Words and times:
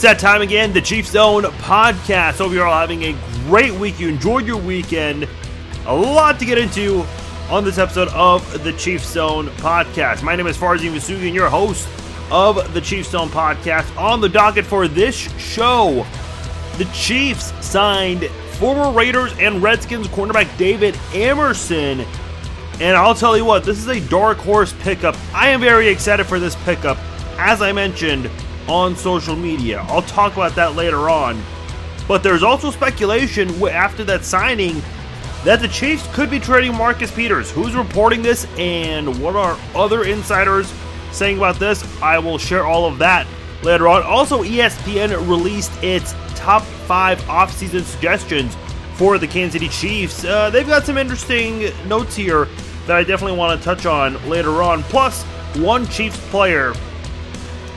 It's 0.00 0.06
that 0.06 0.18
time 0.18 0.40
again, 0.40 0.72
the 0.72 0.80
Chiefs 0.80 1.10
Zone 1.10 1.42
podcast. 1.42 2.38
Hope 2.38 2.52
you're 2.52 2.66
all 2.66 2.80
having 2.80 3.02
a 3.02 3.14
great 3.44 3.74
week. 3.74 4.00
You 4.00 4.08
enjoyed 4.08 4.46
your 4.46 4.56
weekend. 4.56 5.28
A 5.84 5.94
lot 5.94 6.38
to 6.38 6.46
get 6.46 6.56
into 6.56 7.04
on 7.50 7.64
this 7.64 7.76
episode 7.76 8.08
of 8.08 8.64
the 8.64 8.72
Chiefs 8.72 9.12
Zone 9.12 9.48
podcast. 9.58 10.22
My 10.22 10.36
name 10.36 10.46
is 10.46 10.56
Farzin 10.56 10.94
Vousoughian, 10.94 11.34
your 11.34 11.50
host 11.50 11.86
of 12.30 12.72
the 12.72 12.80
Chiefs 12.80 13.10
Zone 13.10 13.28
podcast. 13.28 13.94
On 13.98 14.22
the 14.22 14.28
docket 14.30 14.64
for 14.64 14.88
this 14.88 15.14
show, 15.38 16.06
the 16.78 16.86
Chiefs 16.94 17.52
signed 17.62 18.24
former 18.52 18.90
Raiders 18.92 19.34
and 19.38 19.62
Redskins 19.62 20.08
cornerback 20.08 20.56
David 20.56 20.98
Amerson. 21.12 22.06
And 22.80 22.96
I'll 22.96 23.14
tell 23.14 23.36
you 23.36 23.44
what, 23.44 23.64
this 23.64 23.76
is 23.76 23.88
a 23.88 24.00
dark 24.08 24.38
horse 24.38 24.72
pickup. 24.80 25.14
I 25.34 25.50
am 25.50 25.60
very 25.60 25.88
excited 25.88 26.24
for 26.24 26.40
this 26.40 26.56
pickup. 26.64 26.96
As 27.36 27.60
I 27.60 27.72
mentioned, 27.72 28.30
on 28.68 28.96
social 28.96 29.36
media. 29.36 29.84
I'll 29.88 30.02
talk 30.02 30.34
about 30.34 30.54
that 30.54 30.74
later 30.76 31.10
on. 31.10 31.42
But 32.06 32.22
there's 32.22 32.42
also 32.42 32.70
speculation 32.70 33.50
after 33.68 34.04
that 34.04 34.24
signing 34.24 34.82
that 35.44 35.60
the 35.60 35.68
Chiefs 35.68 36.06
could 36.14 36.30
be 36.30 36.38
trading 36.38 36.74
Marcus 36.74 37.10
Peters. 37.10 37.50
Who's 37.50 37.74
reporting 37.74 38.22
this 38.22 38.46
and 38.58 39.22
what 39.22 39.36
are 39.36 39.58
other 39.74 40.04
insiders 40.04 40.72
saying 41.12 41.38
about 41.38 41.58
this? 41.58 41.84
I 42.02 42.18
will 42.18 42.36
share 42.36 42.66
all 42.66 42.84
of 42.84 42.98
that 42.98 43.26
later 43.62 43.88
on. 43.88 44.02
Also, 44.02 44.42
ESPN 44.42 45.10
released 45.28 45.72
its 45.82 46.14
top 46.34 46.62
five 46.62 47.20
offseason 47.22 47.82
suggestions 47.82 48.56
for 48.94 49.18
the 49.18 49.26
Kansas 49.26 49.54
City 49.54 49.68
Chiefs. 49.68 50.24
Uh, 50.24 50.50
they've 50.50 50.66
got 50.66 50.84
some 50.84 50.98
interesting 50.98 51.70
notes 51.88 52.16
here 52.16 52.46
that 52.86 52.96
I 52.96 53.04
definitely 53.04 53.38
want 53.38 53.58
to 53.58 53.64
touch 53.64 53.86
on 53.86 54.28
later 54.28 54.62
on. 54.62 54.82
Plus, 54.84 55.22
one 55.56 55.86
Chiefs 55.86 56.18
player 56.30 56.74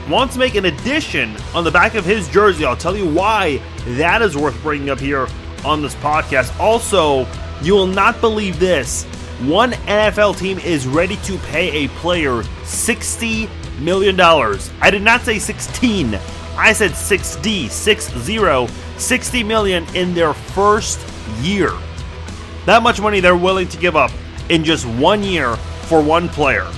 wants 0.08 0.34
to 0.34 0.40
make 0.40 0.54
an 0.54 0.66
addition 0.66 1.36
on 1.54 1.64
the 1.64 1.70
back 1.70 1.94
of 1.94 2.04
his 2.04 2.28
jersey. 2.28 2.64
I'll 2.64 2.76
tell 2.76 2.96
you 2.96 3.08
why 3.08 3.60
that 3.86 4.22
is 4.22 4.36
worth 4.36 4.60
bringing 4.62 4.90
up 4.90 5.00
here 5.00 5.26
on 5.64 5.82
this 5.82 5.94
podcast. 5.96 6.58
Also, 6.60 7.26
you 7.62 7.74
will 7.74 7.86
not 7.86 8.20
believe 8.20 8.58
this. 8.58 9.04
One 9.42 9.72
NFL 9.72 10.38
team 10.38 10.58
is 10.58 10.86
ready 10.86 11.16
to 11.16 11.38
pay 11.38 11.84
a 11.84 11.88
player 11.88 12.42
$60 12.62 13.48
million. 13.80 14.20
I 14.20 14.90
did 14.90 15.02
not 15.02 15.22
say 15.22 15.38
16. 15.38 16.14
I 16.56 16.72
said 16.72 16.92
6D, 16.92 17.64
6-0, 17.64 18.70
60 19.00 19.44
million 19.44 19.84
in 19.94 20.14
their 20.14 20.34
first 20.34 21.00
year. 21.40 21.72
That 22.66 22.82
much 22.82 23.00
money 23.00 23.20
they're 23.20 23.36
willing 23.36 23.68
to 23.68 23.76
give 23.78 23.96
up 23.96 24.12
in 24.50 24.62
just 24.64 24.86
one 24.86 25.22
year 25.22 25.56
for 25.56 26.02
one 26.02 26.28
player. 26.28 26.70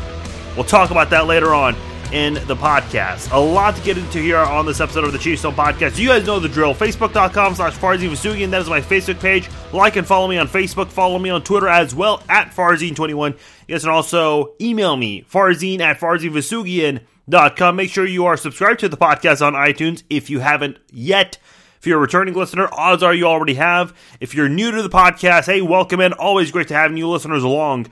We'll 0.55 0.65
talk 0.65 0.91
about 0.91 1.11
that 1.11 1.27
later 1.27 1.55
on 1.55 1.77
in 2.13 2.35
the 2.35 2.57
podcast. 2.57 3.33
A 3.33 3.39
lot 3.39 3.77
to 3.77 3.83
get 3.83 3.99
into 3.99 4.19
here 4.19 4.37
on 4.39 4.67
this 4.67 4.81
episode 4.81 5.05
of 5.05 5.13
the 5.13 5.19
Chiefs 5.19 5.43
Zone 5.43 5.55
Podcast. 5.55 5.99
You 5.99 6.09
guys 6.09 6.27
know 6.27 6.41
the 6.41 6.49
drill. 6.49 6.75
Facebook.com 6.75 7.55
slash 7.55 7.75
Farzin 7.77 8.11
Vousoughian. 8.11 8.51
That 8.51 8.63
is 8.63 8.69
my 8.69 8.81
Facebook 8.81 9.21
page. 9.21 9.49
Like 9.73 9.97
and 9.97 10.07
follow 10.07 10.29
me 10.29 10.39
on 10.39 10.49
Facebook. 10.49 10.89
Follow 10.89 11.19
me 11.19 11.31
on 11.31 11.43
Twitter 11.43 11.69
as 11.69 11.95
well 11.95 12.23
at 12.29 12.53
Farzin21. 12.53 13.33
You 13.69 13.75
guys 13.75 13.83
can 13.83 13.91
also 13.91 14.55
email 14.61 14.97
me, 14.97 15.23
Farzin 15.23 15.81
at 15.81 15.99
FarzinVousoughian.com. 15.99 17.77
Make 17.77 17.91
sure 17.91 18.07
you 18.07 18.27
are 18.27 18.37
subscribed 18.37 18.81
to 18.81 18.89
the 18.89 18.97
podcast 18.97 19.45
on 19.45 19.55
iTunes 19.55 20.03
if 20.09 20.31
you 20.31 20.41
haven't 20.41 20.79
yet. 20.93 21.39
If 21.79 21.87
you're 21.87 21.99
a 21.99 22.01
returning 22.01 22.35
listener, 22.35 22.69
odds 22.73 23.03
are 23.03 23.15
you 23.15 23.27
already 23.27 23.55
have. 23.55 23.95
If 24.21 24.35
you're 24.35 24.49
new 24.49 24.71
to 24.71 24.83
the 24.83 24.89
podcast, 24.89 25.47
hey, 25.47 25.63
welcome 25.63 26.01
in. 26.01 26.13
Always 26.15 26.51
great 26.51 26.69
to 26.69 26.75
have 26.75 26.91
new 26.91 27.09
listeners 27.09 27.43
along 27.43 27.87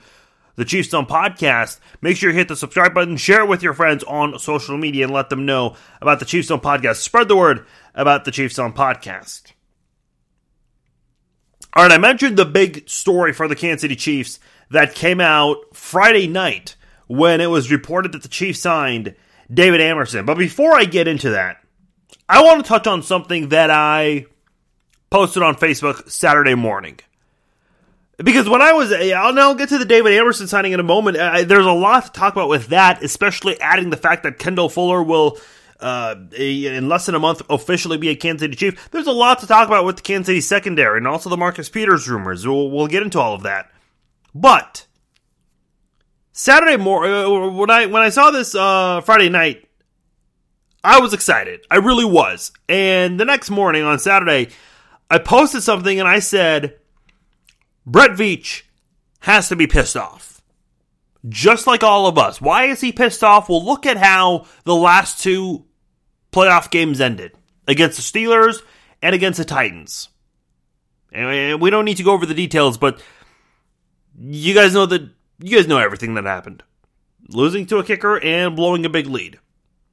the 0.55 0.65
Chiefs 0.65 0.89
Zone 0.89 1.05
podcast. 1.05 1.79
Make 2.01 2.17
sure 2.17 2.29
you 2.29 2.35
hit 2.35 2.47
the 2.47 2.55
subscribe 2.55 2.93
button, 2.93 3.17
share 3.17 3.41
it 3.41 3.47
with 3.47 3.63
your 3.63 3.73
friends 3.73 4.03
on 4.03 4.39
social 4.39 4.77
media, 4.77 5.05
and 5.05 5.13
let 5.13 5.29
them 5.29 5.45
know 5.45 5.75
about 6.01 6.19
the 6.19 6.25
Chiefs 6.25 6.47
Zone 6.47 6.59
podcast. 6.59 6.97
Spread 6.97 7.27
the 7.27 7.35
word 7.35 7.65
about 7.93 8.25
the 8.25 8.31
Chiefs 8.31 8.55
Zone 8.55 8.73
podcast. 8.73 9.51
All 11.73 11.83
right, 11.83 11.91
I 11.91 11.97
mentioned 11.97 12.37
the 12.37 12.45
big 12.45 12.89
story 12.89 13.33
for 13.33 13.47
the 13.47 13.55
Kansas 13.55 13.81
City 13.81 13.97
Chiefs 13.97 14.39
that 14.69 14.95
came 14.95 15.19
out 15.19 15.57
Friday 15.73 16.27
night 16.27 16.75
when 17.07 17.41
it 17.41 17.47
was 17.47 17.71
reported 17.71 18.13
that 18.13 18.23
the 18.23 18.29
Chiefs 18.29 18.61
signed 18.61 19.15
David 19.53 19.81
Amerson. 19.81 20.25
But 20.25 20.37
before 20.37 20.73
I 20.73 20.85
get 20.85 21.07
into 21.07 21.31
that, 21.31 21.57
I 22.27 22.43
want 22.43 22.63
to 22.63 22.67
touch 22.67 22.87
on 22.87 23.03
something 23.03 23.49
that 23.49 23.69
I 23.69 24.25
posted 25.09 25.43
on 25.43 25.55
Facebook 25.55 26.09
Saturday 26.09 26.55
morning. 26.55 26.99
Because 28.17 28.47
when 28.47 28.61
I 28.61 28.71
was, 28.71 28.93
I'll 28.93 29.33
now 29.33 29.53
get 29.53 29.69
to 29.69 29.77
the 29.77 29.85
David 29.85 30.13
Amerson 30.13 30.47
signing 30.47 30.71
in 30.71 30.79
a 30.79 30.83
moment. 30.83 31.17
Uh, 31.17 31.43
there's 31.43 31.65
a 31.65 31.71
lot 31.71 32.05
to 32.05 32.11
talk 32.11 32.33
about 32.33 32.47
with 32.47 32.67
that, 32.67 33.03
especially 33.03 33.59
adding 33.59 33.89
the 33.89 33.97
fact 33.97 34.23
that 34.23 34.39
Kendall 34.39 34.69
Fuller 34.69 35.03
will, 35.03 35.37
uh, 35.81 36.15
in 36.37 36.87
less 36.87 37.07
than 37.07 37.15
a 37.15 37.19
month, 37.19 37.41
officially 37.49 37.97
be 37.97 38.09
a 38.09 38.15
Kansas 38.15 38.45
City 38.45 38.55
Chief. 38.55 38.89
There's 38.91 39.07
a 39.07 39.11
lot 39.11 39.39
to 39.39 39.47
talk 39.47 39.67
about 39.67 39.83
with 39.83 39.97
the 39.97 40.01
Kansas 40.01 40.27
City 40.27 40.41
secondary 40.41 40.97
and 40.97 41.07
also 41.07 41.29
the 41.29 41.35
Marcus 41.35 41.67
Peters 41.67 42.07
rumors. 42.07 42.47
We'll, 42.47 42.71
we'll 42.71 42.87
get 42.87 43.03
into 43.03 43.19
all 43.19 43.33
of 43.33 43.43
that. 43.43 43.69
But 44.33 44.85
Saturday 46.31 46.77
morning, 46.77 47.13
uh, 47.13 47.49
when 47.51 47.69
I 47.69 47.85
when 47.85 48.01
I 48.01 48.09
saw 48.09 48.31
this 48.31 48.55
uh, 48.55 49.01
Friday 49.01 49.29
night, 49.29 49.67
I 50.85 50.99
was 50.99 51.13
excited. 51.13 51.65
I 51.69 51.77
really 51.77 52.05
was. 52.05 52.53
And 52.69 53.19
the 53.19 53.25
next 53.25 53.49
morning 53.49 53.83
on 53.83 53.99
Saturday, 53.99 54.49
I 55.09 55.17
posted 55.17 55.63
something 55.63 55.99
and 55.99 56.07
I 56.07 56.19
said 56.19 56.77
Brett 57.85 58.11
Veach 58.11 58.63
has 59.19 59.49
to 59.49 59.55
be 59.55 59.67
pissed 59.67 59.97
off. 59.97 60.41
Just 61.27 61.65
like 61.65 61.83
all 61.83 62.05
of 62.07 62.17
us. 62.17 62.39
Why 62.39 62.65
is 62.65 62.81
he 62.81 62.91
pissed 62.91 63.23
off? 63.23 63.49
Well, 63.49 63.63
look 63.63 63.85
at 63.85 63.97
how 63.97 64.45
the 64.63 64.75
last 64.75 65.21
two 65.21 65.65
playoff 66.31 66.69
games 66.69 67.01
ended 67.01 67.31
against 67.67 67.97
the 67.97 68.03
Steelers 68.03 68.61
and 69.01 69.15
against 69.15 69.39
the 69.39 69.45
Titans. 69.45 70.09
And 71.11 71.61
we 71.61 71.69
don't 71.69 71.85
need 71.85 71.97
to 71.97 72.03
go 72.03 72.11
over 72.11 72.25
the 72.25 72.33
details, 72.33 72.77
but 72.77 73.01
you 74.19 74.53
guys 74.53 74.73
know 74.73 74.85
that 74.85 75.09
you 75.39 75.57
guys 75.57 75.67
know 75.67 75.77
everything 75.77 76.13
that 76.15 76.25
happened. 76.25 76.61
Losing 77.29 77.65
to 77.67 77.77
a 77.77 77.83
kicker 77.83 78.19
and 78.19 78.55
blowing 78.55 78.85
a 78.85 78.89
big 78.89 79.07
lead. 79.07 79.39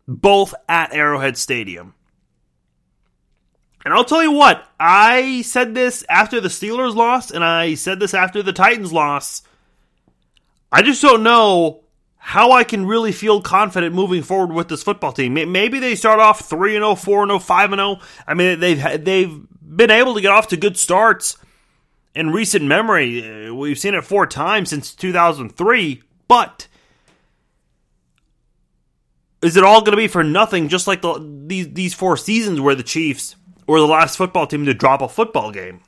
Both 0.06 0.54
at 0.69 0.92
Arrowhead 0.92 1.36
Stadium. 1.36 1.94
And 3.84 3.93
I'll 3.93 4.04
tell 4.04 4.22
you 4.22 4.32
what, 4.32 4.66
I 4.78 5.43
said 5.43 5.75
this 5.75 6.04
after 6.09 6.41
the 6.41 6.48
Steelers 6.48 6.94
lost, 6.94 7.32
and 7.32 7.44
I 7.44 7.75
said 7.75 7.98
this 7.98 8.15
after 8.15 8.43
the 8.43 8.53
Titans 8.53 8.93
lost. 8.93 9.47
I 10.70 10.82
just 10.82 11.03
don't 11.03 11.22
know 11.22 11.82
how 12.16 12.53
I 12.53 12.62
can 12.62 12.87
really 12.87 13.10
feel 13.10 13.43
confident 13.43 13.94
moving 13.94 14.22
forward 14.22 14.54
with 14.54 14.69
this 14.69 14.84
football 14.84 15.12
team. 15.12 15.34
Maybe 15.34 15.81
they 15.81 15.97
start 15.97 16.20
off 16.20 16.48
3 16.48 16.75
0, 16.75 16.94
4 16.94 17.26
0, 17.26 17.38
5 17.41 17.70
0. 17.70 17.98
I 18.28 18.34
mean, 18.34 18.60
they've, 18.60 19.04
they've 19.04 19.41
been 19.60 19.91
able 19.91 20.14
to 20.14 20.20
get 20.20 20.31
off 20.31 20.47
to 20.49 20.56
good 20.56 20.76
starts 20.76 21.37
in 22.14 22.31
recent 22.31 22.64
memory. 22.64 23.49
Uh, 23.49 23.54
we've 23.54 23.78
seen 23.78 23.94
it 23.94 24.04
four 24.04 24.26
times 24.26 24.70
since 24.70 24.94
2003, 24.94 26.03
but 26.28 26.69
is 29.43 29.56
it 29.56 29.64
all 29.64 29.81
going 29.81 29.93
to 29.93 29.97
be 29.97 30.09
for 30.09 30.22
nothing 30.22 30.69
just 30.69 30.87
like 30.87 31.03
the, 31.03 31.43
these, 31.47 31.72
these 31.72 31.94
four 31.94 32.16
seasons 32.16 32.60
where 32.60 32.76
the 32.76 32.84
Chiefs 32.84 33.34
or 33.72 33.80
the 33.80 33.86
last 33.86 34.18
football 34.18 34.46
team 34.46 34.66
to 34.66 34.74
drop 34.74 35.00
a 35.00 35.08
football 35.08 35.50
game. 35.50 35.80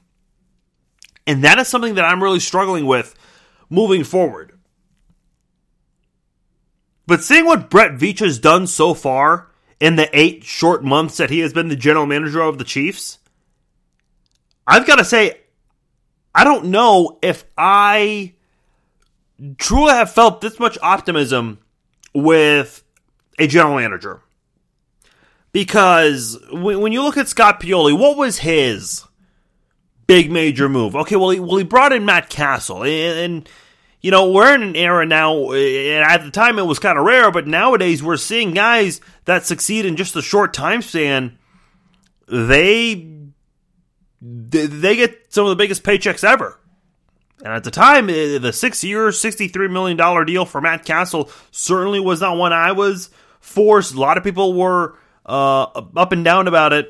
And 1.26 1.44
that 1.44 1.58
is 1.58 1.68
something 1.68 1.96
that 1.96 2.06
I'm 2.06 2.22
really 2.22 2.40
struggling 2.40 2.86
with 2.86 3.14
moving 3.68 4.04
forward. 4.04 4.58
But 7.06 7.22
seeing 7.22 7.44
what 7.44 7.68
Brett 7.68 7.92
Veach 7.92 8.20
has 8.20 8.38
done 8.38 8.66
so 8.68 8.94
far 8.94 9.50
in 9.80 9.96
the 9.96 10.08
eight 10.18 10.44
short 10.44 10.82
months 10.82 11.18
that 11.18 11.28
he 11.28 11.40
has 11.40 11.52
been 11.52 11.68
the 11.68 11.76
general 11.76 12.06
manager 12.06 12.40
of 12.40 12.56
the 12.56 12.64
Chiefs, 12.64 13.18
I've 14.66 14.86
got 14.86 14.96
to 14.96 15.04
say, 15.04 15.40
I 16.34 16.42
don't 16.42 16.68
know 16.68 17.18
if 17.20 17.44
I 17.58 18.32
truly 19.58 19.92
have 19.92 20.10
felt 20.10 20.40
this 20.40 20.58
much 20.58 20.78
optimism 20.80 21.58
with 22.14 22.82
a 23.38 23.46
general 23.46 23.76
manager. 23.76 24.22
Because 25.54 26.36
when 26.50 26.90
you 26.90 27.04
look 27.04 27.16
at 27.16 27.28
Scott 27.28 27.60
Pioli, 27.60 27.96
what 27.96 28.16
was 28.16 28.38
his 28.38 29.04
big 30.08 30.28
major 30.28 30.68
move? 30.68 30.96
Okay, 30.96 31.14
well, 31.14 31.30
he, 31.30 31.38
well, 31.38 31.58
he 31.58 31.62
brought 31.62 31.92
in 31.92 32.04
Matt 32.04 32.28
Cassel, 32.28 32.82
and, 32.82 33.18
and 33.20 33.48
you 34.00 34.10
know 34.10 34.32
we're 34.32 34.52
in 34.52 34.64
an 34.64 34.74
era 34.74 35.06
now. 35.06 35.52
And 35.52 36.04
at 36.04 36.24
the 36.24 36.32
time, 36.32 36.58
it 36.58 36.66
was 36.66 36.80
kind 36.80 36.98
of 36.98 37.04
rare, 37.04 37.30
but 37.30 37.46
nowadays 37.46 38.02
we're 38.02 38.16
seeing 38.16 38.52
guys 38.52 39.00
that 39.26 39.46
succeed 39.46 39.86
in 39.86 39.94
just 39.94 40.16
a 40.16 40.22
short 40.22 40.54
time 40.54 40.82
span. 40.82 41.38
They 42.26 43.08
they 44.20 44.96
get 44.96 45.32
some 45.32 45.44
of 45.44 45.50
the 45.50 45.56
biggest 45.56 45.84
paychecks 45.84 46.24
ever. 46.24 46.58
And 47.44 47.52
at 47.52 47.62
the 47.62 47.70
time, 47.70 48.10
eh, 48.10 48.38
the 48.38 48.52
six 48.52 48.82
year, 48.82 49.10
$63 49.10 49.70
million 49.70 50.26
deal 50.26 50.46
for 50.46 50.60
Matt 50.60 50.84
Cassel 50.84 51.30
certainly 51.52 52.00
was 52.00 52.20
not 52.20 52.36
one 52.36 52.52
I 52.52 52.72
was 52.72 53.10
forced. 53.38 53.94
A 53.94 54.00
lot 54.00 54.18
of 54.18 54.24
people 54.24 54.54
were 54.54 54.96
uh, 55.26 55.62
up 55.62 56.12
and 56.12 56.24
down 56.24 56.48
about 56.48 56.72
it. 56.72 56.88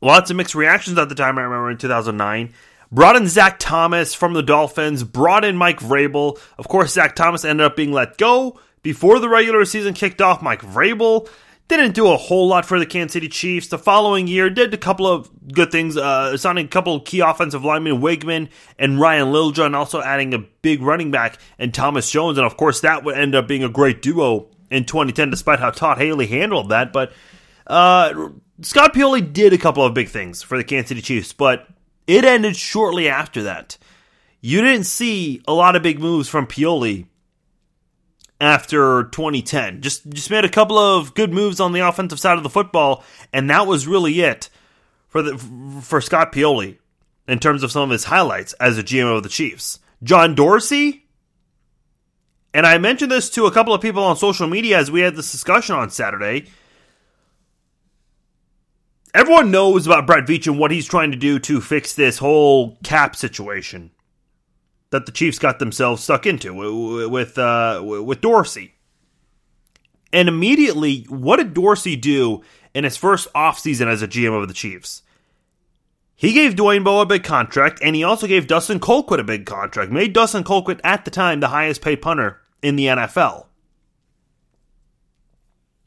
Lots 0.00 0.30
of 0.30 0.36
mixed 0.36 0.54
reactions 0.54 0.98
at 0.98 1.08
the 1.08 1.14
time, 1.14 1.38
I 1.38 1.42
remember 1.42 1.70
in 1.70 1.78
2009. 1.78 2.52
Brought 2.90 3.16
in 3.16 3.26
Zach 3.26 3.58
Thomas 3.58 4.14
from 4.14 4.34
the 4.34 4.42
Dolphins, 4.42 5.04
brought 5.04 5.44
in 5.44 5.56
Mike 5.56 5.80
Vrabel. 5.80 6.38
Of 6.58 6.68
course, 6.68 6.92
Zach 6.92 7.16
Thomas 7.16 7.44
ended 7.44 7.64
up 7.64 7.76
being 7.76 7.92
let 7.92 8.18
go 8.18 8.58
before 8.82 9.18
the 9.18 9.28
regular 9.28 9.64
season 9.64 9.94
kicked 9.94 10.20
off. 10.20 10.42
Mike 10.42 10.60
Vrabel 10.60 11.28
didn't 11.68 11.94
do 11.94 12.08
a 12.08 12.16
whole 12.16 12.48
lot 12.48 12.66
for 12.66 12.78
the 12.78 12.84
Kansas 12.84 13.14
City 13.14 13.28
Chiefs. 13.28 13.68
The 13.68 13.78
following 13.78 14.26
year 14.26 14.50
did 14.50 14.74
a 14.74 14.78
couple 14.78 15.06
of 15.06 15.30
good 15.52 15.72
things, 15.72 15.96
uh, 15.96 16.36
signing 16.36 16.66
a 16.66 16.68
couple 16.68 16.96
of 16.96 17.04
key 17.04 17.20
offensive 17.20 17.64
linemen, 17.64 18.00
Wiegmann 18.00 18.50
and 18.78 19.00
Ryan 19.00 19.32
Littlejohn, 19.32 19.74
also 19.74 20.02
adding 20.02 20.34
a 20.34 20.38
big 20.38 20.82
running 20.82 21.10
back 21.10 21.38
and 21.58 21.72
Thomas 21.72 22.10
Jones. 22.10 22.36
And 22.36 22.46
of 22.46 22.56
course, 22.56 22.80
that 22.80 23.04
would 23.04 23.16
end 23.16 23.34
up 23.34 23.48
being 23.48 23.64
a 23.64 23.70
great 23.70 24.02
duo 24.02 24.48
in 24.72 24.84
2010, 24.84 25.30
despite 25.30 25.60
how 25.60 25.70
Todd 25.70 25.98
Haley 25.98 26.26
handled 26.26 26.70
that. 26.70 26.92
But 26.92 27.12
uh, 27.66 28.30
Scott 28.62 28.94
Pioli 28.94 29.32
did 29.32 29.52
a 29.52 29.58
couple 29.58 29.84
of 29.84 29.94
big 29.94 30.08
things 30.08 30.42
for 30.42 30.56
the 30.56 30.64
Kansas 30.64 30.88
City 30.88 31.02
Chiefs, 31.02 31.32
but 31.32 31.68
it 32.06 32.24
ended 32.24 32.56
shortly 32.56 33.08
after 33.08 33.42
that. 33.44 33.76
You 34.40 34.60
didn't 34.62 34.86
see 34.86 35.42
a 35.46 35.52
lot 35.52 35.76
of 35.76 35.82
big 35.82 36.00
moves 36.00 36.28
from 36.28 36.46
Pioli 36.46 37.06
after 38.40 39.04
2010. 39.04 39.82
Just 39.82 40.08
just 40.10 40.30
made 40.30 40.44
a 40.44 40.48
couple 40.48 40.78
of 40.78 41.14
good 41.14 41.32
moves 41.32 41.60
on 41.60 41.72
the 41.72 41.86
offensive 41.86 42.18
side 42.18 42.38
of 42.38 42.42
the 42.42 42.50
football, 42.50 43.04
and 43.32 43.48
that 43.50 43.66
was 43.66 43.86
really 43.86 44.20
it 44.20 44.48
for 45.08 45.22
the 45.22 45.38
for 45.82 46.00
Scott 46.00 46.32
Pioli 46.32 46.78
in 47.28 47.38
terms 47.38 47.62
of 47.62 47.70
some 47.70 47.84
of 47.84 47.90
his 47.90 48.04
highlights 48.04 48.52
as 48.54 48.78
a 48.78 48.82
GM 48.82 49.16
of 49.16 49.22
the 49.22 49.28
Chiefs. 49.28 49.78
John 50.02 50.34
Dorsey, 50.34 51.01
and 52.54 52.66
I 52.66 52.78
mentioned 52.78 53.10
this 53.10 53.30
to 53.30 53.46
a 53.46 53.52
couple 53.52 53.72
of 53.72 53.80
people 53.80 54.02
on 54.02 54.16
social 54.16 54.46
media 54.46 54.78
as 54.78 54.90
we 54.90 55.00
had 55.00 55.16
this 55.16 55.32
discussion 55.32 55.74
on 55.74 55.90
Saturday. 55.90 56.46
Everyone 59.14 59.50
knows 59.50 59.86
about 59.86 60.06
Brett 60.06 60.26
Veach 60.26 60.46
and 60.46 60.58
what 60.58 60.70
he's 60.70 60.86
trying 60.86 61.10
to 61.12 61.18
do 61.18 61.38
to 61.40 61.60
fix 61.60 61.94
this 61.94 62.18
whole 62.18 62.76
cap 62.82 63.14
situation 63.14 63.90
that 64.90 65.06
the 65.06 65.12
Chiefs 65.12 65.38
got 65.38 65.58
themselves 65.58 66.02
stuck 66.02 66.26
into 66.26 66.54
with 67.08 67.38
uh, 67.38 67.82
with 67.82 68.20
Dorsey. 68.20 68.74
And 70.12 70.28
immediately, 70.28 71.06
what 71.08 71.36
did 71.36 71.54
Dorsey 71.54 71.96
do 71.96 72.42
in 72.74 72.84
his 72.84 72.98
first 72.98 73.32
offseason 73.32 73.86
as 73.86 74.02
a 74.02 74.08
GM 74.08 74.40
of 74.40 74.48
the 74.48 74.54
Chiefs? 74.54 75.02
He 76.14 76.34
gave 76.34 76.54
Dwayne 76.54 76.84
Bowe 76.84 77.00
a 77.00 77.06
big 77.06 77.24
contract, 77.24 77.80
and 77.82 77.96
he 77.96 78.04
also 78.04 78.26
gave 78.26 78.46
Dustin 78.46 78.78
Colquitt 78.78 79.18
a 79.18 79.24
big 79.24 79.46
contract. 79.46 79.90
Made 79.90 80.12
Dustin 80.12 80.44
Colquitt 80.44 80.80
at 80.84 81.04
the 81.04 81.10
time 81.10 81.40
the 81.40 81.48
highest 81.48 81.80
paid 81.80 82.02
punter 82.02 82.41
in 82.62 82.76
the 82.76 82.86
NFL. 82.86 83.46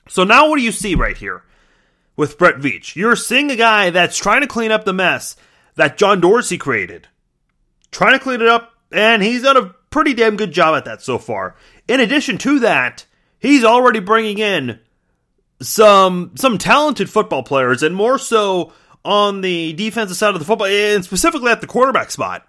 So 0.08 0.24
now 0.24 0.50
what 0.50 0.58
do 0.58 0.64
you 0.64 0.72
see 0.72 0.96
right 0.96 1.18
here 1.18 1.44
with 2.16 2.38
Brett 2.38 2.58
Veach? 2.58 2.96
You're 2.96 3.16
seeing 3.16 3.50
a 3.50 3.56
guy 3.56 3.90
that's 3.90 4.18
trying 4.18 4.42
to 4.42 4.48
clean 4.48 4.72
up 4.72 4.86
the 4.86 4.94
mess 4.94 5.36
that 5.76 5.98
John 5.98 6.22
Dorsey 6.22 6.58
created. 6.58 7.08
Trying 7.92 8.14
to 8.14 8.24
clean 8.24 8.42
it 8.42 8.48
up 8.48 8.74
and 8.92 9.24
he's 9.24 9.44
done 9.44 9.58
a 9.58 9.74
pretty 9.90 10.14
damn 10.14 10.36
good 10.36 10.52
job 10.52 10.76
at 10.76 10.86
that 10.86 11.02
so 11.02 11.18
far. 11.18 11.56
In 11.88 12.00
addition 12.00 12.38
to 12.40 12.60
that, 12.60 13.06
he's 13.40 13.64
already 13.64 14.00
bringing 14.00 14.40
in 14.40 14.80
some 15.62 16.32
some 16.36 16.58
talented 16.58 17.10
football 17.10 17.44
players, 17.44 17.82
and 17.84 17.96
more 17.96 18.18
so 18.18 18.74
on 19.04 19.42
the 19.42 19.74
defensive 19.74 20.18
side 20.18 20.34
of 20.34 20.40
the 20.40 20.46
football, 20.46 20.68
and 20.68 21.04
specifically 21.04 21.52
at 21.52 21.62
the 21.62 21.68
quarterback 21.68 22.12
spot. 22.12 22.46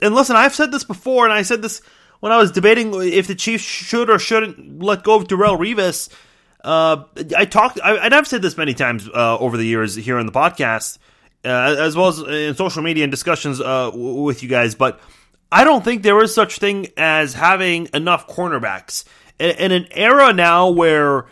And 0.00 0.14
listen, 0.14 0.36
I've 0.36 0.54
said 0.54 0.72
this 0.72 0.84
before, 0.84 1.24
and 1.24 1.32
I 1.32 1.42
said 1.42 1.62
this 1.62 1.80
when 2.22 2.30
I 2.30 2.36
was 2.36 2.52
debating 2.52 2.94
if 2.94 3.26
the 3.26 3.34
Chiefs 3.34 3.64
should 3.64 4.08
or 4.08 4.16
shouldn't 4.16 4.80
let 4.80 5.02
go 5.02 5.16
of 5.16 5.26
Darrelle 5.26 5.58
Revis. 5.58 6.08
Uh, 6.62 7.02
I 7.36 7.46
talked, 7.46 7.80
I, 7.82 7.96
and 7.96 8.14
I've 8.14 8.28
said 8.28 8.42
this 8.42 8.56
many 8.56 8.74
times 8.74 9.08
uh, 9.08 9.38
over 9.38 9.56
the 9.56 9.66
years 9.66 9.96
here 9.96 10.18
on 10.18 10.26
the 10.26 10.32
podcast, 10.32 10.98
uh, 11.44 11.48
as 11.48 11.96
well 11.96 12.06
as 12.06 12.20
in 12.20 12.54
social 12.54 12.80
media 12.80 13.02
and 13.02 13.10
discussions 13.10 13.60
uh, 13.60 13.90
with 13.92 14.44
you 14.44 14.48
guys. 14.48 14.76
But 14.76 15.00
I 15.50 15.64
don't 15.64 15.82
think 15.84 16.04
there 16.04 16.22
is 16.22 16.32
such 16.32 16.58
thing 16.58 16.86
as 16.96 17.34
having 17.34 17.88
enough 17.92 18.28
cornerbacks 18.28 19.02
in, 19.40 19.72
an 19.72 19.88
era 19.90 20.32
now 20.32 20.70
where 20.70 21.26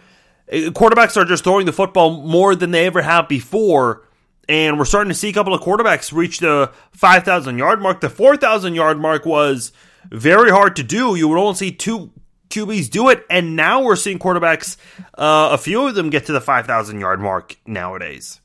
eh, 0.49 0.71
quarterbacks 0.71 1.17
are 1.17 1.25
just 1.25 1.45
throwing 1.45 1.67
the 1.67 1.73
football 1.73 2.27
more 2.27 2.57
than 2.57 2.73
they 2.73 2.87
ever 2.87 3.01
have 3.01 3.29
before. 3.29 4.09
And 4.49 4.77
we're 4.77 4.87
starting 4.87 5.11
to 5.11 5.15
see 5.15 5.29
a 5.29 5.33
couple 5.33 5.55
of 5.55 5.61
quarterbacks 5.61 6.13
reach 6.13 6.41
the 6.41 6.73
5,000 6.91 7.59
yard 7.59 7.81
mark. 7.81 8.01
The 8.01 8.11
4,000 8.11 8.75
yard 8.75 8.99
mark 8.99 9.25
was 9.25 9.71
very 10.11 10.51
hard 10.51 10.77
to 10.77 10.83
do. 10.83 11.15
You 11.15 11.29
would 11.29 11.39
only 11.39 11.55
see 11.55 11.73
two 11.73 12.13
QBs 12.49 12.91
do 12.91 13.09
it. 13.09 13.25
And 13.31 13.57
now 13.57 13.83
we're 13.83 13.97
seeing 13.97 14.19
quarterbacks, 14.19 14.77
uh, 15.17 15.51
a 15.53 15.59
few 15.59 15.87
of 15.87 15.95
them 15.95 16.11
get 16.11 16.27
to 16.27 16.33
the 16.33 16.41
5,000 16.41 17.01
yard 17.01 17.21
mark 17.21 17.57
nowadays. 17.67 18.41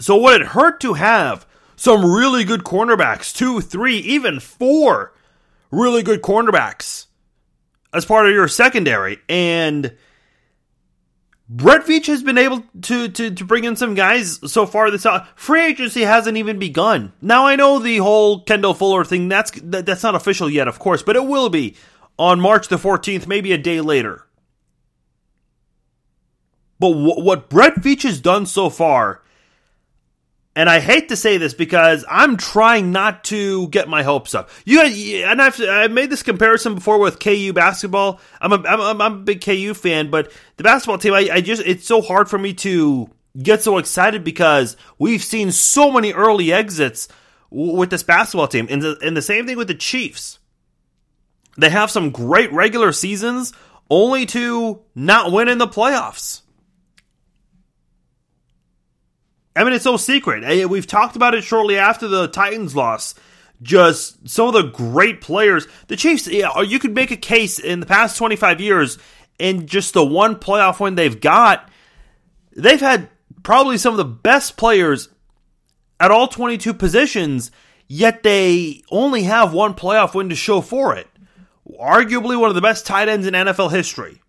So, 0.00 0.16
would 0.16 0.40
it 0.40 0.48
hurt 0.48 0.80
to 0.80 0.94
have 0.94 1.46
some 1.76 2.04
really 2.04 2.44
good 2.44 2.62
cornerbacks, 2.62 3.34
two, 3.34 3.60
three, 3.60 3.96
even 3.98 4.40
four 4.40 5.12
really 5.72 6.02
good 6.02 6.22
cornerbacks 6.22 7.06
as 7.92 8.04
part 8.04 8.26
of 8.26 8.32
your 8.32 8.46
secondary. 8.46 9.18
And 9.28 9.96
Brett 11.48 11.82
Veach 11.86 12.06
has 12.06 12.22
been 12.22 12.38
able 12.38 12.64
to, 12.82 13.08
to, 13.08 13.30
to 13.30 13.44
bring 13.44 13.64
in 13.64 13.76
some 13.76 13.94
guys 13.94 14.38
so 14.50 14.64
far 14.64 14.90
this 14.90 15.04
out. 15.04 15.26
Free 15.38 15.62
agency 15.62 16.02
hasn't 16.02 16.36
even 16.36 16.58
begun. 16.58 17.12
Now 17.20 17.46
I 17.46 17.56
know 17.56 17.78
the 17.78 17.98
whole 17.98 18.40
Kendall 18.40 18.74
Fuller 18.74 19.04
thing, 19.04 19.28
that's 19.28 19.50
that, 19.62 19.84
that's 19.84 20.02
not 20.02 20.14
official 20.14 20.48
yet, 20.48 20.68
of 20.68 20.78
course, 20.78 21.02
but 21.02 21.16
it 21.16 21.26
will 21.26 21.48
be 21.48 21.76
on 22.18 22.40
March 22.40 22.68
the 22.68 22.76
14th, 22.76 23.26
maybe 23.26 23.52
a 23.52 23.58
day 23.58 23.80
later. 23.80 24.26
But 26.78 26.92
w- 26.92 27.22
what 27.22 27.48
Brett 27.48 27.76
Veach 27.76 28.02
has 28.02 28.20
done 28.20 28.46
so 28.46 28.70
far 28.70 29.21
and 30.54 30.68
I 30.68 30.80
hate 30.80 31.08
to 31.08 31.16
say 31.16 31.38
this 31.38 31.54
because 31.54 32.04
I'm 32.08 32.36
trying 32.36 32.92
not 32.92 33.24
to 33.24 33.68
get 33.68 33.88
my 33.88 34.02
hopes 34.02 34.34
up. 34.34 34.50
You 34.64 34.82
and 34.82 35.40
I've 35.40 35.60
I've 35.60 35.90
made 35.90 36.10
this 36.10 36.22
comparison 36.22 36.74
before 36.74 36.98
with 36.98 37.20
KU 37.20 37.52
basketball. 37.54 38.20
I'm 38.40 38.52
a 38.52 38.56
I'm, 38.56 39.00
I'm 39.00 39.12
a 39.12 39.16
big 39.18 39.42
KU 39.42 39.72
fan, 39.74 40.10
but 40.10 40.30
the 40.58 40.62
basketball 40.62 40.98
team, 40.98 41.14
I, 41.14 41.28
I 41.32 41.40
just 41.40 41.62
it's 41.64 41.86
so 41.86 42.02
hard 42.02 42.28
for 42.28 42.38
me 42.38 42.52
to 42.54 43.08
get 43.40 43.62
so 43.62 43.78
excited 43.78 44.24
because 44.24 44.76
we've 44.98 45.24
seen 45.24 45.52
so 45.52 45.90
many 45.90 46.12
early 46.12 46.52
exits 46.52 47.08
with 47.50 47.90
this 47.90 48.02
basketball 48.02 48.48
team, 48.48 48.66
and 48.70 48.82
the, 48.82 48.98
and 49.02 49.16
the 49.16 49.22
same 49.22 49.46
thing 49.46 49.56
with 49.56 49.68
the 49.68 49.74
Chiefs. 49.74 50.38
They 51.56 51.70
have 51.70 51.90
some 51.90 52.10
great 52.10 52.50
regular 52.52 52.92
seasons, 52.92 53.52
only 53.90 54.26
to 54.26 54.80
not 54.94 55.32
win 55.32 55.48
in 55.48 55.58
the 55.58 55.66
playoffs. 55.66 56.41
I 59.54 59.64
mean, 59.64 59.72
it's 59.72 59.84
no 59.84 59.96
secret. 59.96 60.68
We've 60.68 60.86
talked 60.86 61.16
about 61.16 61.34
it 61.34 61.44
shortly 61.44 61.78
after 61.78 62.08
the 62.08 62.28
Titans 62.28 62.74
loss. 62.74 63.14
Just 63.60 64.28
some 64.28 64.48
of 64.48 64.54
the 64.54 64.62
great 64.62 65.20
players. 65.20 65.68
The 65.86 65.96
Chiefs, 65.96 66.26
you 66.26 66.78
could 66.78 66.94
make 66.94 67.10
a 67.10 67.16
case 67.16 67.58
in 67.58 67.80
the 67.80 67.86
past 67.86 68.16
25 68.18 68.60
years, 68.60 68.98
in 69.38 69.66
just 69.66 69.94
the 69.94 70.04
one 70.04 70.36
playoff 70.36 70.80
win 70.80 70.94
they've 70.94 71.20
got, 71.20 71.68
they've 72.56 72.80
had 72.80 73.08
probably 73.42 73.78
some 73.78 73.92
of 73.92 73.98
the 73.98 74.04
best 74.04 74.56
players 74.56 75.08
at 76.00 76.10
all 76.10 76.28
22 76.28 76.74
positions, 76.74 77.50
yet 77.88 78.22
they 78.22 78.82
only 78.90 79.24
have 79.24 79.52
one 79.52 79.74
playoff 79.74 80.14
win 80.14 80.28
to 80.30 80.34
show 80.34 80.60
for 80.60 80.96
it. 80.96 81.06
Arguably 81.80 82.38
one 82.38 82.48
of 82.48 82.54
the 82.54 82.60
best 82.60 82.86
tight 82.86 83.08
ends 83.08 83.26
in 83.26 83.34
NFL 83.34 83.70
history. 83.70 84.20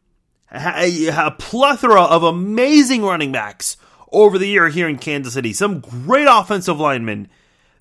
A 0.51 1.33
plethora 1.39 2.03
of 2.03 2.23
amazing 2.23 3.03
running 3.03 3.31
backs 3.31 3.77
over 4.13 4.37
the 4.37 4.47
year 4.47 4.69
here 4.69 4.87
in 4.87 4.97
Kansas 4.97 5.33
City. 5.33 5.51
Some 5.51 5.79
great 5.79 6.27
offensive 6.29 6.79
linemen 6.79 7.27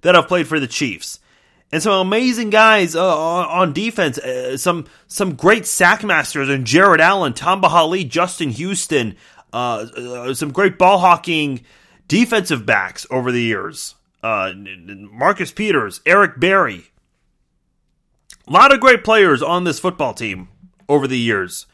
that 0.01 0.15
have 0.15 0.29
played 0.29 0.49
for 0.49 0.59
the 0.59 0.67
Chiefs. 0.67 1.21
And 1.71 1.83
some 1.83 2.07
amazing 2.07 2.51
guys 2.51 2.95
uh, 2.95 3.17
on 3.17 3.73
defense. 3.73 4.19
Uh, 4.19 4.57
some 4.59 4.87
some 5.07 5.35
great 5.35 5.67
sack 5.67 6.05
masters 6.05 6.49
and 6.49 6.67
Jared 6.67 7.01
Allen, 7.01 7.33
Tamba 7.33 7.69
Hali, 7.69 8.05
Justin 8.05 8.51
Houston. 8.51 9.17
Uh, 9.53 9.87
uh, 9.97 10.35
some 10.35 10.53
great 10.53 10.79
ball 10.79 10.99
hawking 10.99 11.63
defensive 12.09 12.67
backs 12.67 13.07
over 13.11 13.33
the 13.33 13.41
years. 13.41 13.95
Uh, 14.23 14.53
Marcus 14.55 15.51
Peters, 15.51 16.01
Eric 16.05 16.39
Berry. 16.39 16.91
A 18.47 18.51
lot 18.51 18.73
of 18.73 18.81
great 18.81 19.03
players 19.03 19.43
on 19.43 19.65
this 19.65 19.81
football 19.81 20.13
team 20.13 20.49
over 20.89 21.07
the 21.07 21.19
years. 21.19 21.67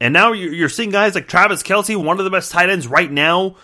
And 0.00 0.12
now 0.12 0.32
you're 0.32 0.68
seeing 0.68 0.90
guys 0.90 1.14
like 1.14 1.28
Travis 1.28 1.62
Kelce, 1.62 1.96
one 1.96 2.18
of 2.18 2.24
the 2.24 2.30
best 2.30 2.52
tight 2.52 2.70
ends 2.70 2.86
right 2.88 3.10
now 3.10 3.56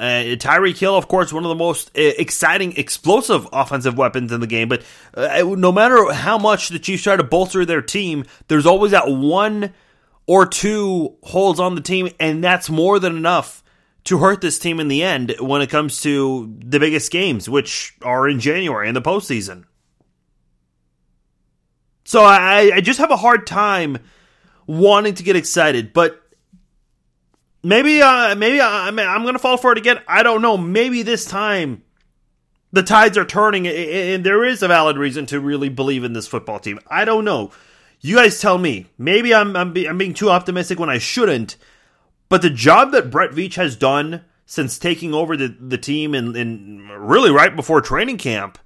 uh, 0.00 0.34
Tyreek 0.36 0.78
Hill, 0.78 0.96
of 0.96 1.08
course, 1.08 1.30
one 1.30 1.44
of 1.44 1.50
the 1.50 1.54
most 1.54 1.88
uh, 1.88 2.00
exciting, 2.00 2.74
explosive 2.78 3.46
offensive 3.52 3.98
weapons 3.98 4.32
in 4.32 4.40
the 4.40 4.46
game. 4.46 4.68
But 4.68 4.82
uh, 5.12 5.42
no 5.58 5.70
matter 5.70 6.10
how 6.12 6.38
much 6.38 6.70
the 6.70 6.78
Chiefs 6.78 7.02
try 7.02 7.16
to 7.16 7.22
bolster 7.22 7.66
their 7.66 7.82
team, 7.82 8.24
there's 8.48 8.64
always 8.64 8.92
that 8.92 9.08
one 9.08 9.74
or 10.26 10.46
two 10.46 11.16
holes 11.22 11.60
on 11.60 11.74
the 11.74 11.82
team, 11.82 12.08
and 12.18 12.42
that's 12.42 12.70
more 12.70 12.98
than 12.98 13.14
enough 13.14 13.62
to 14.04 14.16
hurt 14.16 14.40
this 14.40 14.58
team 14.58 14.80
in 14.80 14.88
the 14.88 15.02
end 15.02 15.34
when 15.38 15.60
it 15.60 15.68
comes 15.68 16.00
to 16.00 16.56
the 16.64 16.80
biggest 16.80 17.12
games, 17.12 17.46
which 17.46 17.94
are 18.00 18.26
in 18.26 18.40
January 18.40 18.88
in 18.88 18.94
the 18.94 19.02
postseason. 19.02 19.64
So 22.04 22.24
I, 22.24 22.72
I 22.76 22.80
just 22.80 23.00
have 23.00 23.10
a 23.10 23.16
hard 23.16 23.46
time 23.46 23.98
wanting 24.66 25.14
to 25.14 25.22
get 25.22 25.36
excited, 25.36 25.92
but 25.92 26.22
maybe 27.62 28.02
uh 28.02 28.34
maybe 28.34 28.60
I, 28.60 28.88
I'm 28.88 29.24
gonna 29.24 29.38
fall 29.38 29.56
for 29.56 29.72
it 29.72 29.78
again. 29.78 30.00
I 30.06 30.22
don't 30.22 30.42
know. 30.42 30.56
Maybe 30.56 31.02
this 31.02 31.24
time 31.24 31.82
the 32.72 32.82
tides 32.82 33.18
are 33.18 33.24
turning, 33.24 33.66
and 33.66 34.24
there 34.24 34.44
is 34.44 34.62
a 34.62 34.68
valid 34.68 34.96
reason 34.96 35.26
to 35.26 35.40
really 35.40 35.68
believe 35.68 36.04
in 36.04 36.12
this 36.12 36.28
football 36.28 36.60
team. 36.60 36.78
I 36.86 37.04
don't 37.04 37.24
know. 37.24 37.50
You 38.00 38.16
guys 38.16 38.40
tell 38.40 38.58
me. 38.58 38.86
Maybe 38.96 39.34
I'm 39.34 39.56
I'm, 39.56 39.72
be, 39.72 39.88
I'm 39.88 39.98
being 39.98 40.14
too 40.14 40.30
optimistic 40.30 40.78
when 40.78 40.90
I 40.90 40.98
shouldn't. 40.98 41.56
But 42.28 42.42
the 42.42 42.50
job 42.50 42.92
that 42.92 43.10
Brett 43.10 43.32
Veach 43.32 43.54
has 43.54 43.74
done 43.74 44.24
since 44.46 44.78
taking 44.78 45.14
over 45.14 45.36
the, 45.36 45.48
the 45.48 45.78
team 45.78 46.14
and 46.14 46.36
in 46.36 46.88
really 46.88 47.30
right 47.30 47.54
before 47.54 47.80
training 47.80 48.18
camp, 48.18 48.58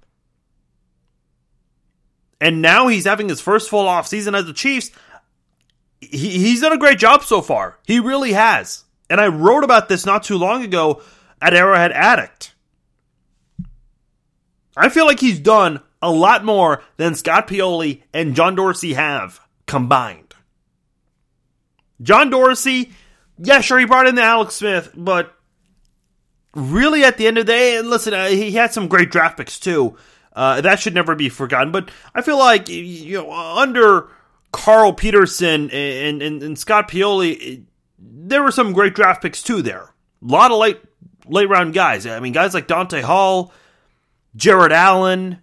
and 2.40 2.60
now 2.60 2.88
he's 2.88 3.06
having 3.06 3.28
his 3.28 3.40
first 3.40 3.70
full 3.70 3.88
off 3.88 4.06
season 4.06 4.34
as 4.34 4.44
the 4.44 4.52
Chiefs. 4.52 4.90
He, 6.00 6.38
he's 6.38 6.60
done 6.60 6.72
a 6.72 6.78
great 6.78 6.98
job 6.98 7.22
so 7.22 7.40
far. 7.40 7.78
He 7.86 8.00
really 8.00 8.32
has. 8.32 8.84
And 9.08 9.20
I 9.20 9.28
wrote 9.28 9.64
about 9.64 9.88
this 9.88 10.06
not 10.06 10.24
too 10.24 10.38
long 10.38 10.64
ago 10.64 11.02
at 11.40 11.54
Arrowhead 11.54 11.92
Addict. 11.92 12.54
I 14.76 14.88
feel 14.88 15.06
like 15.06 15.20
he's 15.20 15.38
done 15.38 15.80
a 16.02 16.10
lot 16.10 16.44
more 16.44 16.82
than 16.96 17.14
Scott 17.14 17.48
Pioli 17.48 18.02
and 18.12 18.34
John 18.34 18.54
Dorsey 18.54 18.94
have 18.94 19.40
combined. 19.66 20.34
John 22.02 22.28
Dorsey, 22.28 22.92
yeah, 23.38 23.60
sure, 23.60 23.78
he 23.78 23.86
brought 23.86 24.06
in 24.06 24.14
the 24.14 24.22
Alex 24.22 24.56
Smith, 24.56 24.90
but 24.94 25.34
really 26.54 27.04
at 27.04 27.16
the 27.16 27.26
end 27.26 27.38
of 27.38 27.46
the 27.46 27.52
day, 27.52 27.76
and 27.76 27.88
listen, 27.88 28.14
uh, 28.14 28.26
he 28.26 28.52
had 28.52 28.72
some 28.72 28.88
great 28.88 29.10
draft 29.10 29.36
picks 29.36 29.58
too. 29.58 29.96
Uh, 30.34 30.60
that 30.60 30.80
should 30.80 30.94
never 30.94 31.14
be 31.14 31.28
forgotten. 31.28 31.72
But 31.72 31.90
I 32.14 32.22
feel 32.22 32.38
like 32.38 32.68
you 32.68 33.18
know 33.18 33.32
under 33.32 34.08
Carl 34.54 34.92
Peterson 34.92 35.70
and, 35.70 36.22
and, 36.22 36.42
and 36.42 36.58
Scott 36.58 36.88
Pioli, 36.88 37.64
there 37.98 38.42
were 38.42 38.52
some 38.52 38.72
great 38.72 38.94
draft 38.94 39.20
picks 39.20 39.42
too. 39.42 39.62
There, 39.62 39.82
a 39.82 39.92
lot 40.22 40.52
of 40.52 40.58
late 40.58 40.80
late 41.26 41.48
round 41.48 41.74
guys. 41.74 42.06
I 42.06 42.20
mean, 42.20 42.32
guys 42.32 42.54
like 42.54 42.68
Dante 42.68 43.00
Hall, 43.00 43.52
Jared 44.36 44.72
Allen, 44.72 45.40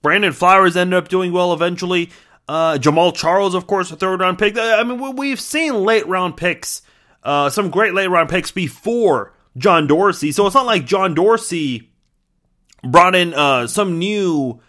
Brandon 0.00 0.32
Flowers 0.32 0.76
ended 0.76 0.96
up 0.96 1.08
doing 1.08 1.32
well 1.32 1.52
eventually. 1.52 2.10
Uh, 2.48 2.78
Jamaal 2.78 3.14
Charles, 3.14 3.54
of 3.54 3.66
course, 3.66 3.90
a 3.92 3.96
third 3.96 4.20
round 4.20 4.38
pick. 4.38 4.56
I 4.58 4.82
mean, 4.82 5.14
we've 5.14 5.40
seen 5.40 5.74
late 5.74 6.06
round 6.06 6.36
picks, 6.36 6.80
uh, 7.22 7.50
some 7.50 7.70
great 7.70 7.92
late 7.94 8.08
round 8.08 8.30
picks 8.30 8.50
before 8.50 9.34
John 9.56 9.86
Dorsey. 9.86 10.32
So 10.32 10.46
it's 10.46 10.54
not 10.54 10.66
like 10.66 10.86
John 10.86 11.14
Dorsey 11.14 11.92
brought 12.82 13.14
in 13.14 13.34
uh, 13.34 13.66
some 13.66 13.98
new. 13.98 14.60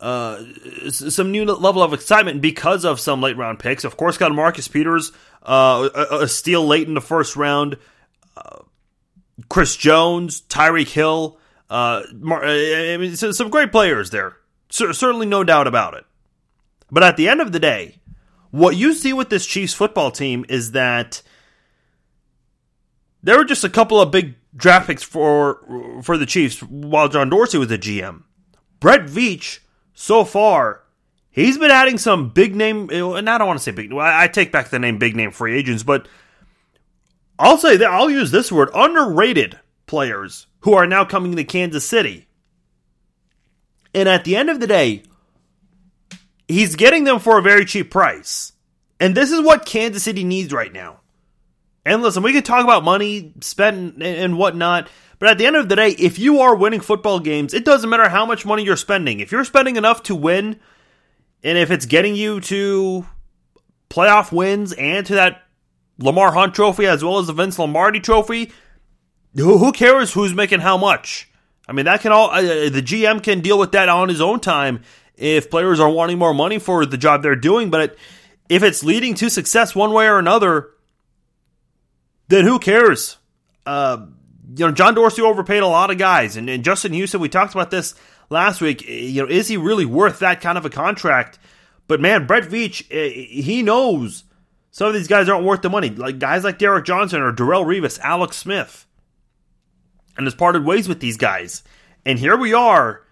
Uh, 0.00 0.42
some 0.88 1.30
new 1.30 1.44
level 1.44 1.82
of 1.82 1.92
excitement 1.92 2.40
because 2.40 2.86
of 2.86 2.98
some 2.98 3.20
late 3.20 3.36
round 3.36 3.58
picks. 3.58 3.84
Of 3.84 3.98
course, 3.98 4.16
got 4.16 4.32
Marcus 4.32 4.66
Peters, 4.66 5.12
uh, 5.42 5.90
a, 5.94 6.26
steal 6.26 6.66
late 6.66 6.88
in 6.88 6.94
the 6.94 7.02
first 7.02 7.36
round. 7.36 7.76
Uh, 8.34 8.60
Chris 9.50 9.76
Jones, 9.76 10.40
Tyreek 10.40 10.88
Hill, 10.88 11.38
uh, 11.68 12.02
I 12.10 12.96
mean, 12.98 13.14
some 13.14 13.50
great 13.50 13.70
players 13.70 14.10
there. 14.10 14.36
certainly, 14.70 15.26
no 15.26 15.44
doubt 15.44 15.66
about 15.66 15.94
it. 15.94 16.04
But 16.90 17.04
at 17.04 17.16
the 17.16 17.28
end 17.28 17.40
of 17.40 17.52
the 17.52 17.60
day, 17.60 18.00
what 18.50 18.76
you 18.76 18.94
see 18.94 19.12
with 19.12 19.30
this 19.30 19.46
Chiefs 19.46 19.74
football 19.74 20.10
team 20.10 20.44
is 20.48 20.72
that 20.72 21.22
there 23.22 23.36
were 23.36 23.44
just 23.44 23.64
a 23.64 23.68
couple 23.68 24.00
of 24.00 24.10
big 24.10 24.34
draft 24.56 24.88
picks 24.88 25.02
for 25.02 26.00
for 26.02 26.16
the 26.16 26.26
Chiefs 26.26 26.60
while 26.62 27.08
John 27.08 27.30
Dorsey 27.30 27.58
was 27.58 27.68
the 27.68 27.78
GM. 27.78 28.24
Brett 28.80 29.02
Veach, 29.02 29.60
so 30.00 30.24
far, 30.24 30.80
he's 31.30 31.58
been 31.58 31.70
adding 31.70 31.98
some 31.98 32.30
big 32.30 32.56
name, 32.56 32.88
and 32.88 33.28
I 33.28 33.36
don't 33.36 33.46
want 33.46 33.58
to 33.58 33.62
say 33.62 33.70
big. 33.70 33.92
I 33.92 34.28
take 34.28 34.50
back 34.50 34.70
the 34.70 34.78
name 34.78 34.96
big 34.96 35.14
name 35.14 35.30
free 35.30 35.58
agents, 35.58 35.82
but 35.82 36.08
I'll 37.38 37.58
say 37.58 37.76
that 37.76 37.90
I'll 37.90 38.08
use 38.08 38.30
this 38.30 38.50
word 38.50 38.70
underrated 38.74 39.60
players 39.84 40.46
who 40.60 40.72
are 40.72 40.86
now 40.86 41.04
coming 41.04 41.36
to 41.36 41.44
Kansas 41.44 41.86
City. 41.86 42.28
And 43.92 44.08
at 44.08 44.24
the 44.24 44.36
end 44.36 44.48
of 44.48 44.58
the 44.58 44.66
day, 44.66 45.02
he's 46.48 46.76
getting 46.76 47.04
them 47.04 47.18
for 47.18 47.38
a 47.38 47.42
very 47.42 47.66
cheap 47.66 47.90
price. 47.90 48.54
And 49.00 49.14
this 49.14 49.30
is 49.30 49.42
what 49.42 49.66
Kansas 49.66 50.02
City 50.02 50.24
needs 50.24 50.50
right 50.50 50.72
now. 50.72 51.00
And 51.84 52.00
listen, 52.00 52.22
we 52.22 52.32
can 52.32 52.42
talk 52.42 52.64
about 52.64 52.84
money 52.84 53.34
spent 53.42 54.02
and 54.02 54.38
whatnot, 54.38 54.88
but 55.20 55.28
at 55.28 55.38
the 55.38 55.44
end 55.44 55.54
of 55.54 55.68
the 55.68 55.76
day, 55.76 55.90
if 55.90 56.18
you 56.18 56.40
are 56.40 56.56
winning 56.56 56.80
football 56.80 57.20
games, 57.20 57.52
it 57.52 57.64
doesn't 57.64 57.90
matter 57.90 58.08
how 58.08 58.24
much 58.24 58.46
money 58.46 58.64
you're 58.64 58.74
spending. 58.74 59.20
If 59.20 59.30
you're 59.30 59.44
spending 59.44 59.76
enough 59.76 60.02
to 60.04 60.16
win, 60.16 60.58
and 61.44 61.58
if 61.58 61.70
it's 61.70 61.84
getting 61.84 62.16
you 62.16 62.40
to 62.40 63.06
playoff 63.90 64.32
wins 64.32 64.72
and 64.72 65.04
to 65.06 65.14
that 65.16 65.42
Lamar 65.98 66.32
Hunt 66.32 66.54
trophy 66.54 66.86
as 66.86 67.04
well 67.04 67.18
as 67.18 67.26
the 67.26 67.34
Vince 67.34 67.58
Lombardi 67.58 68.00
trophy, 68.00 68.50
who, 69.34 69.72
cares 69.72 70.14
who's 70.14 70.32
making 70.32 70.60
how 70.60 70.78
much? 70.78 71.30
I 71.68 71.72
mean, 71.72 71.84
that 71.84 72.00
can 72.00 72.12
all, 72.12 72.30
uh, 72.30 72.40
the 72.40 72.82
GM 72.82 73.22
can 73.22 73.42
deal 73.42 73.58
with 73.58 73.72
that 73.72 73.90
on 73.90 74.08
his 74.08 74.22
own 74.22 74.40
time 74.40 74.82
if 75.16 75.50
players 75.50 75.80
are 75.80 75.90
wanting 75.90 76.18
more 76.18 76.32
money 76.32 76.58
for 76.58 76.86
the 76.86 76.96
job 76.96 77.22
they're 77.22 77.36
doing, 77.36 77.68
but 77.68 77.94
if 78.48 78.62
it's 78.62 78.82
leading 78.82 79.14
to 79.16 79.28
success 79.28 79.74
one 79.74 79.92
way 79.92 80.06
or 80.06 80.18
another, 80.18 80.70
then 82.28 82.46
who 82.46 82.58
cares? 82.58 83.18
Uh, 83.66 84.06
you 84.56 84.66
know, 84.66 84.72
John 84.72 84.94
Dorsey 84.94 85.22
overpaid 85.22 85.62
a 85.62 85.66
lot 85.66 85.90
of 85.90 85.98
guys, 85.98 86.36
and, 86.36 86.48
and 86.48 86.64
Justin 86.64 86.92
Houston. 86.92 87.20
We 87.20 87.28
talked 87.28 87.54
about 87.54 87.70
this 87.70 87.94
last 88.30 88.60
week. 88.60 88.86
You 88.86 89.22
know, 89.22 89.28
is 89.28 89.48
he 89.48 89.56
really 89.56 89.86
worth 89.86 90.18
that 90.20 90.40
kind 90.40 90.58
of 90.58 90.64
a 90.64 90.70
contract? 90.70 91.38
But 91.86 92.00
man, 92.00 92.26
Brett 92.26 92.44
Veach, 92.44 92.84
eh, 92.90 93.10
he 93.42 93.62
knows 93.62 94.24
some 94.70 94.88
of 94.88 94.94
these 94.94 95.08
guys 95.08 95.28
aren't 95.28 95.44
worth 95.44 95.62
the 95.62 95.70
money. 95.70 95.90
Like 95.90 96.18
guys 96.18 96.44
like 96.44 96.58
Derrick 96.58 96.84
Johnson 96.84 97.20
or 97.20 97.32
Darrelle 97.32 97.64
Revis, 97.64 98.00
Alex 98.00 98.36
Smith, 98.36 98.86
and 100.16 100.26
has 100.26 100.34
parted 100.34 100.64
ways 100.64 100.88
with 100.88 101.00
these 101.00 101.16
guys. 101.16 101.62
And 102.04 102.18
here 102.18 102.36
we 102.36 102.52
are, 102.54 103.02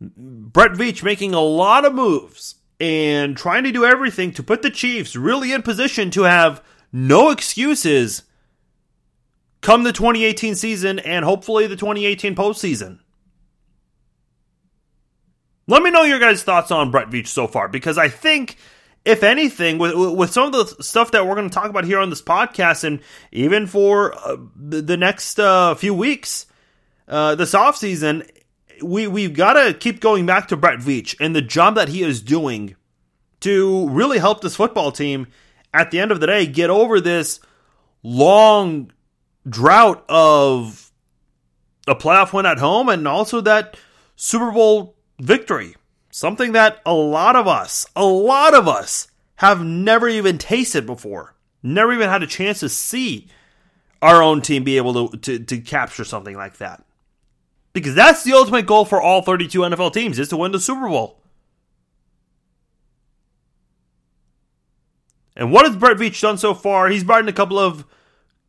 Brett 0.00 0.72
Veach 0.72 1.02
making 1.02 1.34
a 1.34 1.40
lot 1.40 1.84
of 1.84 1.94
moves 1.94 2.56
and 2.80 3.36
trying 3.36 3.64
to 3.64 3.72
do 3.72 3.84
everything 3.84 4.32
to 4.32 4.42
put 4.42 4.62
the 4.62 4.70
Chiefs 4.70 5.14
really 5.14 5.52
in 5.52 5.62
position 5.62 6.10
to 6.10 6.22
have 6.22 6.62
no 6.92 7.30
excuses 7.30 8.22
come 9.64 9.82
the 9.82 9.92
2018 9.92 10.54
season 10.54 10.98
and 11.00 11.24
hopefully 11.24 11.66
the 11.66 11.74
2018 11.74 12.36
postseason. 12.36 13.00
Let 15.66 15.82
me 15.82 15.90
know 15.90 16.02
your 16.02 16.18
guys' 16.18 16.42
thoughts 16.42 16.70
on 16.70 16.90
Brett 16.90 17.08
Veach 17.08 17.28
so 17.28 17.46
far 17.46 17.68
because 17.68 17.96
I 17.96 18.08
think, 18.08 18.58
if 19.06 19.22
anything, 19.22 19.78
with 19.78 19.94
with 19.94 20.30
some 20.30 20.52
of 20.52 20.52
the 20.52 20.82
stuff 20.82 21.12
that 21.12 21.26
we're 21.26 21.34
going 21.34 21.48
to 21.48 21.54
talk 21.54 21.70
about 21.70 21.84
here 21.84 21.98
on 21.98 22.10
this 22.10 22.20
podcast, 22.20 22.84
and 22.84 23.00
even 23.32 23.66
for 23.66 24.14
uh, 24.14 24.36
the, 24.54 24.98
next 24.98 25.40
uh, 25.40 25.74
few 25.74 25.94
weeks, 25.94 26.44
uh, 27.08 27.34
this 27.34 27.54
offseason, 27.54 28.28
we 28.82 29.06
we've 29.06 29.32
got 29.32 29.54
to 29.54 29.72
keep 29.72 30.00
going 30.00 30.26
back 30.26 30.48
to 30.48 30.56
Brett 30.58 30.80
Veach 30.80 31.16
and 31.18 31.34
the 31.34 31.40
job 31.40 31.76
that 31.76 31.88
he 31.88 32.02
is 32.02 32.20
doing 32.20 32.76
to 33.40 33.88
really 33.88 34.18
help 34.18 34.42
this 34.42 34.56
football 34.56 34.92
team. 34.92 35.26
At 35.72 35.90
the 35.90 35.98
end 35.98 36.12
of 36.12 36.20
the 36.20 36.26
day, 36.26 36.46
get 36.46 36.68
over 36.68 37.00
this 37.00 37.40
long 38.02 38.92
drought 39.48 40.04
of 40.08 40.92
a 41.86 41.94
playoff 41.94 42.32
win 42.32 42.46
at 42.46 42.58
home 42.58 42.88
and 42.88 43.06
also 43.06 43.40
that 43.42 43.76
Super 44.16 44.50
Bowl 44.50 44.96
victory. 45.20 45.76
Something 46.10 46.52
that 46.52 46.80
a 46.86 46.94
lot 46.94 47.34
of 47.36 47.48
us, 47.48 47.86
a 47.96 48.04
lot 48.04 48.54
of 48.54 48.68
us 48.68 49.08
have 49.36 49.64
never 49.64 50.08
even 50.08 50.38
tasted 50.38 50.86
before. 50.86 51.34
Never 51.62 51.92
even 51.92 52.08
had 52.08 52.22
a 52.22 52.26
chance 52.26 52.60
to 52.60 52.68
see 52.68 53.28
our 54.00 54.22
own 54.22 54.42
team 54.42 54.64
be 54.64 54.76
able 54.76 55.08
to, 55.08 55.16
to, 55.18 55.38
to 55.40 55.58
capture 55.58 56.04
something 56.04 56.36
like 56.36 56.58
that. 56.58 56.84
Because 57.72 57.94
that's 57.94 58.22
the 58.22 58.34
ultimate 58.34 58.66
goal 58.66 58.84
for 58.84 59.02
all 59.02 59.22
32 59.22 59.58
NFL 59.58 59.92
teams 59.92 60.18
is 60.18 60.28
to 60.28 60.36
win 60.36 60.52
the 60.52 60.60
Super 60.60 60.88
Bowl. 60.88 61.20
And 65.36 65.50
what 65.50 65.66
has 65.66 65.74
Brett 65.74 65.96
Veach 65.96 66.20
done 66.20 66.38
so 66.38 66.54
far? 66.54 66.88
He's 66.88 67.02
brought 67.02 67.20
in 67.20 67.28
a 67.28 67.32
couple 67.32 67.58
of 67.58 67.84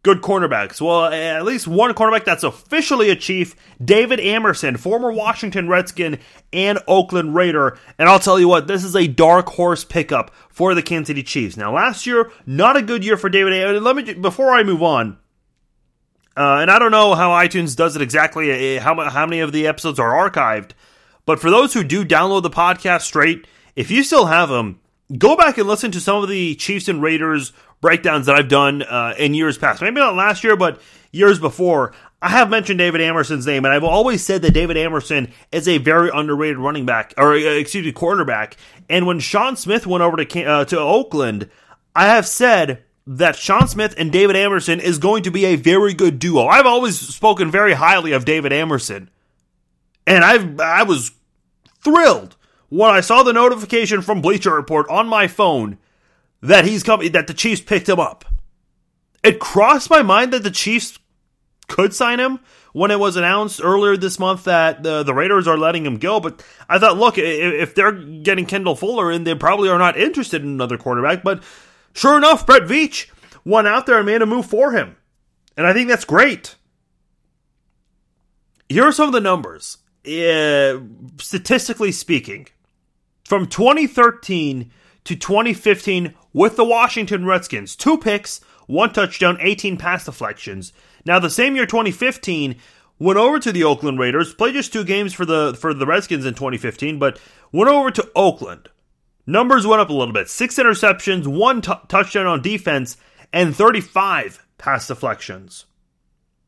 good 0.06 0.22
cornerbacks. 0.22 0.80
Well, 0.80 1.06
at 1.06 1.46
least 1.46 1.68
one 1.68 1.92
cornerback 1.96 2.26
that's 2.26 2.44
officially 2.44 3.10
a 3.10 3.16
Chief, 3.16 3.56
David 3.84 4.20
Amerson, 4.20 4.78
former 4.78 5.12
Washington 5.12 5.68
Redskin 5.68 6.20
and 6.54 6.78
Oakland 6.88 7.34
Raider. 7.34 7.80
And 7.98 8.08
I'll 8.08 8.20
tell 8.20 8.40
you 8.40 8.48
what, 8.48 8.68
this 8.68 8.84
is 8.84 8.96
a 8.96 9.08
dark 9.08 9.50
horse 9.50 9.84
pickup 9.84 10.32
for 10.48 10.76
the 10.76 10.84
Kansas 10.84 11.08
City 11.08 11.24
Chiefs. 11.24 11.58
Now, 11.58 11.74
last 11.74 12.06
year, 12.06 12.32
not 12.46 12.78
a 12.78 12.84
good 12.84 13.04
year 13.04 13.18
for 13.18 13.30
David 13.30 13.54
Amerson. 13.54 13.84
Let 13.84 13.96
me 13.96 14.14
before 14.14 14.52
I 14.52 14.62
move 14.62 14.84
on. 14.84 15.18
Uh, 16.38 16.60
and 16.62 16.70
I 16.70 16.78
don't 16.78 16.92
know 16.92 17.16
how 17.16 17.32
iTunes 17.32 17.76
does 17.76 17.96
it 17.96 18.04
exactly, 18.04 18.78
uh, 18.78 18.82
how, 18.82 19.10
how 19.10 19.26
many 19.26 19.40
of 19.40 19.54
the 19.54 19.66
episodes 19.66 19.98
are 19.98 20.30
archived. 20.30 20.72
But 21.26 21.40
for 21.40 21.50
those 21.50 21.74
who 21.74 21.84
do 21.84 22.06
download 22.06 22.44
the 22.44 22.52
podcast 22.52 23.02
straight, 23.02 23.48
if 23.76 23.90
you 23.90 24.04
still 24.04 24.28
have 24.28 24.50
them, 24.50 24.82
go 25.18 25.36
back 25.36 25.58
and 25.58 25.68
listen 25.68 25.90
to 25.92 26.00
some 26.00 26.22
of 26.22 26.30
the 26.30 26.54
Chiefs 26.54 26.88
and 26.88 27.02
Raiders 27.02 27.54
breakdowns 27.82 28.25
that 28.25 28.36
I've 28.36 28.48
done 28.48 28.82
uh, 28.82 29.13
in 29.17 29.34
years 29.34 29.58
past. 29.58 29.82
Maybe 29.82 29.96
not 29.96 30.15
last 30.15 30.44
year, 30.44 30.55
but 30.55 30.82
years 31.12 31.39
before. 31.39 31.94
I 32.22 32.29
have 32.29 32.50
mentioned 32.50 32.79
David 32.79 33.01
Amerson's 33.01 33.46
name, 33.46 33.65
and 33.65 33.74
I've 33.74 33.84
always 33.84 34.24
said 34.24 34.41
that 34.41 34.53
David 34.53 34.77
Amerson 34.77 35.32
is 35.51 35.67
a 35.67 35.77
very 35.77 36.10
underrated 36.13 36.58
running 36.58 36.86
back, 36.86 37.13
or 37.17 37.34
uh, 37.34 37.38
excuse 37.38 37.86
me, 37.86 37.91
quarterback. 37.91 38.58
And 38.89 39.05
when 39.05 39.20
Sean 39.20 39.55
Smith 39.55 39.86
went 39.86 40.01
over 40.01 40.17
to 40.17 40.44
uh, 40.44 40.65
to 40.65 40.79
Oakland, 40.79 41.50
I 41.96 42.08
have 42.08 42.25
said 42.25 42.84
that 43.08 43.36
Sean 43.36 43.67
Smith 43.67 43.94
and 43.98 44.12
David 44.12 44.36
Amerson 44.36 44.79
is 44.79 44.98
going 44.98 45.24
to 45.24 45.32
be 45.32 45.46
a 45.46 45.55
very 45.55 45.94
good 45.94 46.17
duo. 46.17 46.48
I've 46.48 46.65
always 46.65 47.00
spoken 47.00 47.51
very 47.51 47.74
highly 47.74 48.12
of 48.13 48.25
David 48.25 48.51
Amerson, 48.51 49.10
and 50.08 50.24
I've 50.24 50.60
I 50.60 50.84
was 50.84 51.12
thrilled 51.84 52.36
when 52.70 52.89
I 52.89 53.01
saw 53.01 53.22
the 53.22 53.34
notification 53.34 54.01
from 54.01 54.22
Bleacher 54.22 54.55
Report 54.55 54.89
on 54.89 55.08
my 55.08 55.27
phone 55.27 55.77
that 56.48 56.66
he's 56.66 56.84
coming, 56.84 57.12
that 57.12 57.28
the 57.28 57.34
Chiefs 57.34 57.62
picked 57.62 57.90
him 57.90 58.00
up. 58.00 58.25
It 59.24 59.40
crossed 59.40 59.90
my 59.90 60.02
mind 60.02 60.34
that 60.34 60.44
the 60.44 60.52
Chiefs 60.52 61.00
could 61.68 61.94
sign 61.94 62.20
him 62.20 62.40
when 62.74 62.92
it 62.92 63.00
was 63.00 63.16
announced 63.16 63.62
earlier 63.64 63.98
this 63.98 64.20
month 64.20 64.44
that 64.44 64.84
the, 64.84 65.02
the 65.02 65.14
Raiders 65.14 65.48
are 65.48 65.58
letting 65.58 65.86
him 65.86 65.98
go. 65.98 66.20
But 66.20 66.44
I 66.70 66.78
thought, 66.78 66.98
look, 66.98 67.18
if 67.18 67.74
they're 67.74 67.92
getting 67.92 68.46
Kendall 68.46 68.75
Fuller 68.75 69.12
in, 69.12 69.24
they 69.24 69.34
probably 69.34 69.70
are 69.70 69.80
not 69.80 69.98
interested 69.98 70.44
in 70.44 70.50
another 70.50 70.78
quarterback. 70.78 71.24
But 71.24 71.42
sure 71.94 72.18
enough, 72.18 72.46
Brett 72.46 72.64
Veach 72.64 73.10
went 73.44 73.68
out 73.68 73.86
there 73.86 73.98
and 73.98 74.06
made 74.06 74.22
a 74.22 74.25
move 74.25 74.46
for 74.46 74.72
him. 74.74 74.96
And 75.58 75.66
I 75.66 75.74
think 75.74 75.88
that's 75.88 76.06
great. 76.06 76.56
Here 78.70 78.84
are 78.84 78.92
some 78.92 79.08
of 79.08 79.14
the 79.14 79.22
numbers. 79.22 79.78
Statistically 81.20 81.92
speaking, 81.92 82.48
from 83.24 83.48
2013 83.48 84.72
to 85.06 85.16
2015 85.16 86.14
with 86.36 86.58
the 86.58 86.65
Washington 86.65 87.25
Redskins, 87.25 87.77
two 87.77 87.98
picks, 87.98 88.42
one 88.68 88.92
touchdown, 88.92 89.38
18 89.39 89.77
pass 89.77 90.04
deflections. 90.04 90.74
Now, 91.06 91.18
the 91.18 91.30
same 91.30 91.56
year, 91.56 91.65
2015, 91.65 92.58
went 93.00 93.18
over 93.18 93.39
to 93.39 93.54
the 93.54 93.63
Oakland 93.63 94.00
Raiders, 94.00 94.34
played 94.34 94.54
just 94.54 94.74
two 94.74 94.84
games 94.84 95.13
for 95.13 95.25
the 95.25 95.56
for 95.58 95.74
the 95.74 95.86
Redskins 95.86 96.25
in 96.25 96.34
2015, 96.34 97.00
but 97.00 97.22
went 97.54 97.70
over 97.70 97.89
to 97.89 98.12
Oakland. 98.18 98.68
Numbers 99.25 99.65
went 99.65 99.80
up 99.80 99.89
a 99.89 99.94
little 99.94 100.13
bit: 100.13 100.30
six 100.30 100.56
interceptions, 100.56 101.25
one 101.25 101.62
t- 101.62 101.72
touchdown 101.88 102.27
on 102.27 102.42
defense, 102.42 102.98
and 103.32 103.56
35 103.56 104.46
pass 104.58 104.89
deflections. 104.89 105.68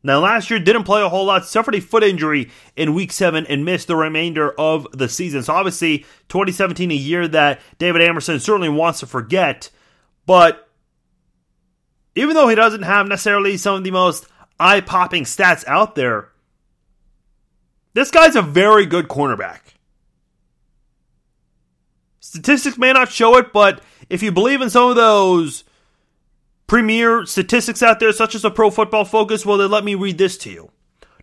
Now, 0.04 0.20
last 0.20 0.50
year 0.50 0.60
didn't 0.60 0.84
play 0.84 1.02
a 1.02 1.10
whole 1.10 1.26
lot, 1.26 1.46
suffered 1.46 1.76
a 1.76 1.82
foot 1.82 2.04
injury 2.04 2.52
in 2.76 2.94
week 2.94 3.14
seven, 3.14 3.46
and 3.48 3.64
missed 3.64 3.88
the 3.88 3.96
remainder 3.96 4.52
of 4.60 4.86
the 4.92 5.08
season. 5.08 5.44
So, 5.44 5.54
obviously, 5.54 6.00
2017, 6.28 6.92
a 6.92 6.94
year 6.94 7.26
that 7.30 7.62
David 7.78 8.02
Amerson 8.02 8.42
certainly 8.42 8.70
wants 8.70 9.00
to 9.00 9.08
forget. 9.08 9.70
But 10.28 10.70
even 12.14 12.36
though 12.36 12.48
he 12.48 12.56
doesn't 12.56 12.84
have 12.84 13.08
necessarily 13.08 13.58
some 13.58 13.76
of 13.76 13.84
the 13.84 13.92
most 13.92 14.28
eye 14.60 14.82
popping 14.82 15.24
stats 15.24 15.66
out 15.68 15.96
there. 15.96 16.30
This 17.94 18.12
guy's 18.12 18.36
a 18.36 18.42
very 18.42 18.86
good 18.86 19.08
cornerback. 19.08 19.60
Statistics 22.20 22.78
may 22.78 22.94
not 22.94 23.12
show 23.12 23.38
it, 23.38 23.54
but 23.54 23.82
if 24.10 24.22
you 24.22 24.32
believe 24.32 24.62
in 24.62 24.70
some 24.70 24.90
of 24.90 24.96
those 24.96 25.64
premier 26.68 27.26
statistics 27.26 27.82
out 27.82 28.00
there, 28.00 28.12
such 28.12 28.36
as 28.36 28.44
a 28.44 28.52
Pro 28.52 28.70
Football 28.70 29.06
Focus, 29.06 29.46
well, 29.46 29.58
then 29.58 29.72
let 29.72 29.86
me 29.86 29.96
read 29.96 30.18
this 30.18 30.38
to 30.40 30.52
you. 30.52 30.70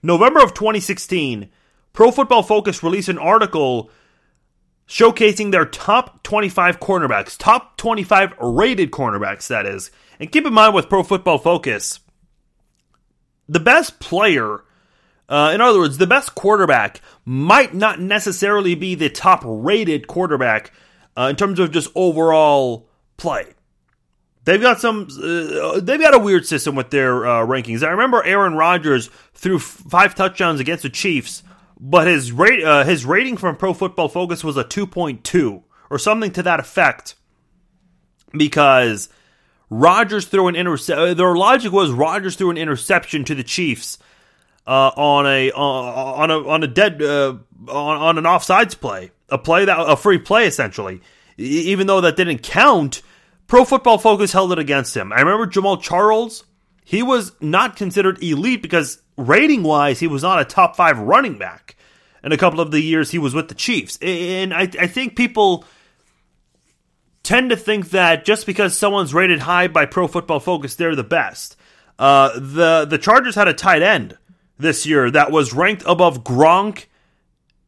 November 0.03 0.43
of 0.43 0.55
2016, 0.55 1.51
Pro 1.93 2.11
Football 2.11 2.43
Focus 2.43 2.83
released 2.83 3.09
an 3.09 3.19
article 3.19 3.91
showcasing 4.89 5.51
their 5.51 5.65
top 5.65 6.23
25 6.23 6.81
cornerbacks, 6.81 7.37
top 7.39 7.77
25 7.77 8.35
rated 8.41 8.91
cornerbacks, 8.91 9.49
that 9.49 9.67
is. 9.67 9.91
And 10.21 10.31
keep 10.31 10.47
in 10.47 10.53
mind 10.53 10.75
with 10.75 10.89
Pro 10.89 11.03
Football 11.03 11.39
Focus, 11.39 12.01
the 13.49 13.61
best 13.61 14.01
player, 14.01 14.65
uh, 15.29 15.53
in 15.55 15.61
other 15.61 15.79
words, 15.79 15.99
the 15.99 16.07
best 16.07 16.35
quarterback 16.35 17.01
might 17.25 17.75
not 17.75 18.01
necessarily 18.01 18.75
be 18.75 18.95
the 18.95 19.11
top 19.11 19.43
rated 19.45 20.07
quarterback 20.07 20.73
uh, 21.17 21.29
in 21.31 21.37
terms 21.37 21.59
of 21.59 21.71
just 21.71 21.91
overall 21.95 22.89
play. 23.17 23.47
They've 24.45 24.61
got 24.61 24.79
some. 24.81 25.09
Uh, 25.11 25.81
they've 25.81 26.01
got 26.01 26.15
a 26.15 26.19
weird 26.19 26.47
system 26.47 26.75
with 26.75 26.91
their 26.91 27.27
uh, 27.27 27.47
rankings. 27.47 27.83
I 27.83 27.91
remember 27.91 28.23
Aaron 28.23 28.55
Rodgers 28.55 29.09
threw 29.33 29.59
five 29.59 30.15
touchdowns 30.15 30.61
against 30.61 30.83
the 30.83 30.91
Chiefs, 30.91 31.43
but 31.79 32.07
his 32.07 32.33
rate 32.33 32.63
uh, 32.65 32.85
his 32.85 33.05
rating 33.05 33.37
from 33.37 33.57
Pro 33.57 33.75
Football 33.75 34.09
Focus 34.09 34.45
was 34.45 34.57
a 34.57 34.65
two 34.65 34.87
point 34.87 35.25
two 35.25 35.63
or 35.91 35.99
something 35.99 36.33
to 36.33 36.43
that 36.43 36.61
effect, 36.61 37.15
because 38.33 39.09
Rodgers 39.71 40.27
threw 40.27 40.49
an 40.49 40.57
interception. 40.57 41.11
Uh, 41.11 41.15
their 41.15 41.35
logic 41.37 41.73
was 41.73 41.91
Rodgers 41.91 42.37
threw 42.37 42.51
an 42.51 42.57
interception 42.57 43.25
to 43.25 43.35
the 43.35 43.43
Chiefs 43.43 43.99
uh, 44.67 44.91
on 44.97 45.27
a 45.27 45.51
uh, 45.53 45.59
on 45.59 46.31
a 46.31 46.49
on 46.49 46.63
a 46.63 46.69
dead 46.69 47.03
uh, 47.03 47.37
on, 47.69 47.97
on 47.97 48.19
an 48.19 48.25
offsides 48.25 48.79
play, 48.79 49.11
a 49.29 49.39
play 49.39 49.65
that 49.65 49.79
a 49.79 49.97
free 49.97 50.19
play 50.19 50.47
essentially. 50.47 51.01
Even 51.37 51.89
though 51.89 52.01
that 52.01 52.17
didn't 52.17 52.45
count, 52.45 53.03
Pro 53.49 53.65
Football 53.65 53.99
Focus 53.99 54.33
held 54.33 54.53
it 54.53 54.59
against 54.61 54.97
him. 54.97 55.13
I 55.13 55.21
remember 55.21 55.47
Jamaal 55.47 55.83
Charles. 55.83 56.45
He 56.85 57.03
was 57.03 57.33
not 57.41 57.77
considered 57.77 58.23
elite 58.23 58.63
because 58.63 59.03
rating 59.17 59.63
wise, 59.63 60.01
he 60.01 60.07
was 60.07 60.23
not 60.23 60.41
a 60.41 60.45
top 60.45 60.77
five 60.77 60.99
running 60.99 61.39
back. 61.39 61.77
In 62.23 62.33
a 62.33 62.39
couple 62.39 62.61
of 62.61 62.71
the 62.71 62.81
years 62.81 63.11
he 63.11 63.19
was 63.19 63.35
with 63.35 63.49
the 63.49 63.55
Chiefs, 63.55 63.99
and 64.01 64.55
I, 64.55 64.63
I 64.63 64.87
think 64.87 65.15
people 65.15 65.67
tend 67.23 67.51
to 67.51 67.57
think 67.57 67.91
that 67.91 68.25
just 68.25 68.47
because 68.47 68.75
someone's 68.79 69.13
rated 69.13 69.41
high 69.41 69.69
by 69.69 69.85
Pro 69.85 70.07
Football 70.07 70.41
Focus, 70.41 70.75
they're 70.75 70.95
the 70.95 71.05
best. 71.05 71.57
Uh, 71.99 72.31
the 72.35 72.87
the 72.89 72.97
Chargers 72.97 73.35
had 73.35 73.47
a 73.47 73.53
tight 73.53 73.83
end 73.83 74.17
this 74.59 74.87
year 74.87 75.11
that 75.11 75.33
was 75.33 75.53
ranked 75.53 75.83
above 75.87 76.25
Gronk 76.25 76.87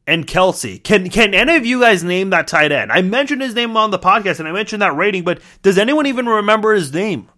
and 0.07 0.27
Kelce. 0.27 0.83
Can 0.83 1.11
can 1.11 1.35
any 1.35 1.57
of 1.57 1.67
you 1.67 1.81
guys 1.81 2.05
name 2.05 2.31
that 2.31 2.49
tight 2.49 2.73
end? 2.73 2.93
I 2.93 3.03
mentioned 3.03 3.43
his 3.43 3.55
name 3.55 3.77
on 3.77 3.91
the 3.91 3.99
podcast 3.99 4.39
and 4.39 4.49
I 4.49 4.53
mentioned 4.53 4.83
that 4.83 4.97
rating, 4.97 5.25
but 5.25 5.41
does 5.63 5.79
anyone 5.79 6.07
even 6.07 6.27
remember 6.27 6.75
his 6.75 6.93
name? 6.93 7.29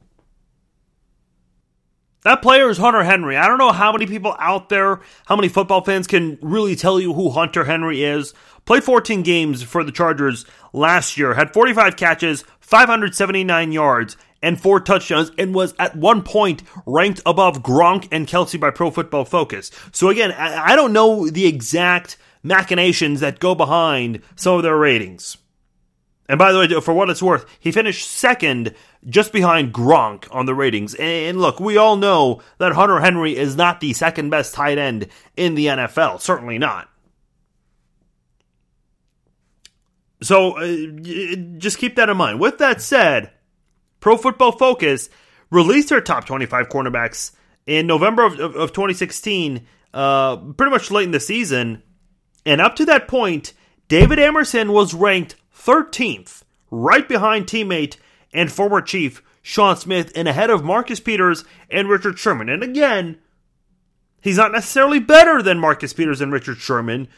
That 2.28 2.42
player 2.42 2.68
is 2.68 2.76
Hunter 2.76 3.04
Henry. 3.04 3.38
I 3.38 3.48
don't 3.48 3.56
know 3.56 3.72
how 3.72 3.90
many 3.90 4.04
people 4.04 4.36
out 4.38 4.68
there, 4.68 5.00
how 5.24 5.34
many 5.34 5.48
football 5.48 5.82
fans 5.82 6.06
can 6.06 6.38
really 6.42 6.76
tell 6.76 7.00
you 7.00 7.14
who 7.14 7.30
Hunter 7.30 7.64
Henry 7.64 8.04
is. 8.04 8.34
Played 8.66 8.84
14 8.84 9.22
games 9.22 9.62
for 9.62 9.82
the 9.82 9.90
Chargers 9.90 10.44
last 10.74 11.16
year, 11.16 11.32
had 11.32 11.54
45 11.54 11.96
catches, 11.96 12.44
579 12.60 13.72
yards, 13.72 14.18
and 14.42 14.60
four 14.60 14.78
touchdowns, 14.78 15.32
and 15.38 15.54
was 15.54 15.72
at 15.78 15.96
one 15.96 16.22
point 16.22 16.62
ranked 16.84 17.22
above 17.24 17.62
Gronk 17.62 18.06
and 18.12 18.26
Kelce 18.26 18.60
by 18.60 18.72
Pro 18.72 18.90
Football 18.90 19.24
Focus. 19.24 19.70
So 19.92 20.10
again, 20.10 20.32
I 20.32 20.76
don't 20.76 20.92
know 20.92 21.30
the 21.30 21.46
exact 21.46 22.18
machinations 22.42 23.20
that 23.20 23.38
go 23.38 23.54
behind 23.54 24.20
some 24.36 24.58
of 24.58 24.62
their 24.62 24.76
ratings. 24.76 25.38
And 26.28 26.38
by 26.38 26.52
the 26.52 26.58
way, 26.58 26.80
for 26.82 26.92
what 26.92 27.08
it's 27.08 27.22
worth, 27.22 27.46
he 27.58 27.72
finished 27.72 28.06
second 28.06 28.74
just 29.06 29.32
behind 29.32 29.72
Gronk 29.72 30.26
on 30.34 30.46
the 30.46 30.54
ratings. 30.54 30.94
And 30.94 31.40
look, 31.40 31.60
we 31.60 31.76
all 31.76 31.96
know 31.96 32.42
that 32.58 32.72
Hunter 32.72 33.00
Henry 33.00 33.36
is 33.36 33.56
not 33.56 33.80
the 33.80 33.92
second 33.92 34.30
best 34.30 34.54
tight 34.54 34.78
end 34.78 35.08
in 35.36 35.54
the 35.54 35.66
NFL. 35.66 36.20
Certainly 36.20 36.58
not. 36.58 36.88
So 40.22 40.58
uh, 40.58 41.36
just 41.58 41.78
keep 41.78 41.96
that 41.96 42.08
in 42.08 42.16
mind. 42.16 42.40
With 42.40 42.58
that 42.58 42.82
said, 42.82 43.30
Pro 44.00 44.16
Football 44.16 44.52
Focus 44.52 45.08
released 45.50 45.90
their 45.90 46.00
top 46.00 46.24
25 46.24 46.68
cornerbacks 46.68 47.32
in 47.66 47.86
November 47.86 48.24
of, 48.24 48.40
of, 48.40 48.56
of 48.56 48.72
2016, 48.72 49.66
uh, 49.94 50.36
pretty 50.36 50.70
much 50.70 50.90
late 50.90 51.04
in 51.04 51.12
the 51.12 51.20
season. 51.20 51.82
And 52.44 52.60
up 52.60 52.76
to 52.76 52.84
that 52.86 53.08
point, 53.08 53.52
David 53.88 54.18
Amerson 54.18 54.72
was 54.72 54.94
ranked 54.94 55.36
13th, 55.54 56.42
right 56.70 57.08
behind 57.08 57.46
teammate 57.46 57.96
and 58.32 58.50
former 58.52 58.80
Chief 58.80 59.22
Sean 59.42 59.76
Smith, 59.76 60.12
and 60.14 60.28
ahead 60.28 60.50
of 60.50 60.62
Marcus 60.62 61.00
Peters 61.00 61.44
and 61.70 61.88
Richard 61.88 62.18
Sherman. 62.18 62.48
And 62.48 62.62
again, 62.62 63.18
he's 64.20 64.36
not 64.36 64.52
necessarily 64.52 64.98
better 64.98 65.42
than 65.42 65.58
Marcus 65.58 65.92
Peters 65.92 66.20
and 66.20 66.32
Richard 66.32 66.58
Sherman, 66.58 67.08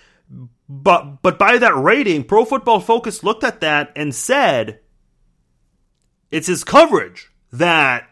but 0.68 1.22
but 1.22 1.38
by 1.38 1.58
that 1.58 1.76
rating, 1.76 2.22
Pro 2.22 2.44
Football 2.44 2.78
Focus 2.78 3.24
looked 3.24 3.42
at 3.42 3.60
that 3.62 3.92
and 3.96 4.14
said 4.14 4.80
it's 6.30 6.46
his 6.46 6.62
coverage 6.62 7.32
that 7.52 8.08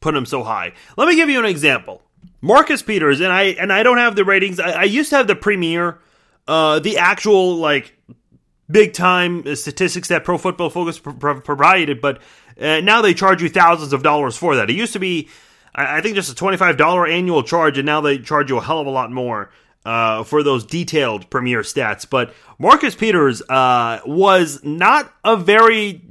put 0.00 0.16
him 0.16 0.26
so 0.26 0.42
high. 0.42 0.72
Let 0.96 1.06
me 1.06 1.14
give 1.14 1.30
you 1.30 1.38
an 1.38 1.44
example. 1.44 2.02
Marcus 2.40 2.82
Peters 2.82 3.20
and 3.20 3.32
I 3.32 3.42
and 3.42 3.72
I 3.72 3.82
don't 3.84 3.98
have 3.98 4.16
the 4.16 4.24
ratings. 4.24 4.58
I, 4.58 4.70
I 4.72 4.84
used 4.84 5.10
to 5.10 5.16
have 5.16 5.28
the 5.28 5.36
premier, 5.36 6.00
uh, 6.48 6.80
the 6.80 6.98
actual 6.98 7.56
like 7.56 7.96
big 8.70 8.92
time 8.92 9.54
statistics 9.56 10.08
that 10.08 10.24
Pro 10.24 10.38
Football 10.38 10.70
Focus 10.70 10.98
provided, 10.98 12.00
but 12.00 12.20
uh, 12.60 12.80
now 12.80 13.02
they 13.02 13.14
charge 13.14 13.42
you 13.42 13.48
thousands 13.48 13.92
of 13.92 14.02
dollars 14.02 14.36
for 14.36 14.56
that. 14.56 14.70
It 14.70 14.76
used 14.76 14.92
to 14.92 14.98
be, 14.98 15.28
I, 15.74 16.00
think, 16.00 16.14
just 16.14 16.30
a 16.30 16.34
twenty 16.34 16.56
five 16.56 16.76
dollar 16.76 17.06
annual 17.06 17.42
charge, 17.42 17.78
and 17.78 17.86
now 17.86 18.00
they 18.00 18.18
charge 18.18 18.50
you 18.50 18.58
a 18.58 18.62
hell 18.62 18.80
of 18.80 18.86
a 18.86 18.90
lot 18.90 19.10
more 19.10 19.50
uh, 19.84 20.24
for 20.24 20.42
those 20.42 20.64
detailed 20.64 21.28
premier 21.30 21.62
stats. 21.62 22.08
But 22.08 22.34
Marcus 22.58 22.94
Peters 22.94 23.42
uh, 23.42 24.00
was 24.06 24.62
not 24.64 25.12
a 25.24 25.36
very 25.36 26.02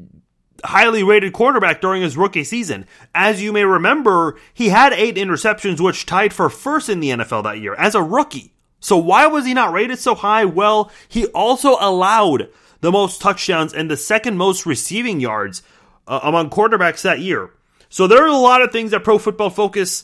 highly 0.64 1.04
rated 1.04 1.34
quarterback 1.34 1.82
during 1.82 2.02
his 2.02 2.16
rookie 2.16 2.44
season. 2.44 2.86
As 3.14 3.42
you 3.42 3.52
may 3.52 3.66
remember, 3.66 4.40
he 4.54 4.70
had 4.70 4.94
eight 4.94 5.16
interceptions, 5.16 5.82
which 5.82 6.06
tied 6.06 6.34
for 6.34 6.50
first 6.50 6.90
in 6.90 7.00
the 7.00 7.10
NFL 7.10 7.44
that 7.44 7.60
year 7.60 7.74
as 7.76 7.96
a 7.96 8.04
rookie. 8.04 8.53
So 8.84 8.98
why 8.98 9.28
was 9.28 9.46
he 9.46 9.54
not 9.54 9.72
rated 9.72 9.98
so 9.98 10.14
high? 10.14 10.44
Well, 10.44 10.92
he 11.08 11.28
also 11.28 11.78
allowed 11.80 12.50
the 12.82 12.92
most 12.92 13.22
touchdowns 13.22 13.74
and 13.74 13.90
the 13.90 13.96
second 13.96 14.36
most 14.38 14.66
receiving 14.66 15.22
yards 15.22 15.64
uh, 16.06 16.20
among 16.22 16.50
quarterbacks 16.50 17.02
that 17.04 17.22
year. 17.22 17.52
So 17.88 18.08
there 18.08 18.22
are 18.22 18.28
a 18.28 18.36
lot 18.36 18.62
of 18.62 18.74
things 18.74 18.92
that 18.92 19.06
Pro 19.06 19.18
Football 19.18 19.52
Focus 19.52 20.04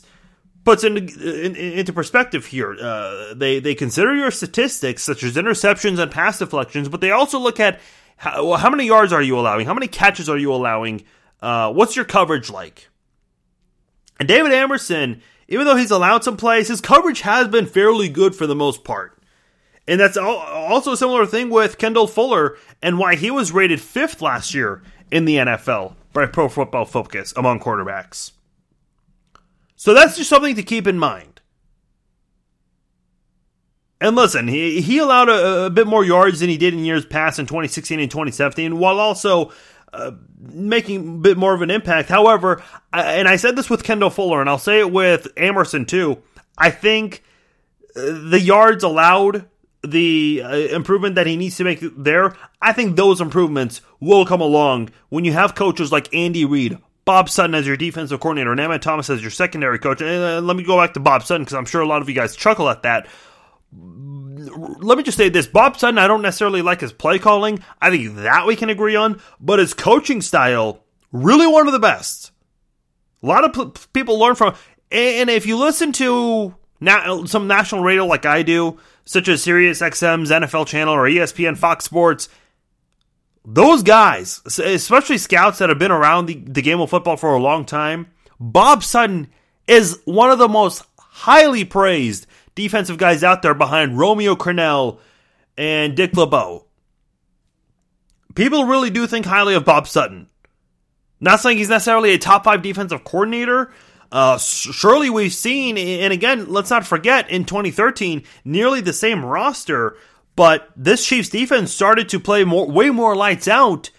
puts 0.64 0.82
into 0.82 1.00
in, 1.00 1.56
into 1.56 1.92
perspective 1.92 2.46
here. 2.46 2.74
Uh, 2.80 3.34
they 3.34 3.60
they 3.60 3.74
consider 3.74 4.14
your 4.14 4.30
statistics 4.30 5.02
such 5.02 5.22
as 5.24 5.36
interceptions 5.36 5.98
and 5.98 6.10
pass 6.10 6.38
deflections, 6.38 6.88
but 6.88 7.02
they 7.02 7.10
also 7.10 7.38
look 7.38 7.60
at 7.60 7.80
how, 8.16 8.46
well, 8.46 8.58
how 8.58 8.70
many 8.70 8.86
yards 8.86 9.12
are 9.12 9.22
you 9.22 9.38
allowing, 9.38 9.66
how 9.66 9.74
many 9.74 9.88
catches 9.88 10.28
are 10.28 10.38
you 10.38 10.54
allowing, 10.54 11.04
uh, 11.42 11.70
what's 11.72 11.96
your 11.96 12.06
coverage 12.06 12.48
like, 12.48 12.88
And 14.20 14.28
David 14.28 14.52
Amerson, 14.52 15.22
even 15.50 15.66
though 15.66 15.76
he's 15.76 15.90
allowed 15.90 16.24
some 16.24 16.36
plays, 16.36 16.68
his 16.68 16.80
coverage 16.80 17.20
has 17.22 17.48
been 17.48 17.66
fairly 17.66 18.08
good 18.08 18.34
for 18.34 18.46
the 18.46 18.54
most 18.54 18.84
part. 18.84 19.18
And 19.86 20.00
that's 20.00 20.16
also 20.16 20.92
a 20.92 20.96
similar 20.96 21.26
thing 21.26 21.50
with 21.50 21.76
Kendall 21.76 22.06
Fuller 22.06 22.56
and 22.80 22.98
why 22.98 23.16
he 23.16 23.30
was 23.30 23.50
rated 23.50 23.80
fifth 23.80 24.22
last 24.22 24.54
year 24.54 24.82
in 25.10 25.24
the 25.24 25.36
NFL 25.36 25.94
by 26.12 26.26
Pro 26.26 26.48
Football 26.48 26.84
Focus 26.84 27.34
among 27.36 27.58
quarterbacks. 27.58 28.30
So 29.74 29.92
that's 29.92 30.16
just 30.16 30.30
something 30.30 30.54
to 30.54 30.62
keep 30.62 30.86
in 30.86 30.98
mind. 30.98 31.40
And 34.00 34.14
listen, 34.14 34.46
he, 34.46 34.80
he 34.80 34.98
allowed 34.98 35.28
a, 35.28 35.66
a 35.66 35.70
bit 35.70 35.86
more 35.86 36.04
yards 36.04 36.40
than 36.40 36.48
he 36.48 36.56
did 36.56 36.72
in 36.72 36.84
years 36.84 37.04
past 37.04 37.38
in 37.38 37.46
2016 37.46 37.98
and 37.98 38.10
2017, 38.10 38.78
while 38.78 38.98
also 38.98 39.52
making 40.38 41.08
a 41.16 41.18
bit 41.18 41.36
more 41.36 41.54
of 41.54 41.62
an 41.62 41.70
impact. 41.70 42.08
However, 42.08 42.62
I, 42.92 43.14
and 43.14 43.28
I 43.28 43.36
said 43.36 43.56
this 43.56 43.70
with 43.70 43.84
Kendall 43.84 44.10
Fuller, 44.10 44.40
and 44.40 44.48
I'll 44.48 44.58
say 44.58 44.80
it 44.80 44.92
with 44.92 45.28
Amerson 45.36 45.86
too. 45.86 46.22
I 46.56 46.70
think 46.70 47.22
uh, 47.96 48.28
the 48.28 48.40
yards 48.40 48.84
allowed 48.84 49.46
the 49.82 50.42
uh, 50.44 50.54
improvement 50.56 51.14
that 51.14 51.26
he 51.26 51.36
needs 51.36 51.56
to 51.56 51.64
make 51.64 51.80
there, 51.96 52.36
I 52.60 52.72
think 52.72 52.96
those 52.96 53.20
improvements 53.20 53.80
will 53.98 54.26
come 54.26 54.40
along 54.40 54.90
when 55.08 55.24
you 55.24 55.32
have 55.32 55.54
coaches 55.54 55.90
like 55.90 56.14
Andy 56.14 56.44
Reid, 56.44 56.78
Bob 57.04 57.30
Sutton 57.30 57.54
as 57.54 57.66
your 57.66 57.76
defensive 57.76 58.20
coordinator, 58.20 58.52
and 58.52 58.60
Emmitt 58.60 58.82
Thomas 58.82 59.08
as 59.10 59.22
your 59.22 59.30
secondary 59.30 59.78
coach. 59.78 60.00
And 60.00 60.22
uh, 60.22 60.40
let 60.40 60.56
me 60.56 60.64
go 60.64 60.78
back 60.78 60.94
to 60.94 61.00
Bob 61.00 61.22
Sutton 61.22 61.44
because 61.44 61.54
I'm 61.54 61.64
sure 61.64 61.80
a 61.80 61.86
lot 61.86 62.02
of 62.02 62.08
you 62.08 62.14
guys 62.14 62.36
chuckle 62.36 62.68
at 62.68 62.82
that. 62.82 63.06
Let 64.48 64.96
me 64.98 65.04
just 65.04 65.18
say 65.18 65.28
this 65.28 65.46
Bob 65.46 65.78
Sutton, 65.78 65.98
I 65.98 66.06
don't 66.06 66.22
necessarily 66.22 66.62
like 66.62 66.80
his 66.80 66.92
play 66.92 67.18
calling. 67.18 67.62
I 67.80 67.90
think 67.90 68.16
that 68.16 68.46
we 68.46 68.56
can 68.56 68.70
agree 68.70 68.96
on, 68.96 69.20
but 69.40 69.58
his 69.58 69.74
coaching 69.74 70.20
style, 70.20 70.84
really 71.12 71.46
one 71.46 71.66
of 71.66 71.72
the 71.72 71.78
best. 71.78 72.32
A 73.22 73.26
lot 73.26 73.44
of 73.44 73.52
p- 73.74 73.86
people 73.92 74.18
learn 74.18 74.34
from. 74.34 74.54
And 74.90 75.28
if 75.30 75.46
you 75.46 75.56
listen 75.56 75.92
to 75.92 76.54
na- 76.80 77.24
some 77.26 77.46
national 77.46 77.82
radio 77.82 78.06
like 78.06 78.26
I 78.26 78.42
do, 78.42 78.78
such 79.04 79.28
as 79.28 79.42
Sirius 79.42 79.80
XM's 79.80 80.30
NFL 80.30 80.66
channel 80.66 80.94
or 80.94 81.04
ESPN 81.04 81.56
Fox 81.56 81.84
Sports, 81.84 82.28
those 83.44 83.82
guys, 83.82 84.42
especially 84.46 85.18
scouts 85.18 85.58
that 85.58 85.68
have 85.68 85.78
been 85.78 85.90
around 85.90 86.26
the, 86.26 86.34
the 86.34 86.62
game 86.62 86.80
of 86.80 86.90
football 86.90 87.16
for 87.16 87.34
a 87.34 87.40
long 87.40 87.64
time, 87.64 88.10
Bob 88.38 88.82
Sutton 88.82 89.28
is 89.66 90.00
one 90.04 90.30
of 90.30 90.38
the 90.38 90.48
most 90.48 90.84
highly 90.98 91.64
praised 91.64 92.26
defensive 92.54 92.98
guys 92.98 93.24
out 93.24 93.42
there 93.42 93.54
behind 93.54 93.98
Romeo 93.98 94.34
Crennel 94.34 94.98
and 95.56 95.96
Dick 95.96 96.16
LeBeau. 96.16 96.66
People 98.34 98.64
really 98.64 98.90
do 98.90 99.06
think 99.06 99.26
highly 99.26 99.54
of 99.54 99.64
Bob 99.64 99.88
Sutton. 99.88 100.28
Not 101.20 101.40
saying 101.40 101.58
he's 101.58 101.68
necessarily 101.68 102.12
a 102.12 102.18
top 102.18 102.44
five 102.44 102.62
defensive 102.62 103.04
coordinator, 103.04 103.72
uh, 104.12 104.38
surely 104.38 105.10
we've 105.10 105.32
seen, 105.32 105.78
and 105.78 106.12
again, 106.12 106.46
let's 106.48 106.70
not 106.70 106.86
forget, 106.86 107.30
in 107.30 107.44
2013, 107.44 108.24
nearly 108.44 108.80
the 108.80 108.92
same 108.92 109.24
roster, 109.24 109.96
but 110.34 110.68
this 110.76 111.04
Chiefs 111.04 111.28
defense 111.28 111.72
started 111.72 112.08
to 112.08 112.18
play 112.18 112.44
more, 112.44 112.68
way 112.68 112.90
more 112.90 113.14
lights 113.14 113.46
out 113.46 113.90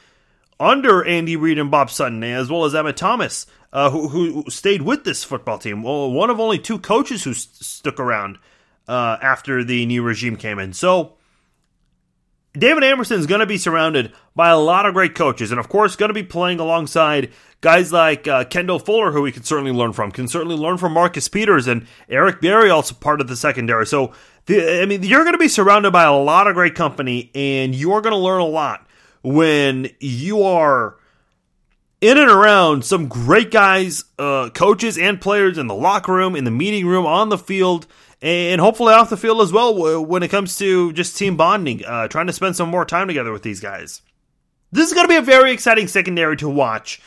under 0.59 1.03
Andy 1.03 1.35
Reid 1.35 1.59
and 1.59 1.71
Bob 1.71 1.89
Sutton, 1.89 2.23
as 2.23 2.49
well 2.49 2.65
as 2.65 2.73
Emmitt 2.73 2.95
Thomas, 2.95 3.45
uh, 3.73 3.89
who, 3.89 4.07
who, 4.07 4.45
stayed 4.49 4.81
with 4.81 5.03
this 5.03 5.23
football 5.23 5.57
team. 5.57 5.83
Well, 5.83 6.11
one 6.11 6.29
of 6.29 6.39
only 6.39 6.59
two 6.59 6.79
coaches 6.79 7.23
who 7.23 7.33
st- 7.33 7.55
stuck 7.55 7.99
around 7.99 8.37
uh, 8.87 9.17
after 9.21 9.63
the 9.63 9.85
new 9.85 10.03
regime 10.03 10.35
came 10.35 10.59
in. 10.59 10.73
So, 10.73 11.13
David 12.53 12.83
Amerson 12.83 13.17
is 13.17 13.27
going 13.27 13.39
to 13.39 13.45
be 13.45 13.57
surrounded 13.57 14.11
by 14.35 14.49
a 14.49 14.59
lot 14.59 14.85
of 14.85 14.93
great 14.93 15.15
coaches, 15.15 15.51
and 15.51 15.59
of 15.59 15.69
course, 15.69 15.95
going 15.95 16.09
to 16.09 16.13
be 16.13 16.23
playing 16.23 16.59
alongside 16.59 17.31
guys 17.61 17.93
like 17.93 18.27
uh, 18.27 18.43
Kendall 18.43 18.79
Fuller, 18.79 19.11
who 19.11 19.21
we 19.21 19.31
can 19.31 19.43
certainly 19.43 19.71
learn 19.71 19.93
from, 19.93 20.11
can 20.11 20.27
certainly 20.27 20.57
learn 20.57 20.77
from 20.77 20.91
Marcus 20.91 21.29
Peters 21.29 21.67
and 21.67 21.87
Eric 22.09 22.41
Berry, 22.41 22.69
also 22.69 22.93
part 22.93 23.21
of 23.21 23.29
the 23.29 23.37
secondary. 23.37 23.87
So, 23.87 24.11
the, 24.47 24.81
I 24.81 24.85
mean, 24.85 25.03
you're 25.03 25.23
going 25.23 25.33
to 25.33 25.39
be 25.39 25.47
surrounded 25.47 25.91
by 25.91 26.03
a 26.03 26.13
lot 26.13 26.47
of 26.47 26.55
great 26.55 26.75
company, 26.75 27.31
and 27.33 27.73
you're 27.73 28.01
going 28.01 28.11
to 28.11 28.17
learn 28.17 28.41
a 28.41 28.45
lot 28.45 28.85
when 29.23 29.89
you 30.01 30.43
are 30.43 30.97
in 32.01 32.17
and 32.17 32.29
around 32.29 32.83
some 32.83 33.07
great 33.07 33.51
guys, 33.51 34.03
uh, 34.19 34.49
coaches, 34.49 34.97
and 34.97 35.21
players 35.21 35.57
in 35.57 35.67
the 35.67 35.75
locker 35.75 36.13
room, 36.13 36.35
in 36.35 36.43
the 36.43 36.51
meeting 36.51 36.85
room, 36.87 37.05
on 37.05 37.29
the 37.29 37.37
field 37.37 37.87
and 38.21 38.61
hopefully 38.61 38.93
off 38.93 39.09
the 39.09 39.17
field 39.17 39.41
as 39.41 39.51
well 39.51 40.05
when 40.05 40.23
it 40.23 40.29
comes 40.29 40.57
to 40.57 40.93
just 40.93 41.17
team 41.17 41.35
bonding, 41.35 41.83
uh, 41.85 42.07
trying 42.07 42.27
to 42.27 42.33
spend 42.33 42.55
some 42.55 42.69
more 42.69 42.85
time 42.85 43.07
together 43.07 43.31
with 43.31 43.41
these 43.41 43.59
guys. 43.59 44.01
This 44.71 44.87
is 44.87 44.93
going 44.93 45.05
to 45.05 45.09
be 45.09 45.17
a 45.17 45.21
very 45.21 45.51
exciting 45.51 45.87
secondary 45.87 46.37
to 46.37 46.47
watch 46.47 47.01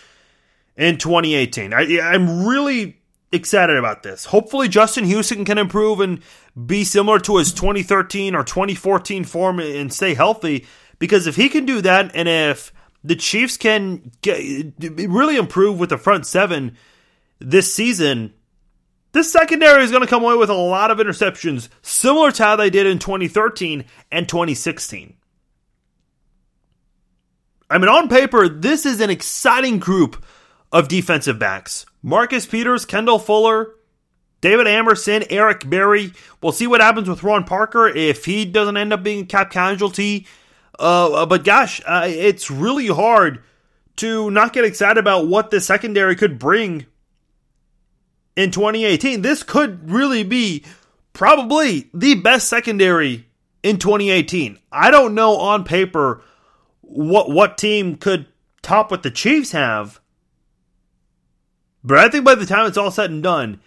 in 0.76 0.98
2018. 0.98 1.72
I, 1.72 2.00
I'm 2.00 2.44
really 2.44 3.00
excited 3.32 3.76
about 3.76 4.02
this. 4.02 4.26
Hopefully, 4.26 4.68
Justin 4.68 5.04
Houston 5.04 5.44
can 5.44 5.56
improve 5.56 6.00
and 6.00 6.20
be 6.66 6.84
similar 6.84 7.20
to 7.20 7.36
his 7.36 7.52
2013 7.54 8.34
or 8.34 8.42
2014 8.42 9.24
form 9.24 9.60
and 9.60 9.92
stay 9.92 10.14
healthy. 10.14 10.66
Because 10.98 11.26
if 11.26 11.36
he 11.36 11.48
can 11.48 11.64
do 11.64 11.80
that, 11.80 12.14
and 12.14 12.28
if 12.28 12.72
the 13.04 13.14
Chiefs 13.14 13.56
can 13.56 14.10
get, 14.22 14.72
really 14.80 15.36
improve 15.36 15.78
with 15.78 15.90
the 15.90 15.98
front 15.98 16.26
seven 16.26 16.76
this 17.38 17.72
season, 17.72 18.32
this 19.12 19.30
secondary 19.30 19.84
is 19.84 19.90
going 19.90 20.02
to 20.02 20.08
come 20.08 20.24
away 20.24 20.36
with 20.36 20.50
a 20.50 20.54
lot 20.54 20.90
of 20.90 20.98
interceptions, 20.98 21.68
similar 21.82 22.32
to 22.32 22.42
how 22.42 22.56
they 22.56 22.70
did 22.70 22.86
in 22.86 22.98
2013 22.98 23.84
and 24.10 24.28
2016. 24.28 25.14
I 27.70 27.78
mean, 27.78 27.88
on 27.88 28.08
paper, 28.08 28.48
this 28.48 28.86
is 28.86 29.00
an 29.00 29.10
exciting 29.10 29.78
group 29.78 30.24
of 30.72 30.88
defensive 30.88 31.38
backs. 31.38 31.86
Marcus 32.02 32.46
Peters, 32.46 32.84
Kendall 32.84 33.18
Fuller, 33.18 33.74
David 34.40 34.66
Amerson, 34.66 35.24
Eric 35.30 35.68
Berry. 35.68 36.12
We'll 36.42 36.52
see 36.52 36.66
what 36.66 36.80
happens 36.80 37.08
with 37.08 37.22
Ron 37.22 37.44
Parker 37.44 37.88
if 37.88 38.24
he 38.24 38.44
doesn't 38.44 38.76
end 38.76 38.92
up 38.92 39.02
being 39.02 39.22
a 39.22 39.26
cap 39.26 39.50
casualty. 39.50 40.26
Uh, 40.78 41.26
but 41.26 41.44
gosh, 41.44 41.80
uh, 41.86 42.06
it's 42.06 42.50
really 42.50 42.88
hard 42.88 43.42
to 43.96 44.30
not 44.30 44.52
get 44.52 44.64
excited 44.64 44.98
about 44.98 45.26
what 45.26 45.50
the 45.50 45.60
secondary 45.60 46.16
could 46.16 46.38
bring 46.38 46.86
in 48.36 48.50
2018. 48.50 49.22
This 49.22 49.42
could 49.42 49.90
really 49.90 50.24
be 50.24 50.64
probably 51.12 51.90
the 51.94 52.16
best 52.16 52.48
secondary 52.48 53.26
in 53.62 53.78
2018. 53.78 54.58
I 54.72 54.90
don't 54.90 55.14
know 55.14 55.36
on 55.38 55.64
paper 55.64 56.22
what 56.80 57.30
what 57.30 57.56
team 57.56 57.96
could 57.96 58.26
top 58.62 58.90
what 58.90 59.02
the 59.02 59.10
Chiefs 59.10 59.52
have. 59.52 60.00
But 61.82 61.98
I 61.98 62.08
think 62.08 62.24
by 62.24 62.34
the 62.34 62.46
time 62.46 62.66
it's 62.66 62.78
all 62.78 62.90
said 62.90 63.10
and 63.10 63.22
done, 63.22 63.60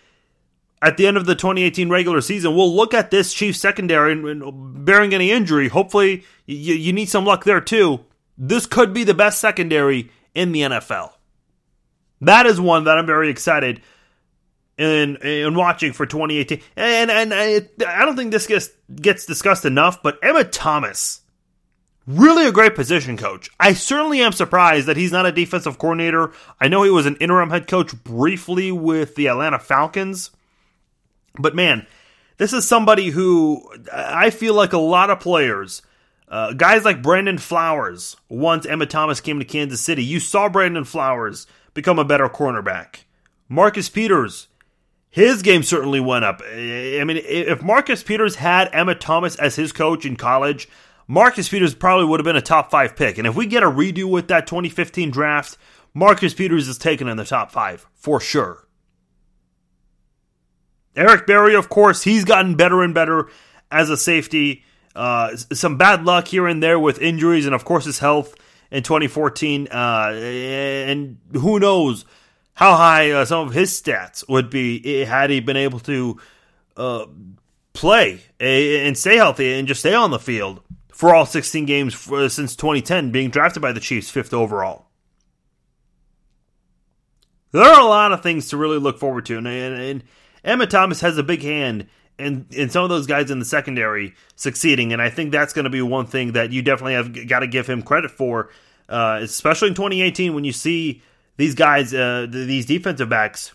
at 0.82 0.98
the 0.98 1.08
end 1.08 1.18
of 1.18 1.26
the 1.26 1.36
2018 1.36 1.90
regular 1.90 2.22
season, 2.22 2.56
we'll 2.56 2.74
look 2.74 2.94
at 2.94 3.12
this 3.12 3.34
Chiefs 3.34 3.60
secondary 3.60 4.12
and, 4.12 4.26
and 4.26 4.86
bearing 4.86 5.13
any 5.13 5.32
injury. 5.32 5.68
Hopefully, 5.70 6.24
you, 6.46 6.76
you 6.76 6.94
need 6.94 7.10
some 7.10 7.26
luck 7.26 7.44
there 7.44 7.62
too. 7.62 8.06
This 8.38 8.66
could 8.66 8.94
be 8.94 9.04
the 9.04 9.13
best 9.13 9.42
secondary 9.42 10.12
in 10.36 10.52
the 10.52 10.62
NFL. 10.62 11.13
That 12.22 12.46
is 12.46 12.62
one 12.62 12.84
that 12.86 12.98
I'm 12.98 13.06
very 13.06 13.30
excited 13.30 13.82
in 14.78 15.18
in 15.18 15.56
watching 15.56 15.94
for 15.94 16.06
2018. 16.06 16.62
And 16.76 17.12
and 17.12 17.34
I, 17.34 17.68
I 17.88 18.06
don't 18.06 18.16
think 18.16 18.32
this 18.32 18.48
gets 18.48 18.70
gets 18.96 19.26
discussed 19.26 19.66
enough, 19.66 20.02
but 20.04 20.22
Emmitt 20.22 20.50
Thomas, 20.52 21.22
really 22.06 22.46
a 22.46 22.52
great 22.52 22.76
position 22.76 23.18
coach. 23.18 23.50
I 23.60 23.74
certainly 23.74 24.22
am 24.22 24.32
surprised 24.32 24.88
that 24.88 24.98
he's 24.98 25.12
not 25.12 25.26
a 25.26 25.32
defensive 25.32 25.78
coordinator. 25.78 26.32
I 26.60 26.68
know 26.68 26.84
he 26.84 26.92
was 26.92 27.06
an 27.06 27.18
interim 27.18 27.50
head 27.50 27.68
coach 27.68 27.96
briefly 28.04 28.72
with 28.72 29.16
the 29.16 29.28
Atlanta 29.28 29.60
Falcons, 29.60 30.32
but 31.39 31.56
man, 31.56 31.86
this 32.38 32.54
is 32.54 32.67
somebody 32.67 33.10
who 33.10 33.67
I 33.91 34.30
feel 34.30 34.54
like 34.54 34.73
a 34.73 34.78
lot 34.78 35.10
of 35.10 35.19
players. 35.19 35.82
Uh, 36.28 36.52
guys 36.52 36.84
like 36.84 37.02
Brandon 37.02 37.38
Flowers, 37.38 38.17
once 38.28 38.65
Emmitt 38.65 38.89
Thomas 38.89 39.21
came 39.21 39.39
to 39.39 39.45
Kansas 39.45 39.80
City, 39.80 40.04
you 40.04 40.19
saw 40.19 40.50
Brandon 40.50 40.84
Flowers 40.84 41.47
become 41.73 42.00
a 42.00 42.06
better 42.06 42.28
cornerback. 42.28 43.04
Marcus 43.47 43.88
Peters 43.88 44.47
his 45.17 45.41
game 45.41 45.63
certainly 45.63 46.00
went 46.00 46.26
up. 46.26 46.43
I 46.45 47.04
mean, 47.04 47.17
if 47.23 47.63
Marcus 47.63 48.04
Peters 48.04 48.36
had 48.36 48.71
Emmitt 48.71 49.00
Thomas 49.00 49.36
as 49.38 49.56
his 49.56 49.71
coach 49.71 50.06
in 50.06 50.15
college, 50.15 50.69
Marcus 51.08 51.50
Peters 51.50 51.73
probably 51.73 52.06
would 52.06 52.19
have 52.19 52.26
been 52.26 52.36
a 52.36 52.41
top 52.41 52.69
five 52.69 52.95
pick. 52.95 53.17
And 53.17 53.26
if 53.26 53.36
we 53.36 53.47
get 53.47 53.63
a 53.63 53.67
redo 53.71 54.06
with 54.06 54.28
that 54.28 54.45
2015 54.45 55.10
draft, 55.10 55.58
Marcus 55.93 56.36
Peters 56.36 56.67
is 56.67 56.78
taken 56.78 57.08
in 57.08 57.17
the 57.17 57.26
top 57.26 57.52
five 57.52 57.88
for 57.95 58.19
sure. 58.19 58.66
Eric 60.97 61.27
Berry, 61.27 61.55
of 61.55 61.69
course, 61.69 62.01
he's 62.01 62.25
gotten 62.25 62.55
better 62.55 62.81
and 62.81 62.93
better 62.93 63.29
as 63.71 63.89
a 63.89 63.95
safety. 63.95 64.63
Uh, 64.95 65.36
some 65.36 65.77
bad 65.77 66.03
luck 66.03 66.27
here 66.27 66.47
and 66.47 66.62
there 66.62 66.79
with 66.79 66.99
injuries, 66.99 67.45
and 67.45 67.53
of 67.53 67.63
course 67.63 67.86
his 67.86 67.99
health 67.99 68.36
in 68.71 68.81
2014. 68.81 69.67
Uh, 69.67 70.12
and 70.12 71.17
who 71.33 71.60
knows 71.60 72.03
how 72.55 72.75
high 72.75 73.12
uh, 73.12 73.25
some 73.25 73.47
of 73.47 73.53
his 73.53 73.79
stats 73.79 74.27
would 74.27 74.49
be 74.49 75.05
had 75.05 75.29
he 75.29 75.39
been 75.39 75.55
able 75.55 75.79
to 75.81 76.19
uh, 76.75 77.05
play 77.73 78.21
and 78.39 78.97
stay 78.97 79.17
healthy 79.17 79.53
and 79.53 79.67
just 79.67 79.81
stay 79.81 79.93
on 79.93 80.10
the 80.10 80.17
field 80.17 80.62
for 80.91 81.13
all 81.13 81.27
16 81.27 81.65
games 81.65 81.93
for, 81.93 82.27
since 82.27 82.55
2010, 82.55 83.12
being 83.12 83.29
drafted 83.29 83.62
by 83.62 83.71
the 83.71 83.79
Chiefs 83.79 84.10
fifth 84.10 84.33
overall. 84.33 84.88
There 87.51 87.62
are 87.63 87.79
a 87.79 87.86
lot 87.86 88.12
of 88.12 88.23
things 88.23 88.49
to 88.49 88.57
really 88.57 88.79
look 88.79 88.97
forward 88.97 89.27
to, 89.27 89.38
and, 89.38 89.47
and, 89.47 89.79
and 89.79 90.03
Emmitt 90.47 90.69
Thomas 90.69 91.01
has 91.01 91.17
a 91.17 91.23
big 91.23 91.41
hand 91.41 91.88
in, 92.17 92.47
in 92.51 92.69
some 92.69 92.83
of 92.83 92.89
those 92.89 93.05
guys 93.05 93.29
in 93.29 93.39
the 93.39 93.45
secondary 93.45 94.15
succeeding, 94.36 94.93
and 94.93 95.01
I 95.01 95.10
think 95.10 95.31
that's 95.31 95.53
going 95.53 95.65
to 95.65 95.69
be 95.69 95.81
one 95.81 96.07
thing 96.07 96.31
that 96.31 96.51
you 96.51 96.62
definitely 96.62 96.93
have 96.93 97.27
got 97.27 97.39
to 97.39 97.47
give 97.47 97.67
him 97.67 97.83
credit 97.83 98.10
for, 98.10 98.49
uh, 98.88 99.19
especially 99.21 99.67
in 99.67 99.75
2018 99.75 100.33
when 100.33 100.45
you 100.45 100.53
see 100.53 101.01
these 101.36 101.53
guys, 101.53 101.93
uh, 101.93 102.25
these 102.29 102.65
defensive 102.65 103.10
backs, 103.10 103.53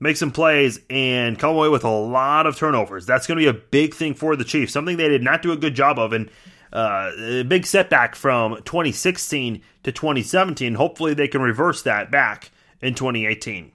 make 0.00 0.16
some 0.16 0.32
plays 0.32 0.80
and 0.90 1.38
come 1.38 1.54
away 1.54 1.68
with 1.68 1.84
a 1.84 1.90
lot 1.90 2.46
of 2.46 2.56
turnovers. 2.56 3.06
That's 3.06 3.26
going 3.26 3.38
to 3.38 3.44
be 3.44 3.58
a 3.58 3.62
big 3.62 3.94
thing 3.94 4.12
for 4.12 4.36
the 4.36 4.44
Chiefs, 4.44 4.72
something 4.72 4.96
they 4.96 5.08
did 5.08 5.22
not 5.22 5.42
do 5.42 5.52
a 5.52 5.56
good 5.56 5.74
job 5.74 5.98
of, 5.98 6.12
and 6.12 6.28
uh, 6.72 7.12
a 7.18 7.42
big 7.44 7.64
setback 7.64 8.16
from 8.16 8.56
2016 8.64 9.62
to 9.84 9.92
2017. 9.92 10.74
Hopefully, 10.74 11.14
they 11.14 11.28
can 11.28 11.40
reverse 11.40 11.82
that 11.82 12.10
back 12.10 12.50
in 12.82 12.94
2018. 12.94 13.72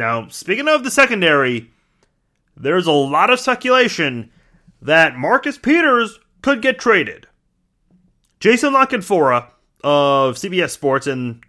Now, 0.00 0.28
speaking 0.28 0.66
of 0.66 0.82
the 0.82 0.90
secondary, 0.90 1.70
there's 2.56 2.86
a 2.86 2.90
lot 2.90 3.28
of 3.28 3.38
speculation 3.38 4.30
that 4.80 5.18
Marcus 5.18 5.58
Peters 5.58 6.18
could 6.40 6.62
get 6.62 6.78
traded. 6.78 7.26
Jason 8.40 8.72
La 8.72 8.86
Canfora 8.86 9.48
of 9.84 10.36
CBS 10.36 10.70
Sports, 10.70 11.06
and 11.06 11.44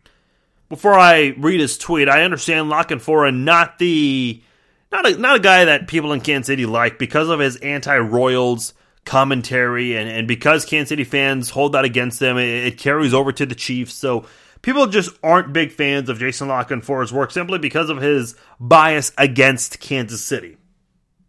before 0.68 1.00
I 1.00 1.34
read 1.38 1.62
his 1.62 1.78
tweet, 1.78 2.10
I 2.10 2.24
understand 2.24 2.68
La 2.68 2.84
Canfora 2.84 3.34
not 3.34 3.80
the 3.80 4.44
not 4.92 5.10
a 5.10 5.18
not 5.18 5.38
a 5.38 5.40
guy 5.40 5.64
that 5.64 5.88
people 5.88 6.12
in 6.12 6.20
Kansas 6.20 6.48
City 6.48 6.66
like 6.66 7.00
because 7.00 7.30
of 7.30 7.40
his 7.40 7.56
anti-Royals 7.56 8.74
commentary 9.06 9.96
and, 9.96 10.10
and 10.10 10.28
because 10.28 10.66
Kansas 10.66 10.90
City 10.90 11.06
fans 11.06 11.52
hold 11.52 11.72
that 11.72 11.86
against 11.86 12.20
them, 12.20 12.38
it, 12.38 12.68
it 12.68 12.78
carries 12.78 13.14
over 13.14 13.32
to 13.32 13.46
the 13.46 13.56
Chiefs. 13.56 13.94
So 13.94 14.26
people 14.62 14.88
just 14.88 15.12
aren't 15.24 15.54
big 15.54 15.72
fans 15.72 16.10
of 16.10 16.20
Jason 16.20 16.48
La 16.48 16.64
Canfora's 16.64 17.14
work 17.14 17.32
simply 17.32 17.60
because 17.60 17.90
of 17.90 18.02
his 18.02 18.36
bias 18.60 19.12
against 19.18 19.80
Kansas 19.80 20.24
City. 20.24 20.58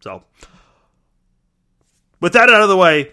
So, 0.01 0.25
with 2.21 2.33
that 2.33 2.51
out 2.51 2.63
of 2.63 2.69
the 2.69 2.77
way, 2.77 3.13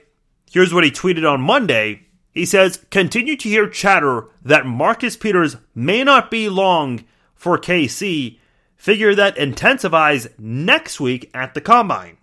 here's 0.51 0.73
what 0.73 0.83
he 0.83 0.91
tweeted 0.91 1.31
on 1.31 1.41
Monday. 1.41 2.07
He 2.31 2.45
says, 2.45 2.85
Continue 2.91 3.35
to 3.37 3.49
hear 3.49 3.69
chatter 3.69 4.27
that 4.43 4.65
Marcus 4.65 5.17
Peters 5.17 5.57
may 5.73 6.03
not 6.03 6.31
be 6.31 6.49
long 6.49 7.05
for 7.35 7.57
KC. 7.57 8.37
Figure 8.75 9.13
that 9.13 9.37
intensifies 9.37 10.29
next 10.37 10.99
week 10.99 11.29
at 11.33 11.53
the 11.53 11.61
combine. 11.61 12.17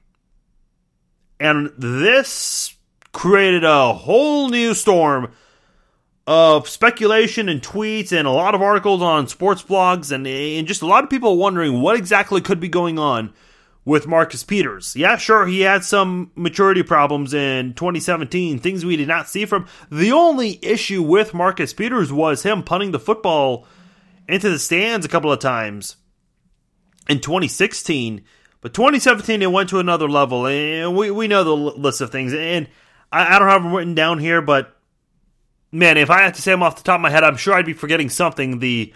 And 1.38 1.70
this 1.76 2.74
created 3.12 3.62
a 3.62 3.92
whole 3.92 4.48
new 4.48 4.72
storm 4.74 5.32
of 6.26 6.68
speculation 6.68 7.48
and 7.48 7.62
tweets 7.62 8.12
and 8.12 8.26
a 8.26 8.32
lot 8.32 8.54
of 8.54 8.62
articles 8.62 9.00
on 9.00 9.28
sports 9.28 9.62
blogs 9.62 10.10
and, 10.10 10.26
and 10.26 10.66
just 10.66 10.82
a 10.82 10.86
lot 10.86 11.04
of 11.04 11.10
people 11.10 11.36
wondering 11.36 11.80
what 11.80 11.96
exactly 11.96 12.40
could 12.40 12.58
be 12.58 12.68
going 12.68 12.98
on 12.98 13.32
with 13.84 14.08
Marcus 14.08 14.42
Peters. 14.42 14.96
Yeah, 14.96 15.16
sure, 15.16 15.46
he 15.46 15.60
had 15.60 15.84
some 15.84 16.32
maturity 16.34 16.82
problems 16.82 17.32
in 17.32 17.72
2017, 17.74 18.58
things 18.58 18.84
we 18.84 18.96
did 18.96 19.06
not 19.06 19.28
see 19.28 19.46
from. 19.46 19.66
The 19.90 20.10
only 20.10 20.58
issue 20.60 21.02
with 21.02 21.32
Marcus 21.32 21.72
Peters 21.72 22.12
was 22.12 22.42
him 22.42 22.64
punting 22.64 22.90
the 22.90 22.98
football 22.98 23.64
into 24.28 24.50
the 24.50 24.58
stands 24.58 25.06
a 25.06 25.08
couple 25.08 25.30
of 25.30 25.38
times 25.38 25.96
in 27.08 27.20
2016. 27.20 28.24
But 28.60 28.74
2017, 28.74 29.42
it 29.42 29.52
went 29.52 29.68
to 29.68 29.78
another 29.78 30.08
level, 30.08 30.48
and 30.48 30.96
we, 30.96 31.12
we 31.12 31.28
know 31.28 31.44
the 31.44 31.54
list 31.54 32.00
of 32.00 32.10
things. 32.10 32.34
And 32.34 32.66
I, 33.12 33.36
I 33.36 33.38
don't 33.38 33.48
have 33.48 33.62
them 33.62 33.72
written 33.72 33.94
down 33.94 34.18
here, 34.18 34.42
but 34.42 34.75
man, 35.76 35.96
if 35.96 36.10
I 36.10 36.22
had 36.22 36.34
to 36.34 36.42
say 36.42 36.52
them 36.52 36.62
off 36.62 36.76
the 36.76 36.82
top 36.82 36.96
of 36.96 37.02
my 37.02 37.10
head, 37.10 37.24
I'm 37.24 37.36
sure 37.36 37.54
I'd 37.54 37.66
be 37.66 37.72
forgetting 37.72 38.08
something. 38.08 38.58
The 38.58 38.92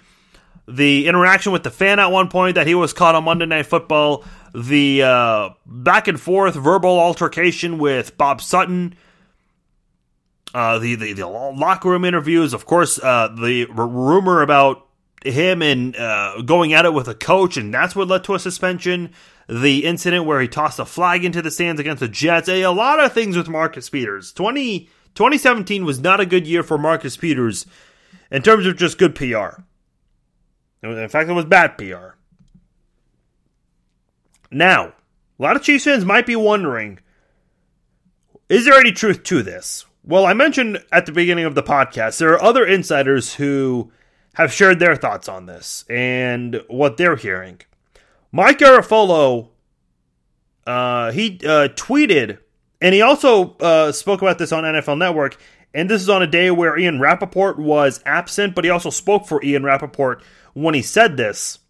the 0.66 1.08
interaction 1.08 1.52
with 1.52 1.64
the 1.64 1.70
fan 1.70 1.98
at 1.98 2.12
one 2.12 2.28
point 2.28 2.54
that 2.54 2.66
he 2.66 2.74
was 2.74 2.92
caught 2.92 3.14
on 3.14 3.24
Monday 3.24 3.46
Night 3.46 3.66
Football, 3.66 4.24
the 4.54 5.02
uh, 5.02 5.50
back 5.66 6.06
and 6.06 6.20
forth 6.20 6.54
verbal 6.54 6.98
altercation 6.98 7.78
with 7.78 8.16
Bob 8.16 8.40
Sutton, 8.40 8.94
uh, 10.54 10.78
the, 10.78 10.94
the, 10.94 11.12
the 11.12 11.26
locker 11.26 11.88
room 11.88 12.04
interviews, 12.04 12.52
of 12.54 12.66
course, 12.66 12.98
uh, 13.02 13.28
the 13.28 13.66
r- 13.66 13.86
rumor 13.86 14.42
about 14.42 14.86
him 15.24 15.62
and 15.62 15.96
uh, 15.96 16.40
going 16.42 16.72
at 16.72 16.84
it 16.84 16.94
with 16.94 17.08
a 17.08 17.14
coach, 17.14 17.56
and 17.56 17.72
that's 17.72 17.94
what 17.94 18.08
led 18.08 18.24
to 18.24 18.34
a 18.34 18.38
suspension. 18.38 19.12
The 19.48 19.84
incident 19.84 20.24
where 20.26 20.40
he 20.40 20.46
tossed 20.46 20.78
a 20.78 20.84
flag 20.84 21.24
into 21.24 21.42
the 21.42 21.50
stands 21.50 21.80
against 21.80 22.00
the 22.00 22.08
Jets. 22.08 22.48
A, 22.48 22.62
a 22.62 22.70
lot 22.70 23.00
of 23.00 23.12
things 23.12 23.36
with 23.36 23.48
Marcus 23.48 23.90
Peters. 23.90 24.32
20, 24.32 24.88
2017 25.14 25.84
was 25.84 26.00
not 26.00 26.20
a 26.20 26.26
good 26.26 26.46
year 26.46 26.62
for 26.62 26.78
Marcus 26.78 27.16
Peters 27.16 27.66
in 28.30 28.42
terms 28.42 28.66
of 28.66 28.76
just 28.76 28.98
good 28.98 29.14
PR. 29.14 29.62
In 30.82 31.08
fact, 31.08 31.28
it 31.28 31.34
was 31.34 31.44
bad 31.44 31.76
PR. 31.76 32.16
Now, 34.50 34.86
a 35.38 35.42
lot 35.42 35.56
of 35.56 35.62
Chiefs 35.62 35.84
fans 35.84 36.04
might 36.04 36.26
be 36.26 36.36
wondering 36.36 36.98
is 38.48 38.64
there 38.64 38.78
any 38.78 38.90
truth 38.90 39.22
to 39.24 39.44
this? 39.44 39.86
Well, 40.02 40.26
I 40.26 40.32
mentioned 40.32 40.82
at 40.90 41.06
the 41.06 41.12
beginning 41.12 41.44
of 41.44 41.54
the 41.54 41.62
podcast, 41.62 42.18
there 42.18 42.32
are 42.32 42.42
other 42.42 42.66
insiders 42.66 43.34
who 43.34 43.92
have 44.34 44.52
shared 44.52 44.80
their 44.80 44.96
thoughts 44.96 45.28
on 45.28 45.46
this 45.46 45.84
and 45.88 46.60
what 46.66 46.96
they're 46.96 47.14
hearing. 47.14 47.60
Mike 48.32 48.58
Garafolo, 48.58 49.50
uh, 50.66 51.12
he 51.12 51.38
uh, 51.44 51.68
tweeted, 51.68 52.38
and 52.80 52.94
he 52.94 53.02
also 53.02 53.56
uh, 53.58 53.92
spoke 53.92 54.22
about 54.22 54.38
this 54.38 54.52
on 54.52 54.64
NFL 54.64 54.98
Network. 54.98 55.36
And 55.72 55.88
this 55.88 56.02
is 56.02 56.08
on 56.08 56.22
a 56.22 56.26
day 56.26 56.50
where 56.50 56.76
Ian 56.76 56.98
Rapoport 56.98 57.58
was 57.58 58.02
absent, 58.04 58.54
but 58.54 58.64
he 58.64 58.70
also 58.70 58.90
spoke 58.90 59.26
for 59.26 59.42
Ian 59.44 59.62
Rapoport 59.62 60.22
when 60.52 60.74
he 60.74 60.82
said 60.82 61.16
this. 61.16 61.60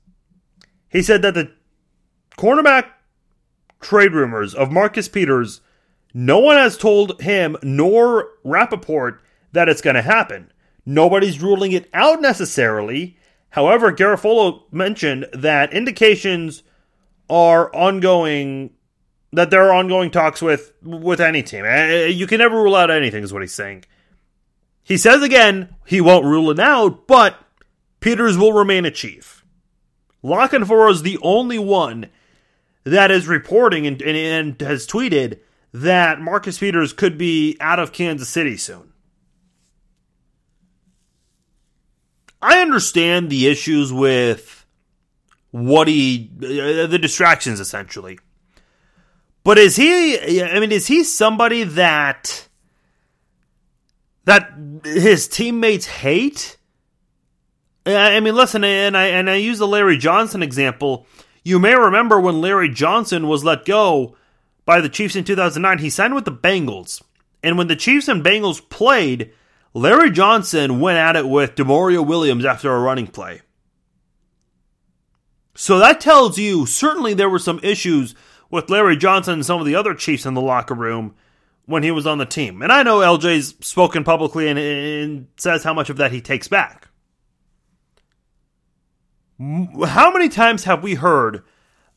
He 0.88 1.02
said 1.02 1.22
that 1.22 1.34
the 1.34 1.52
cornerback 2.38 2.86
trade 3.80 4.12
rumors 4.12 4.54
of 4.54 4.72
Marcus 4.72 5.08
Peters, 5.08 5.60
no 6.14 6.38
one 6.38 6.56
has 6.56 6.78
told 6.78 7.20
him 7.20 7.56
nor 7.62 8.28
Rapoport 8.42 9.22
that 9.52 9.68
it's 9.68 9.82
going 9.82 9.96
to 9.96 10.02
happen. 10.02 10.50
Nobody's 10.86 11.42
ruling 11.42 11.72
it 11.72 11.88
out 11.92 12.22
necessarily. 12.22 13.18
However, 13.50 13.92
Garafolo 13.92 14.62
mentioned 14.72 15.26
that 15.32 15.72
indications 15.72 16.62
are 17.28 17.74
ongoing 17.74 18.70
that 19.32 19.50
there 19.50 19.68
are 19.68 19.74
ongoing 19.74 20.10
talks 20.10 20.42
with 20.42 20.72
with 20.82 21.20
any 21.20 21.42
team. 21.42 21.64
Eh, 21.64 22.06
you 22.06 22.26
can 22.26 22.38
never 22.38 22.56
rule 22.56 22.76
out 22.76 22.90
anything, 22.90 23.22
is 23.22 23.32
what 23.32 23.42
he's 23.42 23.54
saying. 23.54 23.84
He 24.82 24.96
says 24.96 25.22
again 25.22 25.74
he 25.86 26.00
won't 26.00 26.24
rule 26.24 26.50
it 26.50 26.58
out, 26.58 27.06
but 27.06 27.36
Peters 28.00 28.36
will 28.36 28.52
remain 28.52 28.84
a 28.84 28.90
chief. 28.90 29.44
La 30.22 30.48
Canfora 30.48 30.90
is 30.90 31.02
the 31.02 31.18
only 31.22 31.58
one 31.58 32.10
that 32.84 33.10
is 33.10 33.28
reporting 33.28 33.86
and, 33.86 34.00
and, 34.02 34.16
and 34.16 34.60
has 34.60 34.86
tweeted 34.86 35.38
that 35.72 36.20
Marcus 36.20 36.58
Peters 36.58 36.92
could 36.92 37.16
be 37.16 37.56
out 37.60 37.78
of 37.78 37.92
Kansas 37.92 38.28
City 38.28 38.56
soon. 38.56 38.92
I 42.42 42.60
understand 42.60 43.28
the 43.30 43.46
issues 43.46 43.92
with 43.92 44.66
what 45.50 45.88
he, 45.88 46.30
uh, 46.38 46.86
the 46.86 46.98
distractions 47.00 47.60
essentially. 47.60 48.18
But 49.42 49.58
is 49.58 49.76
he, 49.76 50.42
I 50.42 50.60
mean, 50.60 50.72
is 50.72 50.86
he 50.86 51.02
somebody 51.02 51.64
that, 51.64 52.48
that 54.24 54.52
his 54.84 55.28
teammates 55.28 55.86
hate? 55.86 56.58
I 57.86 58.20
mean, 58.20 58.34
listen, 58.34 58.62
and 58.64 58.96
I, 58.96 59.06
and 59.06 59.30
I 59.30 59.36
use 59.36 59.58
the 59.58 59.66
Larry 59.66 59.96
Johnson 59.96 60.42
example. 60.42 61.06
You 61.42 61.58
may 61.58 61.74
remember 61.74 62.20
when 62.20 62.40
Larry 62.40 62.68
Johnson 62.68 63.28
was 63.28 63.42
let 63.42 63.64
go 63.64 64.16
by 64.66 64.80
the 64.80 64.88
Chiefs 64.90 65.16
in 65.16 65.24
2009, 65.24 65.78
he 65.78 65.90
signed 65.90 66.14
with 66.14 66.26
the 66.26 66.32
Bengals. 66.32 67.02
And 67.42 67.56
when 67.56 67.68
the 67.68 67.76
Chiefs 67.76 68.08
and 68.08 68.22
Bengals 68.22 68.66
played, 68.68 69.32
Larry 69.72 70.10
Johnson 70.10 70.80
went 70.80 70.98
at 70.98 71.16
it 71.16 71.26
with 71.26 71.54
Demorrio 71.54 72.06
Williams 72.06 72.44
after 72.44 72.70
a 72.70 72.78
running 72.78 73.06
play. 73.06 73.40
So 75.54 75.78
that 75.78 76.00
tells 76.00 76.38
you 76.38 76.66
certainly 76.66 77.14
there 77.14 77.30
were 77.30 77.38
some 77.38 77.60
issues 77.62 78.14
with 78.50 78.70
Larry 78.70 78.96
Johnson 78.96 79.34
and 79.34 79.46
some 79.46 79.60
of 79.60 79.66
the 79.66 79.74
other 79.74 79.94
Chiefs 79.94 80.26
in 80.26 80.34
the 80.34 80.40
locker 80.40 80.74
room 80.74 81.14
when 81.66 81.82
he 81.82 81.90
was 81.90 82.06
on 82.06 82.18
the 82.18 82.26
team. 82.26 82.62
And 82.62 82.72
I 82.72 82.82
know 82.82 82.98
LJ's 82.98 83.54
spoken 83.60 84.04
publicly 84.04 84.48
and, 84.48 84.58
and 84.58 85.28
says 85.36 85.62
how 85.62 85.72
much 85.72 85.88
of 85.88 85.96
that 85.98 86.12
he 86.12 86.20
takes 86.20 86.48
back. 86.48 86.88
How 89.38 90.12
many 90.12 90.28
times 90.28 90.64
have 90.64 90.82
we 90.82 90.94
heard 90.96 91.42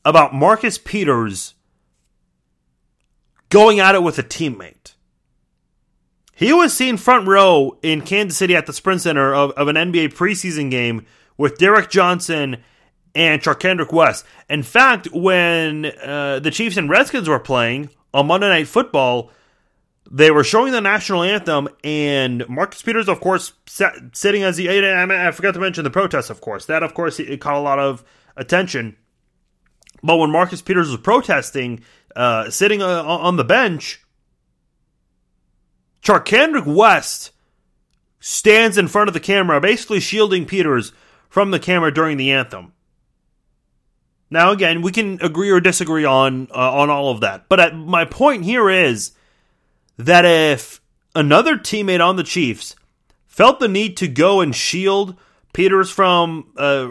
about 0.06 0.34
Marcus 0.34 0.78
Peters 0.78 1.56
going 3.50 3.80
at 3.80 3.96
it 3.96 4.04
with 4.04 4.18
a 4.18 4.24
teammate? 4.24 4.94
He 6.36 6.54
was 6.54 6.74
seen 6.74 6.98
front 6.98 7.28
row 7.28 7.78
in 7.84 8.02
Kansas 8.02 8.38
City 8.38 8.56
at 8.56 8.66
the 8.66 8.74
Sprint 8.74 9.02
Center 9.02 9.34
of, 9.34 9.52
of 9.52 9.68
an 9.68 9.76
NBA 9.76 10.14
preseason 10.14 10.72
game 10.72 11.06
with 11.38 11.58
Derrick 11.58 11.90
Johnson 11.90 12.64
and 13.16 13.42
Charcandrick 13.42 13.92
West. 13.92 14.26
In 14.50 14.64
fact, 14.64 15.08
when 15.12 15.86
uh, 15.86 16.40
the 16.40 16.52
Chiefs 16.52 16.78
and 16.78 16.90
Redskins 16.90 17.30
were 17.30 17.40
playing 17.40 17.90
on 18.14 18.28
Monday 18.28 18.50
Night 18.50 18.68
Football, 18.68 19.32
they 20.12 20.32
were 20.32 20.44
showing 20.44 20.72
the 20.72 20.82
national 20.82 21.24
anthem, 21.24 21.70
and 21.84 22.48
Marcus 22.50 22.82
Peters, 22.82 23.08
of 23.08 23.20
course, 23.20 23.54
sat, 23.66 23.96
sitting 24.14 24.44
as 24.44 24.58
the. 24.58 24.70
I 24.70 25.32
forgot 25.32 25.54
to 25.54 25.60
mention 25.60 25.84
the 25.84 25.90
protest, 25.90 26.30
of 26.30 26.42
course. 26.42 26.66
That, 26.66 26.84
of 26.84 26.94
course, 26.94 27.20
it 27.20 27.40
caught 27.40 27.56
a 27.56 27.60
lot 27.60 27.80
of 27.80 28.04
attention. 28.36 28.98
But 30.04 30.18
when 30.18 30.32
Marcus 30.32 30.62
Peters 30.62 30.90
was 30.90 31.00
protesting, 31.00 31.84
uh, 32.16 32.50
sitting 32.50 32.82
uh, 32.82 33.04
on 33.04 33.38
the 33.38 33.46
bench, 33.46 34.04
Charcandrick 36.02 36.66
West 36.66 37.32
stands 38.20 38.78
in 38.78 38.90
front 38.90 39.08
of 39.08 39.14
the 39.14 39.20
camera, 39.20 39.62
basically 39.62 40.02
shielding 40.02 40.46
Peters 40.46 40.92
from 41.30 41.52
the 41.52 41.60
camera 41.60 41.94
during 41.94 42.18
the 42.18 42.32
anthem. 42.32 42.74
Now, 44.34 44.50
again, 44.50 44.82
we 44.82 44.92
can 44.92 45.20
agree 45.22 45.52
or 45.52 45.60
disagree 45.60 46.06
on 46.06 46.48
uh, 46.50 46.80
on 46.80 46.90
all 46.90 47.12
of 47.12 47.22
that, 47.22 47.48
but 47.50 47.60
at, 47.60 47.76
my 47.76 48.04
point 48.04 48.44
here 48.44 48.68
is 48.68 49.12
that 49.98 50.26
if 50.26 50.82
another 51.14 51.56
teammate 51.56 52.04
on 52.04 52.16
the 52.16 52.24
Chiefs 52.24 52.76
felt 53.28 53.60
the 53.60 53.68
need 53.68 53.96
to 53.98 54.08
go 54.08 54.42
and 54.42 54.56
shield 54.56 55.16
Peters 55.54 55.92
from 55.92 56.52
uh, 56.58 56.88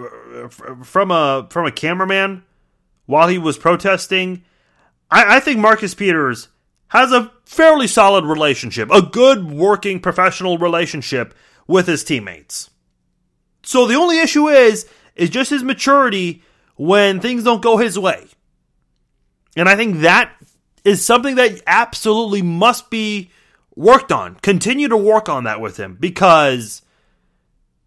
from 0.84 1.10
a 1.10 1.48
from 1.50 1.66
a 1.66 1.72
cameraman 1.72 2.44
while 3.06 3.26
he 3.26 3.38
was 3.38 3.58
protesting, 3.58 4.44
I, 5.10 5.38
I 5.38 5.40
think 5.40 5.58
Marcus 5.58 5.94
Peters 5.94 6.46
has 6.86 7.10
a 7.10 7.32
fairly 7.44 7.88
solid 7.88 8.24
relationship, 8.24 8.88
a 8.92 9.02
good 9.02 9.50
working 9.50 9.98
professional 9.98 10.58
relationship 10.58 11.34
with 11.66 11.88
his 11.88 12.04
teammates. 12.04 12.70
So 13.64 13.88
the 13.88 13.96
only 13.96 14.20
issue 14.20 14.46
is 14.46 14.86
is 15.16 15.28
just 15.28 15.50
his 15.50 15.64
maturity 15.64 16.44
when 16.82 17.20
things 17.20 17.44
don't 17.44 17.62
go 17.62 17.76
his 17.76 17.96
way. 17.96 18.26
And 19.56 19.68
I 19.68 19.76
think 19.76 20.00
that 20.00 20.32
is 20.84 21.04
something 21.04 21.36
that 21.36 21.62
absolutely 21.64 22.42
must 22.42 22.90
be 22.90 23.30
worked 23.76 24.10
on. 24.10 24.34
Continue 24.36 24.88
to 24.88 24.96
work 24.96 25.28
on 25.28 25.44
that 25.44 25.60
with 25.60 25.76
him 25.76 25.96
because 26.00 26.82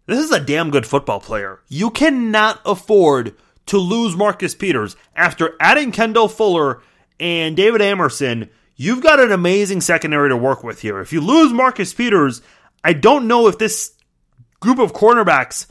this 0.06 0.18
is 0.18 0.32
a 0.32 0.40
damn 0.40 0.70
good 0.70 0.86
football 0.86 1.20
player. 1.20 1.60
You 1.68 1.90
cannot 1.90 2.62
afford 2.64 3.34
to 3.66 3.76
lose 3.76 4.16
Marcus 4.16 4.54
Peters 4.54 4.96
after 5.14 5.56
adding 5.60 5.92
Kendall 5.92 6.28
Fuller 6.28 6.80
and 7.20 7.54
David 7.54 7.82
Amerson. 7.82 8.48
You've 8.76 9.02
got 9.02 9.20
an 9.20 9.30
amazing 9.30 9.82
secondary 9.82 10.30
to 10.30 10.38
work 10.38 10.64
with 10.64 10.80
here. 10.80 11.00
If 11.00 11.12
you 11.12 11.20
lose 11.20 11.52
Marcus 11.52 11.92
Peters, 11.92 12.40
I 12.82 12.94
don't 12.94 13.28
know 13.28 13.46
if 13.46 13.58
this 13.58 13.92
group 14.60 14.78
of 14.78 14.94
cornerbacks 14.94 15.66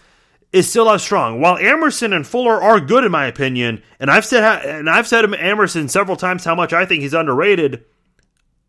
is 0.51 0.69
still 0.69 0.89
as 0.89 1.01
strong. 1.03 1.41
While 1.41 1.57
Amerson 1.57 2.13
and 2.13 2.25
Fuller 2.25 2.61
are 2.61 2.79
good 2.79 3.03
in 3.03 3.11
my 3.11 3.25
opinion, 3.25 3.83
and 3.99 4.09
I've 4.09 4.25
said 4.25 4.65
and 4.65 4.89
I've 4.89 5.07
said 5.07 5.23
to 5.23 5.45
Amerson 5.45 5.89
several 5.89 6.17
times 6.17 6.45
how 6.45 6.55
much 6.55 6.73
I 6.73 6.85
think 6.85 7.01
he's 7.01 7.13
underrated. 7.13 7.83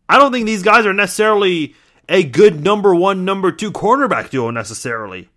I 0.09 0.17
don't 0.17 0.31
think 0.31 0.45
these 0.45 0.63
guys 0.63 0.85
are 0.85 0.93
necessarily 0.93 1.75
a 2.09 2.23
good 2.23 2.63
number 2.63 2.95
one, 2.95 3.25
number 3.25 3.51
two 3.51 3.71
cornerback 3.71 4.29
duo 4.29 4.51
necessarily. 4.51 5.29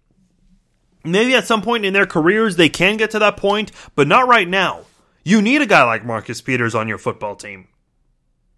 Maybe 1.05 1.35
at 1.35 1.47
some 1.47 1.63
point 1.63 1.85
in 1.85 1.93
their 1.93 2.07
careers 2.07 2.57
they 2.57 2.69
can 2.69 2.97
get 2.97 3.13
to 3.13 3.19
that 3.21 3.37
point, 3.37 3.73
but 3.95 4.07
not 4.07 4.29
right 4.29 4.49
now. 4.49 4.83
You 5.25 5.43
need 5.43 5.63
a 5.63 5.67
guy 5.67 5.85
like 5.85 6.05
Marcus 6.05 6.41
Peters 6.41 6.75
on 6.75 6.89
your 6.89 6.99
football 6.99 7.37
team. 7.37 7.69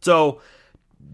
So, 0.00 0.40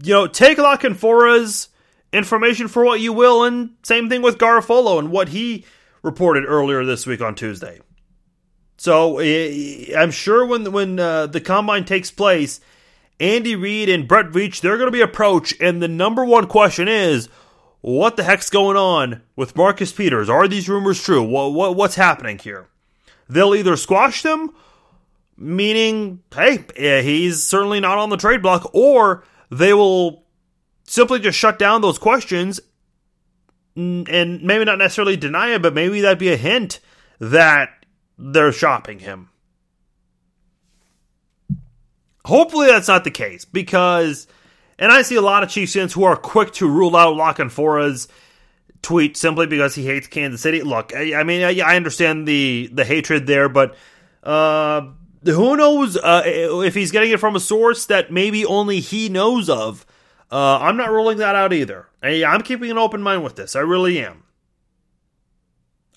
you 0.03 0.13
know, 0.13 0.27
take 0.27 0.57
La 0.57 0.77
Canfora's 0.77 1.69
information 2.11 2.67
for 2.67 2.83
what 2.83 2.99
you 2.99 3.13
will, 3.13 3.43
and 3.43 3.71
same 3.83 4.09
thing 4.09 4.21
with 4.21 4.37
Garafolo 4.37 4.99
and 4.99 5.11
what 5.11 5.29
he 5.29 5.65
reported 6.01 6.45
earlier 6.45 6.85
this 6.85 7.05
week 7.05 7.21
on 7.21 7.35
Tuesday. 7.35 7.79
So 8.77 9.19
I'm 9.19 10.11
sure 10.11 10.45
when 10.45 10.71
when 10.71 10.99
uh, 10.99 11.27
the 11.27 11.41
combine 11.41 11.83
takes 11.83 12.11
place, 12.11 12.61
Andy 13.19 13.55
Reid 13.55 13.89
and 13.89 14.07
Brett 14.07 14.27
Veach 14.27 14.61
they're 14.61 14.77
going 14.77 14.87
to 14.87 14.91
be 14.91 15.01
approached, 15.01 15.61
and 15.61 15.81
the 15.81 15.89
number 15.89 16.23
one 16.23 16.47
question 16.47 16.87
is, 16.87 17.27
what 17.81 18.15
the 18.15 18.23
heck's 18.23 18.49
going 18.49 18.77
on 18.77 19.21
with 19.35 19.57
Marcus 19.57 19.91
Peters? 19.91 20.29
Are 20.29 20.47
these 20.47 20.69
rumors 20.69 21.03
true? 21.03 21.21
What, 21.23 21.51
what 21.51 21.75
what's 21.75 21.95
happening 21.95 22.37
here? 22.37 22.69
They'll 23.27 23.53
either 23.53 23.75
squash 23.75 24.23
them, 24.23 24.51
meaning 25.35 26.23
hey 26.33 26.63
he's 27.03 27.43
certainly 27.43 27.81
not 27.81 27.97
on 27.97 28.09
the 28.09 28.17
trade 28.17 28.41
block, 28.41 28.73
or 28.73 29.25
they 29.51 29.73
will 29.73 30.23
simply 30.85 31.19
just 31.19 31.37
shut 31.37 31.59
down 31.59 31.81
those 31.81 31.97
questions 31.97 32.61
and 33.75 34.41
maybe 34.41 34.65
not 34.65 34.77
necessarily 34.77 35.17
deny 35.17 35.53
it, 35.53 35.61
but 35.61 35.73
maybe 35.73 36.01
that'd 36.01 36.17
be 36.17 36.31
a 36.31 36.37
hint 36.37 36.79
that 37.19 37.69
they're 38.17 38.51
shopping 38.51 38.99
him. 38.99 39.29
Hopefully 42.25 42.67
that's 42.67 42.87
not 42.87 43.03
the 43.03 43.11
case 43.11 43.45
because, 43.45 44.27
and 44.77 44.91
I 44.91 45.01
see 45.01 45.15
a 45.15 45.21
lot 45.21 45.43
of 45.43 45.49
Chiefs 45.49 45.73
fans 45.73 45.93
who 45.93 46.03
are 46.03 46.15
quick 46.15 46.51
to 46.53 46.67
rule 46.67 46.95
out 46.95 47.15
La 47.15 47.33
Canfora's 47.33 48.07
tweet 48.81 49.17
simply 49.17 49.47
because 49.47 49.75
he 49.75 49.85
hates 49.85 50.07
Kansas 50.07 50.41
City. 50.41 50.61
Look, 50.61 50.93
I, 50.95 51.15
I 51.15 51.23
mean, 51.23 51.43
I, 51.43 51.59
I, 51.59 51.75
understand 51.75 52.27
the 52.27 52.69
the 52.71 52.85
hatred 52.85 53.25
there, 53.25 53.49
but 53.49 53.75
uh, 54.23 54.89
who 55.23 55.57
knows 55.57 55.97
uh, 55.97 56.23
if 56.25 56.75
he's 56.75 56.91
getting 56.91 57.11
it 57.11 57.19
from 57.19 57.35
a 57.35 57.39
source 57.39 57.85
that 57.87 58.11
maybe 58.11 58.45
only 58.45 58.79
he 58.79 59.09
knows 59.09 59.49
of. 59.49 59.85
Uh, 60.31 60.59
I'm 60.59 60.77
not 60.77 60.91
ruling 60.91 61.17
that 61.17 61.35
out 61.35 61.53
either. 61.53 61.87
I'm 62.03 62.41
keeping 62.41 62.69
an 62.69 62.77
open 62.77 63.01
mind 63.01 63.23
with 63.23 63.35
this. 63.35 63.55
I 63.55 63.61
really 63.61 63.99
am. 64.03 64.23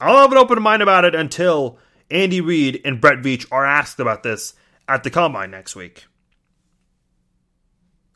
I'll 0.01 0.17
have 0.17 0.33
an 0.33 0.39
open 0.39 0.61
mind 0.63 0.83
about 0.83 1.05
it 1.05 1.15
until 1.15 1.79
Andy 2.11 2.41
Reid 2.41 2.81
and 2.85 3.01
Brett 3.01 3.19
Veach 3.19 3.47
are 3.53 3.65
asked 3.65 4.01
about 4.01 4.23
this 4.23 4.55
at 4.89 5.05
the 5.05 5.11
combine 5.11 5.51
next 5.51 5.77
week. 5.77 6.07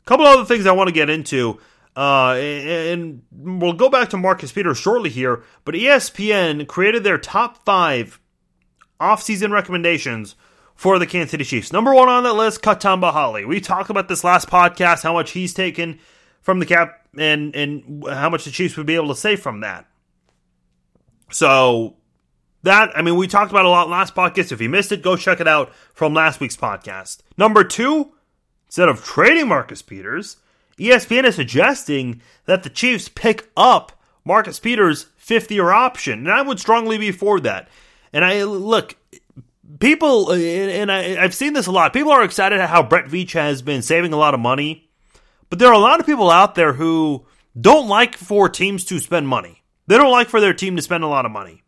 A 0.01 0.05
couple 0.05 0.25
other 0.25 0.45
things 0.45 0.65
I 0.65 0.71
want 0.71 0.87
to 0.87 0.93
get 0.93 1.09
into, 1.09 1.59
uh, 1.95 2.31
and 2.31 3.23
we'll 3.31 3.73
go 3.73 3.89
back 3.89 4.09
to 4.09 4.17
Marcus 4.17 4.51
Peters 4.51 4.77
shortly 4.77 5.09
here, 5.09 5.43
but 5.65 5.75
ESPN 5.75 6.67
created 6.67 7.03
their 7.03 7.17
top 7.17 7.63
five 7.63 8.19
offseason 8.99 9.51
recommendations 9.51 10.35
for 10.77 10.99
the 10.99 11.07
Kansas 11.07 11.31
City 11.31 11.43
Chiefs. 11.43 11.73
Number 11.73 11.93
one 11.93 12.07
on 12.07 12.23
that 12.23 12.33
list, 12.33 12.61
cut 12.61 12.79
Tamba 12.79 13.11
Hali. 13.11 13.43
We 13.43 13.59
talked 13.59 13.89
about 13.89 14.07
this 14.07 14.23
last 14.23 14.47
podcast, 14.47 15.03
how 15.03 15.13
much 15.13 15.31
he's 15.31 15.53
taken 15.53 15.99
from 16.41 16.59
the 16.59 16.65
cap 16.65 17.01
and 17.17 17.53
and 17.55 18.05
how 18.07 18.29
much 18.29 18.45
the 18.45 18.51
Chiefs 18.51 18.77
would 18.77 18.85
be 18.85 18.95
able 18.95 19.09
to 19.09 19.15
save 19.15 19.41
from 19.41 19.61
that. 19.61 19.87
So 21.31 21.97
that 22.63 22.91
I 22.95 23.01
mean, 23.01 23.15
we 23.15 23.27
talked 23.27 23.51
about 23.51 23.65
a 23.65 23.69
lot 23.69 23.89
last 23.89 24.15
podcast. 24.15 24.51
If 24.51 24.61
you 24.61 24.69
missed 24.69 24.91
it, 24.91 25.01
go 25.01 25.17
check 25.17 25.41
it 25.41 25.47
out 25.47 25.73
from 25.93 26.13
last 26.13 26.39
week's 26.39 26.55
podcast. 26.55 27.17
Number 27.37 27.63
two, 27.63 28.13
instead 28.67 28.87
of 28.87 29.03
trading 29.03 29.47
Marcus 29.47 29.81
Peters, 29.81 30.37
ESPN 30.77 31.25
is 31.25 31.35
suggesting 31.35 32.21
that 32.45 32.61
the 32.61 32.69
Chiefs 32.69 33.09
pick 33.09 33.49
up 33.57 33.93
Marcus 34.23 34.59
Peters' 34.59 35.07
fifth 35.17 35.51
year 35.51 35.71
option, 35.71 36.19
and 36.19 36.31
I 36.31 36.43
would 36.43 36.59
strongly 36.59 36.97
be 36.99 37.11
for 37.11 37.39
that. 37.39 37.67
And 38.13 38.23
I 38.23 38.43
look, 38.43 38.95
people, 39.79 40.29
uh, 40.29 40.35
and 40.35 40.91
I, 40.91 41.23
I've 41.23 41.35
seen 41.35 41.53
this 41.53 41.67
a 41.67 41.71
lot. 41.71 41.93
People 41.93 42.11
are 42.11 42.23
excited 42.23 42.59
at 42.59 42.69
how 42.69 42.83
Brett 42.83 43.05
Veach 43.05 43.31
has 43.33 43.61
been 43.61 43.81
saving 43.81 44.13
a 44.13 44.17
lot 44.17 44.33
of 44.33 44.39
money 44.39 44.87
but 45.49 45.59
there 45.59 45.69
are 45.69 45.73
a 45.73 45.79
lot 45.79 45.99
of 45.99 46.05
people 46.05 46.29
out 46.29 46.55
there 46.55 46.73
who 46.73 47.25
don't 47.59 47.87
like 47.87 48.15
for 48.15 48.49
teams 48.49 48.83
to 48.85 48.99
spend 48.99 49.27
money. 49.27 49.63
They 49.87 49.97
don't 49.97 50.11
like 50.11 50.29
for 50.29 50.41
their 50.41 50.53
team 50.53 50.75
to 50.75 50.81
spend 50.81 51.03
a 51.03 51.07
lot 51.07 51.25
of 51.25 51.31
money. 51.31 51.63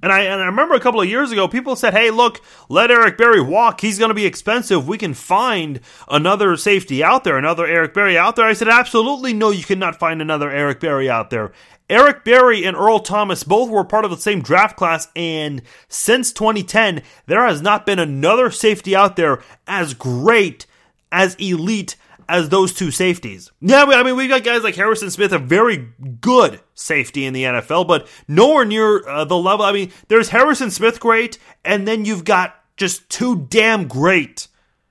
And 0.00 0.12
I, 0.12 0.20
and 0.22 0.40
I 0.40 0.46
remember 0.46 0.74
a 0.74 0.80
couple 0.80 1.00
of 1.00 1.08
years 1.08 1.32
ago, 1.32 1.48
people 1.48 1.74
said, 1.74 1.92
hey, 1.92 2.10
look, 2.10 2.40
let 2.68 2.90
Eric 2.90 3.18
Berry 3.18 3.40
walk. 3.40 3.80
He's 3.80 3.98
going 3.98 4.10
to 4.10 4.14
be 4.14 4.26
expensive. 4.26 4.86
We 4.86 4.96
can 4.96 5.12
find 5.12 5.80
another 6.08 6.56
safety 6.56 7.02
out 7.02 7.24
there, 7.24 7.36
another 7.36 7.66
Eric 7.66 7.94
Berry 7.94 8.16
out 8.16 8.36
there. 8.36 8.46
I 8.46 8.52
said, 8.52 8.68
absolutely 8.68 9.32
no, 9.32 9.50
you 9.50 9.64
cannot 9.64 9.98
find 9.98 10.22
another 10.22 10.50
Eric 10.50 10.78
Berry 10.78 11.10
out 11.10 11.30
there. 11.30 11.52
Eric 11.88 12.24
Berry 12.24 12.64
and 12.64 12.76
Earl 12.76 13.00
Thomas 13.00 13.44
both 13.44 13.70
were 13.70 13.84
part 13.84 14.04
of 14.04 14.10
the 14.10 14.16
same 14.16 14.42
draft 14.42 14.76
class, 14.76 15.08
and 15.16 15.62
since 15.88 16.32
2010, 16.32 17.02
there 17.26 17.46
has 17.46 17.62
not 17.62 17.86
been 17.86 17.98
another 17.98 18.50
safety 18.50 18.94
out 18.94 19.16
there 19.16 19.42
as 19.66 19.94
great, 19.94 20.66
as 21.10 21.34
elite 21.36 21.96
as 22.28 22.50
those 22.50 22.74
two 22.74 22.90
safeties. 22.90 23.50
Yeah, 23.60 23.84
I 23.84 24.02
mean, 24.02 24.16
we've 24.16 24.28
got 24.28 24.44
guys 24.44 24.62
like 24.62 24.74
Harrison 24.74 25.10
Smith, 25.10 25.32
a 25.32 25.38
very 25.38 25.88
good 26.20 26.60
safety 26.74 27.24
in 27.24 27.32
the 27.32 27.44
NFL, 27.44 27.88
but 27.88 28.06
nowhere 28.28 28.66
near 28.66 29.08
uh, 29.08 29.24
the 29.24 29.36
level. 29.36 29.64
I 29.64 29.72
mean, 29.72 29.90
there's 30.08 30.28
Harrison 30.28 30.70
Smith 30.70 31.00
great, 31.00 31.38
and 31.64 31.88
then 31.88 32.04
you've 32.04 32.24
got 32.24 32.54
just 32.76 33.08
two 33.08 33.46
damn 33.48 33.88
great 33.88 34.48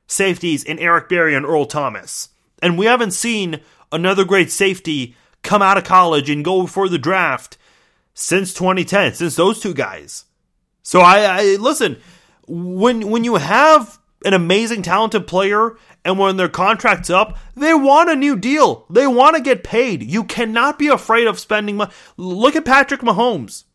safeties 0.07 0.63
in 0.63 0.79
Eric 0.79 1.09
Berry 1.09 1.35
and 1.35 1.45
Earl 1.45 1.65
Thomas. 1.65 2.29
And 2.61 2.77
we 2.77 2.87
haven't 2.87 3.11
seen 3.11 3.61
another 3.91 4.25
great 4.25 4.51
safety 4.51 5.15
come 5.47 5.61
out 5.61 5.77
of 5.77 5.83
college 5.83 6.29
and 6.29 6.45
go 6.45 6.67
for 6.67 6.87
the 6.87 6.97
draft 6.99 7.57
since 8.13 8.53
2010, 8.53 9.13
since 9.13 9.35
those 9.35 9.59
two 9.59 9.73
guys. 9.73 10.25
So 10.83 11.01
I, 11.01 11.19
I 11.21 11.43
listen, 11.55 11.97
when 12.47 13.09
when 13.09 13.23
you 13.23 13.35
have 13.35 13.99
an 14.25 14.33
amazing 14.33 14.81
talented 14.81 15.27
player 15.27 15.77
and 16.03 16.17
when 16.17 16.37
their 16.37 16.49
contract's 16.49 17.09
up, 17.09 17.37
they 17.55 17.73
want 17.73 18.09
a 18.09 18.15
new 18.15 18.35
deal. 18.35 18.85
They 18.89 19.07
want 19.07 19.35
to 19.35 19.41
get 19.41 19.63
paid. 19.63 20.03
You 20.03 20.23
cannot 20.23 20.79
be 20.79 20.87
afraid 20.87 21.27
of 21.27 21.39
spending 21.39 21.77
money. 21.77 21.91
Look 22.15 22.55
at 22.55 22.65
Patrick 22.65 23.01
Mahomes. 23.01 23.65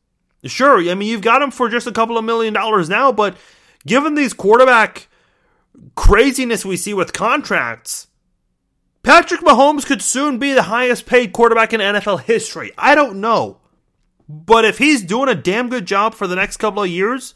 Sure, 0.44 0.80
I 0.80 0.94
mean, 0.94 1.08
you've 1.08 1.20
got 1.20 1.42
him 1.42 1.52
for 1.52 1.68
just 1.68 1.86
a 1.86 1.92
couple 1.92 2.18
of 2.18 2.24
million 2.24 2.52
dollars 2.52 2.88
now, 2.88 3.12
but 3.12 3.36
given 3.86 4.16
these 4.16 4.32
quarterback 4.32 5.06
craziness 5.94 6.64
we 6.64 6.76
see 6.76 6.94
with 6.94 7.12
contracts, 7.12 8.08
Patrick 9.02 9.40
Mahomes 9.40 9.84
could 9.84 10.00
soon 10.00 10.38
be 10.38 10.52
the 10.52 10.62
highest 10.62 11.06
paid 11.06 11.32
quarterback 11.32 11.72
in 11.72 11.80
NFL 11.80 12.22
history. 12.22 12.70
I 12.78 12.94
don't 12.94 13.20
know. 13.20 13.58
But 14.28 14.64
if 14.64 14.78
he's 14.78 15.02
doing 15.02 15.28
a 15.28 15.34
damn 15.34 15.68
good 15.68 15.86
job 15.86 16.14
for 16.14 16.26
the 16.26 16.36
next 16.36 16.58
couple 16.58 16.84
of 16.84 16.88
years, 16.88 17.34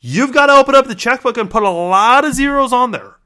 you've 0.00 0.34
got 0.34 0.46
to 0.46 0.54
open 0.54 0.74
up 0.74 0.86
the 0.86 0.96
checkbook 0.96 1.36
and 1.36 1.50
put 1.50 1.62
a 1.62 1.70
lot 1.70 2.24
of 2.24 2.34
zeros 2.34 2.72
on 2.72 2.90
there. 2.90 3.18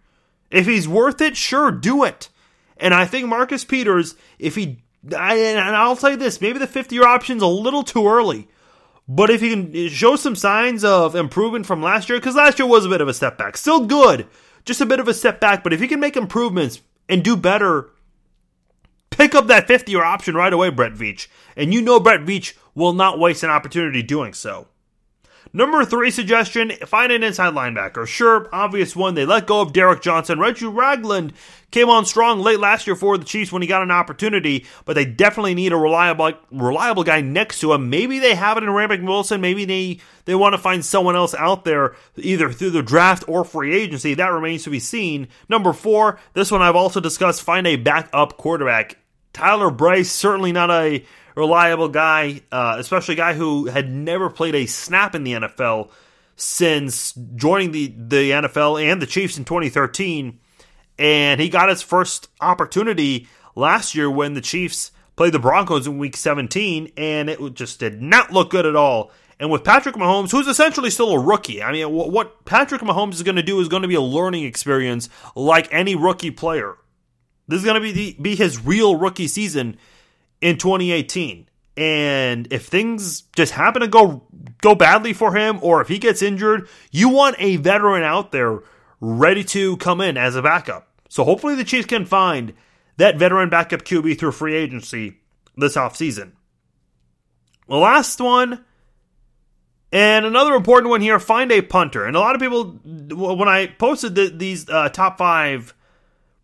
If 0.51 0.67
he's 0.67 0.87
worth 0.87 1.21
it, 1.21 1.37
sure, 1.37 1.71
do 1.71 2.05
it. 2.05 2.29
And 2.77 2.93
I 2.93 3.07
think 3.07 3.29
Marcus 3.29 3.65
Peters, 3.65 4.15
if 4.39 4.57
he, 4.57 4.83
I, 5.17 5.37
and 5.37 5.75
I'll 5.75 5.97
tell 5.97 6.11
you 6.11 6.17
this, 6.17 6.41
maybe 6.41 6.59
the 6.59 6.67
50 6.67 6.95
year 6.95 7.07
option's 7.07 7.43
a 7.43 7.47
little 7.47 7.83
too 7.83 8.07
early. 8.07 8.49
But 9.09 9.31
if 9.31 9.41
he 9.41 9.51
can 9.51 9.89
show 9.89 10.17
some 10.17 10.37
signs 10.37 10.85
of 10.85 11.17
improvement 11.17 11.67
from 11.67 11.83
last 11.83 12.09
year, 12.09 12.19
because 12.19 12.37
last 12.37 12.59
year 12.59 12.69
was 12.69 12.85
a 12.85 12.91
bit 12.91 13.01
of 13.01 13.09
a 13.09 13.15
step 13.15 13.39
back, 13.39 13.57
still 13.57 13.87
good, 13.87 14.29
just 14.65 14.81
a 14.81 14.87
bit 14.87 15.01
of 15.01 15.09
a 15.09 15.15
step 15.15 15.41
back. 15.41 15.65
But 15.65 15.73
if 15.73 15.81
he 15.81 15.89
can 15.89 15.99
make 15.99 16.17
improvements 16.17 16.81
and 17.11 17.25
do 17.25 17.37
better, 17.37 17.91
pick 19.11 19.35
up 19.35 19.49
that 19.49 19.67
50 19.67 19.93
year 19.93 20.05
option 20.05 20.35
right 20.35 20.53
away, 20.53 20.71
Brett 20.71 20.95
Veach. 20.95 21.27
And 21.57 21.75
you 21.75 21.83
know 21.83 22.01
Brett 22.01 22.21
Veach 22.21 22.57
will 22.75 22.93
not 22.93 23.19
waste 23.19 23.43
an 23.43 23.51
opportunity 23.51 24.03
doing 24.03 24.33
so. 24.33 24.69
Number 25.53 25.85
three 25.85 26.13
suggestion 26.13 26.71
find 26.87 27.11
an 27.11 27.25
inside 27.25 27.55
linebacker. 27.55 28.07
Sure, 28.07 28.49
obvious 28.53 28.95
one. 28.95 29.15
They 29.15 29.27
let 29.27 29.49
go 29.49 29.61
of 29.61 29.73
Derrick 29.73 30.01
Johnson. 30.01 30.39
Reggie 30.39 30.67
Ragland 30.67 31.33
came 31.71 31.89
on 31.89 32.05
strong 32.05 32.41
late 32.41 32.61
last 32.61 32.87
year 32.87 32.97
for 32.97 33.17
the 33.17 33.25
Chiefs 33.25 33.53
when 33.53 33.63
he 33.63 33.69
got 33.69 33.83
an 33.83 33.91
opportunity, 33.91 34.67
but 34.85 34.95
they 34.95 35.05
definitely 35.05 35.55
need 35.55 35.73
a 35.73 35.77
reliable 35.77 36.33
reliable 36.51 37.05
guy 37.05 37.21
next 37.21 37.61
to 37.61 37.73
him. 37.73 37.91
Maybe 37.91 38.19
they 38.19 38.35
have 38.35 38.57
it 38.57 38.65
in 38.65 38.71
Ramik 38.71 39.05
Wilson. 39.05 39.41
Maybe 39.41 39.65
they, 39.65 40.01
they 40.25 40.35
want 40.35 40.55
to 40.55 40.59
find 40.59 40.85
someone 40.85 41.17
else 41.17 41.35
out 41.35 41.65
there, 41.65 41.95
either 42.17 42.51
through 42.53 42.71
the 42.71 42.83
draft 42.83 43.25
or 43.29 43.45
free 43.45 43.75
agency. 43.75 44.15
That 44.15 44.33
remains 44.33 44.65
to 44.65 44.71
be 44.71 44.81
seen. 44.81 45.29
Number 45.49 45.73
four, 45.73 46.19
this 46.35 46.51
one 46.51 46.63
I've 46.63 46.77
also 46.77 47.01
discussed 47.01 47.43
find 47.43 47.67
a 47.67 47.77
backup 47.77 48.37
quarterback. 48.37 48.97
Tyler 49.33 49.71
Bray, 49.71 50.03
certainly 50.03 50.53
not 50.53 50.71
a 50.71 51.05
reliable 51.37 51.89
guy, 51.89 52.43
uh, 52.51 52.77
especially 52.79 53.15
a 53.15 53.17
guy 53.17 53.35
who 53.35 53.67
had 53.67 53.91
never 53.91 54.29
played 54.29 54.55
a 54.55 54.67
snap 54.67 55.15
in 55.15 55.25
the 55.25 55.33
NFL 55.33 55.91
since 56.37 57.13
joining 57.13 57.71
the, 57.71 57.95
the 57.97 58.31
NFL 58.31 58.83
and 58.83 59.01
the 59.01 59.07
Chiefs 59.07 59.39
in 59.39 59.45
2013. 59.45 60.40
And 61.01 61.41
he 61.41 61.49
got 61.49 61.69
his 61.69 61.83
first 61.83 62.29
opportunity 62.41 63.27
last 63.57 63.97
year 63.97 64.09
when 64.09 64.35
the 64.35 64.41
Chiefs 64.41 64.93
played 65.17 65.33
the 65.33 65.41
Broncos 65.41 65.87
in 65.89 65.99
week 65.99 66.17
17, 66.17 66.93
and 66.97 67.29
it 67.29 67.55
just 67.55 67.81
did 67.81 68.01
not 68.01 68.31
look 68.31 68.51
good 68.51 68.67
at 68.67 68.77
all. 68.77 69.11
And 69.41 69.51
with 69.51 69.65
Patrick 69.65 69.97
Mahomes, 69.97 70.31
who's 70.31 70.47
essentially 70.47 70.91
still 70.91 71.13
a 71.13 71.19
rookie, 71.19 71.63
I 71.63 71.73
mean, 71.73 71.91
what 71.91 72.45
Patrick 72.45 72.83
Mahomes 72.83 73.15
is 73.15 73.23
going 73.23 73.37
to 73.37 73.43
do 73.43 73.59
is 73.61 73.69
going 73.69 73.83
to 73.83 73.89
be 73.89 73.95
a 73.95 74.01
learning 74.01 74.45
experience 74.45 75.09
like 75.35 75.67
any 75.73 75.97
rookie 75.97 76.31
player. 76.31 76.77
This 77.49 77.61
is 77.61 77.65
going 77.65 77.77
to 77.77 77.81
be 77.81 77.93
the, 77.93 78.17
be 78.21 78.37
his 78.37 78.63
real 78.65 78.97
rookie 78.97 79.27
season, 79.27 79.79
in 80.41 80.57
2018. 80.57 81.49
And 81.77 82.53
if 82.53 82.67
things 82.67 83.23
just 83.35 83.53
happen 83.53 83.83
to 83.83 83.89
go 83.89 84.25
go 84.61 84.75
badly 84.75 85.13
for 85.13 85.35
him 85.35 85.59
or 85.63 85.81
if 85.81 85.89
he 85.89 85.99
gets 85.99 86.21
injured, 86.21 86.69
you 86.91 87.09
want 87.09 87.37
a 87.39 87.57
veteran 87.57 88.03
out 88.03 88.33
there 88.33 88.61
ready 89.01 89.45
to 89.45 89.77
come 89.79 90.01
in 90.01 90.17
as 90.17 90.37
a 90.37 90.43
backup. 90.43 90.89
So 91.11 91.25
hopefully 91.25 91.57
the 91.57 91.65
Chiefs 91.65 91.87
can 91.87 92.07
find 92.07 92.55
that 92.97 93.19
veteran 93.19 93.51
backup 93.51 93.83
QB 93.83 94.19
through 94.19 94.33
free 94.33 94.55
agency 94.55 95.19
this 95.57 95.77
offseason. 95.77 96.33
The 97.69 97.77
last 97.77 98.21
one 98.21 98.65
and 99.93 100.25
another 100.25 100.55
important 100.55 100.89
one 100.89 101.01
here 101.01 101.19
find 101.19 101.51
a 101.51 101.63
punter. 101.63 102.07
And 102.07 102.17
a 102.17 102.21
lot 102.21 102.37
of 102.37 102.41
people, 102.41 102.79
when 103.13 103.49
I 103.49 103.67
posted 103.67 104.15
the, 104.15 104.29
these 104.29 104.69
uh, 104.71 104.89
top 104.91 105.19
five 105.19 105.75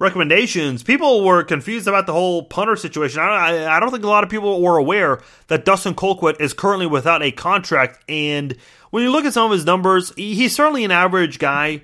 recommendations, 0.00 0.82
people 0.82 1.24
were 1.24 1.44
confused 1.44 1.86
about 1.86 2.06
the 2.06 2.12
whole 2.12 2.42
punter 2.42 2.74
situation. 2.74 3.20
I, 3.20 3.76
I, 3.76 3.78
don't 3.78 3.92
think 3.92 4.02
a 4.02 4.08
lot 4.08 4.24
of 4.24 4.30
people 4.30 4.60
were 4.60 4.76
aware 4.76 5.20
that 5.46 5.64
Dustin 5.64 5.94
Colquitt 5.94 6.40
is 6.40 6.52
currently 6.52 6.86
without 6.86 7.22
a 7.22 7.30
contract. 7.30 8.02
And 8.08 8.56
when 8.90 9.04
you 9.04 9.12
look 9.12 9.24
at 9.24 9.32
some 9.32 9.46
of 9.46 9.52
his 9.52 9.64
numbers, 9.64 10.12
he's 10.16 10.54
certainly 10.54 10.84
an 10.84 10.90
average 10.90 11.38
guy. 11.38 11.82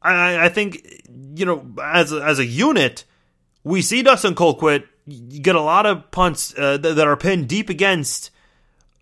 I, 0.00 0.46
I 0.46 0.48
think, 0.48 0.99
you 1.34 1.44
know, 1.44 1.66
as 1.82 2.12
a, 2.12 2.22
as 2.22 2.38
a 2.38 2.46
unit, 2.46 3.04
we 3.64 3.82
see 3.82 4.02
Dustin 4.02 4.34
Colquitt 4.34 4.84
get 5.42 5.54
a 5.54 5.60
lot 5.60 5.86
of 5.86 6.10
punts 6.10 6.54
uh, 6.56 6.76
that, 6.78 6.98
are 6.98 7.16
pinned 7.16 7.48
deep 7.48 7.68
against 7.68 8.30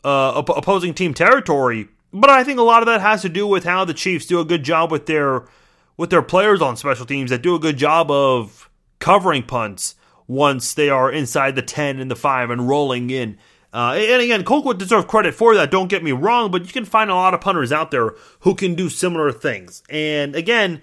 uh, 0.05 0.33
opposing 0.37 0.95
team 0.95 1.15
territory. 1.15 1.89
But 2.13 2.31
I 2.31 2.45
think 2.45 2.59
a 2.59 2.63
lot 2.63 2.83
of 2.83 2.87
that 2.87 3.01
has 3.01 3.23
to 3.23 3.29
do 3.29 3.47
with 3.47 3.65
how 3.65 3.85
the 3.85 3.95
Chiefs 3.95 4.27
do 4.27 4.41
a 4.41 4.45
good 4.45 4.63
job 4.63 4.91
with 4.91 5.07
their 5.07 5.45
with 5.97 6.11
their 6.11 6.23
players 6.23 6.63
on 6.63 6.77
special 6.77 7.05
teams 7.05 7.31
that 7.31 7.43
do 7.43 7.55
a 7.55 7.59
good 7.59 7.77
job 7.77 8.11
of 8.11 8.71
covering 9.01 9.43
punts 9.43 9.97
once 10.29 10.73
they 10.75 10.89
are 10.89 11.11
inside 11.11 11.57
the 11.57 11.63
10 11.63 11.99
and 11.99 12.11
the 12.11 12.17
5 12.17 12.51
and 12.51 12.69
rolling 12.69 13.11
in. 13.11 13.37
Uh, 13.73 13.95
and 13.99 14.23
again, 14.23 14.45
Colquitt 14.45 14.79
deserves 14.79 15.07
credit 15.07 15.35
for 15.35 15.55
that, 15.57 15.71
don't 15.71 15.89
get 15.89 16.05
me 16.05 16.13
wrong, 16.13 16.51
but 16.51 16.65
you 16.65 16.73
can 16.73 16.85
find 16.85 17.11
a 17.11 17.15
lot 17.15 17.35
of 17.35 17.41
punters 17.41 17.73
out 17.73 17.91
there 17.91 18.15
who 18.41 18.55
can 18.55 18.75
do 18.75 18.89
similar 18.89 19.33
things. 19.33 19.83
And 19.91 20.37
again, 20.37 20.81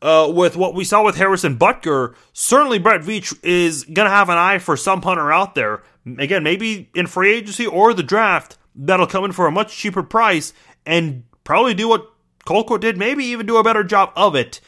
uh, 0.00 0.30
with 0.32 0.56
what 0.56 0.74
we 0.74 0.84
saw 0.84 1.04
with 1.04 1.16
Harrison 1.16 1.58
Butker, 1.58 2.14
certainly 2.32 2.78
Brett 2.78 3.00
Veach 3.02 3.36
is 3.42 3.84
going 3.84 4.06
to 4.06 4.14
have 4.14 4.28
an 4.28 4.38
eye 4.38 4.58
for 4.58 4.76
some 4.76 5.00
punter 5.00 5.32
out 5.32 5.54
there. 5.54 5.82
Again, 6.18 6.42
maybe 6.42 6.90
in 6.94 7.06
free 7.06 7.34
agency 7.34 7.66
or 7.66 7.92
the 7.92 8.02
draft, 8.02 8.56
that'll 8.74 9.06
come 9.06 9.24
in 9.24 9.32
for 9.32 9.46
a 9.46 9.52
much 9.52 9.76
cheaper 9.76 10.02
price 10.02 10.52
and 10.86 11.24
probably 11.44 11.74
do 11.74 11.88
what 11.88 12.10
Colquitt 12.46 12.80
did 12.80 12.96
maybe 12.96 13.24
even 13.24 13.46
do 13.46 13.58
a 13.58 13.64
better 13.64 13.84
job 13.84 14.12
of 14.16 14.34
it 14.34 14.60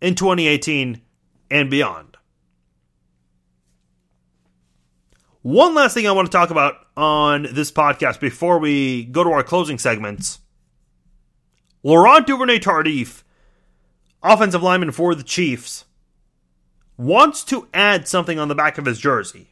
in 0.00 0.14
2018 0.14 1.02
and 1.50 1.70
beyond. 1.70 2.16
One 5.42 5.74
last 5.74 5.92
thing 5.92 6.06
I 6.06 6.12
want 6.12 6.30
to 6.30 6.32
talk 6.32 6.48
about 6.48 6.76
on 6.96 7.48
this 7.52 7.70
podcast 7.70 8.20
before 8.20 8.58
we 8.58 9.04
go 9.04 9.22
to 9.22 9.30
our 9.30 9.42
closing 9.42 9.78
segments. 9.78 10.38
Laurent 11.82 12.26
Duvernay 12.26 12.60
Tardif, 12.60 13.23
offensive 14.24 14.62
lineman 14.62 14.90
for 14.90 15.14
the 15.14 15.22
Chiefs, 15.22 15.84
wants 16.96 17.44
to 17.44 17.68
add 17.72 18.08
something 18.08 18.38
on 18.38 18.48
the 18.48 18.54
back 18.54 18.78
of 18.78 18.86
his 18.86 18.98
jersey. 18.98 19.50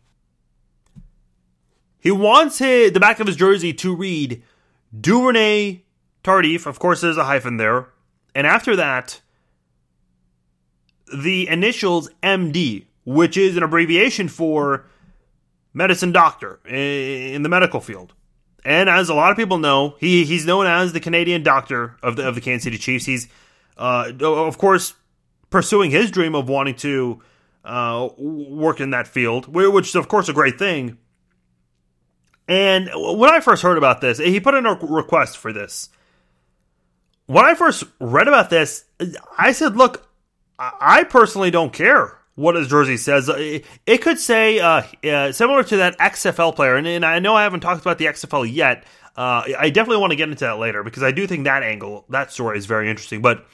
He 2.00 2.10
wants 2.10 2.58
his, 2.58 2.92
the 2.92 3.00
back 3.00 3.20
of 3.20 3.28
his 3.28 3.36
jersey 3.36 3.72
to 3.74 3.94
read 3.94 4.42
Duvernay 4.98 5.82
Tardif, 6.24 6.66
of 6.66 6.78
course, 6.78 7.00
there's 7.00 7.16
a 7.16 7.24
hyphen 7.24 7.56
there. 7.56 7.88
And 8.34 8.46
after 8.46 8.76
that, 8.76 9.20
the 11.14 11.48
initials 11.48 12.08
MD, 12.22 12.86
which 13.04 13.36
is 13.36 13.56
an 13.56 13.62
abbreviation 13.62 14.28
for 14.28 14.86
medicine 15.74 16.12
doctor 16.12 16.60
in 16.66 17.42
the 17.42 17.48
medical 17.48 17.80
field. 17.80 18.14
And 18.64 18.88
as 18.88 19.08
a 19.08 19.14
lot 19.14 19.32
of 19.32 19.36
people 19.36 19.58
know, 19.58 19.96
he 19.98 20.24
he's 20.24 20.46
known 20.46 20.66
as 20.66 20.92
the 20.92 21.00
Canadian 21.00 21.42
doctor 21.42 21.96
of 22.02 22.14
the 22.14 22.26
of 22.26 22.36
the 22.36 22.40
Kansas 22.40 22.62
City 22.62 22.78
Chiefs. 22.78 23.04
He's 23.06 23.28
uh, 23.76 24.12
of 24.20 24.58
course 24.58 24.94
pursuing 25.50 25.90
his 25.90 26.10
dream 26.10 26.34
of 26.34 26.48
wanting 26.48 26.74
to 26.76 27.20
uh, 27.64 28.08
work 28.16 28.80
in 28.80 28.90
that 28.90 29.06
field, 29.06 29.46
which 29.48 29.88
is 29.88 29.94
of 29.94 30.08
course 30.08 30.28
a 30.28 30.32
great 30.32 30.58
thing. 30.58 30.98
And 32.48 32.90
when 32.94 33.30
I 33.30 33.40
first 33.40 33.62
heard 33.62 33.78
about 33.78 34.00
this, 34.00 34.18
he 34.18 34.40
put 34.40 34.54
in 34.54 34.66
a 34.66 34.74
request 34.74 35.38
for 35.38 35.52
this 35.52 35.88
when 37.26 37.44
I 37.44 37.54
first 37.54 37.84
read 37.98 38.28
about 38.28 38.50
this, 38.50 38.84
I 39.38 39.52
said, 39.52 39.76
look, 39.76 40.08
I 40.58 41.04
personally 41.04 41.50
don't 41.50 41.72
care 41.72 42.18
what 42.34 42.54
his 42.54 42.68
jersey 42.68 42.96
says. 42.96 43.30
It 43.34 44.02
could 44.02 44.18
say 44.18 44.58
uh, 44.58 44.82
uh, 45.04 45.32
similar 45.32 45.62
to 45.64 45.78
that 45.78 45.98
XFL 45.98 46.54
player, 46.54 46.76
and, 46.76 46.86
and, 46.86 47.04
I 47.04 47.18
know 47.18 47.34
I 47.34 47.42
haven't 47.42 47.60
talked 47.60 47.80
about 47.80 47.98
the 47.98 48.06
XFL 48.06 48.52
yet. 48.52 48.84
Uh, 49.16 49.44
I 49.58 49.70
definitely 49.70 50.00
want 50.00 50.12
to 50.12 50.16
get 50.16 50.28
into 50.28 50.44
that 50.44 50.58
later 50.58 50.82
because 50.82 51.02
I 51.02 51.10
do 51.10 51.26
think 51.26 51.44
that 51.44 51.62
angle, 51.62 52.04
that 52.08 52.32
story 52.32 52.58
is 52.58 52.66
very 52.66 52.88
interesting. 52.88 53.22
But 53.22 53.46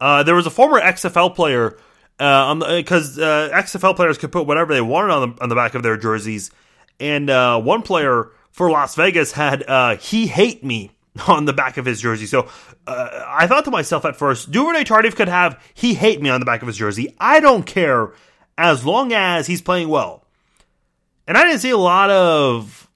uh, 0.00 0.22
there 0.22 0.34
was 0.34 0.46
a 0.46 0.50
former 0.50 0.80
XFL 0.80 1.34
player 1.34 1.78
because 2.16 3.18
uh, 3.18 3.50
uh, 3.52 3.62
XFL 3.62 3.94
players 3.94 4.18
could 4.18 4.32
put 4.32 4.46
whatever 4.46 4.72
they 4.72 4.80
wanted 4.80 5.12
on 5.12 5.30
the 5.30 5.42
on 5.42 5.48
the 5.48 5.54
back 5.54 5.74
of 5.74 5.82
their 5.82 5.96
jerseys, 5.96 6.50
and 6.98 7.28
one 7.64 7.82
player 7.82 8.30
for 8.50 8.70
Las 8.70 8.94
Vegas 8.94 9.32
had 9.32 9.64
"He 10.00 10.26
Hate 10.26 10.64
Me." 10.64 10.92
on 11.28 11.44
the 11.44 11.52
back 11.52 11.76
of 11.76 11.84
his 11.84 12.00
jersey. 12.00 12.26
So 12.26 12.48
uh, 12.86 13.24
I 13.26 13.46
thought 13.46 13.64
to 13.64 13.70
myself 13.70 14.04
at 14.04 14.16
first, 14.16 14.50
Duvernay 14.50 14.84
Tardif 14.84 15.16
could 15.16 15.28
have 15.28 15.60
he 15.74 15.94
hate 15.94 16.20
me 16.20 16.30
on 16.30 16.40
the 16.40 16.46
back 16.46 16.62
of 16.62 16.68
his 16.68 16.76
jersey. 16.76 17.14
I 17.18 17.40
don't 17.40 17.64
care 17.64 18.12
as 18.56 18.84
long 18.84 19.12
as 19.12 19.46
he's 19.46 19.62
playing 19.62 19.88
well. 19.88 20.24
And 21.26 21.36
I 21.36 21.44
didn't 21.44 21.60
see 21.60 21.70
a 21.70 21.78
lot 21.78 22.10
of 22.10 22.88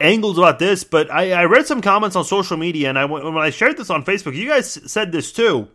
angles 0.00 0.38
about 0.38 0.58
this, 0.58 0.84
but 0.84 1.10
I, 1.10 1.32
I 1.32 1.44
read 1.44 1.66
some 1.66 1.82
comments 1.82 2.16
on 2.16 2.24
social 2.24 2.56
media, 2.56 2.88
and 2.88 2.98
I 2.98 3.04
when 3.04 3.36
I 3.36 3.50
shared 3.50 3.76
this 3.76 3.90
on 3.90 4.04
Facebook, 4.04 4.34
you 4.34 4.48
guys 4.48 4.70
said 4.90 5.12
this 5.12 5.32
too. 5.32 5.68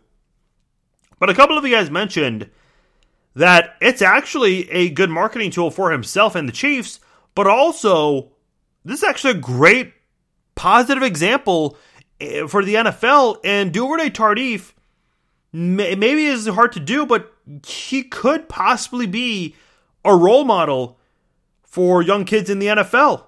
But 1.24 1.30
a 1.30 1.34
couple 1.34 1.56
of 1.56 1.64
you 1.64 1.74
guys 1.74 1.90
mentioned 1.90 2.50
that 3.34 3.76
it's 3.80 4.02
actually 4.02 4.70
a 4.70 4.90
good 4.90 5.08
marketing 5.08 5.50
tool 5.50 5.70
for 5.70 5.90
himself 5.90 6.34
and 6.34 6.46
the 6.46 6.52
Chiefs, 6.52 7.00
but 7.34 7.46
also 7.46 8.32
this 8.84 8.98
is 8.98 9.04
actually 9.04 9.30
a 9.30 9.40
great 9.40 9.94
positive 10.54 11.02
example 11.02 11.78
eh, 12.20 12.46
for 12.46 12.62
the 12.62 12.74
NFL. 12.74 13.38
And 13.42 13.72
Duvernay 13.72 14.10
Tardif, 14.10 14.74
maybe 15.50 16.26
is 16.26 16.46
hard 16.46 16.72
to 16.72 16.80
do, 16.80 17.06
but 17.06 17.32
he 17.66 18.02
could 18.02 18.46
possibly 18.46 19.06
be 19.06 19.56
a 20.04 20.14
role 20.14 20.44
model 20.44 20.98
for 21.62 22.02
young 22.02 22.26
kids 22.26 22.50
in 22.50 22.58
the 22.58 22.66
NFL. 22.66 23.24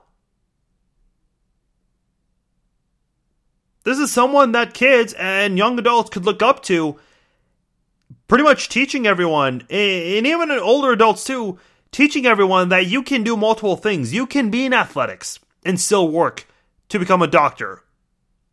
This 3.84 3.98
is 3.98 4.12
someone 4.12 4.52
that 4.52 4.74
kids 4.74 5.14
and 5.14 5.56
young 5.56 5.78
adults 5.78 6.10
could 6.10 6.26
look 6.26 6.42
up 6.42 6.62
to, 6.64 6.98
pretty 8.28 8.44
much 8.44 8.68
teaching 8.68 9.06
everyone, 9.06 9.62
and 9.70 10.26
even 10.26 10.50
older 10.50 10.92
adults 10.92 11.24
too, 11.24 11.58
teaching 11.92 12.26
everyone 12.26 12.68
that 12.68 12.86
you 12.86 13.02
can 13.02 13.22
do 13.22 13.36
multiple 13.36 13.76
things. 13.76 14.12
You 14.12 14.26
can 14.26 14.50
be 14.50 14.66
in 14.66 14.72
athletics 14.74 15.38
and 15.64 15.80
still 15.80 16.08
work 16.08 16.46
to 16.88 16.98
become 16.98 17.22
a 17.22 17.26
doctor 17.26 17.82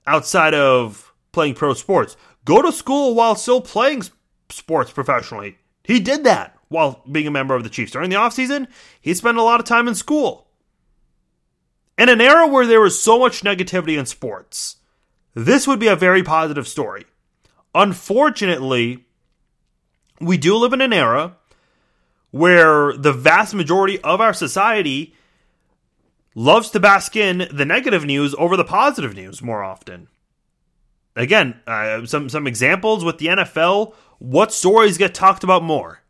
outside 0.06 0.54
of 0.54 1.14
playing 1.32 1.56
pro 1.56 1.74
sports. 1.74 2.16
Go 2.46 2.62
to 2.62 2.72
school 2.72 3.16
while 3.16 3.36
still 3.36 3.62
playing 3.62 4.04
sports 4.50 4.92
professionally. 4.92 5.58
He 5.84 6.00
did 6.00 6.24
that 6.24 6.58
while 6.68 7.04
being 7.12 7.28
a 7.28 7.32
member 7.32 7.56
of 7.56 7.64
the 7.64 7.70
Chiefs. 7.70 7.92
During 7.92 8.10
the 8.10 8.16
offseason, 8.16 8.68
he 9.00 9.14
spent 9.14 9.38
a 9.38 9.44
lot 9.44 9.60
of 9.60 9.66
time 9.66 9.88
in 9.88 9.96
school. 9.96 10.48
In 11.98 12.10
an 12.10 12.22
era 12.22 12.48
where 12.48 12.66
there 12.66 12.82
was 12.82 13.02
so 13.02 13.20
much 13.20 13.44
negativity 13.44 13.98
in 13.98 14.06
sports, 14.06 14.78
this 15.36 15.68
would 15.68 15.80
be 15.80 15.88
a 15.88 15.96
very 15.96 16.24
positive 16.24 16.68
story. 16.68 17.06
Unfortunately, 17.76 19.06
we 20.26 20.38
do 20.38 20.56
live 20.56 20.74
in 20.74 20.82
an 20.82 20.94
era 20.94 21.36
where 22.32 22.94
the 22.94 23.14
vast 23.14 23.54
majority 23.54 24.00
of 24.00 24.20
our 24.20 24.34
society 24.34 25.14
loves 26.36 26.70
to 26.72 26.80
bask 26.80 27.16
in 27.16 27.48
the 27.52 27.66
negative 27.66 28.06
news 28.06 28.34
over 28.38 28.58
the 28.58 28.64
positive 28.64 29.16
news 29.16 29.42
more 29.42 29.64
often. 29.64 30.08
Again, 31.16 31.60
uh, 31.68 32.06
some 32.06 32.28
some 32.30 32.48
examples 32.48 33.04
with 33.04 33.20
the 33.20 33.28
NFL. 33.28 33.94
What 34.18 34.52
stories 34.52 34.98
get 34.98 35.14
talked 35.14 35.44
about 35.44 35.64
more? 35.64 36.02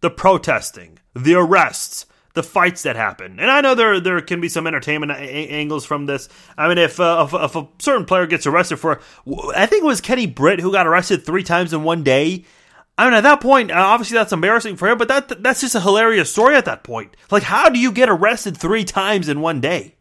The 0.00 0.10
protesting, 0.10 0.98
the 1.14 1.34
arrests, 1.34 2.06
the 2.34 2.42
fights 2.42 2.82
that 2.82 2.94
happen. 2.94 3.40
And 3.40 3.50
I 3.50 3.60
know 3.60 3.74
there 3.74 3.98
there 3.98 4.20
can 4.20 4.40
be 4.40 4.48
some 4.48 4.66
entertainment 4.66 5.10
a- 5.10 5.14
angles 5.50 5.84
from 5.84 6.06
this. 6.06 6.28
I 6.56 6.68
mean, 6.68 6.78
if, 6.78 7.00
uh, 7.00 7.26
if, 7.26 7.34
if 7.34 7.56
a 7.56 7.68
certain 7.80 8.04
player 8.04 8.26
gets 8.26 8.46
arrested 8.46 8.76
for, 8.76 9.00
I 9.56 9.66
think 9.66 9.82
it 9.82 9.86
was 9.86 10.00
Kenny 10.00 10.26
Britt 10.26 10.60
who 10.60 10.70
got 10.70 10.86
arrested 10.86 11.24
three 11.24 11.42
times 11.42 11.72
in 11.72 11.82
one 11.82 12.04
day. 12.04 12.44
I 12.96 13.04
mean, 13.06 13.14
at 13.14 13.22
that 13.22 13.40
point, 13.40 13.72
uh, 13.72 13.74
obviously 13.74 14.16
that's 14.16 14.32
embarrassing 14.32 14.76
for 14.76 14.88
him, 14.88 14.98
but 14.98 15.08
that 15.08 15.42
that's 15.42 15.60
just 15.60 15.74
a 15.74 15.80
hilarious 15.80 16.30
story 16.30 16.54
at 16.54 16.66
that 16.66 16.84
point. 16.84 17.16
Like, 17.30 17.42
how 17.42 17.68
do 17.68 17.78
you 17.78 17.90
get 17.90 18.08
arrested 18.08 18.56
three 18.56 18.84
times 18.84 19.28
in 19.28 19.40
one 19.40 19.60
day? 19.60 19.96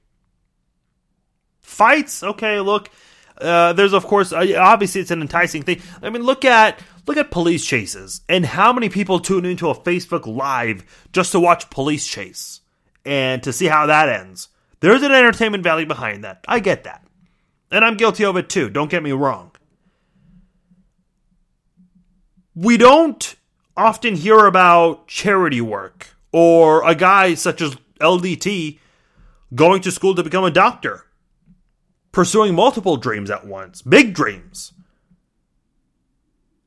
Fights, 1.62 2.22
okay. 2.22 2.60
Look, 2.60 2.92
uh, 3.40 3.74
there's 3.74 3.94
of 3.94 4.06
course, 4.06 4.32
uh, 4.32 4.46
obviously, 4.60 5.02
it's 5.02 5.10
an 5.10 5.22
enticing 5.22 5.64
thing. 5.64 5.82
I 6.04 6.12
mean, 6.12 6.22
look 6.22 6.46
at 6.46 6.80
look 7.08 7.18
at 7.18 7.32
police 7.32 7.66
chases 7.66 8.22
and 8.30 8.46
how 8.46 8.72
many 8.72 8.90
people 8.90 9.20
tune 9.20 9.46
into 9.46 9.70
a 9.70 9.76
Facebook 9.76 10.28
Live 10.28 10.84
just 11.12 11.32
to 11.32 11.40
watch 11.40 11.72
police 11.72 12.08
chase 12.08 12.62
and 13.06 13.42
to 13.42 13.52
see 13.52 13.66
how 13.66 13.88
that 13.88 14.08
ends. 14.08 14.50
There's 14.82 15.02
an 15.02 15.12
entertainment 15.12 15.64
value 15.64 15.88
behind 15.88 16.26
that. 16.26 16.46
I 16.48 16.60
get 16.60 16.84
that, 16.84 17.04
and 17.72 17.84
I'm 17.84 17.98
guilty 17.98 18.24
of 18.24 18.38
it 18.38 18.50
too. 18.50 18.70
Don't 18.70 18.92
get 18.92 19.02
me 19.02 19.14
wrong. 19.14 19.53
We 22.56 22.78
don't 22.78 23.36
often 23.76 24.16
hear 24.16 24.46
about 24.46 25.08
charity 25.08 25.62
work 25.62 26.10
or 26.32 26.88
a 26.88 26.94
guy 26.94 27.34
such 27.34 27.62
as 27.62 27.78
LDT 28.00 28.80
going 29.56 29.82
to 29.82 29.92
school 29.92 30.16
to 30.16 30.24
become 30.24 30.44
a 30.44 30.52
doctor, 30.52 31.06
pursuing 32.12 32.54
multiple 32.54 32.98
dreams 32.98 33.32
at 33.32 33.46
once, 33.46 33.82
big 33.82 34.14
dreams. 34.14 34.74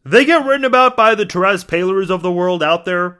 They 0.04 0.24
get 0.24 0.44
written 0.46 0.64
about 0.64 0.96
by 0.96 1.14
the 1.14 1.26
Terez 1.26 1.66
Paylors 1.66 2.10
of 2.10 2.22
the 2.22 2.32
world 2.32 2.62
out 2.62 2.84
there, 2.84 3.18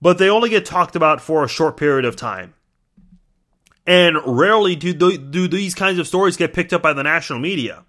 but 0.00 0.18
they 0.18 0.30
only 0.30 0.50
get 0.50 0.64
talked 0.64 0.94
about 0.94 1.20
for 1.20 1.44
a 1.44 1.48
short 1.48 1.76
period 1.76 2.04
of 2.04 2.16
time. 2.16 2.54
And 3.86 4.16
rarely 4.24 4.74
do, 4.74 4.92
do 4.92 5.48
these 5.48 5.74
kinds 5.74 5.98
of 5.98 6.06
stories 6.08 6.36
get 6.36 6.52
picked 6.52 6.72
up 6.72 6.82
by 6.82 6.92
the 6.92 7.04
national 7.04 7.38
media. 7.38 7.84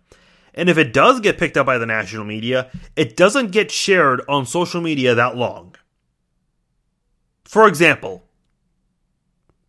And 0.57 0.69
if 0.69 0.77
it 0.79 0.91
does 0.91 1.19
get 1.19 1.37
picked 1.37 1.55
up 1.55 1.67
by 1.67 1.77
the 1.77 1.85
national 1.85 2.25
media, 2.25 2.71
it 2.95 3.15
doesn't 3.15 3.51
get 3.51 3.69
shared 3.69 4.21
on 4.27 4.47
social 4.47 4.81
media 4.81 5.13
that 5.13 5.37
long. 5.37 5.75
For 7.45 7.67
example, 7.67 8.23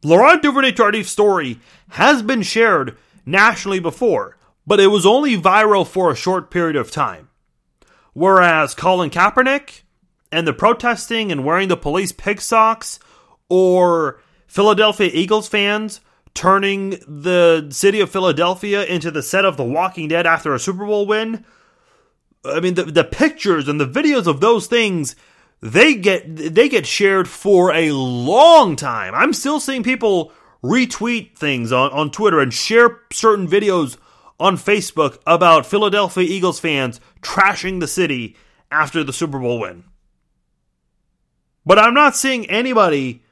Laurent 0.03 0.43
Duvernay 0.43 0.73
Tardif's 0.73 1.11
story 1.11 1.61
has 1.91 2.23
been 2.23 2.43
shared 2.43 2.97
nationally 3.27 3.81
before, 3.81 4.39
but 4.67 4.81
it 4.81 4.87
was 4.87 5.05
only 5.05 5.37
viral 5.37 5.87
for 5.87 6.11
a 6.11 6.17
short 6.17 6.51
period 6.51 6.75
of 6.75 6.91
time. 6.91 7.29
Whereas 8.15 8.75
Colin 8.75 9.11
Kaepernick 9.11 9.83
and 10.33 10.47
the 10.47 10.55
protesting 10.55 11.31
and 11.31 11.45
wearing 11.45 11.69
the 11.69 11.77
police 11.77 12.13
pig 12.13 12.41
socks, 12.41 12.99
or 13.51 14.21
Philadelphia 14.47 15.11
Eagles 15.13 15.49
fans 15.49 16.01
turning 16.39 16.91
the 17.09 17.67
city 17.71 17.99
of 17.99 18.09
Philadelphia 18.09 18.85
into 18.85 19.11
the 19.11 19.25
set 19.25 19.45
of 19.45 19.57
The 19.57 19.65
Walking 19.65 20.07
Dead 20.07 20.25
after 20.25 20.55
a 20.55 20.61
Super 20.61 20.87
Bowl 20.87 21.05
win. 21.05 21.45
I 22.45 22.61
mean, 22.61 22.75
the, 22.75 22.85
the 22.85 23.03
pictures 23.03 23.67
and 23.67 23.81
the 23.81 23.89
videos 23.89 24.29
of 24.29 24.41
those 24.41 24.69
things 24.69 25.17
they 25.61 25.97
get 25.97 26.37
they 26.37 26.69
get 26.69 26.87
shared 26.87 27.27
for 27.27 27.73
a 27.75 27.91
long 27.91 28.77
time. 28.77 29.17
I'm 29.17 29.33
still 29.33 29.59
seeing 29.59 29.83
people 29.83 30.31
retweet 30.63 31.37
things 31.37 31.73
on, 31.73 31.91
on 31.91 32.13
Twitter 32.13 32.39
and 32.39 32.55
share 32.55 33.01
certain 33.13 33.49
videos 33.49 33.97
on 34.39 34.57
Facebook 34.57 35.19
about 35.27 35.67
Philadelphia 35.67 36.23
Eagles 36.23 36.61
fans 36.61 37.01
trashing 37.21 37.81
the 37.81 37.89
city 37.89 38.37
after 38.71 39.03
the 39.03 39.13
Super 39.13 39.41
Bowl 39.41 39.59
win. 39.59 39.83
But 41.67 41.81
I'm 41.81 41.95
not 41.95 42.15
seeing 42.15 42.49
anybody 42.49 43.25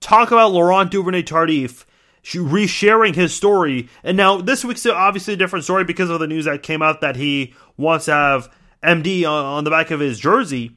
talk 0.00 0.30
about 0.30 0.52
Laurent 0.52 0.90
Duvernay 0.90 1.24
Tardif 1.24 1.84
resharing 2.24 3.14
his 3.14 3.34
story. 3.34 3.88
And 4.02 4.16
now 4.16 4.40
this 4.40 4.64
week's 4.64 4.86
obviously 4.86 5.34
a 5.34 5.36
different 5.36 5.64
story 5.64 5.84
because 5.84 6.10
of 6.10 6.20
the 6.20 6.26
news 6.26 6.44
that 6.44 6.62
came 6.62 6.82
out 6.82 7.00
that 7.00 7.16
he 7.16 7.54
wants 7.76 8.06
to 8.06 8.12
have 8.12 8.52
MD 8.82 9.24
on, 9.28 9.64
the 9.64 9.70
back 9.70 9.90
of 9.90 10.00
his 10.00 10.18
jersey. 10.18 10.76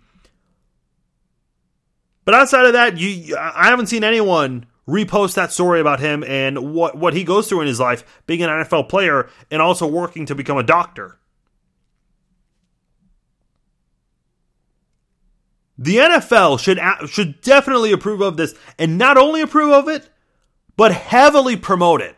But 2.25 2.35
outside 2.35 2.65
of 2.65 2.73
that, 2.73 2.97
you 2.97 3.35
I 3.37 3.65
haven't 3.65 3.87
seen 3.87 4.03
anyone 4.03 4.65
repost 4.87 5.35
that 5.35 5.51
story 5.51 5.79
about 5.79 5.99
him 5.99 6.23
and 6.23 6.73
what 6.73 6.97
what 6.97 7.13
he 7.13 7.23
goes 7.23 7.47
through 7.47 7.61
in 7.61 7.67
his 7.67 7.79
life 7.79 8.21
being 8.25 8.41
an 8.43 8.49
NFL 8.49 8.89
player 8.89 9.29
and 9.51 9.61
also 9.61 9.87
working 9.87 10.25
to 10.25 10.35
become 10.35 10.57
a 10.57 10.63
doctor. 10.63 11.19
The 15.77 15.97
NFL 15.97 16.59
should 16.59 16.79
should 17.09 17.41
definitely 17.41 17.91
approve 17.91 18.21
of 18.21 18.37
this 18.37 18.55
and 18.77 18.97
not 18.97 19.17
only 19.17 19.41
approve 19.41 19.73
of 19.73 19.89
it, 19.89 20.07
but 20.75 20.91
heavily 20.91 21.55
promote 21.55 22.01
it. 22.01 22.15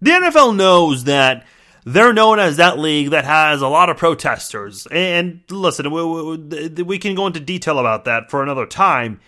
The 0.00 0.10
NFL 0.10 0.56
knows 0.56 1.04
that 1.04 1.46
they're 1.84 2.12
known 2.12 2.38
as 2.38 2.56
that 2.56 2.78
league 2.78 3.10
that 3.10 3.24
has 3.24 3.62
a 3.62 3.68
lot 3.68 3.90
of 3.90 3.96
protesters. 3.96 4.86
And 4.90 5.42
listen, 5.50 5.90
we, 5.90 6.04
we, 6.04 6.82
we 6.82 6.98
can 6.98 7.14
go 7.14 7.26
into 7.26 7.40
detail 7.40 7.78
about 7.78 8.06
that 8.06 8.30
for 8.30 8.42
another 8.42 8.66
time 8.66 9.20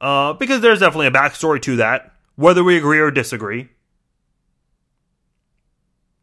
uh, 0.00 0.34
because 0.34 0.60
there's 0.60 0.80
definitely 0.80 1.06
a 1.06 1.12
backstory 1.12 1.62
to 1.62 1.76
that, 1.76 2.12
whether 2.36 2.62
we 2.62 2.76
agree 2.76 2.98
or 2.98 3.10
disagree. 3.10 3.68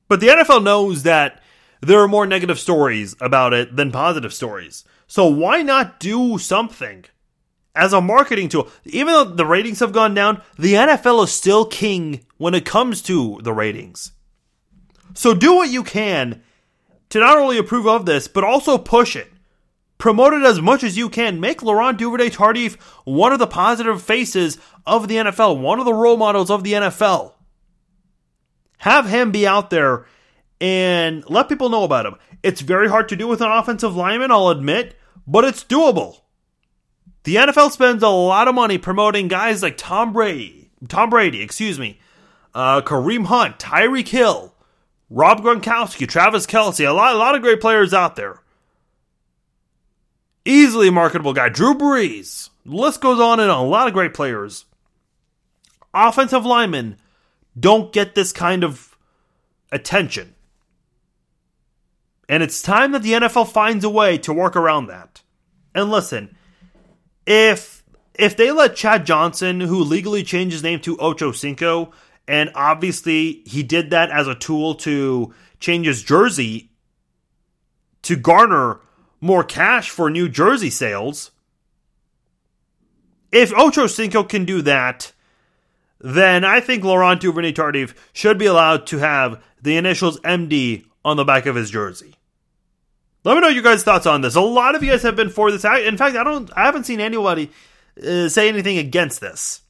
But 0.07 0.19
the 0.19 0.27
NFL 0.27 0.63
knows 0.63 1.03
that 1.03 1.41
there 1.81 1.99
are 1.99 2.07
more 2.07 2.27
negative 2.27 2.59
stories 2.59 3.15
about 3.21 3.53
it 3.53 3.75
than 3.75 3.91
positive 3.91 4.33
stories. 4.33 4.83
So 5.07 5.25
why 5.27 5.61
not 5.61 5.99
do 5.99 6.37
something? 6.37 7.05
As 7.75 7.93
a 7.93 8.01
marketing 8.01 8.49
tool. 8.49 8.69
Even 8.85 9.13
though 9.13 9.23
the 9.23 9.45
ratings 9.45 9.79
have 9.79 9.91
gone 9.91 10.13
down, 10.13 10.41
the 10.57 10.73
NFL 10.73 11.23
is 11.23 11.31
still 11.31 11.65
king 11.65 12.25
when 12.37 12.53
it 12.53 12.65
comes 12.65 13.01
to 13.03 13.39
the 13.43 13.53
ratings. 13.53 14.11
So 15.13 15.33
do 15.33 15.55
what 15.55 15.69
you 15.69 15.83
can 15.83 16.41
to 17.09 17.19
not 17.19 17.37
only 17.37 17.57
approve 17.57 17.87
of 17.87 18.05
this, 18.05 18.27
but 18.27 18.43
also 18.43 18.77
push 18.77 19.15
it. 19.15 19.31
Promote 19.97 20.33
it 20.33 20.43
as 20.43 20.59
much 20.59 20.83
as 20.83 20.97
you 20.97 21.09
can. 21.09 21.39
Make 21.39 21.61
Laurent 21.61 21.97
Duvernay 21.97 22.29
Tardif 22.29 22.81
one 23.05 23.33
of 23.33 23.39
the 23.39 23.47
positive 23.47 24.01
faces 24.01 24.57
of 24.85 25.07
the 25.07 25.17
NFL, 25.17 25.61
one 25.61 25.79
of 25.79 25.85
the 25.85 25.93
role 25.93 26.17
models 26.17 26.49
of 26.49 26.63
the 26.63 26.73
NFL. 26.73 27.33
Have 28.79 29.07
him 29.07 29.31
be 29.31 29.45
out 29.45 29.69
there 29.69 30.07
and 30.59 31.23
let 31.29 31.49
people 31.49 31.69
know 31.69 31.83
about 31.83 32.07
him. 32.07 32.15
It's 32.41 32.61
very 32.61 32.89
hard 32.89 33.09
to 33.09 33.15
do 33.15 33.27
with 33.27 33.41
an 33.41 33.51
offensive 33.51 33.95
lineman, 33.95 34.31
I'll 34.31 34.49
admit, 34.49 34.97
but 35.27 35.43
it's 35.43 35.63
doable. 35.63 36.21
The 37.23 37.35
NFL 37.35 37.71
spends 37.71 38.01
a 38.01 38.09
lot 38.09 38.47
of 38.47 38.55
money 38.55 38.77
promoting 38.77 39.27
guys 39.27 39.61
like 39.61 39.77
Tom 39.77 40.11
Brady, 40.11 40.71
Tom 40.87 41.09
Brady, 41.09 41.41
excuse 41.41 41.77
me, 41.77 41.99
uh, 42.55 42.81
Kareem 42.81 43.25
Hunt, 43.25 43.59
Tyreek 43.59 44.07
Hill, 44.07 44.53
Rob 45.09 45.41
Gronkowski, 45.41 46.07
Travis 46.07 46.47
Kelce, 46.47 46.87
a 46.87 46.91
lot, 46.91 47.15
a 47.15 47.17
lot 47.17 47.35
of 47.35 47.41
great 47.41 47.61
players 47.61 47.93
out 47.93 48.15
there. 48.15 48.39
Easily 50.45 50.89
marketable 50.89 51.33
guy, 51.33 51.49
Drew 51.49 51.75
Brees. 51.75 52.49
The 52.65 52.75
list 52.75 53.01
goes 53.01 53.19
on 53.19 53.39
and 53.39 53.51
on. 53.51 53.65
A 53.65 53.67
lot 53.67 53.87
of 53.87 53.93
great 53.93 54.13
players. 54.13 54.65
Offensive 55.93 56.45
linemen 56.45 56.97
don't 57.59 57.91
get 57.91 58.15
this 58.15 58.31
kind 58.31 58.63
of 58.63 58.97
attention. 59.71 60.35
And 62.29 62.41
it's 62.41 62.61
time 62.61 62.93
that 62.93 63.03
the 63.03 63.13
NFL 63.13 63.51
finds 63.51 63.83
a 63.83 63.89
way 63.89 64.17
to 64.19 64.33
work 64.33 64.55
around 64.55 64.87
that. 64.87 65.21
And 65.75 65.91
listen, 65.91 66.35
if 67.25 67.83
if 68.13 68.35
they 68.35 68.51
let 68.51 68.75
Chad 68.75 69.05
Johnson, 69.05 69.61
who 69.61 69.83
legally 69.83 70.23
changed 70.23 70.53
his 70.53 70.63
name 70.63 70.79
to 70.81 70.97
Ocho 70.97 71.31
Cinco, 71.31 71.91
and 72.27 72.51
obviously 72.55 73.41
he 73.45 73.63
did 73.63 73.89
that 73.89 74.11
as 74.11 74.27
a 74.27 74.35
tool 74.35 74.75
to 74.75 75.33
change 75.59 75.85
his 75.85 76.03
jersey 76.03 76.71
to 78.03 78.15
garner 78.15 78.81
more 79.19 79.43
cash 79.43 79.89
for 79.89 80.09
new 80.09 80.27
jersey 80.27 80.69
sales. 80.69 81.31
If 83.31 83.53
Ocho 83.53 83.87
Cinco 83.87 84.23
can 84.23 84.45
do 84.45 84.61
that, 84.63 85.13
then 85.99 86.43
I 86.43 86.59
think 86.59 86.83
Laurent 86.83 87.21
Duvernay 87.21 87.53
Tardif 87.53 87.95
should 88.11 88.37
be 88.37 88.47
allowed 88.47 88.87
to 88.87 88.97
have 88.97 89.41
the 89.61 89.77
initials 89.77 90.19
MD 90.21 90.85
on 91.05 91.17
the 91.17 91.23
back 91.23 91.45
of 91.45 91.55
his 91.55 91.69
jersey. 91.69 92.15
Let 93.23 93.35
me 93.35 93.41
know 93.41 93.49
your 93.49 93.63
guys' 93.63 93.83
thoughts 93.83 94.07
on 94.07 94.21
this. 94.21 94.35
A 94.35 94.41
lot 94.41 94.75
of 94.75 94.83
you 94.83 94.91
guys 94.91 95.03
have 95.03 95.15
been 95.15 95.29
for 95.29 95.51
this. 95.51 95.63
In 95.63 95.97
fact, 95.97 96.15
I 96.15 96.23
don't. 96.23 96.49
I 96.55 96.65
haven't 96.65 96.85
seen 96.85 96.99
anybody 96.99 97.51
uh, 98.05 98.29
say 98.29 98.49
anything 98.49 98.77
against 98.77 99.21
this. 99.21 99.61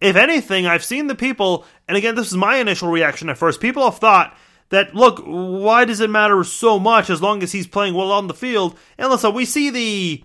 If 0.00 0.16
anything, 0.16 0.66
I've 0.66 0.84
seen 0.84 1.06
the 1.06 1.14
people, 1.14 1.64
and 1.86 1.96
again, 1.96 2.16
this 2.16 2.26
is 2.26 2.36
my 2.36 2.56
initial 2.56 2.88
reaction 2.88 3.28
at 3.28 3.38
first. 3.38 3.60
People 3.60 3.84
have 3.84 3.98
thought 3.98 4.36
that, 4.70 4.94
look, 4.96 5.22
why 5.24 5.84
does 5.84 6.00
it 6.00 6.10
matter 6.10 6.42
so 6.42 6.80
much 6.80 7.08
as 7.08 7.22
long 7.22 7.42
as 7.42 7.52
he's 7.52 7.68
playing 7.68 7.94
well 7.94 8.10
on 8.10 8.26
the 8.26 8.34
field? 8.34 8.76
And 8.98 9.10
listen, 9.10 9.32
we 9.32 9.44
see 9.44 9.70
the, 9.70 10.24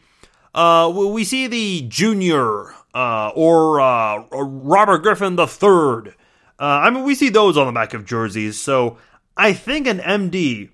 uh, 0.55 0.91
we 0.95 1.23
see 1.23 1.45
the 1.45 1.85
junior 1.87 2.73
uh, 2.95 3.29
or 3.35 3.79
uh, 3.79 4.23
Robert 4.31 5.03
Griffin 5.03 5.35
the 5.35 5.45
third. 5.45 6.15
Uh, 6.59 6.63
I 6.63 6.89
mean, 6.89 7.03
we 7.03 7.13
see 7.13 7.29
those 7.29 7.55
on 7.55 7.67
the 7.67 7.71
back 7.71 7.93
of 7.93 8.03
jerseys. 8.03 8.59
So 8.59 8.97
I 9.35 9.53
think 9.53 9.85
an 9.85 9.99
MD 9.99 10.69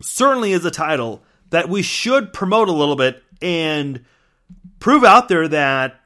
certainly 0.00 0.52
is 0.52 0.64
a 0.64 0.70
title 0.70 1.22
that 1.50 1.68
we 1.68 1.82
should 1.82 2.32
promote 2.32 2.68
a 2.68 2.72
little 2.72 2.96
bit 2.96 3.22
and 3.40 4.04
prove 4.78 5.04
out 5.04 5.28
there 5.28 5.48
that 5.48 6.00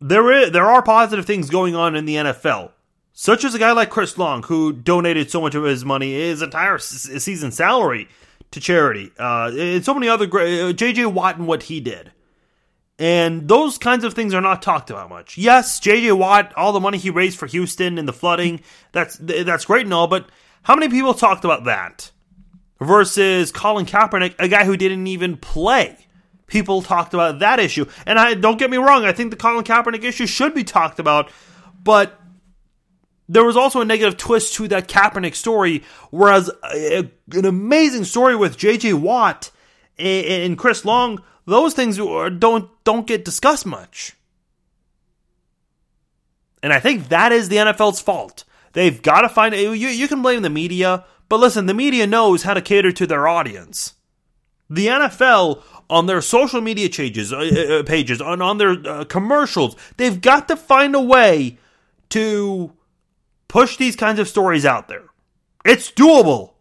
there 0.00 0.30
is, 0.32 0.50
there 0.52 0.66
are 0.66 0.82
positive 0.82 1.26
things 1.26 1.50
going 1.50 1.74
on 1.74 1.96
in 1.96 2.04
the 2.04 2.16
NFL. 2.16 2.72
Such 3.12 3.44
as 3.44 3.52
a 3.52 3.58
guy 3.58 3.72
like 3.72 3.90
Chris 3.90 4.16
Long, 4.16 4.44
who 4.44 4.72
donated 4.72 5.28
so 5.28 5.40
much 5.40 5.56
of 5.56 5.64
his 5.64 5.84
money, 5.84 6.12
his 6.12 6.40
entire 6.40 6.78
season 6.78 7.50
salary 7.50 8.08
to 8.52 8.60
charity, 8.60 9.10
uh, 9.18 9.50
and 9.52 9.84
so 9.84 9.92
many 9.92 10.08
other 10.08 10.26
great, 10.26 10.60
uh, 10.60 10.72
J.J. 10.72 11.06
Watt 11.06 11.36
and 11.36 11.48
what 11.48 11.64
he 11.64 11.80
did. 11.80 12.12
And 13.00 13.48
those 13.48 13.76
kinds 13.76 14.04
of 14.04 14.14
things 14.14 14.34
are 14.34 14.40
not 14.40 14.62
talked 14.62 14.90
about 14.90 15.08
much. 15.08 15.36
Yes, 15.36 15.80
J.J. 15.80 16.12
Watt, 16.12 16.52
all 16.56 16.72
the 16.72 16.80
money 16.80 16.96
he 16.96 17.10
raised 17.10 17.38
for 17.38 17.46
Houston 17.46 17.98
and 17.98 18.06
the 18.06 18.12
flooding, 18.12 18.60
that's 18.92 19.16
that's 19.20 19.64
great 19.64 19.84
and 19.84 19.94
all, 19.94 20.06
but 20.06 20.28
how 20.62 20.76
many 20.76 20.88
people 20.88 21.12
talked 21.12 21.44
about 21.44 21.64
that? 21.64 22.12
Versus 22.80 23.50
Colin 23.50 23.86
Kaepernick, 23.86 24.36
a 24.38 24.48
guy 24.48 24.64
who 24.64 24.76
didn't 24.76 25.06
even 25.08 25.36
play 25.36 25.96
people 26.48 26.82
talked 26.82 27.14
about 27.14 27.38
that 27.38 27.60
issue. 27.60 27.86
And 28.06 28.18
I 28.18 28.34
don't 28.34 28.58
get 28.58 28.70
me 28.70 28.78
wrong, 28.78 29.04
I 29.04 29.12
think 29.12 29.30
the 29.30 29.36
Colin 29.36 29.64
Kaepernick 29.64 30.02
issue 30.02 30.26
should 30.26 30.54
be 30.54 30.64
talked 30.64 30.98
about, 30.98 31.30
but 31.82 32.20
there 33.28 33.44
was 33.44 33.56
also 33.56 33.80
a 33.80 33.84
negative 33.84 34.16
twist 34.16 34.54
to 34.54 34.66
that 34.68 34.88
Kaepernick 34.88 35.34
story, 35.34 35.84
whereas 36.10 36.50
a, 36.64 37.10
an 37.32 37.44
amazing 37.44 38.04
story 38.04 38.34
with 38.34 38.56
J.J. 38.56 38.94
Watt 38.94 39.50
and 39.98 40.56
Chris 40.56 40.84
Long, 40.84 41.22
those 41.44 41.74
things 41.74 41.96
don't 41.98 42.70
don't 42.84 43.06
get 43.06 43.24
discussed 43.24 43.66
much. 43.66 44.14
And 46.62 46.72
I 46.72 46.80
think 46.80 47.08
that 47.08 47.32
is 47.32 47.48
the 47.48 47.56
NFL's 47.56 48.00
fault. 48.00 48.44
They've 48.72 49.00
got 49.00 49.22
to 49.22 49.28
find 49.28 49.54
you. 49.54 49.72
You 49.72 50.08
can 50.08 50.22
blame 50.22 50.42
the 50.42 50.50
media, 50.50 51.04
but 51.28 51.40
listen, 51.40 51.66
the 51.66 51.74
media 51.74 52.06
knows 52.06 52.42
how 52.42 52.54
to 52.54 52.62
cater 52.62 52.92
to 52.92 53.06
their 53.06 53.28
audience. 53.28 53.94
The 54.70 54.86
NFL 54.86 55.62
on 55.90 56.06
their 56.06 56.20
social 56.20 56.60
media 56.60 56.88
pages, 56.90 57.32
uh, 57.32 57.38
uh, 57.38 57.82
pages 57.82 58.20
on 58.20 58.42
on 58.42 58.58
their 58.58 58.72
uh, 58.86 59.04
commercials, 59.04 59.76
they've 59.96 60.20
got 60.20 60.48
to 60.48 60.56
find 60.56 60.94
a 60.94 61.00
way 61.00 61.58
to 62.10 62.72
push 63.48 63.76
these 63.76 63.96
kinds 63.96 64.18
of 64.18 64.28
stories 64.28 64.66
out 64.66 64.88
there. 64.88 65.04
It's 65.64 65.90
doable. 65.90 66.52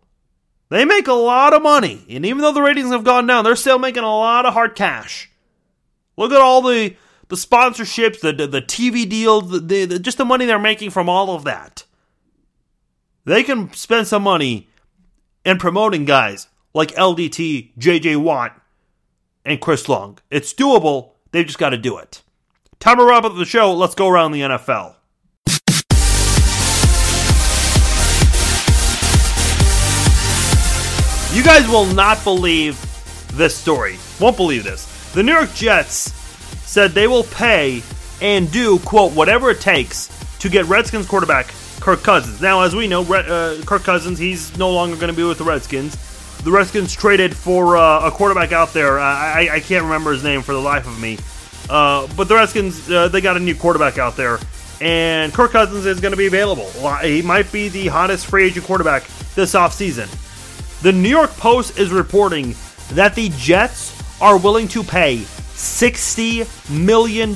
They 0.69 0.83
make 0.83 1.07
a 1.07 1.13
lot 1.13 1.53
of 1.53 1.61
money, 1.61 2.05
and 2.09 2.25
even 2.25 2.39
though 2.39 2.51
the 2.51 2.61
ratings 2.61 2.91
have 2.91 3.05
gone 3.05 3.25
down, 3.25 3.45
they're 3.45 3.55
still 3.55 3.79
making 3.79 4.03
a 4.03 4.17
lot 4.17 4.45
of 4.45 4.53
hard 4.53 4.75
cash. 4.75 5.31
Look 6.17 6.31
at 6.31 6.41
all 6.41 6.61
the 6.61 6.95
the 7.29 7.35
sponsorships, 7.35 8.19
the 8.19 8.33
the, 8.33 8.47
the 8.47 8.61
TV 8.61 9.07
deals, 9.07 9.49
the, 9.49 9.85
the, 9.85 9.99
just 9.99 10.17
the 10.17 10.25
money 10.25 10.45
they're 10.45 10.59
making 10.59 10.89
from 10.89 11.07
all 11.07 11.35
of 11.35 11.45
that. 11.45 11.85
They 13.27 13.43
can 13.43 13.73
spend 13.73 14.07
some 14.07 14.23
money 14.23 14.69
in 15.43 15.57
promoting 15.57 16.05
guys 16.05 16.47
like 16.73 16.95
LDT, 16.95 17.73
JJ 17.77 18.15
Watt, 18.15 18.57
and 19.43 19.59
Chris 19.59 19.89
Long. 19.89 20.19
It's 20.31 20.53
doable. 20.53 21.09
They've 21.31 21.45
just 21.45 21.59
got 21.59 21.71
to 21.71 21.77
do 21.77 21.97
it. 21.97 22.23
Time 22.79 22.99
to 22.99 23.03
wrap 23.03 23.25
up 23.25 23.35
the 23.35 23.43
show. 23.43 23.73
Let's 23.73 23.95
go 23.95 24.07
around 24.07 24.31
the 24.31 24.39
NFL. 24.39 24.95
You 31.35 31.43
guys 31.43 31.67
will 31.67 31.87
not 31.87 32.23
believe 32.23 32.79
this 33.33 33.53
story. 33.53 33.97
Won't 34.21 34.37
believe 34.37 34.63
this. 34.63 35.11
The 35.11 35.21
New 35.21 35.33
York 35.33 35.53
Jets 35.53 36.13
said 36.65 36.91
they 36.91 37.07
will 37.07 37.25
pay 37.25 37.83
and 38.21 38.49
do, 38.49 38.79
quote, 38.79 39.11
whatever 39.11 39.51
it 39.51 39.59
takes 39.59 40.07
to 40.39 40.47
get 40.47 40.63
Redskins 40.67 41.07
quarterback 41.07 41.53
Kirk 41.79 42.03
Cousins. 42.03 42.41
Now, 42.41 42.61
as 42.61 42.75
we 42.75 42.87
know, 42.87 43.01
uh, 43.01 43.61
Kirk 43.63 43.83
Cousins, 43.83 44.19
he's 44.19 44.57
no 44.57 44.71
longer 44.71 44.95
going 44.95 45.11
to 45.11 45.15
be 45.15 45.23
with 45.23 45.37
the 45.37 45.43
Redskins. 45.43 45.95
The 46.43 46.51
Redskins 46.51 46.93
traded 46.93 47.35
for 47.35 47.77
uh, 47.77 48.07
a 48.07 48.11
quarterback 48.11 48.51
out 48.51 48.73
there. 48.73 48.99
I, 48.99 49.49
I, 49.51 49.59
can't 49.59 49.83
remember 49.83 50.11
his 50.11 50.23
name 50.23 50.41
for 50.41 50.53
the 50.53 50.59
life 50.59 50.87
of 50.87 50.99
me. 50.99 51.17
Uh, 51.69 52.07
but 52.15 52.27
the 52.27 52.35
Redskins, 52.35 52.89
uh, 52.89 53.07
they 53.07 53.21
got 53.21 53.37
a 53.37 53.39
new 53.39 53.55
quarterback 53.55 53.97
out 53.97 54.15
there. 54.15 54.39
And 54.79 55.33
Kirk 55.33 55.51
Cousins 55.51 55.85
is 55.85 55.99
going 55.99 56.11
to 56.11 56.17
be 56.17 56.27
available. 56.27 56.69
He 57.01 57.21
might 57.21 57.51
be 57.51 57.69
the 57.69 57.87
hottest 57.87 58.27
free 58.27 58.45
agent 58.45 58.65
quarterback 58.65 59.07
this 59.35 59.53
offseason. 59.53 60.07
The 60.83 60.91
New 60.91 61.09
York 61.09 61.31
Post 61.31 61.79
is 61.79 61.91
reporting 61.91 62.55
that 62.91 63.15
the 63.15 63.29
Jets 63.29 63.93
are 64.21 64.37
willing 64.37 64.67
to 64.69 64.83
pay 64.83 65.17
$60 65.17 66.69
million 66.69 67.29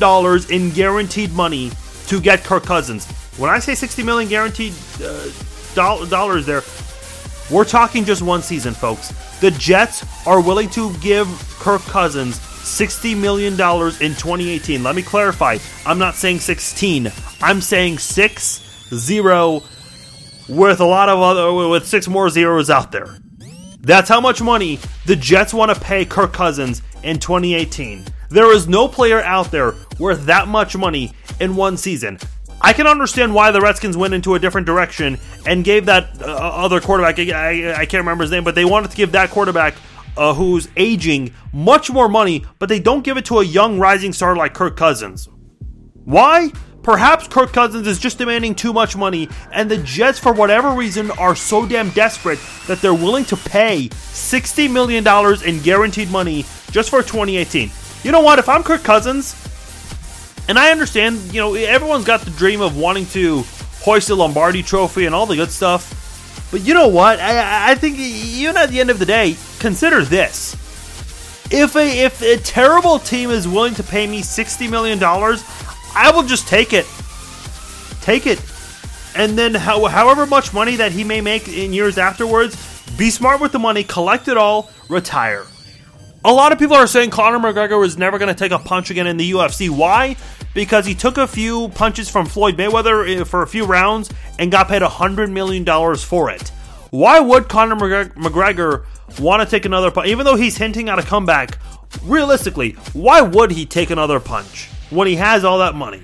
in 0.52 0.74
guaranteed 0.74 1.34
money 1.34 1.72
to 2.08 2.22
get 2.22 2.44
Kirk 2.44 2.64
Cousins. 2.64 3.08
When 3.42 3.50
I 3.50 3.58
say 3.58 3.74
60 3.74 4.04
million 4.04 4.30
guaranteed 4.30 4.72
uh, 5.04 5.28
dollars 5.74 6.46
there, 6.46 6.62
we're 7.50 7.66
talking 7.66 8.06
just 8.06 8.22
one 8.22 8.44
season, 8.44 8.76
folks. 8.76 9.08
The 9.40 9.50
Jets 9.50 10.06
are 10.28 10.40
willing 10.40 10.70
to 10.70 10.94
give 10.98 11.28
Kirk 11.60 11.82
Cousins 11.82 12.38
$60 12.38 13.20
million 13.20 13.54
in 13.54 13.58
2018. 13.58 14.84
Let 14.84 14.96
me 14.96 15.02
clarify. 15.02 15.58
I'm 15.88 15.98
not 15.98 16.14
saying 16.14 16.42
16. 16.42 17.12
I'm 17.42 17.62
saying 17.62 17.98
6 17.98 18.90
0 18.96 19.64
with 20.48 20.80
a 20.80 20.86
lot 20.86 21.10
of 21.10 21.20
other 21.20 21.52
with 21.68 21.88
six 21.88 22.08
more 22.08 22.30
zeros 22.30 22.70
out 22.70 22.92
there. 22.92 23.18
That's 23.80 24.08
how 24.08 24.22
much 24.22 24.44
money 24.44 24.80
the 25.08 25.16
Jets 25.16 25.52
want 25.52 25.74
to 25.74 25.82
pay 25.82 26.06
Kirk 26.06 26.32
Cousins 26.32 26.84
in 27.02 27.18
2018. 27.18 28.06
There 28.30 28.54
is 28.54 28.68
no 28.68 28.88
player 28.88 29.20
out 29.24 29.50
there 29.50 29.74
worth 29.98 30.28
that 30.28 30.48
much 30.48 30.78
money 30.78 31.14
in 31.40 31.56
one 31.56 31.76
season. 31.76 32.20
I 32.64 32.74
can 32.74 32.86
understand 32.86 33.34
why 33.34 33.52
the 33.52 33.60
Redskins 33.60 33.98
went 33.98 34.14
into 34.14 34.36
a 34.36 34.40
different 34.40 34.68
direction 34.68 35.18
and 35.46 35.64
gave 35.64 35.88
that 35.88 36.22
uh, 36.22 36.26
other 36.26 36.80
quarterback, 36.80 37.18
I, 37.18 37.74
I, 37.74 37.86
can't 37.88 38.02
remember 38.02 38.24
his 38.24 38.32
name, 38.32 38.44
but 38.44 38.54
they 38.54 38.66
wanted 38.66 38.92
to 38.92 38.98
give 38.98 39.14
that 39.14 39.32
quarterback 39.32 39.74
uh, 40.16 40.34
who's 40.34 40.68
aging 40.78 41.34
much 41.52 41.90
more 41.90 42.08
money, 42.08 42.46
but 42.60 42.70
they 42.70 42.80
don't 42.80 43.04
give 43.04 43.18
it 43.18 43.26
to 43.26 43.40
a 43.40 43.44
young 43.44 43.80
rising 43.80 44.14
star 44.14 44.36
like 44.36 44.54
Kirk 44.54 44.78
Cousins. 44.78 45.28
Why? 46.04 46.52
Perhaps 46.84 47.28
Kirk 47.28 47.54
Cousins 47.54 47.88
is 47.88 48.00
just 48.00 48.18
demanding 48.18 48.56
too 48.56 48.74
much 48.74 48.96
money, 48.96 49.30
and 49.52 49.70
the 49.70 49.78
Jets, 49.78 50.20
for 50.20 50.34
whatever 50.34 50.72
reason, 50.72 51.12
are 51.12 51.36
so 51.36 51.66
damn 51.68 51.90
desperate 51.92 52.40
that 52.68 52.82
they're 52.82 52.94
willing 52.94 53.26
to 53.26 53.38
pay 53.38 53.90
$60 53.90 54.72
million 54.72 55.06
in 55.46 55.64
guaranteed 55.64 56.10
money 56.10 56.46
just 56.72 56.90
for 56.90 57.02
2018. 57.02 57.72
You 58.04 58.12
know 58.12 58.22
what? 58.22 58.40
If 58.40 58.50
I'm 58.50 58.64
Kirk 58.64 58.84
Cousins, 58.84 59.36
and 60.48 60.58
I 60.60 60.72
understand, 60.72 61.34
you 61.34 61.40
know, 61.40 61.54
everyone's 61.54 62.06
got 62.06 62.22
the 62.22 62.32
dream 62.32 62.62
of 62.62 62.78
wanting 62.78 63.06
to 63.08 63.44
hoist 63.82 64.08
the 64.10 64.16
Lombardi 64.16 64.64
trophy 64.64 65.06
and 65.06 65.16
all 65.16 65.26
the 65.26 65.36
good 65.36 65.52
stuff. 65.52 65.98
But 66.52 66.62
you 66.62 66.74
know 66.74 66.88
what? 66.88 67.20
I, 67.20 67.72
I 67.72 67.76
think 67.76 67.98
even 67.98 68.58
at 68.58 68.70
the 68.70 68.80
end 68.80 68.90
of 68.90 69.00
the 69.00 69.06
day, 69.06 69.38
consider 69.60 70.04
this. 70.04 70.54
If 71.50 71.76
a 71.76 72.06
if 72.06 72.22
a 72.22 72.38
terrible 72.38 73.00
team 73.00 73.30
is 73.30 73.48
willing 73.48 73.74
to 73.76 73.84
pay 73.84 74.08
me 74.08 74.22
$60 74.22 74.70
million, 74.70 75.00
I 75.04 76.12
will 76.14 76.24
just 76.24 76.48
take 76.48 76.74
it. 76.74 76.86
Take 78.02 78.26
it. 78.26 78.42
And 79.16 79.38
then 79.38 79.54
how, 79.54 79.86
however 79.86 80.26
much 80.26 80.54
money 80.54 80.78
that 80.78 80.92
he 80.92 81.04
may 81.04 81.20
make 81.20 81.48
in 81.48 81.74
years 81.74 81.98
afterwards, 81.98 82.56
be 82.98 83.10
smart 83.10 83.42
with 83.42 83.52
the 83.52 83.60
money, 83.60 83.84
collect 83.84 84.28
it 84.28 84.38
all, 84.38 84.70
retire. 84.88 85.46
A 86.24 86.32
lot 86.32 86.52
of 86.52 86.60
people 86.60 86.76
are 86.76 86.86
saying 86.86 87.10
Conor 87.10 87.40
McGregor 87.40 87.80
was 87.80 87.98
never 87.98 88.20
going 88.20 88.30
to 88.30 88.38
take 88.38 88.52
a 88.52 88.60
punch 88.60 88.92
again 88.92 89.08
in 89.08 89.18
the 89.18 89.32
UFC. 89.32 89.72
Why? 89.72 90.16
Because 90.54 90.86
he 90.86 90.94
took 90.94 91.18
a 91.18 91.26
few 91.26 91.70
punches 91.70 92.10
from 92.10 92.28
Floyd 92.28 92.58
Mayweather 92.58 93.22
eh, 93.22 93.24
for 93.24 93.42
a 93.42 93.48
few 93.48 93.66
rounds 93.66 94.12
and 94.38 94.52
got 94.52 94.68
paid 94.68 94.84
$100 94.84 95.32
million 95.32 95.66
for 95.98 96.30
it. 96.30 96.50
Why 96.92 97.20
would 97.20 97.50
Conor 97.50 97.76
McGregor 97.76 98.86
want 99.20 99.42
to 99.42 99.50
take 99.50 99.66
another 99.66 99.90
punch, 99.90 100.10
even 100.10 100.26
though 100.26 100.36
he's 100.36 100.58
hinting 100.58 100.90
at 100.90 101.00
a 101.00 101.04
comeback, 101.04 101.58
realistically, 102.04 102.74
why 102.94 103.22
would 103.22 103.50
he 103.50 103.66
take 103.66 103.90
another 103.90 104.20
punch 104.20 104.70
when 104.92 105.08
he 105.08 105.16
has 105.16 105.44
all 105.44 105.58
that 105.58 105.74
money? 105.74 106.04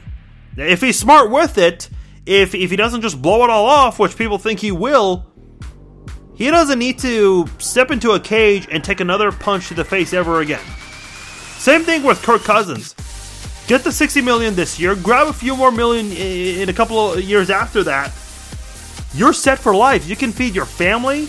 If 0.57 0.81
he's 0.81 0.97
smart 0.97 1.29
with 1.29 1.59
it, 1.59 1.89
if, 2.25 2.55
if 2.55 2.71
he 2.71 2.75
doesn't 2.75 3.01
just 3.01 3.21
blow 3.21 3.43
it 3.43 3.51
all 3.51 3.65
off, 3.65 3.99
which 3.99 4.17
people 4.17 4.39
think 4.39 4.61
he 4.61 4.71
will, 4.71 5.27
he 6.37 6.51
doesn't 6.51 6.77
need 6.77 6.99
to 6.99 7.47
step 7.57 7.89
into 7.89 8.11
a 8.11 8.19
cage 8.19 8.67
and 8.71 8.83
take 8.83 8.99
another 8.99 9.31
punch 9.31 9.69
to 9.69 9.73
the 9.73 9.83
face 9.83 10.13
ever 10.13 10.41
again. 10.41 10.63
Same 11.57 11.81
thing 11.81 12.03
with 12.03 12.21
Kirk 12.21 12.43
Cousins. 12.43 12.93
Get 13.67 13.83
the 13.83 13.91
60 13.91 14.21
million 14.21 14.53
this 14.53 14.79
year, 14.79 14.95
grab 14.95 15.27
a 15.27 15.33
few 15.33 15.55
more 15.57 15.71
million 15.71 16.11
in 16.11 16.69
a 16.69 16.73
couple 16.73 17.13
of 17.13 17.21
years 17.21 17.49
after 17.49 17.83
that. 17.83 18.13
You're 19.15 19.33
set 19.33 19.57
for 19.57 19.75
life. 19.75 20.07
You 20.07 20.15
can 20.15 20.31
feed 20.31 20.53
your 20.53 20.65
family, 20.65 21.27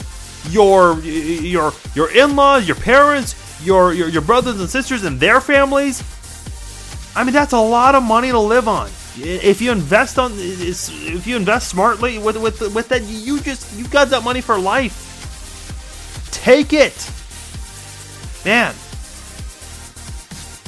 your 0.51 1.01
your 1.01 1.73
your 1.95 2.15
in-laws, 2.15 2.69
your 2.69 2.77
parents, 2.77 3.35
your, 3.65 3.95
your 3.95 4.09
your 4.09 4.23
brothers 4.23 4.61
and 4.61 4.69
sisters 4.69 5.05
and 5.05 5.19
their 5.19 5.41
families. 5.41 6.03
I 7.17 7.25
mean, 7.25 7.33
that's 7.33 7.55
a 7.55 7.61
lot 7.61 7.95
of 7.95 8.03
money 8.03 8.29
to 8.29 8.39
live 8.39 8.69
on. 8.69 8.91
If 9.21 9.61
you 9.61 9.73
invest 9.73 10.19
on, 10.19 10.33
if 10.37 11.27
you 11.27 11.37
invest 11.37 11.69
smartly 11.69 12.19
with 12.19 12.37
with 12.37 12.75
with 12.75 12.89
that, 12.89 13.03
you 13.03 13.41
just 13.41 13.77
you 13.77 13.87
got 13.89 14.09
that 14.11 14.23
money 14.23 14.41
for 14.41 14.59
life. 14.59 15.05
Take 16.31 16.73
it, 16.73 17.11
man. 18.45 18.75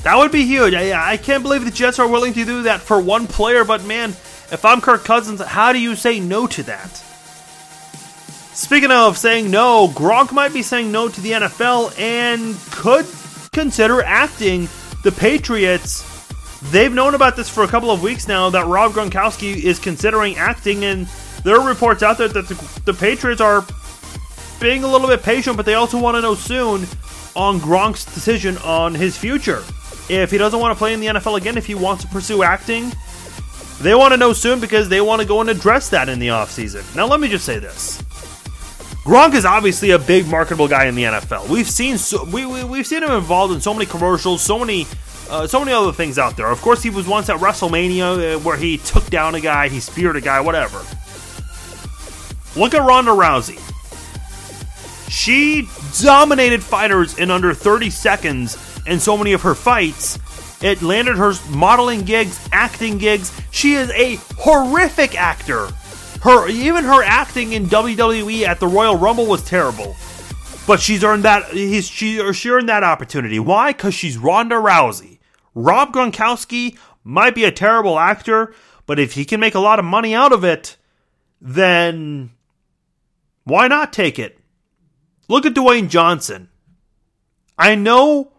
That 0.02 0.16
would 0.16 0.32
be 0.32 0.44
huge. 0.44 0.74
I, 0.74 1.12
I 1.12 1.16
can't 1.16 1.42
believe 1.42 1.64
the 1.64 1.70
Jets 1.70 1.98
are 1.98 2.08
willing 2.08 2.32
to 2.32 2.44
do 2.44 2.62
that 2.62 2.80
for 2.80 3.00
one 3.00 3.26
player. 3.26 3.64
But 3.64 3.84
man, 3.84 4.10
if 4.50 4.64
I'm 4.64 4.80
Kirk 4.80 5.04
Cousins, 5.04 5.40
how 5.40 5.72
do 5.72 5.78
you 5.78 5.94
say 5.94 6.20
no 6.20 6.46
to 6.46 6.62
that? 6.64 7.02
Speaking 8.54 8.90
of 8.90 9.16
saying 9.16 9.50
no, 9.50 9.88
Gronk 9.88 10.32
might 10.32 10.52
be 10.52 10.62
saying 10.62 10.90
no 10.90 11.08
to 11.08 11.20
the 11.20 11.32
NFL 11.32 11.98
and 11.98 12.56
could 12.72 13.06
consider 13.52 14.02
acting. 14.02 14.68
The 15.02 15.12
Patriots, 15.12 16.02
they've 16.64 16.92
known 16.92 17.14
about 17.14 17.36
this 17.36 17.48
for 17.48 17.64
a 17.64 17.68
couple 17.68 17.90
of 17.90 18.02
weeks 18.02 18.28
now 18.28 18.50
that 18.50 18.66
Rob 18.66 18.92
Gronkowski 18.92 19.56
is 19.56 19.78
considering 19.78 20.36
acting, 20.36 20.84
and 20.84 21.06
there 21.44 21.58
are 21.58 21.66
reports 21.66 22.02
out 22.02 22.18
there 22.18 22.28
that 22.28 22.48
the, 22.48 22.80
the 22.84 22.94
Patriots 22.94 23.40
are 23.40 23.64
being 24.60 24.84
a 24.84 24.88
little 24.88 25.08
bit 25.08 25.22
patient, 25.22 25.56
but 25.56 25.66
they 25.66 25.74
also 25.74 25.98
want 25.98 26.16
to 26.16 26.20
know 26.20 26.34
soon 26.34 26.86
on 27.34 27.60
Gronk's 27.60 28.04
decision 28.04 28.58
on 28.58 28.94
his 28.94 29.16
future. 29.16 29.62
If 30.08 30.30
he 30.30 30.38
doesn't 30.38 30.58
want 30.58 30.74
to 30.74 30.78
play 30.78 30.92
in 30.92 31.00
the 31.00 31.06
NFL 31.06 31.38
again, 31.38 31.56
if 31.56 31.66
he 31.66 31.74
wants 31.74 32.04
to 32.04 32.10
pursue 32.10 32.42
acting, 32.42 32.92
they 33.80 33.94
want 33.94 34.12
to 34.12 34.18
know 34.18 34.32
soon 34.32 34.60
because 34.60 34.88
they 34.88 35.00
want 35.00 35.22
to 35.22 35.28
go 35.28 35.40
and 35.40 35.48
address 35.48 35.88
that 35.90 36.08
in 36.08 36.18
the 36.18 36.28
offseason. 36.28 36.94
Now, 36.94 37.06
let 37.06 37.20
me 37.20 37.28
just 37.28 37.44
say 37.44 37.58
this. 37.58 38.02
Gronk 39.04 39.34
is 39.34 39.46
obviously 39.46 39.92
a 39.92 39.98
big 39.98 40.26
marketable 40.26 40.68
guy 40.68 40.84
in 40.84 40.94
the 40.94 41.04
NFL. 41.04 41.48
We've 41.48 41.68
seen 41.68 41.96
so, 41.96 42.24
we, 42.24 42.44
we 42.44 42.78
have 42.78 42.86
seen 42.86 43.02
him 43.02 43.12
involved 43.12 43.54
in 43.54 43.60
so 43.60 43.72
many 43.72 43.86
commercials, 43.86 44.42
so 44.42 44.58
many 44.58 44.86
uh, 45.30 45.46
so 45.46 45.60
many 45.60 45.72
other 45.72 45.92
things 45.92 46.18
out 46.18 46.36
there. 46.36 46.48
Of 46.48 46.60
course, 46.60 46.82
he 46.82 46.90
was 46.90 47.06
once 47.06 47.28
at 47.28 47.38
WrestleMania 47.38 48.36
uh, 48.36 48.38
where 48.40 48.56
he 48.56 48.78
took 48.78 49.06
down 49.06 49.34
a 49.34 49.40
guy, 49.40 49.68
he 49.68 49.80
speared 49.80 50.16
a 50.16 50.20
guy, 50.20 50.40
whatever. 50.40 50.78
Look 52.56 52.74
at 52.74 52.84
Ronda 52.84 53.12
Rousey. 53.12 53.58
She 55.08 55.68
dominated 56.02 56.62
fighters 56.62 57.18
in 57.18 57.30
under 57.30 57.54
30 57.54 57.90
seconds 57.90 58.56
in 58.86 59.00
so 59.00 59.16
many 59.16 59.32
of 59.32 59.42
her 59.42 59.54
fights. 59.54 60.18
It 60.62 60.82
landed 60.82 61.16
her 61.16 61.32
modeling 61.50 62.02
gigs, 62.02 62.38
acting 62.52 62.98
gigs. 62.98 63.32
She 63.50 63.74
is 63.74 63.90
a 63.90 64.16
horrific 64.36 65.18
actor. 65.18 65.68
Her 66.22 66.48
even 66.48 66.84
her 66.84 67.02
acting 67.02 67.52
in 67.52 67.66
WWE 67.66 68.46
at 68.46 68.60
the 68.60 68.66
Royal 68.66 68.96
Rumble 68.96 69.26
was 69.26 69.42
terrible. 69.42 69.96
But 70.66 70.80
she's 70.80 71.02
earned 71.02 71.24
that 71.24 71.50
he's 71.50 71.88
she, 71.88 72.32
she 72.32 72.50
earned 72.50 72.68
that 72.68 72.84
opportunity. 72.84 73.40
Why? 73.40 73.72
Because 73.72 73.94
she's 73.94 74.18
Ronda 74.18 74.56
Rousey. 74.56 75.09
Rob 75.54 75.92
Gronkowski 75.92 76.78
might 77.04 77.34
be 77.34 77.44
a 77.44 77.52
terrible 77.52 77.98
actor, 77.98 78.54
but 78.86 78.98
if 78.98 79.12
he 79.12 79.24
can 79.24 79.40
make 79.40 79.54
a 79.54 79.60
lot 79.60 79.78
of 79.78 79.84
money 79.84 80.14
out 80.14 80.32
of 80.32 80.44
it, 80.44 80.76
then 81.40 82.30
why 83.44 83.68
not 83.68 83.92
take 83.92 84.18
it? 84.18 84.38
Look 85.28 85.46
at 85.46 85.54
Dwayne 85.54 85.88
Johnson. 85.88 86.48
I 87.56 87.74
know 87.74 88.32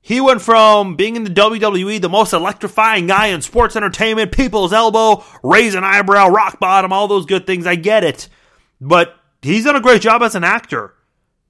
he 0.00 0.20
went 0.20 0.42
from 0.42 0.96
being 0.96 1.16
in 1.16 1.24
the 1.24 1.30
WWE, 1.30 2.00
the 2.00 2.08
most 2.08 2.32
electrifying 2.32 3.06
guy 3.06 3.26
in 3.26 3.42
sports 3.42 3.76
entertainment, 3.76 4.32
people's 4.32 4.72
elbow, 4.72 5.24
raise 5.42 5.74
an 5.74 5.84
eyebrow, 5.84 6.28
rock 6.28 6.58
bottom, 6.58 6.92
all 6.92 7.08
those 7.08 7.26
good 7.26 7.46
things. 7.46 7.66
I 7.66 7.74
get 7.74 8.04
it. 8.04 8.28
But 8.80 9.14
he's 9.42 9.64
done 9.64 9.76
a 9.76 9.80
great 9.80 10.02
job 10.02 10.22
as 10.22 10.34
an 10.34 10.44
actor. 10.44 10.94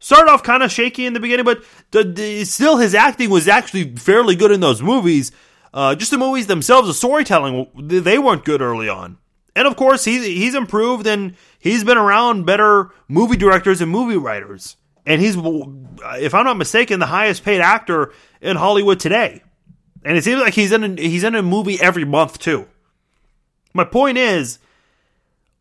Started 0.00 0.30
off 0.30 0.42
kind 0.42 0.62
of 0.62 0.70
shaky 0.70 1.06
in 1.06 1.12
the 1.12 1.20
beginning, 1.20 1.44
but 1.44 1.64
the, 1.90 2.04
the, 2.04 2.44
still 2.44 2.76
his 2.76 2.94
acting 2.94 3.30
was 3.30 3.48
actually 3.48 3.96
fairly 3.96 4.36
good 4.36 4.52
in 4.52 4.60
those 4.60 4.80
movies. 4.80 5.32
Uh, 5.74 5.94
just 5.94 6.10
the 6.10 6.18
movies 6.18 6.46
themselves, 6.46 6.88
the 6.88 6.94
storytelling, 6.94 7.68
they 7.74 8.18
weren't 8.18 8.44
good 8.44 8.62
early 8.62 8.88
on. 8.88 9.18
And 9.56 9.66
of 9.66 9.74
course, 9.76 10.04
he's, 10.04 10.24
he's 10.24 10.54
improved 10.54 11.06
and 11.06 11.34
he's 11.58 11.82
been 11.82 11.98
around 11.98 12.46
better 12.46 12.90
movie 13.08 13.36
directors 13.36 13.80
and 13.80 13.90
movie 13.90 14.16
writers 14.16 14.76
and 15.08 15.22
he's, 15.22 15.36
if 15.36 16.34
I'm 16.34 16.44
not 16.44 16.58
mistaken, 16.58 17.00
the 17.00 17.06
highest 17.06 17.42
paid 17.42 17.62
actor 17.62 18.12
in 18.42 18.56
Hollywood 18.56 19.00
today. 19.00 19.42
And 20.04 20.18
it 20.18 20.22
seems 20.22 20.38
like 20.42 20.52
he's 20.52 20.70
in 20.70 20.84
a, 20.84 21.00
he's 21.00 21.24
in 21.24 21.34
a 21.34 21.42
movie 21.42 21.80
every 21.80 22.04
month 22.04 22.38
too. 22.38 22.68
My 23.72 23.84
point 23.84 24.18
is, 24.18 24.58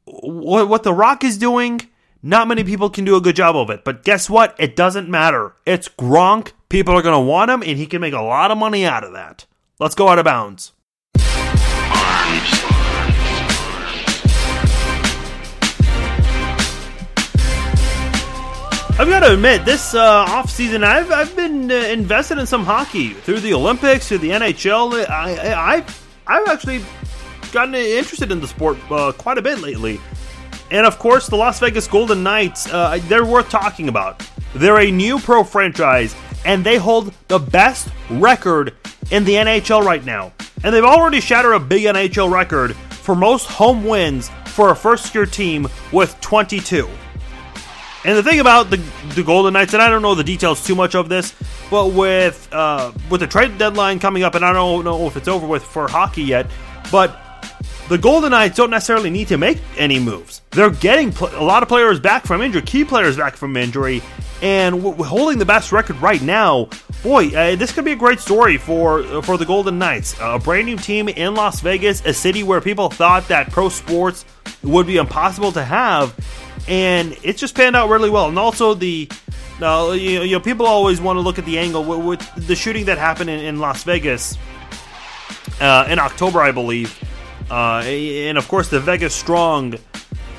what, 0.03 0.67
what 0.67 0.83
The 0.83 0.93
Rock 0.93 1.23
is 1.23 1.37
doing, 1.37 1.79
not 2.27 2.47
many 2.49 2.63
people 2.65 2.89
can 2.89 3.05
do 3.05 3.15
a 3.15 3.21
good 3.21 3.37
job 3.37 3.55
of 3.55 3.69
it. 3.69 3.85
But 3.85 4.03
guess 4.03 4.29
what? 4.29 4.53
It 4.59 4.75
doesn't 4.75 5.07
matter. 5.07 5.55
It's 5.65 5.87
Gronk. 5.87 6.51
People 6.67 6.93
are 6.93 7.01
going 7.01 7.15
to 7.15 7.19
want 7.19 7.49
him, 7.49 7.63
and 7.63 7.77
he 7.77 7.85
can 7.85 8.01
make 8.01 8.13
a 8.13 8.21
lot 8.21 8.51
of 8.51 8.57
money 8.57 8.85
out 8.85 9.05
of 9.05 9.13
that. 9.13 9.45
Let's 9.79 9.95
go 9.95 10.09
out 10.09 10.19
of 10.19 10.25
bounds. 10.25 10.73
I've 18.99 19.07
got 19.07 19.19
to 19.19 19.35
admit, 19.35 19.63
this 19.63 19.93
uh, 19.93 20.25
off 20.27 20.49
season, 20.49 20.83
I've 20.83 21.11
I've 21.11 21.35
been 21.35 21.71
uh, 21.71 21.75
invested 21.75 22.39
in 22.39 22.47
some 22.47 22.65
hockey 22.65 23.13
through 23.13 23.41
the 23.41 23.53
Olympics, 23.53 24.07
through 24.07 24.17
the 24.17 24.31
NHL. 24.31 25.07
I, 25.07 25.53
I 25.53 25.85
I've 26.25 26.47
actually 26.47 26.83
gotten 27.51 27.75
interested 27.75 28.31
in 28.31 28.41
the 28.41 28.47
sport 28.47 28.77
uh, 28.89 29.11
quite 29.11 29.37
a 29.37 29.41
bit 29.41 29.59
lately, 29.59 30.01
and 30.71 30.85
of 30.85 30.99
course, 30.99 31.27
the 31.27 31.35
Las 31.35 31.59
Vegas 31.59 31.87
Golden 31.87 32.23
Knights. 32.23 32.71
Uh, 32.71 32.99
they're 33.03 33.25
worth 33.25 33.49
talking 33.49 33.89
about. 33.89 34.21
They're 34.53 34.79
a 34.79 34.91
new 34.91 35.19
pro 35.19 35.43
franchise, 35.43 36.15
and 36.45 36.63
they 36.63 36.77
hold 36.77 37.13
the 37.27 37.39
best 37.39 37.89
record 38.09 38.73
in 39.11 39.23
the 39.23 39.33
NHL 39.33 39.83
right 39.83 40.03
now. 40.03 40.33
And 40.63 40.73
they've 40.73 40.83
already 40.83 41.21
shattered 41.21 41.53
a 41.53 41.59
big 41.59 41.83
NHL 41.83 42.31
record 42.31 42.75
for 42.75 43.15
most 43.15 43.45
home 43.47 43.85
wins 43.85 44.29
for 44.47 44.71
a 44.71 44.75
first 44.75 45.13
year 45.13 45.25
team 45.25 45.67
with 45.91 46.19
22. 46.21 46.89
And 48.05 48.17
the 48.17 48.23
thing 48.23 48.39
about 48.39 48.69
the 48.69 48.77
the 49.15 49.23
Golden 49.23 49.53
Knights, 49.53 49.73
and 49.73 49.81
I 49.81 49.89
don't 49.89 50.01
know 50.01 50.15
the 50.15 50.23
details 50.23 50.65
too 50.65 50.75
much 50.75 50.95
of 50.95 51.09
this, 51.09 51.35
but 51.69 51.87
with 51.87 52.47
uh, 52.51 52.91
with 53.09 53.21
the 53.21 53.27
trade 53.27 53.57
deadline 53.57 53.99
coming 53.99 54.23
up, 54.23 54.35
and 54.35 54.45
I 54.45 54.53
don't 54.53 54.85
know 54.85 55.07
if 55.07 55.17
it's 55.17 55.27
over 55.27 55.45
with 55.45 55.63
for 55.63 55.87
hockey 55.87 56.23
yet, 56.23 56.47
but 56.91 57.19
the 57.89 57.97
Golden 57.97 58.31
Knights 58.31 58.57
don't 58.57 58.69
necessarily 58.69 59.09
need 59.09 59.29
to 59.29 59.37
make 59.37 59.59
any 59.77 59.99
moves. 59.99 60.41
They're 60.51 60.69
getting 60.69 61.11
pl- 61.11 61.29
a 61.33 61.43
lot 61.43 61.63
of 61.63 61.69
players 61.69 61.99
back 61.99 62.25
from 62.25 62.41
injury, 62.41 62.61
key 62.61 62.83
players 62.83 63.17
back 63.17 63.35
from 63.35 63.55
injury, 63.55 64.01
and 64.41 64.83
w- 64.83 65.03
holding 65.03 65.39
the 65.39 65.45
best 65.45 65.71
record 65.71 65.95
right 66.01 66.21
now. 66.21 66.69
Boy, 67.03 67.27
uh, 67.29 67.55
this 67.55 67.71
could 67.71 67.85
be 67.85 67.93
a 67.93 67.95
great 67.97 68.19
story 68.19 68.57
for 68.57 69.01
uh, 69.01 69.21
for 69.21 69.37
the 69.37 69.45
Golden 69.45 69.79
Knights, 69.79 70.15
a 70.19 70.37
brand 70.37 70.65
new 70.65 70.77
team 70.77 71.07
in 71.09 71.35
Las 71.35 71.61
Vegas, 71.61 72.05
a 72.05 72.13
city 72.13 72.43
where 72.43 72.59
people 72.59 72.89
thought 72.89 73.27
that 73.29 73.51
pro 73.51 73.69
sports 73.69 74.25
would 74.63 74.87
be 74.87 74.97
impossible 74.97 75.51
to 75.53 75.63
have, 75.63 76.13
and 76.67 77.17
it's 77.23 77.39
just 77.39 77.55
panned 77.55 77.75
out 77.75 77.89
really 77.89 78.09
well. 78.09 78.27
And 78.27 78.37
also 78.37 78.73
the 78.73 79.09
uh, 79.61 79.91
you, 79.91 80.31
know, 80.31 80.39
people 80.39 80.65
always 80.65 81.01
want 81.01 81.17
to 81.17 81.21
look 81.21 81.39
at 81.39 81.45
the 81.45 81.57
angle 81.57 81.83
with, 81.83 82.05
with 82.05 82.47
the 82.47 82.55
shooting 82.55 82.85
that 82.85 82.97
happened 82.97 83.29
in, 83.29 83.39
in 83.39 83.59
Las 83.59 83.83
Vegas 83.83 84.37
uh, 85.59 85.87
in 85.89 85.99
October, 85.99 86.41
I 86.41 86.51
believe, 86.51 86.97
uh, 87.49 87.83
and 87.85 88.37
of 88.37 88.47
course 88.47 88.69
the 88.69 88.79
Vegas 88.79 89.13
Strong 89.13 89.75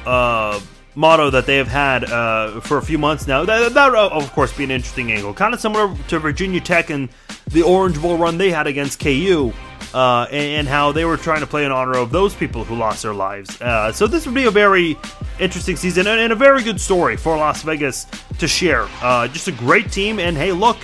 uh, 0.07 0.61
motto 0.95 1.31
that 1.31 1.47
they 1.47 1.57
have 1.57 1.69
had 1.69 2.05
uh, 2.05 2.61
for 2.61 2.79
a 2.79 2.83
few 2.83 2.99
months 2.99 3.27
now. 3.27 3.45
That, 3.45 3.73
that 3.75 3.93
would, 3.93 3.99
of 3.99 4.33
course, 4.33 4.53
be 4.53 4.65
an 4.65 4.71
interesting 4.71 5.13
angle, 5.13 5.33
kind 5.33 5.55
of 5.55 5.61
similar 5.61 5.95
to 6.09 6.19
Virginia 6.19 6.61
Tech 6.61 6.91
and 6.91 7.09
the 7.47 7.63
Orange 7.63 8.01
Bowl 8.03 8.19
run 8.19 8.37
they 8.37 8.51
had 8.51 8.67
against 8.67 9.01
KU 9.01 9.53
uh, 9.95 10.27
and, 10.31 10.69
how 10.69 10.93
they 10.93 11.05
were 11.05 11.17
trying 11.17 11.41
to 11.41 11.47
play 11.47 11.65
in 11.65 11.73
honor 11.73 11.97
of 11.97 12.11
those 12.11 12.35
people 12.35 12.65
who 12.65 12.75
lost 12.75 13.03
their 13.03 13.15
lives. 13.15 13.61
Uh, 13.61 13.93
so 13.93 14.07
this 14.07 14.27
would 14.27 14.35
be 14.35 14.45
a 14.45 14.51
very 14.51 14.97
interesting 15.39 15.77
season 15.77 16.07
and, 16.07 16.21
and, 16.21 16.33
a 16.33 16.37
very 16.37 16.63
good 16.63 16.81
story 16.81 17.17
for 17.17 17.37
Las 17.37 17.63
Vegas 17.63 18.07
to 18.39 18.49
share. 18.49 18.87
Uh, 19.01 19.29
just 19.29 19.49
a 19.49 19.53
great 19.53 19.91
team, 19.91 20.19
and 20.19 20.37
hey, 20.37 20.53
look, 20.53 20.79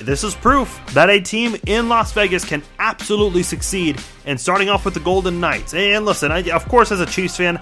this 0.00 0.24
is 0.24 0.34
proof 0.34 0.80
that 0.92 1.10
a 1.10 1.20
team 1.20 1.56
in 1.66 1.88
Las 1.88 2.12
Vegas 2.12 2.44
can 2.44 2.62
absolutely 2.78 3.42
succeed. 3.42 4.00
And 4.24 4.40
starting 4.40 4.68
off 4.68 4.84
with 4.84 4.94
the 4.94 5.00
Golden 5.00 5.40
Knights. 5.40 5.74
And 5.74 6.04
listen, 6.04 6.32
I, 6.32 6.42
of 6.50 6.68
course, 6.68 6.90
as 6.92 7.00
a 7.00 7.06
Chiefs 7.06 7.36
fan, 7.36 7.60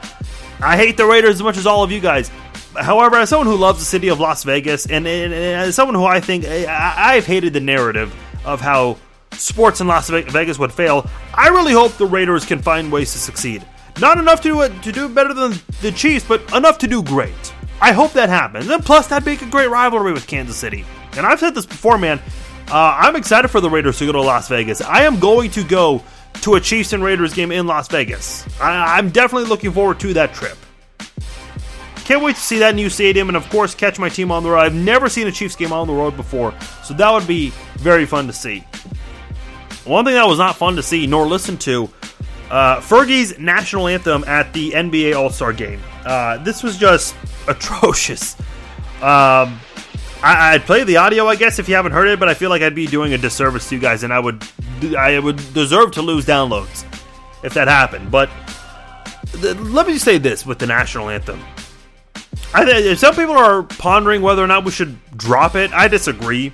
I 0.61 0.77
hate 0.77 0.97
the 0.97 1.07
Raiders 1.07 1.37
as 1.37 1.43
much 1.43 1.57
as 1.57 1.67
all 1.67 1.83
of 1.83 1.93
you 1.93 2.01
guys. 2.01 2.31
however, 2.77 3.17
as 3.17 3.29
someone 3.29 3.47
who 3.47 3.57
loves 3.57 3.79
the 3.79 3.85
city 3.85 4.09
of 4.09 4.21
Las 4.21 4.45
Vegas, 4.45 4.87
and, 4.87 5.07
and, 5.07 5.33
and 5.33 5.69
as 5.69 5.75
someone 5.75 5.95
who 5.95 6.05
I 6.05 6.21
think 6.21 6.45
I, 6.47 7.15
I've 7.15 7.27
hated 7.27 7.53
the 7.53 7.61
narrative 7.61 8.15
of 8.45 8.61
how 8.61 8.99
sports 9.33 9.81
in 9.81 9.87
Las 9.87 10.09
Vegas 10.09 10.59
would 10.59 10.73
fail, 10.73 11.09
I 11.35 11.49
really 11.49 11.73
hope 11.73 11.93
the 11.93 12.07
Raiders 12.07 12.45
can 12.45 12.61
find 12.63 12.91
ways 12.91 13.13
to 13.13 13.19
succeed. 13.19 13.65
Not 14.01 14.19
enough 14.19 14.41
to 14.43 14.49
do 14.49 14.63
it 14.63 14.83
to 14.83 14.93
do 14.93 15.09
better 15.09 15.33
than 15.35 15.55
the 15.81 15.93
Chiefs, 15.93 16.25
but 16.27 16.53
enough 16.53 16.79
to 16.79 16.89
do 16.89 17.03
great. 17.03 17.55
I 17.81 17.93
hope 17.93 18.13
that 18.15 18.29
happens. 18.29 18.69
And 18.69 18.85
plus, 18.85 19.07
that'd 19.09 19.27
make 19.27 19.43
a 19.43 19.47
great 19.47 19.69
rivalry 19.69 20.13
with 20.13 20.27
Kansas 20.27 20.57
City. 20.57 20.85
And 21.17 21.27
I've 21.27 21.41
said 21.41 21.55
this 21.55 21.67
before, 21.67 21.99
man. 21.99 22.21
Uh, 22.69 22.97
I'm 22.99 23.17
excited 23.17 23.49
for 23.49 23.61
the 23.61 23.69
Raiders 23.69 23.99
to 23.99 24.07
go 24.07 24.13
to 24.13 24.23
Las 24.23 24.49
Vegas. 24.49 24.81
I 24.81 25.03
am 25.03 25.19
going 25.19 25.51
to 25.53 25.65
go 25.65 26.03
to 26.43 26.55
a 26.55 26.61
Chiefs 26.61 26.93
and 26.93 27.03
Raiders 27.03 27.35
game 27.35 27.53
in 27.53 27.67
Las 27.67 27.89
Vegas. 27.89 28.47
I, 28.61 28.99
I'm 28.99 29.11
definitely 29.11 29.49
looking 29.49 29.73
forward 29.73 30.01
to 30.01 30.15
that 30.15 30.33
trip. 30.33 30.57
Can't 32.05 32.23
wait 32.23 32.37
to 32.37 32.43
see 32.43 32.59
that 32.59 32.75
new 32.75 32.91
stadium 32.91 33.29
and, 33.29 33.37
of 33.37 33.49
course, 33.49 33.75
catch 33.75 33.99
my 33.99 34.09
team 34.09 34.31
on 34.31 34.43
the 34.43 34.51
road. 34.51 34.61
I've 34.61 34.75
never 34.75 35.09
seen 35.09 35.27
a 35.27 35.33
Chiefs 35.33 35.57
game 35.57 35.73
on 35.73 35.87
the 35.87 35.95
road 35.95 36.17
before, 36.17 36.55
so 36.83 36.93
that 36.95 37.11
would 37.11 37.27
be 37.27 37.51
very 37.77 38.05
fun 38.05 38.27
to 38.27 38.33
see. 38.33 38.61
One 39.85 40.05
thing 40.05 40.15
that 40.15 40.27
was 40.27 40.39
not 40.39 40.57
fun 40.57 40.77
to 40.77 40.83
see 40.83 41.07
nor 41.07 41.27
listen 41.27 41.57
to 41.59 41.91
uh, 42.51 42.81
Fergie's 42.81 43.39
national 43.39 43.89
anthem 43.89 44.25
at 44.25 44.53
the 44.53 44.73
NBA 44.73 45.15
All 45.17 45.31
Star 45.31 45.53
game. 45.53 45.81
Uh, 46.05 46.39
this 46.39 46.63
was 46.63 46.77
just 46.77 47.15
atrocious. 47.49 48.37
Um, 49.03 49.59
I, 50.25 50.53
would 50.55 50.63
play 50.63 50.85
the 50.85 50.97
audio, 50.97 51.27
I 51.27 51.37
guess, 51.37 51.59
if 51.59 51.69
you 51.69 51.75
haven't 51.75 51.93
heard 51.93 52.09
it, 52.09 52.19
but 52.19 52.29
I 52.29 52.35
feel 52.35 52.49
like 52.49 52.63
I'd 52.63 52.75
be 52.75 52.87
doing 52.87 53.13
a 53.13 53.19
disservice 53.19 53.69
to 53.69 53.75
you 53.75 53.81
guys, 53.81 54.05
and 54.05 54.13
I 54.13 54.19
would, 54.19 54.43
I 54.97 55.19
would 55.19 55.37
deserve 55.53 55.93
to 55.93 56.03
lose 56.03 56.25
downloads 56.25 56.85
if 57.43 57.53
that 57.55 57.69
happened. 57.69 58.11
But 58.11 58.31
th- 59.33 59.57
let 59.57 59.87
me 59.87 59.99
say 59.99 60.17
this 60.17 60.47
with 60.47 60.59
the 60.59 60.67
national 60.67 61.11
anthem. 61.11 61.45
I 62.55 62.65
th- 62.65 62.99
some 62.99 63.15
people 63.15 63.37
are 63.37 63.65
pondering 63.65 64.23
whether 64.23 64.43
or 64.43 64.47
not 64.47 64.65
we 64.65 64.71
should 64.71 64.97
drop 65.17 65.57
it. 65.57 65.73
I 65.73 65.89
disagree. 65.89 66.53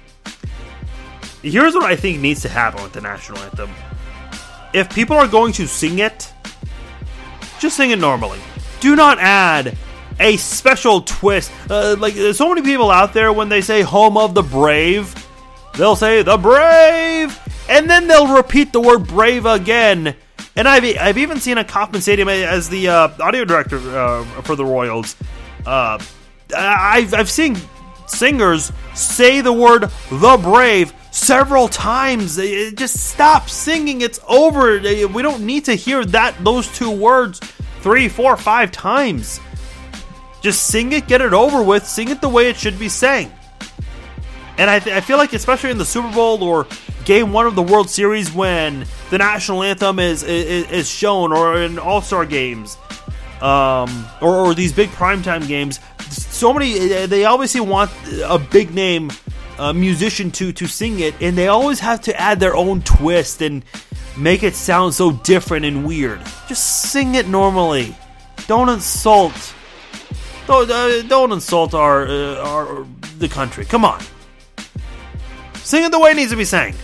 Here's 1.43 1.75
what 1.75 1.85
I 1.85 1.95
think 1.95 2.21
needs 2.21 2.43
to 2.43 2.49
happen 2.49 2.83
with 2.83 2.93
the 2.93 3.01
national 3.01 3.39
anthem. 3.39 3.71
If 4.73 4.93
people 4.93 5.16
are 5.16 5.29
going 5.29 5.53
to 5.55 5.68
sing 5.68 6.01
it, 6.01 6.33
just 7.61 7.77
sing 7.77 7.93
it 7.93 7.99
normally. 7.99 8.41
Do 8.81 8.97
not 8.97 9.18
add 9.21 9.77
a 10.21 10.37
special 10.37 11.01
twist. 11.01 11.51
Uh, 11.68 11.97
like 11.99 12.14
there's 12.14 12.37
so 12.37 12.49
many 12.49 12.62
people 12.62 12.91
out 12.91 13.12
there 13.12 13.33
when 13.33 13.49
they 13.49 13.61
say 13.62 13.83
"home 13.83 14.16
of 14.16 14.35
the 14.35 14.43
brave," 14.43 15.14
they'll 15.77 15.97
say 15.97 16.23
"the 16.23 16.37
brave," 16.37 17.39
and 17.68 17.89
then 17.89 18.07
they'll 18.07 18.37
repeat 18.37 18.73
the 18.73 18.81
word 18.81 19.09
"brave" 19.09 19.47
again. 19.47 20.14
And 20.55 20.68
I've 20.68 20.85
I've 21.01 21.18
even 21.18 21.41
seen 21.41 21.59
a 21.59 21.64
Kauffman 21.64 22.03
Stadium 22.03 22.29
as 22.29 22.68
the 22.68 22.89
uh, 22.89 23.09
audio 23.21 23.45
director 23.45 23.79
uh, 23.79 24.25
for 24.43 24.57
the 24.57 24.64
Royals. 24.64 25.16
Uh, 25.66 25.99
I've 26.55 27.14
I've 27.14 27.31
seen 27.31 27.57
singers 28.07 28.73
say 28.95 29.41
the 29.41 29.53
word 29.53 29.91
"the 30.11 30.39
brave" 30.43 30.93
several 31.12 31.68
times. 31.68 32.39
It 32.39 32.77
Just 32.77 33.09
stop 33.09 33.49
singing. 33.49 34.03
It's 34.03 34.21
over. 34.29 34.79
We 34.81 35.23
don't 35.23 35.47
need 35.47 35.64
to 35.66 35.75
hear 35.75 36.05
that 36.07 36.45
those 36.45 36.68
two 36.77 36.91
words 36.91 37.41
three, 37.81 38.09
four, 38.09 38.37
five 38.37 38.71
times. 38.71 39.41
Just 40.41 40.66
sing 40.66 40.93
it, 40.93 41.07
get 41.07 41.20
it 41.20 41.32
over 41.32 41.62
with, 41.62 41.86
sing 41.86 42.09
it 42.09 42.20
the 42.20 42.28
way 42.28 42.49
it 42.49 42.57
should 42.57 42.78
be 42.78 42.88
sang. 42.88 43.30
And 44.59 44.68
I, 44.68 44.78
th- 44.78 44.95
I 44.95 45.01
feel 45.01 45.16
like, 45.16 45.32
especially 45.32 45.70
in 45.70 45.78
the 45.78 45.84
Super 45.84 46.12
Bowl 46.12 46.43
or 46.43 46.66
Game 47.05 47.32
One 47.32 47.47
of 47.47 47.55
the 47.55 47.62
World 47.62 47.88
Series, 47.88 48.32
when 48.32 48.84
the 49.11 49.18
national 49.18 49.62
anthem 49.62 49.99
is 49.99 50.22
is, 50.22 50.70
is 50.70 50.91
shown, 50.91 51.32
or 51.32 51.57
in 51.62 51.78
All 51.78 52.03
Star 52.03 52.26
games, 52.26 52.76
um, 53.41 54.07
or, 54.20 54.36
or 54.36 54.55
these 54.55 54.72
big 54.72 54.91
primetime 54.91 55.47
games, 55.49 55.80
so 56.11 56.53
many 56.53 57.07
they 57.07 57.24
obviously 57.24 57.61
want 57.61 57.91
a 58.24 58.38
big 58.38 58.74
name 58.74 59.11
musician 59.74 60.30
to 60.32 60.53
to 60.53 60.66
sing 60.66 61.01
it, 61.01 61.14
and 61.20 61.38
they 61.38 61.49
always 61.49 61.80
have 61.80 62.03
to 62.03 62.20
add 62.20 62.38
their 62.38 62.55
own 62.55 62.82
twist 62.82 63.41
and 63.41 63.64
make 64.16 64.43
it 64.43 64.55
sound 64.55 64.95
so 64.95 65.12
different 65.12 65.64
and 65.64 65.86
weird. 65.86 66.20
Just 66.49 66.91
sing 66.91 67.14
it 67.14 67.28
normally. 67.28 67.95
Don't 68.47 68.68
insult 68.68 69.55
don't, 70.51 70.71
uh, 70.71 71.03
don't 71.03 71.33
insult 71.33 71.75
our, 71.75 72.07
uh, 72.07 72.37
our 72.37 72.87
the 73.19 73.29
country. 73.29 73.65
Come 73.65 73.85
on. 73.85 74.03
Sing 75.55 75.85
it 75.85 75.93
the 75.93 75.99
way 75.99 76.11
it 76.11 76.17
needs 76.17 76.33
to 76.33 76.37
be 76.37 76.45
sang. 76.45 76.75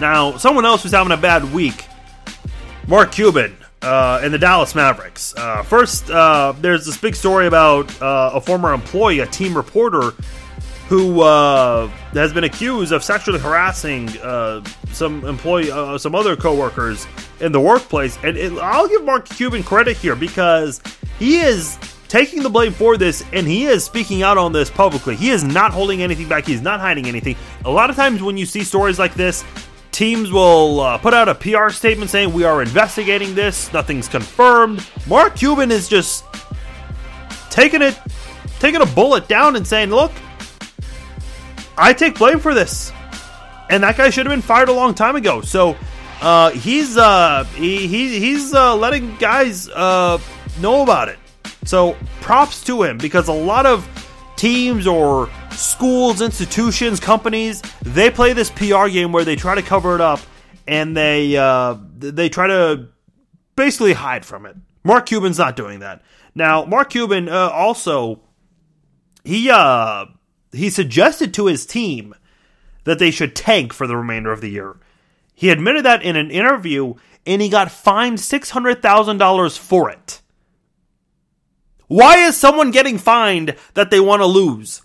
Now, 0.00 0.38
someone 0.38 0.64
else 0.64 0.82
who's 0.82 0.92
having 0.92 1.12
a 1.12 1.16
bad 1.16 1.52
week, 1.52 1.84
Mark 2.88 3.12
Cuban 3.12 3.54
uh, 3.82 4.20
and 4.22 4.32
the 4.32 4.38
Dallas 4.38 4.74
Mavericks. 4.74 5.34
Uh, 5.36 5.62
first, 5.62 6.10
uh, 6.10 6.54
there's 6.60 6.86
this 6.86 6.96
big 6.96 7.14
story 7.14 7.46
about 7.46 7.90
uh, 8.00 8.30
a 8.32 8.40
former 8.40 8.72
employee, 8.72 9.18
a 9.18 9.26
team 9.26 9.54
reporter, 9.54 10.12
who 10.90 11.20
uh, 11.20 11.86
has 12.14 12.32
been 12.32 12.42
accused 12.42 12.90
of 12.90 13.04
sexually 13.04 13.38
harassing 13.38 14.08
uh, 14.18 14.60
some 14.90 15.24
employee, 15.24 15.70
uh, 15.70 15.96
some 15.96 16.16
other 16.16 16.34
coworkers 16.34 17.06
in 17.38 17.52
the 17.52 17.60
workplace. 17.60 18.18
And 18.24 18.36
it, 18.36 18.52
I'll 18.54 18.88
give 18.88 19.04
Mark 19.04 19.28
Cuban 19.28 19.62
credit 19.62 19.96
here 19.96 20.16
because 20.16 20.82
he 21.20 21.36
is 21.36 21.78
taking 22.08 22.42
the 22.42 22.50
blame 22.50 22.72
for 22.72 22.96
this 22.96 23.24
and 23.32 23.46
he 23.46 23.66
is 23.66 23.84
speaking 23.84 24.24
out 24.24 24.36
on 24.36 24.52
this 24.52 24.68
publicly. 24.68 25.14
He 25.14 25.30
is 25.30 25.44
not 25.44 25.70
holding 25.70 26.02
anything 26.02 26.28
back. 26.28 26.44
He's 26.44 26.60
not 26.60 26.80
hiding 26.80 27.06
anything. 27.06 27.36
A 27.64 27.70
lot 27.70 27.88
of 27.88 27.94
times 27.94 28.20
when 28.20 28.36
you 28.36 28.44
see 28.44 28.64
stories 28.64 28.98
like 28.98 29.14
this, 29.14 29.44
teams 29.92 30.32
will 30.32 30.80
uh, 30.80 30.98
put 30.98 31.14
out 31.14 31.28
a 31.28 31.36
PR 31.36 31.68
statement 31.68 32.10
saying 32.10 32.32
we 32.32 32.42
are 32.42 32.62
investigating 32.62 33.36
this. 33.36 33.72
Nothing's 33.72 34.08
confirmed. 34.08 34.84
Mark 35.06 35.36
Cuban 35.36 35.70
is 35.70 35.88
just 35.88 36.24
taking 37.48 37.80
it, 37.80 37.96
taking 38.58 38.80
a 38.80 38.86
bullet 38.86 39.28
down 39.28 39.54
and 39.54 39.64
saying, 39.64 39.90
"Look, 39.90 40.10
I 41.80 41.94
take 41.94 42.18
blame 42.18 42.38
for 42.38 42.52
this. 42.52 42.92
And 43.70 43.82
that 43.84 43.96
guy 43.96 44.10
should 44.10 44.26
have 44.26 44.32
been 44.32 44.42
fired 44.42 44.68
a 44.68 44.72
long 44.72 44.94
time 44.94 45.16
ago. 45.16 45.40
So 45.40 45.76
uh, 46.20 46.50
he's 46.50 46.96
uh, 46.96 47.44
he, 47.54 47.86
he 47.86 48.18
he's 48.18 48.52
uh, 48.52 48.76
letting 48.76 49.16
guys 49.16 49.68
uh, 49.70 50.18
know 50.60 50.82
about 50.82 51.08
it. 51.08 51.18
So 51.64 51.96
props 52.20 52.62
to 52.64 52.82
him 52.82 52.98
because 52.98 53.28
a 53.28 53.32
lot 53.32 53.64
of 53.64 53.88
teams 54.36 54.86
or 54.86 55.30
schools, 55.52 56.20
institutions, 56.20 57.00
companies, 57.00 57.62
they 57.82 58.10
play 58.10 58.32
this 58.32 58.50
PR 58.50 58.88
game 58.88 59.12
where 59.12 59.24
they 59.24 59.36
try 59.36 59.54
to 59.54 59.62
cover 59.62 59.94
it 59.94 60.00
up 60.00 60.20
and 60.66 60.96
they 60.96 61.36
uh, 61.36 61.76
they 61.96 62.28
try 62.28 62.46
to 62.46 62.88
basically 63.56 63.94
hide 63.94 64.26
from 64.26 64.44
it. 64.44 64.56
Mark 64.84 65.06
Cuban's 65.06 65.38
not 65.38 65.56
doing 65.56 65.80
that. 65.80 66.02
Now, 66.34 66.64
Mark 66.64 66.90
Cuban 66.90 67.28
uh, 67.28 67.50
also 67.50 68.20
he 69.24 69.50
uh 69.50 70.06
he 70.52 70.70
suggested 70.70 71.32
to 71.34 71.46
his 71.46 71.66
team 71.66 72.14
that 72.84 72.98
they 72.98 73.10
should 73.10 73.36
tank 73.36 73.72
for 73.72 73.86
the 73.86 73.96
remainder 73.96 74.32
of 74.32 74.40
the 74.40 74.50
year. 74.50 74.76
He 75.34 75.50
admitted 75.50 75.84
that 75.84 76.02
in 76.02 76.16
an 76.16 76.30
interview 76.30 76.94
and 77.26 77.40
he 77.40 77.48
got 77.48 77.70
fined 77.70 78.18
$600,000 78.18 79.58
for 79.58 79.90
it. 79.90 80.20
Why 81.86 82.18
is 82.18 82.36
someone 82.36 82.70
getting 82.70 82.98
fined 82.98 83.56
that 83.74 83.90
they 83.90 84.00
want 84.00 84.22
to 84.22 84.26
lose? 84.26 84.82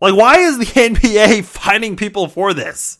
Like, 0.00 0.14
why 0.14 0.38
is 0.38 0.58
the 0.58 0.64
NBA 0.66 1.44
fining 1.44 1.96
people 1.96 2.28
for 2.28 2.52
this? 2.52 2.98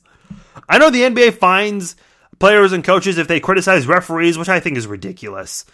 I 0.68 0.78
know 0.78 0.90
the 0.90 1.02
NBA 1.02 1.34
fines 1.34 1.96
players 2.38 2.72
and 2.72 2.84
coaches 2.84 3.18
if 3.18 3.28
they 3.28 3.40
criticize 3.40 3.86
referees, 3.86 4.38
which 4.38 4.48
I 4.48 4.60
think 4.60 4.76
is 4.76 4.86
ridiculous. 4.86 5.64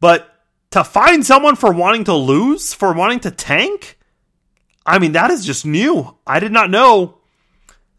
But 0.00 0.32
to 0.70 0.84
fine 0.84 1.22
someone 1.22 1.56
for 1.56 1.72
wanting 1.72 2.04
to 2.04 2.14
lose, 2.14 2.74
for 2.74 2.92
wanting 2.92 3.20
to 3.20 3.30
tank? 3.30 3.98
I 4.86 4.98
mean, 4.98 5.12
that 5.12 5.30
is 5.30 5.44
just 5.44 5.66
new. 5.66 6.16
I 6.26 6.40
did 6.40 6.52
not 6.52 6.70
know 6.70 7.18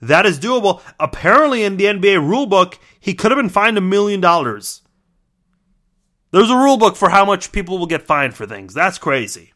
that 0.01 0.25
is 0.25 0.39
doable. 0.39 0.81
Apparently, 0.99 1.63
in 1.63 1.77
the 1.77 1.85
NBA 1.85 2.17
rulebook, 2.19 2.77
he 2.99 3.13
could 3.13 3.31
have 3.31 3.37
been 3.37 3.49
fined 3.49 3.77
a 3.77 3.81
million 3.81 4.21
dollars. 4.21 4.81
There's 6.31 6.49
a 6.49 6.53
rulebook 6.53 6.97
for 6.97 7.09
how 7.09 7.25
much 7.25 7.51
people 7.51 7.77
will 7.77 7.87
get 7.87 8.03
fined 8.03 8.35
for 8.35 8.45
things. 8.45 8.73
That's 8.73 8.97
crazy. 8.97 9.53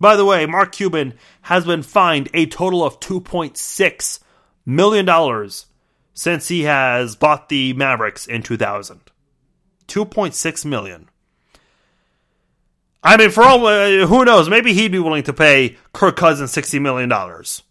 By 0.00 0.16
the 0.16 0.24
way, 0.24 0.46
Mark 0.46 0.72
Cuban 0.72 1.14
has 1.42 1.64
been 1.64 1.82
fined 1.82 2.28
a 2.34 2.46
total 2.46 2.84
of 2.84 3.00
$2.6 3.00 4.18
million 4.66 5.50
since 6.12 6.48
he 6.48 6.62
has 6.62 7.16
bought 7.16 7.48
the 7.48 7.72
Mavericks 7.74 8.26
in 8.26 8.42
2000. 8.42 9.00
2.6 9.86 10.64
million. 10.64 11.08
I 13.04 13.18
mean, 13.18 13.30
for 13.30 13.42
all 13.42 13.66
uh, 13.66 14.06
who 14.06 14.24
knows, 14.24 14.48
maybe 14.48 14.72
he'd 14.72 14.90
be 14.90 14.98
willing 14.98 15.24
to 15.24 15.32
pay 15.34 15.76
Kirk 15.92 16.16
Cousins 16.16 16.50
sixty 16.50 16.78
million 16.78 17.08
dollars. 17.10 17.62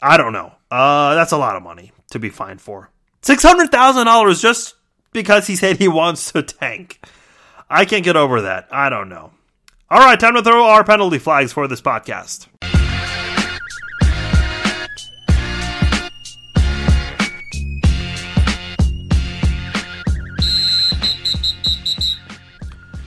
I 0.00 0.16
don't 0.16 0.32
know. 0.32 0.52
Uh, 0.70 1.14
that's 1.14 1.32
a 1.32 1.36
lot 1.36 1.54
of 1.54 1.62
money 1.62 1.92
to 2.10 2.18
be 2.18 2.30
fined 2.30 2.60
for. 2.60 2.90
Six 3.20 3.42
hundred 3.42 3.70
thousand 3.70 4.06
dollars 4.06 4.40
just 4.40 4.74
because 5.12 5.46
he 5.46 5.54
said 5.54 5.76
he 5.76 5.86
wants 5.86 6.32
to 6.32 6.42
tank. 6.42 6.98
I 7.68 7.84
can't 7.84 8.04
get 8.04 8.16
over 8.16 8.40
that. 8.42 8.68
I 8.70 8.88
don't 8.88 9.10
know. 9.10 9.32
All 9.90 10.00
right, 10.00 10.18
time 10.18 10.34
to 10.34 10.42
throw 10.42 10.64
our 10.64 10.84
penalty 10.84 11.18
flags 11.18 11.52
for 11.52 11.68
this 11.68 11.82
podcast. 11.82 12.48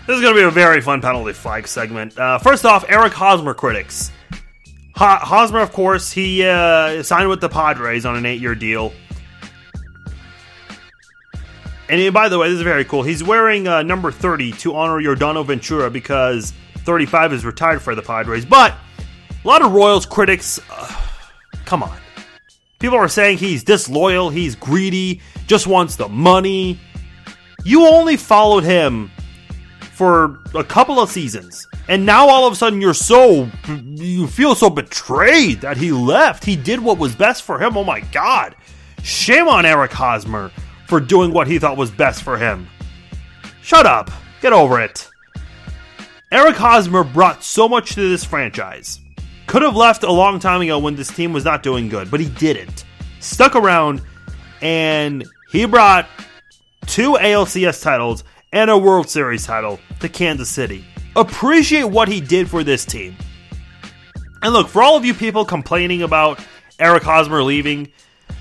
This 0.07 0.17
is 0.17 0.21
going 0.21 0.35
to 0.35 0.39
be 0.39 0.45
a 0.45 0.51
very 0.51 0.81
fun 0.81 1.01
penalty 1.01 1.33
flag 1.33 1.67
segment. 1.67 2.17
Uh, 2.17 2.37
first 2.37 2.63
off, 2.63 2.85
Eric 2.87 3.13
Hosmer 3.13 3.55
critics. 3.55 4.11
Ho- 4.95 5.17
Hosmer, 5.19 5.59
of 5.59 5.71
course, 5.71 6.11
he 6.11 6.43
uh, 6.45 7.01
signed 7.01 7.27
with 7.27 7.41
the 7.41 7.49
Padres 7.49 8.05
on 8.05 8.15
an 8.15 8.25
eight-year 8.25 8.53
deal. 8.53 8.93
And 11.89 11.99
he, 11.99 12.09
by 12.09 12.29
the 12.29 12.37
way, 12.37 12.49
this 12.49 12.57
is 12.57 12.61
very 12.63 12.85
cool. 12.85 13.01
He's 13.01 13.23
wearing 13.23 13.67
uh, 13.67 13.81
number 13.81 14.11
30 14.11 14.51
to 14.53 14.75
honor 14.75 15.01
Yordano 15.01 15.43
Ventura 15.43 15.89
because 15.89 16.53
35 16.79 17.33
is 17.33 17.45
retired 17.45 17.81
for 17.81 17.95
the 17.95 18.01
Padres. 18.03 18.45
But 18.45 18.73
a 19.43 19.47
lot 19.47 19.63
of 19.63 19.71
Royals 19.71 20.05
critics, 20.05 20.59
uh, 20.71 21.01
come 21.65 21.81
on. 21.81 21.97
People 22.77 22.97
are 22.97 23.07
saying 23.07 23.39
he's 23.39 23.63
disloyal, 23.63 24.29
he's 24.29 24.55
greedy, 24.55 25.21
just 25.47 25.65
wants 25.65 25.95
the 25.95 26.07
money. 26.09 26.79
You 27.63 27.87
only 27.87 28.17
followed 28.17 28.63
him 28.63 29.11
for 29.95 30.39
a 30.53 30.63
couple 30.63 30.99
of 30.99 31.09
seasons. 31.09 31.65
And 31.87 32.05
now 32.05 32.27
all 32.27 32.45
of 32.45 32.51
a 32.51 32.55
sudden 32.55 32.81
you're 32.81 32.93
so 32.93 33.49
you 33.67 34.27
feel 34.27 34.53
so 34.53 34.69
betrayed 34.69 35.61
that 35.61 35.77
he 35.77 35.93
left. 35.93 36.43
He 36.43 36.57
did 36.57 36.81
what 36.81 36.97
was 36.97 37.15
best 37.15 37.43
for 37.43 37.59
him. 37.59 37.77
Oh 37.77 37.83
my 37.85 38.01
god. 38.11 38.55
Shame 39.03 39.47
on 39.47 39.65
Eric 39.65 39.93
Hosmer 39.93 40.51
for 40.87 40.99
doing 40.99 41.31
what 41.31 41.47
he 41.47 41.59
thought 41.59 41.77
was 41.77 41.91
best 41.91 42.23
for 42.23 42.37
him. 42.37 42.67
Shut 43.61 43.85
up. 43.85 44.11
Get 44.41 44.51
over 44.51 44.81
it. 44.81 45.09
Eric 46.29 46.57
Hosmer 46.57 47.05
brought 47.05 47.43
so 47.43 47.69
much 47.69 47.95
to 47.95 48.09
this 48.09 48.25
franchise. 48.25 48.99
Could 49.47 49.61
have 49.61 49.77
left 49.77 50.03
a 50.03 50.11
long 50.11 50.39
time 50.39 50.61
ago 50.61 50.77
when 50.77 50.95
this 50.95 51.07
team 51.07 51.31
was 51.31 51.45
not 51.45 51.63
doing 51.63 51.87
good, 51.87 52.11
but 52.11 52.19
he 52.19 52.27
didn't. 52.27 52.83
Stuck 53.21 53.55
around 53.55 54.01
and 54.61 55.23
he 55.51 55.65
brought 55.65 56.09
two 56.85 57.13
ALCS 57.13 57.81
titles 57.81 58.25
and 58.55 58.71
a 58.71 58.77
World 58.77 59.09
Series 59.09 59.45
title 59.45 59.81
to 59.99 60.07
Kansas 60.07 60.49
City. 60.49 60.85
Appreciate 61.17 61.83
what 61.83 62.07
he 62.07 62.21
did 62.21 62.49
for 62.49 62.63
this 62.63 62.85
team. 62.85 63.17
And 64.41 64.53
look, 64.53 64.69
for 64.69 64.81
all 64.81 64.95
of 64.95 65.03
you 65.03 65.13
people 65.13 65.43
complaining 65.43 66.03
about 66.03 66.39
Eric 66.79 67.03
Hosmer 67.03 67.43
leaving, 67.43 67.91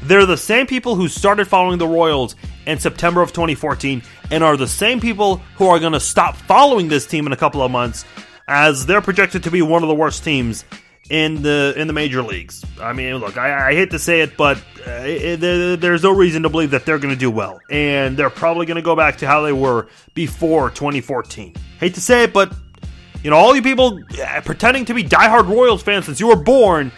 they're 0.04 0.24
the 0.24 0.36
same 0.36 0.68
people 0.68 0.94
who 0.94 1.08
started 1.08 1.48
following 1.48 1.78
the 1.78 1.88
Royals 1.88 2.36
in 2.64 2.78
September 2.78 3.22
of 3.22 3.32
2014 3.32 4.02
and 4.30 4.44
are 4.44 4.56
the 4.56 4.68
same 4.68 5.00
people 5.00 5.38
who 5.56 5.66
are 5.66 5.80
going 5.80 5.92
to 5.92 6.00
stop 6.00 6.36
following 6.36 6.86
this 6.86 7.06
team 7.06 7.26
in 7.26 7.32
a 7.32 7.36
couple 7.36 7.60
of 7.60 7.72
months 7.72 8.04
as 8.46 8.86
they're 8.86 9.02
projected 9.02 9.42
to 9.42 9.50
be 9.50 9.62
one 9.62 9.82
of 9.82 9.88
the 9.88 9.94
worst 9.94 10.22
teams 10.22 10.64
in 11.10 11.42
the 11.42 11.74
in 11.76 11.86
the 11.86 11.92
major 11.92 12.22
leagues. 12.22 12.64
I 12.80 12.92
mean, 12.92 13.16
look, 13.16 13.36
I, 13.36 13.70
I 13.70 13.74
hate 13.74 13.90
to 13.90 13.98
say 13.98 14.20
it, 14.20 14.36
but 14.36 14.58
uh, 14.86 14.90
it, 15.04 15.36
there, 15.38 15.76
there's 15.76 16.02
no 16.02 16.12
reason 16.12 16.42
to 16.44 16.48
believe 16.48 16.70
that 16.70 16.86
they're 16.86 16.98
going 16.98 17.14
to 17.14 17.18
do 17.18 17.30
well, 17.30 17.60
and 17.70 18.16
they're 18.16 18.30
probably 18.30 18.66
going 18.66 18.76
to 18.76 18.82
go 18.82 18.96
back 18.96 19.18
to 19.18 19.26
how 19.26 19.42
they 19.42 19.52
were 19.52 19.88
before 20.14 20.70
2014. 20.70 21.54
Hate 21.80 21.94
to 21.94 22.00
say 22.00 22.24
it, 22.24 22.32
but 22.32 22.52
you 23.22 23.30
know, 23.30 23.36
all 23.36 23.54
you 23.54 23.62
people 23.62 24.00
uh, 24.22 24.40
pretending 24.42 24.84
to 24.86 24.94
be 24.94 25.04
diehard 25.04 25.48
Royals 25.48 25.82
fans 25.82 26.06
since 26.06 26.20
you 26.20 26.28
were 26.28 26.36
born, 26.36 26.92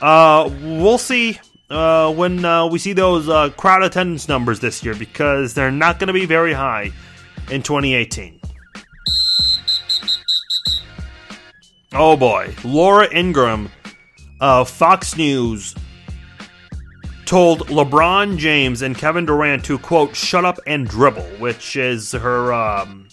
uh, 0.00 0.50
we'll 0.62 0.98
see 0.98 1.38
uh, 1.70 2.12
when 2.12 2.44
uh, 2.44 2.66
we 2.66 2.78
see 2.78 2.92
those 2.92 3.28
uh, 3.28 3.50
crowd 3.50 3.82
attendance 3.82 4.28
numbers 4.28 4.60
this 4.60 4.84
year 4.84 4.94
because 4.94 5.54
they're 5.54 5.70
not 5.70 5.98
going 5.98 6.08
to 6.08 6.12
be 6.12 6.26
very 6.26 6.52
high 6.52 6.92
in 7.50 7.62
2018. 7.62 8.37
Oh 11.92 12.16
boy, 12.16 12.54
Laura 12.64 13.08
Ingraham 13.14 13.70
of 14.40 14.68
Fox 14.68 15.16
News 15.16 15.74
told 17.24 17.68
LeBron 17.68 18.36
James 18.36 18.82
and 18.82 18.96
Kevin 18.96 19.24
Durant 19.24 19.64
to 19.64 19.78
quote 19.78 20.14
"shut 20.14 20.44
up 20.44 20.58
and 20.66 20.86
dribble," 20.86 21.22
which 21.38 21.76
is 21.76 22.12
her 22.12 22.52
um, 22.52 23.08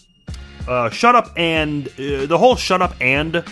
uh, 0.68 0.90
"shut 0.90 1.16
up 1.16 1.32
and" 1.38 1.88
uh, 1.88 2.26
the 2.26 2.38
whole 2.38 2.58
"shut 2.58 2.82
up 2.82 2.96
and" 3.00 3.46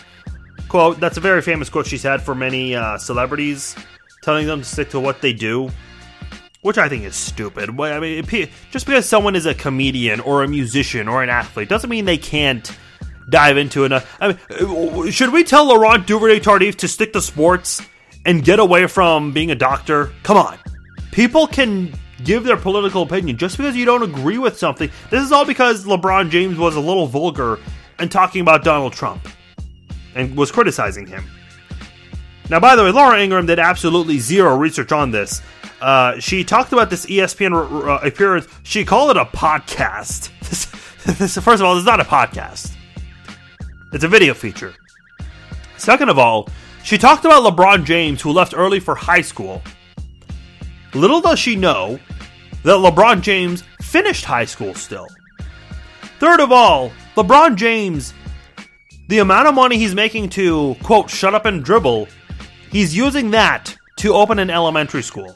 quote. 0.68 1.00
That's 1.00 1.16
a 1.16 1.22
very 1.22 1.42
famous 1.42 1.70
quote 1.70 1.88
she's 1.88 2.04
had 2.04 2.22
for 2.22 2.36
many 2.36 2.76
uh, 2.76 2.98
celebrities, 2.98 3.78
telling 4.24 4.46
them 4.46 4.60
to 4.60 4.66
stick 4.66 4.90
to 4.90 5.00
what 5.00 5.22
they 5.22 5.32
do, 5.32 5.70
which 6.64 6.78
I 6.78 6.90
think 6.90 7.06
is 7.06 7.16
stupid. 7.16 7.70
I 7.80 8.00
mean, 8.02 8.26
just 8.72 8.86
because 8.86 9.06
someone 9.06 9.38
is 9.38 9.46
a 9.46 9.56
comedian 9.56 10.20
or 10.20 10.44
a 10.44 10.50
musician 10.50 11.08
or 11.08 11.24
an 11.24 11.30
athlete 11.30 11.70
doesn't 11.70 11.90
mean 11.90 12.04
they 12.04 12.18
can't 12.18 12.78
dive 13.30 13.58
into 13.58 13.86
it. 13.86 13.92
I 14.20 14.28
mean, 14.30 15.12
should 15.12 15.32
we 15.32 15.44
tell 15.44 15.66
Laurent 15.66 16.06
Duvernay 16.08 16.40
Tardif 16.40 16.76
to 16.78 16.88
stick 16.88 17.14
to 17.14 17.22
sports 17.22 17.82
and 18.26 18.44
get 18.44 18.60
away 18.60 18.88
from 18.88 19.32
being 19.32 19.52
a 19.52 19.56
doctor? 19.56 20.12
Come 20.24 20.38
on. 20.38 20.58
People 21.12 21.48
can 21.48 21.94
give 22.24 22.44
their 22.44 22.58
political 22.58 23.02
opinion 23.02 23.38
just 23.38 23.58
because 23.58 23.76
you 23.76 23.86
don't 23.86 24.04
agree 24.04 24.38
with 24.38 24.58
something. 24.58 24.90
This 25.10 25.24
is 25.24 25.32
all 25.32 25.46
because 25.46 25.86
LeBron 25.86 26.30
James 26.30 26.58
was 26.58 26.76
a 26.76 26.80
little 26.80 27.08
vulgar 27.08 27.60
and 28.00 28.12
talking 28.12 28.42
about 28.42 28.64
Donald 28.64 28.94
Trump 28.94 29.28
and 30.16 30.36
was 30.36 30.52
criticizing 30.52 31.08
him. 31.08 31.24
Now, 32.50 32.60
by 32.60 32.76
the 32.76 32.84
way, 32.84 32.92
Laura 32.92 33.22
Ingraham 33.22 33.46
did 33.46 33.60
absolutely 33.60 34.20
zero 34.20 34.56
research 34.58 34.92
on 34.92 35.12
this. 35.12 35.42
Uh, 35.82 36.20
she 36.20 36.44
talked 36.44 36.72
about 36.72 36.90
this 36.90 37.06
ESPN 37.06 37.54
uh, 37.88 38.06
appearance. 38.06 38.48
She 38.64 38.86
called 38.86 39.12
it 39.12 39.18
a 39.18 39.26
podcast. 39.26 40.30
This, 41.06 41.18
this, 41.18 41.38
first 41.44 41.62
of 41.62 41.64
all, 41.64 41.76
this 41.76 41.82
is 41.82 41.86
not 41.86 42.00
a 42.00 42.06
podcast. 42.06 42.73
It's 43.94 44.04
a 44.04 44.08
video 44.08 44.34
feature. 44.34 44.74
Second 45.78 46.10
of 46.10 46.18
all, 46.18 46.50
she 46.84 46.98
talked 46.98 47.26
about 47.26 47.44
LeBron 47.44 47.86
James, 47.86 48.24
who 48.24 48.32
left 48.32 48.56
early 48.58 48.80
for 48.80 48.96
high 48.96 49.22
school. 49.22 49.62
Little 50.96 51.22
does 51.22 51.38
she 51.38 51.56
know 51.56 52.00
that 52.64 52.78
LeBron 52.78 53.22
James 53.22 53.64
finished 53.82 54.26
high 54.26 54.46
school 54.46 54.74
still. 54.74 55.08
Third 56.20 56.40
of 56.40 56.52
all, 56.52 56.92
LeBron 57.16 57.56
James, 57.56 58.16
the 59.10 59.20
amount 59.20 59.48
of 59.48 59.54
money 59.54 59.78
he's 59.78 59.94
making 59.94 60.30
to, 60.30 60.76
quote, 60.82 61.12
shut 61.12 61.36
up 61.36 61.46
and 61.46 61.64
dribble, 61.64 62.08
he's 62.72 62.98
using 62.98 63.30
that 63.32 63.78
to 63.98 64.16
open 64.16 64.40
an 64.40 64.50
elementary 64.50 65.04
school. 65.04 65.36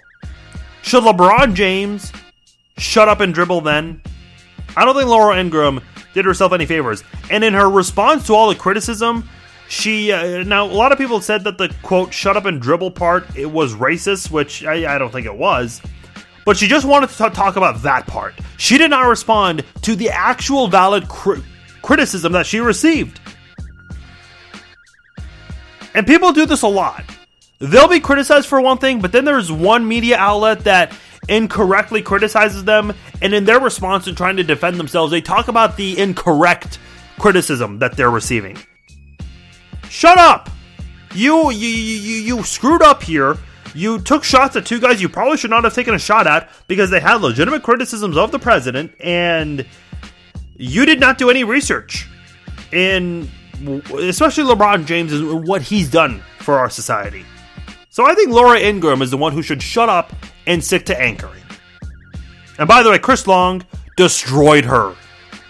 Should 0.81 1.03
LeBron 1.03 1.53
James 1.53 2.11
shut 2.79 3.07
up 3.07 3.19
and 3.19 3.35
dribble 3.35 3.61
then? 3.61 4.01
I 4.75 4.83
don't 4.83 4.95
think 4.95 5.09
Laura 5.09 5.39
Ingraham 5.39 5.81
did 6.17 6.25
herself 6.25 6.51
any 6.51 6.65
favors. 6.65 7.03
And 7.29 7.43
in 7.43 7.53
her 7.53 7.69
response 7.69 8.27
to 8.27 8.33
all 8.33 8.49
the 8.49 8.55
criticism, 8.55 9.29
she 9.69 10.11
uh, 10.11 10.43
now 10.43 10.65
a 10.65 10.67
lot 10.67 10.91
of 10.91 10.97
people 10.97 11.21
said 11.21 11.43
that 11.45 11.57
the 11.57 11.73
quote 11.83 12.13
"shut 12.13 12.35
up 12.35 12.45
and 12.45 12.61
dribble" 12.61 12.91
part 12.91 13.25
it 13.35 13.45
was 13.45 13.73
racist, 13.75 14.31
which 14.31 14.65
I, 14.65 14.95
I 14.95 14.97
don't 14.97 15.11
think 15.11 15.25
it 15.25 15.35
was. 15.35 15.81
But 16.45 16.57
she 16.57 16.67
just 16.67 16.85
wanted 16.85 17.09
to 17.09 17.29
talk 17.29 17.55
about 17.55 17.81
that 17.83 18.07
part. 18.07 18.33
She 18.57 18.77
did 18.77 18.89
not 18.89 19.07
respond 19.07 19.63
to 19.81 19.95
the 19.95 20.09
actual 20.09 20.67
valid 20.67 21.07
cri- 21.09 21.43
criticism 21.81 22.31
that 22.31 22.45
she 22.45 22.59
received. 22.59 23.19
And 25.93 26.07
people 26.07 26.31
do 26.31 26.45
this 26.45 26.61
a 26.61 26.67
lot. 26.67 27.03
They'll 27.59 27.89
be 27.89 27.99
criticized 27.99 28.47
for 28.47 28.61
one 28.61 28.77
thing, 28.77 29.01
but 29.01 29.11
then 29.11 29.25
there's 29.25 29.51
one 29.51 29.87
media 29.87 30.15
outlet 30.17 30.61
that 30.61 30.93
incorrectly 31.27 32.01
criticizes 32.01 32.63
them, 32.63 32.93
and 33.21 33.33
in 33.33 33.45
their 33.45 33.59
response 33.59 34.05
to 34.05 34.13
trying 34.13 34.37
to 34.37 34.43
defend 34.43 34.77
themselves, 34.77 35.11
they 35.11 35.21
talk 35.21 35.47
about 35.47 35.77
the 35.77 35.97
incorrect 35.99 36.79
criticism 37.19 37.79
that 37.79 37.97
they're 37.97 38.11
receiving. 38.11 38.57
Shut 39.89 40.17
up! 40.17 40.49
You 41.13 41.49
you 41.51 41.67
you 41.67 42.35
you 42.37 42.43
screwed 42.43 42.81
up 42.81 43.01
here. 43.01 43.37
You 43.73 43.99
took 43.99 44.23
shots 44.23 44.55
at 44.55 44.65
two 44.65 44.79
guys 44.79 45.01
you 45.01 45.09
probably 45.09 45.37
should 45.37 45.49
not 45.49 45.63
have 45.63 45.73
taken 45.73 45.93
a 45.93 45.99
shot 45.99 46.25
at 46.25 46.49
because 46.67 46.89
they 46.89 46.99
had 46.99 47.21
legitimate 47.21 47.63
criticisms 47.63 48.17
of 48.17 48.31
the 48.31 48.39
president, 48.39 48.93
and 48.99 49.65
you 50.55 50.85
did 50.85 50.99
not 50.99 51.17
do 51.17 51.29
any 51.29 51.43
research 51.43 52.07
in 52.71 53.29
especially 53.97 54.43
LeBron 54.43 54.85
James 54.85 55.13
and 55.13 55.47
what 55.47 55.61
he's 55.61 55.89
done 55.89 56.21
for 56.39 56.59
our 56.59 56.69
society. 56.69 57.25
So 57.89 58.05
I 58.05 58.13
think 58.13 58.29
Laura 58.29 58.59
Ingraham 58.59 59.01
is 59.01 59.09
the 59.09 59.17
one 59.17 59.33
who 59.33 59.41
should 59.41 59.61
shut 59.61 59.89
up 59.89 60.13
and 60.45 60.63
stick 60.63 60.85
to 60.85 61.01
anchoring. 61.01 61.41
And 62.57 62.67
by 62.67 62.83
the 62.83 62.89
way, 62.89 62.99
Chris 62.99 63.27
Long 63.27 63.63
destroyed 63.95 64.65
her. 64.65 64.95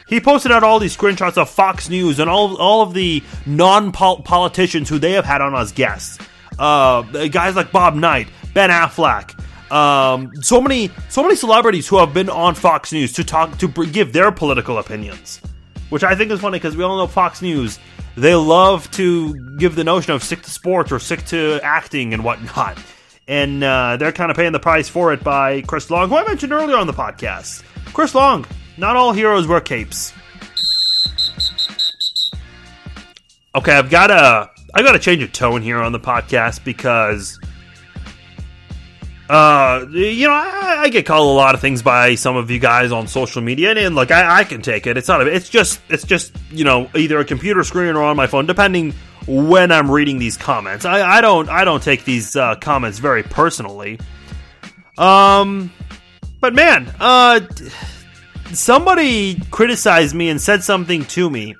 He 0.08 0.20
posted 0.22 0.52
out 0.52 0.64
all 0.64 0.80
these 0.80 0.96
screenshots 0.96 1.38
of 1.38 1.50
Fox 1.50 1.90
News 1.90 2.20
and 2.20 2.30
all, 2.30 2.56
all 2.58 2.82
of 2.82 2.94
the 2.94 3.22
non 3.46 3.92
politicians 3.92 4.88
who 4.88 5.00
they 5.00 5.12
have 5.12 5.26
had 5.26 5.42
on 5.42 5.54
as 5.56 5.72
guests. 5.72 6.18
Uh, 6.58 7.02
guys 7.28 7.56
like 7.56 7.72
Bob 7.72 7.94
Knight, 7.96 8.28
Ben 8.54 8.70
Affleck, 8.70 9.38
um, 9.72 10.32
so 10.42 10.62
many 10.62 10.90
so 11.10 11.22
many 11.22 11.36
celebrities 11.36 11.88
who 11.88 11.98
have 11.98 12.14
been 12.14 12.30
on 12.30 12.56
Fox 12.56 12.94
News 12.94 13.12
to 13.14 13.24
talk 13.24 13.58
to 13.60 13.68
give 13.68 14.14
their 14.14 14.32
political 14.32 14.78
opinions, 14.78 15.42
which 15.90 16.04
I 16.04 16.16
think 16.16 16.32
is 16.32 16.40
funny 16.40 16.58
because 16.58 16.78
we 16.78 16.84
all 16.84 16.98
know 16.98 17.08
Fox 17.08 17.42
News 17.42 17.78
they 18.16 18.34
love 18.34 18.90
to 18.92 19.36
give 19.58 19.76
the 19.76 19.84
notion 19.84 20.14
of 20.14 20.24
sick 20.24 20.42
to 20.42 20.50
sports 20.50 20.92
or 20.92 20.98
sick 20.98 21.24
to 21.26 21.60
acting 21.62 22.14
and 22.14 22.24
whatnot. 22.24 22.80
And 23.28 23.64
uh, 23.64 23.98
they're 23.98 24.12
kind 24.12 24.32
of 24.32 24.38
paying 24.38 24.54
the 24.54 24.60
price 24.60 24.88
for 24.88 25.12
it 25.14 25.24
by 25.24 25.62
Chris 25.62 25.90
Long, 25.90 26.10
who 26.10 26.16
I 26.16 26.26
mentioned 26.26 26.54
earlier 26.54 26.78
on 26.78 26.88
the 26.88 26.94
podcast. 26.94 27.64
Chris 27.94 28.16
Long, 28.16 28.46
not 28.78 28.96
all 28.96 29.12
heroes 29.12 29.48
wear 29.48 29.60
capes. 29.60 30.14
Okay, 33.54 33.74
I've 33.74 33.90
got 33.90 34.08
to 34.08 34.50
I 34.74 34.84
got 34.84 34.92
to 34.92 35.00
change 35.00 35.24
a 35.24 35.28
tone 35.28 35.62
here 35.62 35.78
on 35.80 35.92
the 35.92 36.00
podcast 36.00 36.64
because 36.64 37.40
uh, 39.30 39.86
you 39.92 40.28
know, 40.28 40.34
I, 40.34 40.84
I, 40.84 40.90
get 40.90 41.06
called 41.06 41.28
a 41.28 41.34
lot 41.34 41.54
of 41.54 41.60
things 41.60 41.82
by 41.82 42.16
some 42.16 42.38
of 42.38 42.50
you 42.50 42.60
guys 42.60 42.94
on 42.94 43.08
social 43.08 43.42
media, 43.42 43.72
and, 43.72 43.80
and 43.80 43.96
look, 43.96 44.10
I, 44.10 44.40
I, 44.40 44.44
can 44.46 44.62
take 44.62 44.88
it. 44.88 44.96
It's 44.96 45.10
not. 45.10 45.22
A, 45.22 45.26
it's 45.26 45.50
just. 45.50 45.82
It's 45.90 46.06
just. 46.06 46.32
You 46.50 46.64
know, 46.64 46.90
either 46.96 47.20
a 47.20 47.26
computer 47.26 47.66
screen 47.66 47.96
or 47.96 48.04
on 48.04 48.16
my 48.16 48.28
phone, 48.28 48.46
depending 48.46 48.94
when 49.28 49.72
I'm 49.72 49.92
reading 49.92 50.18
these 50.20 50.38
comments. 50.38 50.86
I, 50.86 51.18
I 51.18 51.22
don't. 51.22 51.50
I 51.50 51.64
don't 51.66 51.84
take 51.84 52.06
these 52.06 52.36
uh, 52.36 52.56
comments 52.56 53.00
very 53.00 53.24
personally. 53.24 54.00
Um, 54.98 55.72
but 56.40 56.56
man, 56.56 56.92
uh, 57.00 57.42
somebody 58.54 59.40
criticized 59.52 60.16
me 60.16 60.30
and 60.30 60.42
said 60.42 60.64
something 60.64 61.06
to 61.06 61.30
me, 61.30 61.56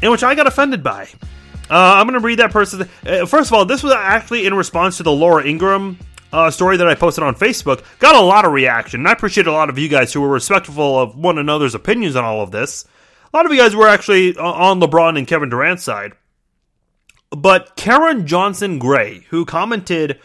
in 0.00 0.10
which 0.10 0.22
I 0.22 0.34
got 0.34 0.46
offended 0.46 0.82
by. 0.82 1.08
Uh, 1.68 1.94
I'm 1.98 2.06
going 2.06 2.20
to 2.20 2.26
read 2.26 2.40
that 2.40 2.50
person. 2.50 2.88
Uh, 3.06 3.26
first 3.26 3.50
of 3.50 3.52
all, 3.52 3.64
this 3.64 3.82
was 3.82 3.92
actually 3.92 4.46
in 4.46 4.54
response 4.54 4.96
to 4.96 5.02
the 5.02 5.12
Laura 5.12 5.44
Ingraham 5.44 5.98
uh, 6.32 6.50
story 6.50 6.76
that 6.76 6.88
I 6.88 6.94
posted 6.94 7.22
on 7.22 7.34
Facebook. 7.34 7.84
Got 7.98 8.16
a 8.16 8.20
lot 8.20 8.44
of 8.44 8.52
reaction, 8.52 9.00
and 9.00 9.08
I 9.08 9.12
appreciate 9.12 9.46
a 9.46 9.52
lot 9.52 9.70
of 9.70 9.78
you 9.78 9.88
guys 9.88 10.12
who 10.12 10.20
were 10.20 10.28
respectful 10.28 10.98
of 10.98 11.16
one 11.16 11.38
another's 11.38 11.74
opinions 11.74 12.16
on 12.16 12.24
all 12.24 12.42
of 12.42 12.50
this. 12.50 12.86
A 13.32 13.36
lot 13.36 13.46
of 13.46 13.52
you 13.52 13.58
guys 13.58 13.76
were 13.76 13.86
actually 13.86 14.36
on 14.36 14.80
LeBron 14.80 15.16
and 15.16 15.26
Kevin 15.26 15.48
Durant's 15.48 15.84
side. 15.84 16.12
But 17.30 17.76
Karen 17.76 18.26
Johnson 18.26 18.78
Gray, 18.78 19.26
who 19.30 19.44
commented 19.44 20.20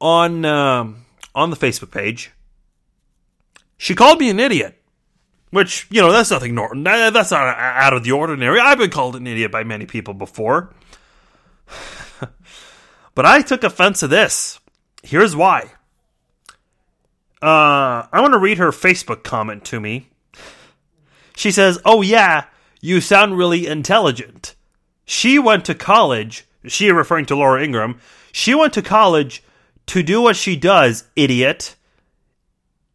on 0.00 0.44
uh, 0.44 0.92
on 1.34 1.50
the 1.50 1.56
Facebook 1.56 1.90
page, 1.90 2.32
she 3.76 3.94
called 3.94 4.18
me 4.18 4.30
an 4.30 4.40
idiot. 4.40 4.78
Which, 5.50 5.86
you 5.90 6.00
know, 6.00 6.10
that's 6.10 6.30
nothing 6.30 6.54
Norton. 6.54 6.82
That's 6.82 7.30
not 7.30 7.58
out 7.58 7.92
of 7.92 8.04
the 8.04 8.12
ordinary. 8.12 8.58
I've 8.58 8.78
been 8.78 8.90
called 8.90 9.16
an 9.16 9.26
idiot 9.26 9.52
by 9.52 9.64
many 9.64 9.84
people 9.84 10.14
before. 10.14 10.72
but 13.14 13.26
I 13.26 13.42
took 13.42 13.62
offense 13.62 14.00
to 14.00 14.08
this. 14.08 14.58
Here's 15.02 15.36
why. 15.36 15.72
Uh, 17.42 18.06
I 18.10 18.20
want 18.22 18.32
to 18.32 18.38
read 18.38 18.56
her 18.58 18.70
Facebook 18.70 19.24
comment 19.24 19.64
to 19.66 19.80
me. 19.80 20.08
She 21.36 21.50
says, 21.50 21.78
Oh, 21.84 22.00
yeah, 22.00 22.44
you 22.80 23.02
sound 23.02 23.36
really 23.36 23.66
intelligent. 23.66 24.54
She 25.04 25.38
went 25.38 25.64
to 25.66 25.74
college, 25.74 26.46
she 26.66 26.90
referring 26.90 27.26
to 27.26 27.36
Laura 27.36 27.62
Ingraham, 27.62 28.00
she 28.32 28.54
went 28.54 28.72
to 28.74 28.82
college 28.82 29.42
to 29.86 30.02
do 30.02 30.22
what 30.22 30.36
she 30.36 30.56
does, 30.56 31.04
idiot. 31.16 31.76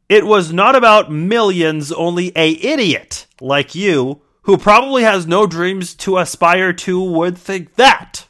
It 0.10 0.26
was 0.26 0.54
not 0.54 0.76
about 0.76 1.12
millions, 1.12 1.92
only 1.92 2.32
a 2.36 2.52
idiot 2.52 3.28
like 3.42 3.76
you, 3.76 4.22
who 4.44 4.58
probably 4.58 5.04
has 5.04 5.28
no 5.28 5.46
dreams 5.46 5.94
to 5.96 6.18
aspire 6.18 6.72
to, 6.72 7.04
would 7.04 7.38
think 7.38 7.76
that. 7.76 8.28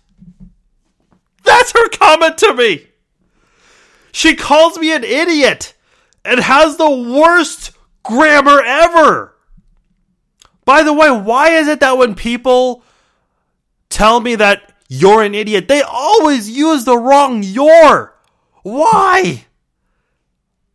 That's 1.44 1.72
her 1.72 1.88
comment 1.90 2.38
to 2.40 2.54
me. 2.56 2.88
She 4.12 4.36
calls 4.36 4.80
me 4.80 4.94
an 4.94 5.04
idiot 5.04 5.76
and 6.26 6.40
has 6.40 6.78
the 6.78 6.90
worst 6.90 7.72
grammar 8.04 8.62
ever. 8.62 9.36
By 10.66 10.84
the 10.84 10.94
way, 10.94 11.12
why 11.12 11.52
is 11.52 11.68
it 11.68 11.80
that 11.80 11.98
when 11.98 12.16
people 12.16 12.84
tell 13.90 14.20
me 14.20 14.36
that 14.36 14.74
you're 14.88 15.24
an 15.24 15.36
idiot, 15.36 15.68
they 15.68 15.82
always 15.82 16.50
use 16.50 16.86
the 16.86 16.98
wrong 16.98 17.44
your? 17.44 18.16
Why? 18.64 19.46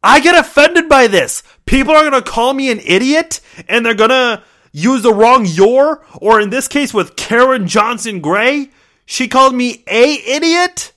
I 0.02 0.20
get 0.20 0.38
offended 0.38 0.88
by 0.88 1.06
this. 1.06 1.42
People 1.66 1.94
are 1.94 2.08
going 2.08 2.22
to 2.22 2.30
call 2.30 2.54
me 2.54 2.70
an 2.70 2.80
idiot 2.84 3.40
and 3.68 3.86
they're 3.86 3.94
going 3.94 4.10
to 4.10 4.42
use 4.72 5.02
the 5.02 5.14
wrong 5.14 5.46
your, 5.46 6.04
or 6.14 6.40
in 6.40 6.50
this 6.50 6.66
case 6.66 6.92
with 6.92 7.16
Karen 7.16 7.68
Johnson 7.68 8.20
Gray, 8.20 8.70
she 9.04 9.28
called 9.28 9.54
me 9.54 9.84
a 9.86 10.14
idiot. 10.26 10.92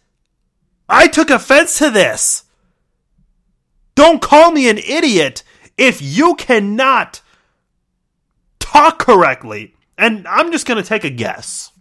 I 0.87 1.07
took 1.07 1.29
offense 1.29 1.77
to 1.79 1.89
this. 1.89 2.43
Don't 3.95 4.21
call 4.21 4.51
me 4.51 4.69
an 4.69 4.77
idiot 4.77 5.43
if 5.77 6.01
you 6.01 6.35
cannot 6.35 7.21
talk 8.59 8.99
correctly. 8.99 9.75
And 9.97 10.27
I'm 10.27 10.51
just 10.51 10.65
going 10.65 10.81
to 10.81 10.87
take 10.87 11.03
a 11.03 11.09
guess 11.09 11.71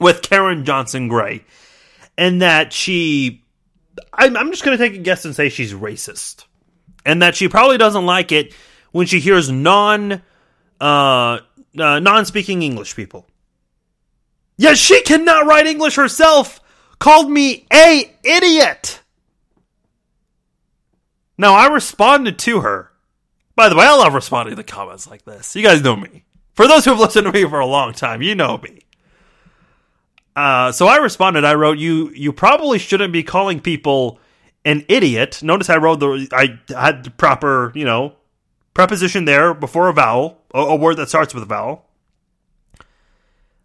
with 0.00 0.22
Karen 0.22 0.64
Johnson 0.64 1.08
Gray 1.08 1.44
and 2.16 2.42
that 2.42 2.72
she 2.72 3.44
I'm, 4.12 4.36
I'm 4.36 4.50
just 4.50 4.64
going 4.64 4.76
to 4.76 4.82
take 4.82 4.98
a 4.98 5.02
guess 5.02 5.24
and 5.24 5.34
say 5.34 5.48
she's 5.48 5.72
racist, 5.72 6.44
and 7.04 7.22
that 7.22 7.34
she 7.34 7.48
probably 7.48 7.78
doesn't 7.78 8.06
like 8.06 8.32
it 8.32 8.54
when 8.92 9.06
she 9.06 9.20
hears 9.20 9.50
non 9.50 10.22
uh, 10.80 11.38
uh, 11.78 12.00
non 12.00 12.26
speaking 12.26 12.62
English 12.62 12.96
people. 12.96 13.26
Yes, 14.56 14.78
she 14.78 15.02
cannot 15.02 15.46
write 15.46 15.66
English 15.66 15.96
herself. 15.96 16.60
Called 16.98 17.30
me 17.30 17.66
a 17.72 18.14
idiot. 18.22 19.00
Now 21.38 21.54
I 21.54 21.68
responded 21.68 22.38
to 22.40 22.60
her. 22.60 22.92
By 23.56 23.70
the 23.70 23.76
way, 23.76 23.86
I 23.86 23.96
love 23.96 24.12
responding 24.12 24.56
to 24.56 24.62
comments 24.62 25.08
like 25.08 25.24
this. 25.24 25.56
You 25.56 25.62
guys 25.62 25.82
know 25.82 25.96
me. 25.96 26.24
For 26.52 26.68
those 26.68 26.84
who 26.84 26.90
have 26.90 27.00
listened 27.00 27.26
to 27.26 27.32
me 27.32 27.48
for 27.48 27.58
a 27.58 27.66
long 27.66 27.94
time, 27.94 28.20
you 28.20 28.34
know 28.34 28.58
me. 28.58 28.80
Uh, 30.40 30.72
so 30.72 30.86
I 30.86 30.96
responded. 30.96 31.44
I 31.44 31.52
wrote, 31.52 31.76
"You 31.76 32.10
you 32.14 32.32
probably 32.32 32.78
shouldn't 32.78 33.12
be 33.12 33.22
calling 33.22 33.60
people 33.60 34.18
an 34.64 34.86
idiot." 34.88 35.42
Notice 35.42 35.68
I 35.68 35.76
wrote 35.76 36.00
the 36.00 36.28
I 36.32 36.58
had 36.74 37.04
the 37.04 37.10
proper 37.10 37.72
you 37.74 37.84
know 37.84 38.14
preposition 38.72 39.26
there 39.26 39.52
before 39.52 39.90
a 39.90 39.92
vowel, 39.92 40.40
a, 40.54 40.60
a 40.60 40.76
word 40.76 40.96
that 40.96 41.10
starts 41.10 41.34
with 41.34 41.42
a 41.42 41.46
vowel. 41.46 41.84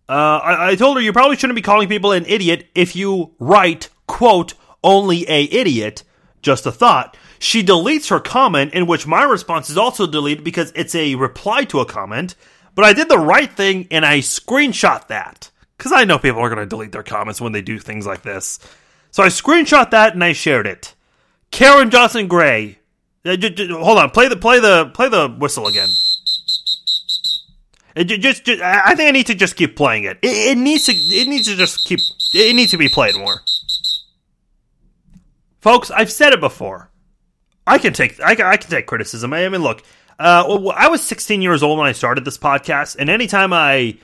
Uh, 0.09 0.41
I, 0.43 0.71
I 0.71 0.75
told 0.75 0.97
her 0.97 1.01
you 1.01 1.13
probably 1.13 1.37
shouldn't 1.37 1.55
be 1.55 1.61
calling 1.61 1.87
people 1.87 2.11
an 2.11 2.25
idiot 2.25 2.67
if 2.75 2.93
you 2.93 3.31
write 3.39 3.87
quote 4.05 4.53
only 4.83 5.23
a 5.29 5.43
idiot. 5.43 6.03
Just 6.41 6.65
a 6.65 6.73
thought. 6.73 7.15
She 7.39 7.63
deletes 7.63 8.09
her 8.09 8.19
comment, 8.19 8.73
in 8.73 8.85
which 8.85 9.07
my 9.07 9.23
response 9.23 9.69
is 9.69 9.77
also 9.77 10.07
deleted 10.07 10.43
because 10.43 10.73
it's 10.75 10.93
a 10.93 11.15
reply 11.15 11.63
to 11.65 11.79
a 11.79 11.85
comment. 11.85 12.35
But 12.75 12.83
I 12.83 12.91
did 12.91 13.07
the 13.07 13.17
right 13.17 13.51
thing 13.51 13.87
and 13.91 14.05
I 14.05 14.19
screenshot 14.19 15.07
that 15.07 15.51
because 15.77 15.91
I 15.91 16.05
know 16.05 16.17
people 16.17 16.41
are 16.41 16.49
going 16.49 16.59
to 16.59 16.65
delete 16.65 16.91
their 16.91 17.03
comments 17.03 17.41
when 17.41 17.51
they 17.51 17.61
do 17.61 17.79
things 17.79 18.05
like 18.05 18.21
this. 18.21 18.59
So 19.11 19.23
I 19.23 19.27
screenshot 19.27 19.91
that 19.91 20.13
and 20.13 20.23
I 20.23 20.33
shared 20.33 20.67
it. 20.67 20.95
Karen 21.51 21.89
Johnson 21.89 22.27
Gray. 22.27 22.79
Uh, 23.23 23.37
hold 23.71 23.97
on, 23.97 24.11
play 24.11 24.27
the 24.27 24.35
play 24.35 24.59
the 24.59 24.91
play 24.93 25.09
the 25.09 25.27
whistle 25.27 25.67
again. 25.67 25.89
It 27.95 28.05
just, 28.05 28.43
just, 28.43 28.61
I 28.61 28.93
think 28.93 29.07
I 29.07 29.11
need 29.11 29.27
to 29.27 29.35
just 29.35 29.55
keep 29.55 29.77
playing 29.77 30.03
it. 30.03 30.19
it. 30.21 30.51
It 30.51 30.57
needs 30.57 30.85
to 30.85 30.91
it 30.91 31.27
needs 31.27 31.47
to 31.47 31.55
just 31.55 31.85
keep 31.85 31.99
it 32.33 32.55
needs 32.55 32.71
to 32.71 32.77
be 32.77 32.89
played 32.89 33.15
more. 33.15 33.41
Folks, 35.61 35.89
I've 35.89 36.11
said 36.11 36.33
it 36.33 36.41
before. 36.41 36.91
I 37.65 37.77
can 37.77 37.93
take 37.93 38.21
I 38.21 38.35
can, 38.35 38.45
I 38.45 38.57
can 38.57 38.69
take 38.69 38.85
criticism. 38.85 39.33
I 39.33 39.47
mean, 39.47 39.63
look, 39.63 39.81
uh, 40.19 40.71
I 40.75 40.89
was 40.89 41.01
16 41.01 41.41
years 41.41 41.63
old 41.63 41.79
when 41.79 41.87
I 41.87 41.93
started 41.93 42.25
this 42.25 42.37
podcast, 42.37 42.97
and 42.99 43.09
anytime 43.09 43.53
I 43.53 43.97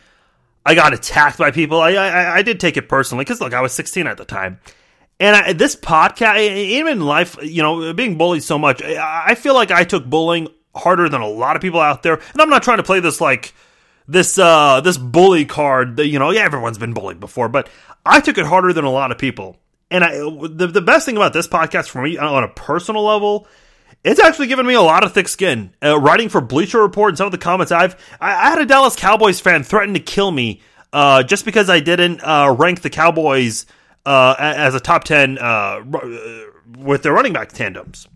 I 0.65 0.75
got 0.75 0.93
attacked 0.93 1.37
by 1.37 1.51
people. 1.51 1.81
I 1.81 1.93
I, 1.93 2.37
I 2.37 2.41
did 2.41 2.59
take 2.59 2.77
it 2.77 2.87
personally 2.87 3.23
because 3.23 3.41
look, 3.41 3.53
I 3.53 3.61
was 3.61 3.73
16 3.73 4.07
at 4.07 4.17
the 4.17 4.25
time, 4.25 4.59
and 5.19 5.35
I, 5.35 5.53
this 5.53 5.75
podcast, 5.75 6.39
even 6.39 6.93
in 6.93 7.01
life, 7.01 7.37
you 7.43 7.61
know, 7.61 7.93
being 7.93 8.17
bullied 8.17 8.43
so 8.43 8.57
much, 8.57 8.81
I 8.83 9.35
feel 9.35 9.53
like 9.53 9.69
I 9.69 9.83
took 9.83 10.05
bullying 10.05 10.47
harder 10.75 11.09
than 11.09 11.21
a 11.21 11.27
lot 11.27 11.55
of 11.55 11.61
people 11.61 11.79
out 11.79 12.03
there. 12.03 12.15
And 12.15 12.41
I'm 12.41 12.49
not 12.49 12.63
trying 12.63 12.77
to 12.77 12.83
play 12.83 12.99
this 13.01 13.21
like 13.21 13.53
this 14.07 14.39
uh 14.39 14.81
this 14.81 14.97
bully 14.97 15.45
card. 15.45 15.97
That, 15.97 16.07
you 16.07 16.19
know, 16.19 16.31
yeah, 16.31 16.41
everyone's 16.41 16.77
been 16.77 16.93
bullied 16.93 17.19
before, 17.19 17.49
but 17.49 17.69
I 18.05 18.19
took 18.19 18.37
it 18.37 18.45
harder 18.45 18.73
than 18.73 18.85
a 18.85 18.91
lot 18.91 19.11
of 19.11 19.17
people. 19.17 19.57
And 19.89 20.03
I 20.03 20.17
the 20.17 20.69
the 20.73 20.81
best 20.81 21.05
thing 21.05 21.17
about 21.17 21.33
this 21.33 21.47
podcast 21.47 21.89
for 21.89 22.01
me 22.01 22.17
on 22.17 22.43
a 22.43 22.47
personal 22.47 23.03
level 23.03 23.47
it's 24.03 24.19
actually 24.19 24.47
given 24.47 24.65
me 24.65 24.73
a 24.73 24.81
lot 24.81 25.03
of 25.03 25.13
thick 25.13 25.27
skin. 25.27 25.73
Uh, 25.83 25.99
writing 25.99 26.29
for 26.29 26.41
Bleacher 26.41 26.81
Report 26.81 27.09
and 27.09 27.17
some 27.17 27.27
of 27.27 27.31
the 27.31 27.37
comments 27.37 27.71
I've, 27.71 27.95
I, 28.19 28.31
I 28.31 28.49
had 28.49 28.59
a 28.59 28.65
Dallas 28.65 28.95
Cowboys 28.95 29.39
fan 29.39 29.63
threaten 29.63 29.93
to 29.93 29.99
kill 29.99 30.31
me 30.31 30.61
uh, 30.93 31.23
just 31.23 31.45
because 31.45 31.69
I 31.69 31.79
didn't 31.79 32.21
uh, 32.21 32.55
rank 32.57 32.81
the 32.81 32.89
Cowboys 32.89 33.65
uh, 34.05 34.35
as 34.39 34.73
a 34.75 34.79
top 34.79 35.03
ten 35.03 35.37
uh, 35.37 35.41
uh, 35.41 36.45
with 36.77 37.03
their 37.03 37.13
running 37.13 37.33
back 37.33 37.51
tandems. 37.51 38.07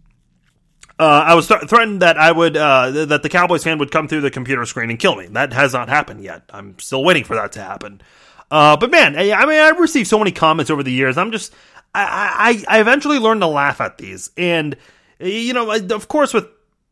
I 0.97 1.35
was 1.35 1.47
th- 1.49 1.63
threatened 1.67 2.01
that 2.01 2.17
I 2.17 2.31
would 2.31 2.53
that 2.53 3.19
the 3.21 3.29
Cowboys 3.29 3.63
fan 3.63 3.77
would 3.79 3.91
come 3.91 4.07
through 4.07 4.21
the 4.21 4.31
computer 4.31 4.65
screen 4.65 4.89
and 4.89 4.97
kill 4.97 5.15
me. 5.15 5.27
That 5.27 5.51
has 5.53 5.73
not 5.73 5.89
happened 5.89 6.23
yet. 6.23 6.43
I'm 6.49 6.79
still 6.79 7.03
waiting 7.03 7.25
for 7.25 7.35
that 7.35 7.51
to 7.53 7.61
happen. 7.61 8.01
but 8.49 8.89
man, 8.89 9.17
I, 9.17 9.31
I 9.33 9.45
mean, 9.45 9.59
I've 9.59 9.79
received 9.79 10.07
so 10.07 10.17
many 10.17 10.31
comments 10.31 10.71
over 10.71 10.83
the 10.83 10.91
years. 10.91 11.17
I'm 11.17 11.31
just, 11.33 11.53
I, 11.93 12.63
I, 12.67 12.77
I 12.77 12.81
eventually 12.81 13.19
learned 13.19 13.41
to 13.41 13.47
laugh 13.47 13.81
at 13.81 13.97
these 13.97 14.31
and 14.37 14.77
you 15.19 15.53
know, 15.53 15.71
of 15.71 16.07
course, 16.07 16.33
with 16.33 16.47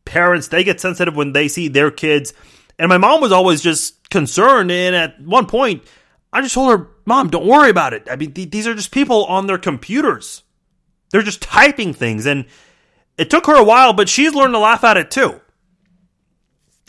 parents, 0.06 0.48
they 0.48 0.64
get 0.64 0.80
sensitive 0.80 1.16
when 1.16 1.34
they 1.34 1.48
see 1.48 1.68
their 1.68 1.92
kids. 1.92 2.34
And 2.80 2.90
my 2.90 2.98
mom 2.98 3.22
was 3.22 3.32
always 3.32 3.62
just 3.62 4.10
concerned. 4.10 4.72
And 4.72 4.96
at 4.96 5.22
one 5.22 5.46
point, 5.46 5.84
I 6.32 6.42
just 6.42 6.56
told 6.56 6.78
her, 6.78 6.88
Mom, 7.06 7.30
don't 7.30 7.46
worry 7.46 7.70
about 7.70 7.94
it. 7.94 8.08
I 8.10 8.16
mean, 8.16 8.34
th- 8.34 8.50
these 8.50 8.68
are 8.68 8.74
just 8.74 8.92
people 8.92 9.26
on 9.26 9.48
their 9.48 9.58
computers. 9.58 10.44
They're 11.12 11.22
just 11.22 11.42
typing 11.42 11.94
things. 11.94 12.26
And 12.26 12.46
it 13.18 13.30
took 13.30 13.46
her 13.46 13.56
a 13.56 13.64
while, 13.64 13.94
but 13.94 14.10
she's 14.10 14.34
learned 14.34 14.54
to 14.54 14.60
laugh 14.60 14.84
at 14.84 14.98
it 14.98 15.12
too. 15.12 15.40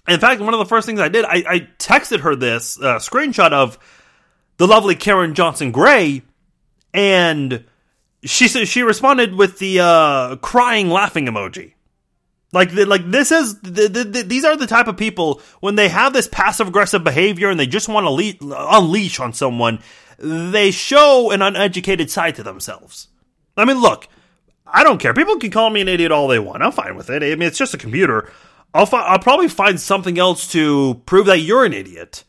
In 0.09 0.21
fact, 0.21 0.41
one 0.41 0.55
of 0.55 0.59
the 0.59 0.67
first 0.67 0.87
things 0.87 1.01
I 1.01 1.09
did, 1.09 1.25
I, 1.25 1.45
I 1.49 1.69
texted 1.79 2.21
her 2.21 2.37
this 2.37 2.79
uh, 2.81 2.97
screenshot 2.97 3.53
of 3.53 3.79
the 4.57 4.67
lovely 4.67 4.95
Karen 4.95 5.35
Johnson 5.35 5.73
Gray. 5.73 6.23
And 6.93 7.65
she 8.25 8.49
said 8.49 8.69
she 8.69 8.83
responded 8.83 9.35
with 9.35 9.59
the 9.59 9.81
uh, 9.81 10.37
crying 10.37 10.91
laughing 10.91 11.27
emoji. 11.27 11.75
Like, 12.53 12.73
like 12.73 13.11
this 13.11 13.33
is 13.33 13.61
the, 13.61 13.89
the, 13.89 14.05
the, 14.05 14.23
these 14.23 14.45
are 14.45 14.57
the 14.57 14.67
type 14.67 14.87
of 14.87 14.97
people 14.97 15.43
when 15.61 15.75
they 15.75 15.89
have 15.89 16.13
this 16.13 16.29
passive 16.29 16.69
aggressive 16.69 17.03
behavior 17.03 17.51
and 17.51 17.59
they 17.59 17.67
just 17.67 17.89
want 17.89 18.05
to 18.05 18.11
le- 18.11 18.69
unleash 18.79 19.19
on 19.19 19.33
someone, 19.33 19.81
they 20.19 20.71
show 20.71 21.33
an 21.33 21.43
uneducated 21.43 22.11
side 22.11 22.37
to 22.37 22.45
themselves. 22.45 23.09
I 23.57 23.65
mean, 23.65 23.81
look, 23.81 24.07
I 24.67 24.85
don't 24.85 24.99
care. 24.99 25.15
People 25.15 25.37
can 25.39 25.51
call 25.51 25.69
me 25.69 25.81
an 25.81 25.89
idiot 25.89 26.13
all 26.13 26.29
they 26.29 26.39
want. 26.39 26.63
I'm 26.63 26.73
fine 26.73 26.97
with 26.97 27.11
it. 27.11 27.23
I 27.25 27.35
mean, 27.35 27.43
it's 27.43 27.59
just 27.59 27.75
a 27.75 27.79
computer. 27.79 28.31
I'll 28.73 28.87
fi- 28.87 29.07
I'll 29.07 29.19
probably 29.19 29.49
find 29.49 29.81
something 29.81 30.19
else 30.19 30.51
to 30.53 31.03
prove 31.07 31.27
that 31.27 31.41
you're 31.41 31.65
an 31.65 31.73
idiot 31.73 32.25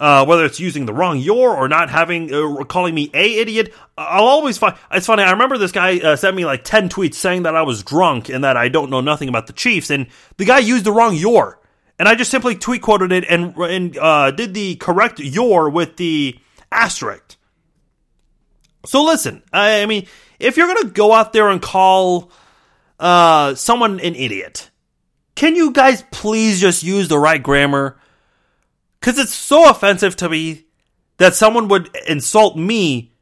uh, 0.00 0.24
whether 0.24 0.46
it's 0.46 0.58
using 0.58 0.86
the 0.86 0.94
wrong 0.94 1.18
your 1.18 1.54
or 1.54 1.68
not 1.68 1.90
having 1.90 2.32
uh, 2.32 2.64
calling 2.64 2.94
me 2.94 3.10
a 3.12 3.38
idiot 3.38 3.72
i'll 3.98 4.24
always 4.24 4.56
find 4.56 4.74
it's 4.90 5.06
funny 5.06 5.22
i 5.22 5.30
remember 5.30 5.58
this 5.58 5.72
guy 5.72 5.98
uh, 5.98 6.16
sent 6.16 6.34
me 6.34 6.44
like 6.44 6.64
10 6.64 6.88
tweets 6.88 7.14
saying 7.14 7.42
that 7.42 7.54
i 7.54 7.62
was 7.62 7.82
drunk 7.82 8.30
and 8.30 8.42
that 8.42 8.56
i 8.56 8.68
don't 8.68 8.90
know 8.90 9.02
nothing 9.02 9.28
about 9.28 9.46
the 9.46 9.52
chiefs 9.52 9.90
and 9.90 10.06
the 10.38 10.44
guy 10.44 10.58
used 10.58 10.84
the 10.84 10.92
wrong 10.92 11.14
your. 11.14 11.58
And 11.98 12.08
i 12.08 12.14
just 12.14 12.30
simply 12.30 12.54
tweet 12.56 12.80
quoted 12.80 13.12
it 13.12 13.26
and, 13.28 13.54
and 13.56 13.98
uh, 13.98 14.30
did 14.30 14.54
the 14.54 14.76
correct 14.76 15.20
your 15.20 15.68
with 15.68 15.98
the 15.98 16.38
asterisk. 16.72 17.36
So 18.86 19.04
listen 19.04 19.42
i, 19.52 19.82
I 19.82 19.86
mean 19.86 20.06
if 20.38 20.56
you're 20.56 20.74
gonna 20.74 20.90
go 20.90 21.12
out 21.12 21.34
there 21.34 21.50
and 21.50 21.60
call 21.60 22.32
uh, 22.98 23.54
someone 23.54 24.00
an 24.00 24.14
idiot 24.14 24.70
can 25.34 25.54
you 25.56 25.72
guys 25.72 26.02
please 26.10 26.58
just 26.58 26.82
use 26.82 27.08
the 27.08 27.18
right 27.18 27.42
grammar 27.42 27.98
because 29.00 29.18
it's 29.18 29.34
so 29.34 29.68
offensive 29.68 30.16
to 30.16 30.28
me 30.28 30.66
that 31.16 31.34
someone 31.34 31.68
would 31.68 31.90
insult 32.06 32.56
me 32.56 33.12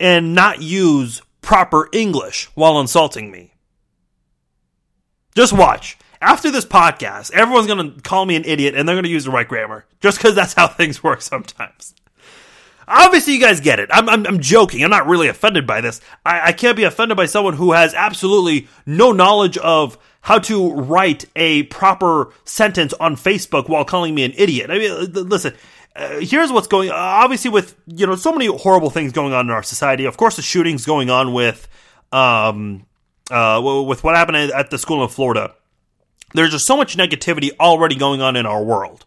and 0.00 0.34
not 0.34 0.62
use 0.62 1.22
proper 1.40 1.88
English 1.92 2.46
while 2.54 2.80
insulting 2.80 3.30
me. 3.30 3.54
Just 5.34 5.52
watch. 5.52 5.98
After 6.20 6.50
this 6.50 6.64
podcast, 6.64 7.32
everyone's 7.32 7.66
going 7.66 7.94
to 7.94 8.00
call 8.00 8.24
me 8.24 8.36
an 8.36 8.44
idiot 8.44 8.74
and 8.74 8.88
they're 8.88 8.94
going 8.94 9.04
to 9.04 9.10
use 9.10 9.24
the 9.24 9.30
right 9.30 9.46
grammar 9.46 9.84
just 10.00 10.18
because 10.18 10.34
that's 10.34 10.54
how 10.54 10.66
things 10.68 11.02
work 11.02 11.20
sometimes. 11.20 11.94
Obviously, 12.86 13.34
you 13.34 13.40
guys 13.40 13.60
get 13.60 13.80
it. 13.80 13.88
I'm, 13.92 14.08
I'm, 14.08 14.26
I'm 14.26 14.40
joking. 14.40 14.84
I'm 14.84 14.90
not 14.90 15.06
really 15.06 15.28
offended 15.28 15.66
by 15.66 15.80
this. 15.80 16.00
I, 16.24 16.48
I 16.48 16.52
can't 16.52 16.76
be 16.76 16.84
offended 16.84 17.16
by 17.16 17.26
someone 17.26 17.54
who 17.54 17.72
has 17.72 17.94
absolutely 17.94 18.68
no 18.84 19.12
knowledge 19.12 19.56
of 19.58 19.98
how 20.24 20.38
to 20.38 20.72
write 20.72 21.26
a 21.36 21.64
proper 21.64 22.32
sentence 22.44 22.94
on 22.94 23.14
Facebook 23.14 23.68
while 23.68 23.84
calling 23.84 24.14
me 24.14 24.24
an 24.24 24.32
idiot. 24.36 24.70
I 24.70 24.78
mean, 24.78 25.12
listen. 25.12 25.54
Uh, 25.94 26.18
here's 26.18 26.50
what's 26.50 26.66
going. 26.66 26.90
Uh, 26.90 26.94
obviously, 26.94 27.50
with 27.50 27.76
you 27.86 28.06
know 28.06 28.16
so 28.16 28.32
many 28.32 28.46
horrible 28.46 28.90
things 28.90 29.12
going 29.12 29.32
on 29.32 29.46
in 29.46 29.50
our 29.50 29.62
society. 29.62 30.06
Of 30.06 30.16
course, 30.16 30.36
the 30.36 30.42
shootings 30.42 30.86
going 30.86 31.10
on 31.10 31.34
with, 31.34 31.68
um, 32.10 32.86
uh, 33.30 33.60
with 33.86 34.02
what 34.02 34.16
happened 34.16 34.38
at 34.38 34.70
the 34.70 34.78
school 34.78 35.02
in 35.04 35.08
Florida. 35.10 35.54
There's 36.32 36.50
just 36.50 36.66
so 36.66 36.76
much 36.76 36.96
negativity 36.96 37.50
already 37.60 37.94
going 37.94 38.22
on 38.22 38.34
in 38.34 38.44
our 38.46 38.64
world. 38.64 39.04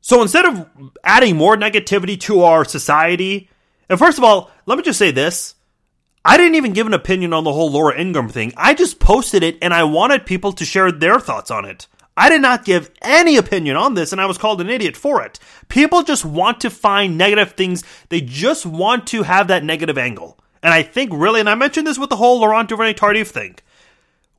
So 0.00 0.22
instead 0.22 0.44
of 0.44 0.68
adding 1.02 1.36
more 1.36 1.56
negativity 1.56 2.20
to 2.20 2.42
our 2.42 2.64
society, 2.64 3.48
and 3.88 3.98
first 3.98 4.18
of 4.18 4.22
all, 4.22 4.50
let 4.66 4.76
me 4.76 4.84
just 4.84 4.98
say 4.98 5.10
this: 5.10 5.55
I 6.26 6.36
didn't 6.36 6.56
even 6.56 6.72
give 6.72 6.88
an 6.88 6.92
opinion 6.92 7.32
on 7.32 7.44
the 7.44 7.52
whole 7.52 7.70
Laura 7.70 7.96
Ingraham 7.96 8.28
thing. 8.28 8.52
I 8.56 8.74
just 8.74 8.98
posted 8.98 9.44
it 9.44 9.58
and 9.62 9.72
I 9.72 9.84
wanted 9.84 10.26
people 10.26 10.52
to 10.54 10.64
share 10.64 10.90
their 10.90 11.20
thoughts 11.20 11.52
on 11.52 11.64
it. 11.64 11.86
I 12.16 12.28
did 12.28 12.42
not 12.42 12.64
give 12.64 12.90
any 13.00 13.36
opinion 13.36 13.76
on 13.76 13.94
this 13.94 14.10
and 14.10 14.20
I 14.20 14.26
was 14.26 14.36
called 14.36 14.60
an 14.60 14.68
idiot 14.68 14.96
for 14.96 15.22
it. 15.22 15.38
People 15.68 16.02
just 16.02 16.24
want 16.24 16.60
to 16.62 16.70
find 16.70 17.16
negative 17.16 17.52
things. 17.52 17.84
They 18.08 18.20
just 18.20 18.66
want 18.66 19.06
to 19.08 19.22
have 19.22 19.46
that 19.46 19.62
negative 19.62 19.96
angle. 19.96 20.36
And 20.64 20.74
I 20.74 20.82
think 20.82 21.12
really, 21.14 21.38
and 21.38 21.48
I 21.48 21.54
mentioned 21.54 21.86
this 21.86 21.98
with 21.98 22.10
the 22.10 22.16
whole 22.16 22.40
Laurent 22.40 22.68
Duvernay 22.68 22.94
Tardif 22.94 23.28
thing, 23.28 23.54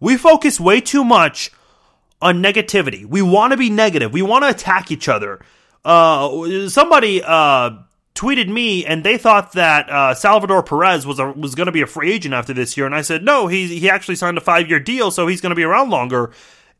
we 0.01 0.17
focus 0.17 0.59
way 0.59 0.81
too 0.81 1.05
much 1.05 1.51
on 2.21 2.43
negativity. 2.43 3.05
We 3.05 3.21
want 3.21 3.51
to 3.51 3.57
be 3.57 3.69
negative. 3.69 4.11
We 4.11 4.23
want 4.23 4.43
to 4.43 4.49
attack 4.49 4.91
each 4.91 5.07
other. 5.07 5.39
Uh, 5.85 6.67
somebody, 6.67 7.23
uh, 7.23 7.77
tweeted 8.17 8.49
me 8.49 8.85
and 8.85 9.03
they 9.03 9.17
thought 9.17 9.53
that 9.53 9.89
uh, 9.89 10.13
Salvador 10.13 10.63
Perez 10.63 11.05
was 11.05 11.19
a, 11.19 11.31
was 11.31 11.55
going 11.55 11.67
to 11.67 11.71
be 11.71 11.81
a 11.81 11.87
free 11.87 12.11
agent 12.11 12.33
after 12.33 12.53
this 12.53 12.75
year, 12.75 12.85
and 12.85 12.95
I 12.95 13.01
said 13.01 13.23
no, 13.23 13.47
he 13.47 13.79
he 13.79 13.89
actually 13.89 14.15
signed 14.15 14.37
a 14.37 14.41
five 14.41 14.67
year 14.67 14.79
deal, 14.79 15.11
so 15.11 15.27
he's 15.27 15.41
going 15.41 15.51
to 15.51 15.55
be 15.55 15.63
around 15.63 15.89
longer. 15.89 16.31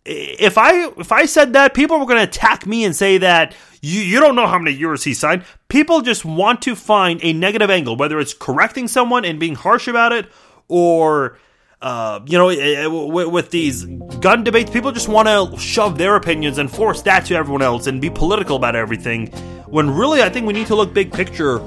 If 0.04 0.58
I 0.58 0.88
if 0.98 1.12
I 1.12 1.26
said 1.26 1.54
that, 1.54 1.74
people 1.74 2.00
were 2.00 2.06
going 2.06 2.18
to 2.18 2.24
attack 2.24 2.66
me 2.66 2.84
and 2.84 2.96
say 2.96 3.20
that 3.20 3.56
you 3.82 4.02
you 4.02 4.20
don't 4.20 4.36
know 4.36 4.48
how 4.48 4.58
many 4.58 4.76
years 4.76 5.04
he 5.04 5.14
signed. 5.14 5.44
People 5.70 6.02
just 6.02 6.26
want 6.26 6.62
to 6.64 6.76
find 6.76 7.20
a 7.24 7.34
negative 7.34 7.70
angle, 7.70 7.96
whether 7.96 8.20
it's 8.20 8.34
correcting 8.34 8.88
someone 8.88 9.24
and 9.24 9.40
being 9.40 9.56
harsh 9.56 9.88
about 9.88 10.14
it, 10.14 10.28
or 10.68 11.38
uh, 11.82 12.22
you 12.26 12.38
know, 12.38 12.50
eh, 12.50 12.86
eh, 12.86 12.88
with, 12.88 13.52
these 13.52 13.86
gun 14.20 14.44
debates, 14.44 14.72
people 14.72 14.92
just 14.92 15.08
want 15.08 15.28
to 15.28 15.60
shove 15.60 16.00
their 16.00 16.16
opinions 16.16 16.58
and 16.58 16.72
force 16.72 17.04
that 17.04 17.26
to 17.26 17.36
everyone 17.36 17.62
else 17.62 17.86
and 17.86 18.02
be 18.02 18.10
political 18.10 18.56
about 18.56 18.76
everything. 18.76 19.32
When 19.70 19.90
really, 19.90 20.22
I 20.22 20.30
think 20.30 20.48
we 20.48 20.54
need 20.54 20.68
to 20.68 20.76
look 20.76 20.94
big 20.94 21.12
picture. 21.12 21.60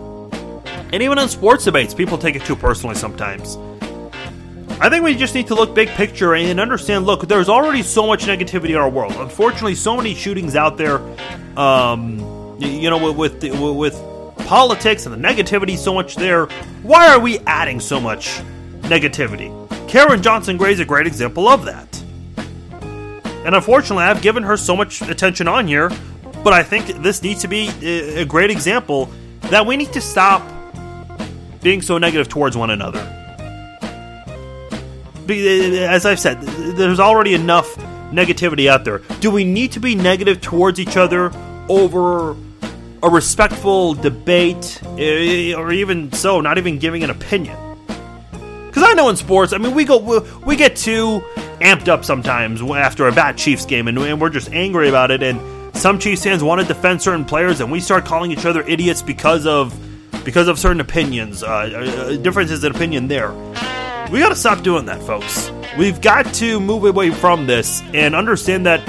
And 0.92 1.02
even 1.02 1.18
on 1.18 1.28
sports 1.28 1.64
debates, 1.64 1.94
people 1.94 2.18
take 2.18 2.34
it 2.34 2.44
too 2.44 2.56
personally 2.56 2.96
sometimes. 2.96 3.56
I 4.80 4.88
think 4.88 5.04
we 5.04 5.14
just 5.14 5.34
need 5.34 5.46
to 5.48 5.54
look 5.54 5.74
big 5.74 5.88
picture 5.90 6.34
and 6.34 6.58
understand. 6.58 7.04
Look, 7.04 7.28
there's 7.28 7.50
already 7.50 7.82
so 7.82 8.06
much 8.06 8.24
negativity 8.24 8.70
in 8.70 8.76
our 8.76 8.88
world. 8.88 9.12
Unfortunately, 9.16 9.74
so 9.74 9.96
many 9.96 10.14
shootings 10.14 10.56
out 10.56 10.78
there. 10.78 10.98
Um, 11.58 12.56
you 12.58 12.88
know, 12.88 13.12
with, 13.12 13.42
with 13.42 13.54
with 13.54 13.94
politics 14.46 15.06
and 15.06 15.14
the 15.14 15.28
negativity 15.28 15.76
so 15.76 15.94
much 15.94 16.16
there. 16.16 16.46
Why 16.82 17.08
are 17.08 17.20
we 17.20 17.38
adding 17.40 17.78
so 17.78 18.00
much 18.00 18.40
negativity? 18.80 19.50
Karen 19.88 20.22
Johnson 20.22 20.56
Gray 20.56 20.72
is 20.72 20.80
a 20.80 20.84
great 20.84 21.06
example 21.06 21.48
of 21.48 21.64
that. 21.66 22.02
And 23.44 23.54
unfortunately, 23.54 24.04
I've 24.04 24.22
given 24.22 24.42
her 24.42 24.56
so 24.56 24.74
much 24.76 25.02
attention 25.02 25.46
on 25.46 25.66
here, 25.66 25.90
but 26.42 26.52
I 26.52 26.62
think 26.62 26.86
this 27.02 27.22
needs 27.22 27.42
to 27.42 27.48
be 27.48 27.68
a 27.82 28.24
great 28.24 28.50
example 28.50 29.10
that 29.42 29.66
we 29.66 29.76
need 29.76 29.92
to 29.92 30.00
stop 30.00 30.42
being 31.62 31.82
so 31.82 31.98
negative 31.98 32.28
towards 32.28 32.56
one 32.56 32.70
another. 32.70 33.00
As 35.28 36.06
I've 36.06 36.18
said, 36.18 36.40
there's 36.40 37.00
already 37.00 37.34
enough 37.34 37.76
negativity 38.10 38.68
out 38.68 38.84
there. 38.84 38.98
Do 39.20 39.30
we 39.30 39.44
need 39.44 39.72
to 39.72 39.80
be 39.80 39.94
negative 39.94 40.40
towards 40.40 40.80
each 40.80 40.96
other 40.96 41.32
over 41.68 42.36
a 43.02 43.08
respectful 43.08 43.94
debate, 43.94 44.80
eh, 44.98 45.54
or 45.54 45.72
even 45.72 46.12
so, 46.12 46.40
not 46.40 46.58
even 46.58 46.78
giving 46.78 47.04
an 47.04 47.10
opinion? 47.10 47.56
Because 48.66 48.82
I 48.84 48.94
know 48.94 49.08
in 49.08 49.16
sports, 49.16 49.52
I 49.52 49.58
mean, 49.58 49.74
we 49.74 49.84
go 49.84 50.22
we, 50.44 50.56
get 50.56 50.76
too 50.76 51.22
amped 51.60 51.88
up 51.88 52.04
sometimes 52.04 52.62
after 52.62 53.06
a 53.08 53.12
bad 53.12 53.36
Chiefs 53.36 53.66
game, 53.66 53.88
and, 53.88 54.20
we're 54.20 54.30
just 54.30 54.50
angry 54.52 54.88
about 54.88 55.10
it. 55.10 55.22
And 55.22 55.40
some 55.80 55.98
Chiefs 55.98 56.24
fans 56.24 56.44
want 56.44 56.60
to 56.60 56.66
defend 56.66 57.00
certain 57.00 57.24
players, 57.24 57.60
and 57.60 57.72
we 57.72 57.80
start 57.80 58.04
calling 58.04 58.30
each 58.30 58.44
other 58.44 58.60
idiots 58.62 59.00
because 59.00 59.46
of 59.46 59.74
because 60.24 60.46
of 60.46 60.58
certain 60.58 60.80
opinions, 60.80 61.42
uh, 61.42 61.48
uh 61.48 62.16
differences 62.16 62.62
in 62.62 62.74
opinion. 62.74 63.08
There, 63.08 63.32
we 64.10 64.18
got 64.18 64.28
to 64.28 64.36
stop 64.36 64.62
doing 64.62 64.84
that, 64.86 65.02
folks. 65.02 65.50
We've 65.78 65.98
got 66.00 66.26
to 66.34 66.60
move 66.60 66.84
away 66.84 67.10
from 67.10 67.46
this 67.46 67.80
and 67.94 68.14
understand 68.14 68.66
that 68.66 68.86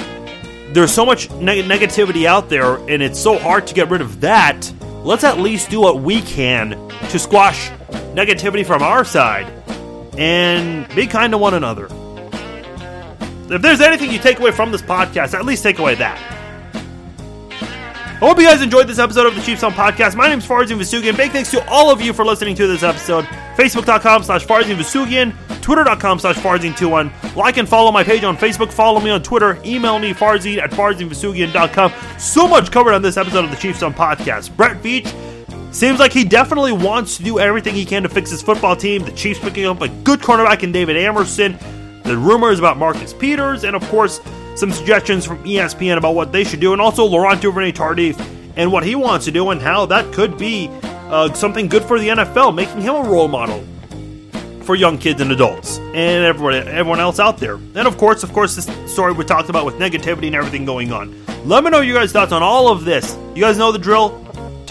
there's 0.73 0.91
so 0.91 1.05
much 1.05 1.31
neg- 1.31 1.63
negativity 1.63 2.25
out 2.25 2.49
there, 2.49 2.75
and 2.75 3.01
it's 3.01 3.19
so 3.19 3.37
hard 3.37 3.67
to 3.67 3.73
get 3.73 3.89
rid 3.89 4.01
of 4.01 4.19
that. 4.21 4.69
Let's 5.03 5.23
at 5.23 5.39
least 5.39 5.69
do 5.69 5.79
what 5.79 6.01
we 6.01 6.21
can 6.21 6.71
to 7.09 7.19
squash 7.19 7.69
negativity 8.13 8.65
from 8.65 8.83
our 8.83 9.05
side 9.05 9.47
and 10.17 10.93
be 10.93 11.07
kind 11.07 11.31
to 11.31 11.37
one 11.37 11.53
another. 11.53 11.85
If 13.49 13.61
there's 13.61 13.79
anything 13.81 14.11
you 14.11 14.19
take 14.19 14.39
away 14.39 14.51
from 14.51 14.73
this 14.73 14.81
podcast, 14.81 15.33
at 15.33 15.45
least 15.45 15.63
take 15.63 15.79
away 15.79 15.95
that. 15.95 16.40
I 18.21 18.27
hope 18.27 18.37
you 18.37 18.45
guys 18.45 18.61
enjoyed 18.61 18.87
this 18.87 18.99
episode 18.99 19.25
of 19.25 19.33
the 19.33 19.41
Chiefs 19.41 19.63
on 19.63 19.73
Podcast. 19.73 20.15
My 20.15 20.27
name 20.27 20.37
is 20.37 20.45
Farzin 20.45 20.77
Vousoughian. 20.77 21.17
Big 21.17 21.31
thanks 21.31 21.49
to 21.49 21.67
all 21.67 21.89
of 21.89 22.01
you 22.01 22.13
for 22.13 22.23
listening 22.23 22.53
to 22.53 22.67
this 22.67 22.83
episode. 22.83 23.25
Facebook.com 23.55 24.21
slash 24.21 24.45
Farzin 24.45 24.75
Vousoughian, 24.75 25.33
Twitter.com 25.63 26.19
slash 26.19 26.35
Farzin21. 26.35 27.35
Like 27.35 27.57
and 27.57 27.67
follow 27.67 27.91
my 27.91 28.03
page 28.03 28.23
on 28.23 28.37
Facebook. 28.37 28.71
Follow 28.71 28.99
me 28.99 29.09
on 29.09 29.23
Twitter. 29.23 29.59
Email 29.65 29.97
me, 29.97 30.13
Farzin 30.13 30.59
at 30.59 30.69
FarzinVousoughian.com. 30.69 32.19
So 32.19 32.47
much 32.47 32.69
covered 32.71 32.93
on 32.93 33.01
this 33.01 33.17
episode 33.17 33.43
of 33.43 33.49
the 33.49 33.57
Chiefs 33.57 33.81
on 33.81 33.91
Podcast. 33.91 34.55
Brett 34.55 34.77
Veach. 34.83 35.11
Seems 35.73 35.97
like 35.97 36.13
he 36.13 36.23
definitely 36.23 36.73
wants 36.73 37.17
to 37.17 37.23
do 37.23 37.39
everything 37.39 37.73
he 37.73 37.85
can 37.85 38.03
to 38.03 38.09
fix 38.09 38.29
his 38.29 38.43
football 38.43 38.75
team. 38.75 39.03
The 39.03 39.13
Chiefs 39.13 39.39
picking 39.39 39.65
up 39.65 39.81
a 39.81 39.87
good 39.89 40.19
cornerback 40.19 40.61
in 40.61 40.71
David 40.71 40.95
Amerson. 40.95 41.57
The 42.03 42.15
rumors 42.15 42.59
about 42.59 42.77
Marcus 42.77 43.13
Peters, 43.13 43.63
and 43.63 43.75
of 43.75 43.81
course, 43.89 44.19
some 44.55 44.71
suggestions 44.71 45.25
from 45.25 45.43
ESPN 45.43 45.97
about 45.97 46.15
what 46.15 46.31
they 46.31 46.43
should 46.43 46.59
do, 46.59 46.73
and 46.73 46.81
also 46.81 47.05
Laurent 47.05 47.41
Duvernay 47.41 47.71
Tardif 47.71 48.19
and 48.55 48.71
what 48.71 48.83
he 48.83 48.95
wants 48.95 49.25
to 49.25 49.31
do, 49.31 49.49
and 49.49 49.61
how 49.61 49.85
that 49.87 50.13
could 50.13 50.37
be 50.37 50.69
uh, 50.81 51.33
something 51.33 51.67
good 51.67 51.83
for 51.83 51.99
the 51.99 52.09
NFL, 52.09 52.53
making 52.53 52.81
him 52.81 52.95
a 52.95 53.03
role 53.03 53.27
model 53.27 53.63
for 54.63 54.75
young 54.75 54.97
kids 54.97 55.21
and 55.21 55.31
adults, 55.31 55.79
and 55.79 56.23
everyone 56.25 56.53
everyone 56.67 56.99
else 56.99 57.19
out 57.19 57.37
there. 57.37 57.55
And 57.55 57.87
of 57.87 57.97
course, 57.97 58.23
of 58.23 58.33
course, 58.33 58.55
this 58.55 58.91
story 58.91 59.13
we 59.13 59.25
talked 59.25 59.49
about 59.49 59.65
with 59.65 59.75
negativity 59.75 60.27
and 60.27 60.35
everything 60.35 60.65
going 60.65 60.91
on. 60.91 61.15
Let 61.45 61.63
me 61.63 61.69
know 61.71 61.81
your 61.81 61.97
guys' 61.97 62.11
thoughts 62.11 62.31
on 62.31 62.43
all 62.43 62.67
of 62.67 62.85
this. 62.85 63.17
You 63.35 63.41
guys 63.41 63.57
know 63.57 63.71
the 63.71 63.79
drill 63.79 64.21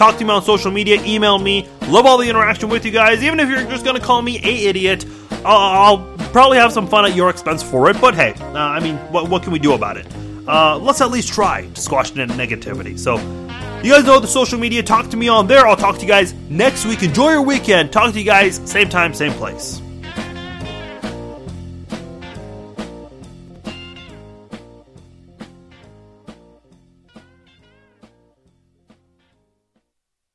Talk 0.01 0.17
to 0.17 0.25
me 0.25 0.31
on 0.31 0.41
social 0.41 0.71
media, 0.71 0.99
email 1.03 1.37
me. 1.37 1.69
Love 1.83 2.07
all 2.07 2.17
the 2.17 2.27
interaction 2.27 2.69
with 2.69 2.85
you 2.85 2.91
guys. 2.91 3.21
Even 3.21 3.39
if 3.39 3.47
you're 3.47 3.69
just 3.69 3.85
gonna 3.85 3.99
call 3.99 4.19
me 4.23 4.39
a 4.43 4.67
idiot, 4.67 5.05
I'll, 5.45 5.97
I'll 5.97 6.17
probably 6.29 6.57
have 6.57 6.71
some 6.71 6.87
fun 6.87 7.05
at 7.05 7.15
your 7.15 7.29
expense 7.29 7.63
for 7.63 7.89
it. 7.89 7.99
But 7.99 8.15
hey, 8.15 8.33
uh, 8.39 8.57
I 8.57 8.79
mean, 8.79 8.97
what, 9.11 9.29
what 9.29 9.43
can 9.43 9.51
we 9.51 9.59
do 9.59 9.73
about 9.73 9.97
it? 9.97 10.07
Uh, 10.47 10.77
let's 10.77 11.01
at 11.01 11.11
least 11.11 11.33
try 11.33 11.67
to 11.67 11.81
squash 11.81 12.11
negativity. 12.11 12.97
So, 12.97 13.17
you 13.83 13.93
guys 13.93 14.05
know 14.05 14.19
the 14.19 14.27
social 14.27 14.59
media. 14.59 14.83
Talk 14.83 15.09
to 15.09 15.17
me 15.17 15.27
on 15.27 15.47
there. 15.47 15.67
I'll 15.67 15.75
talk 15.75 15.95
to 15.95 16.01
you 16.01 16.07
guys 16.07 16.33
next 16.49 16.85
week. 16.85 17.03
Enjoy 17.03 17.31
your 17.31 17.41
weekend. 17.41 17.91
Talk 17.91 18.13
to 18.13 18.19
you 18.19 18.25
guys 18.25 18.61
same 18.69 18.89
time, 18.89 19.13
same 19.13 19.33
place. 19.33 19.81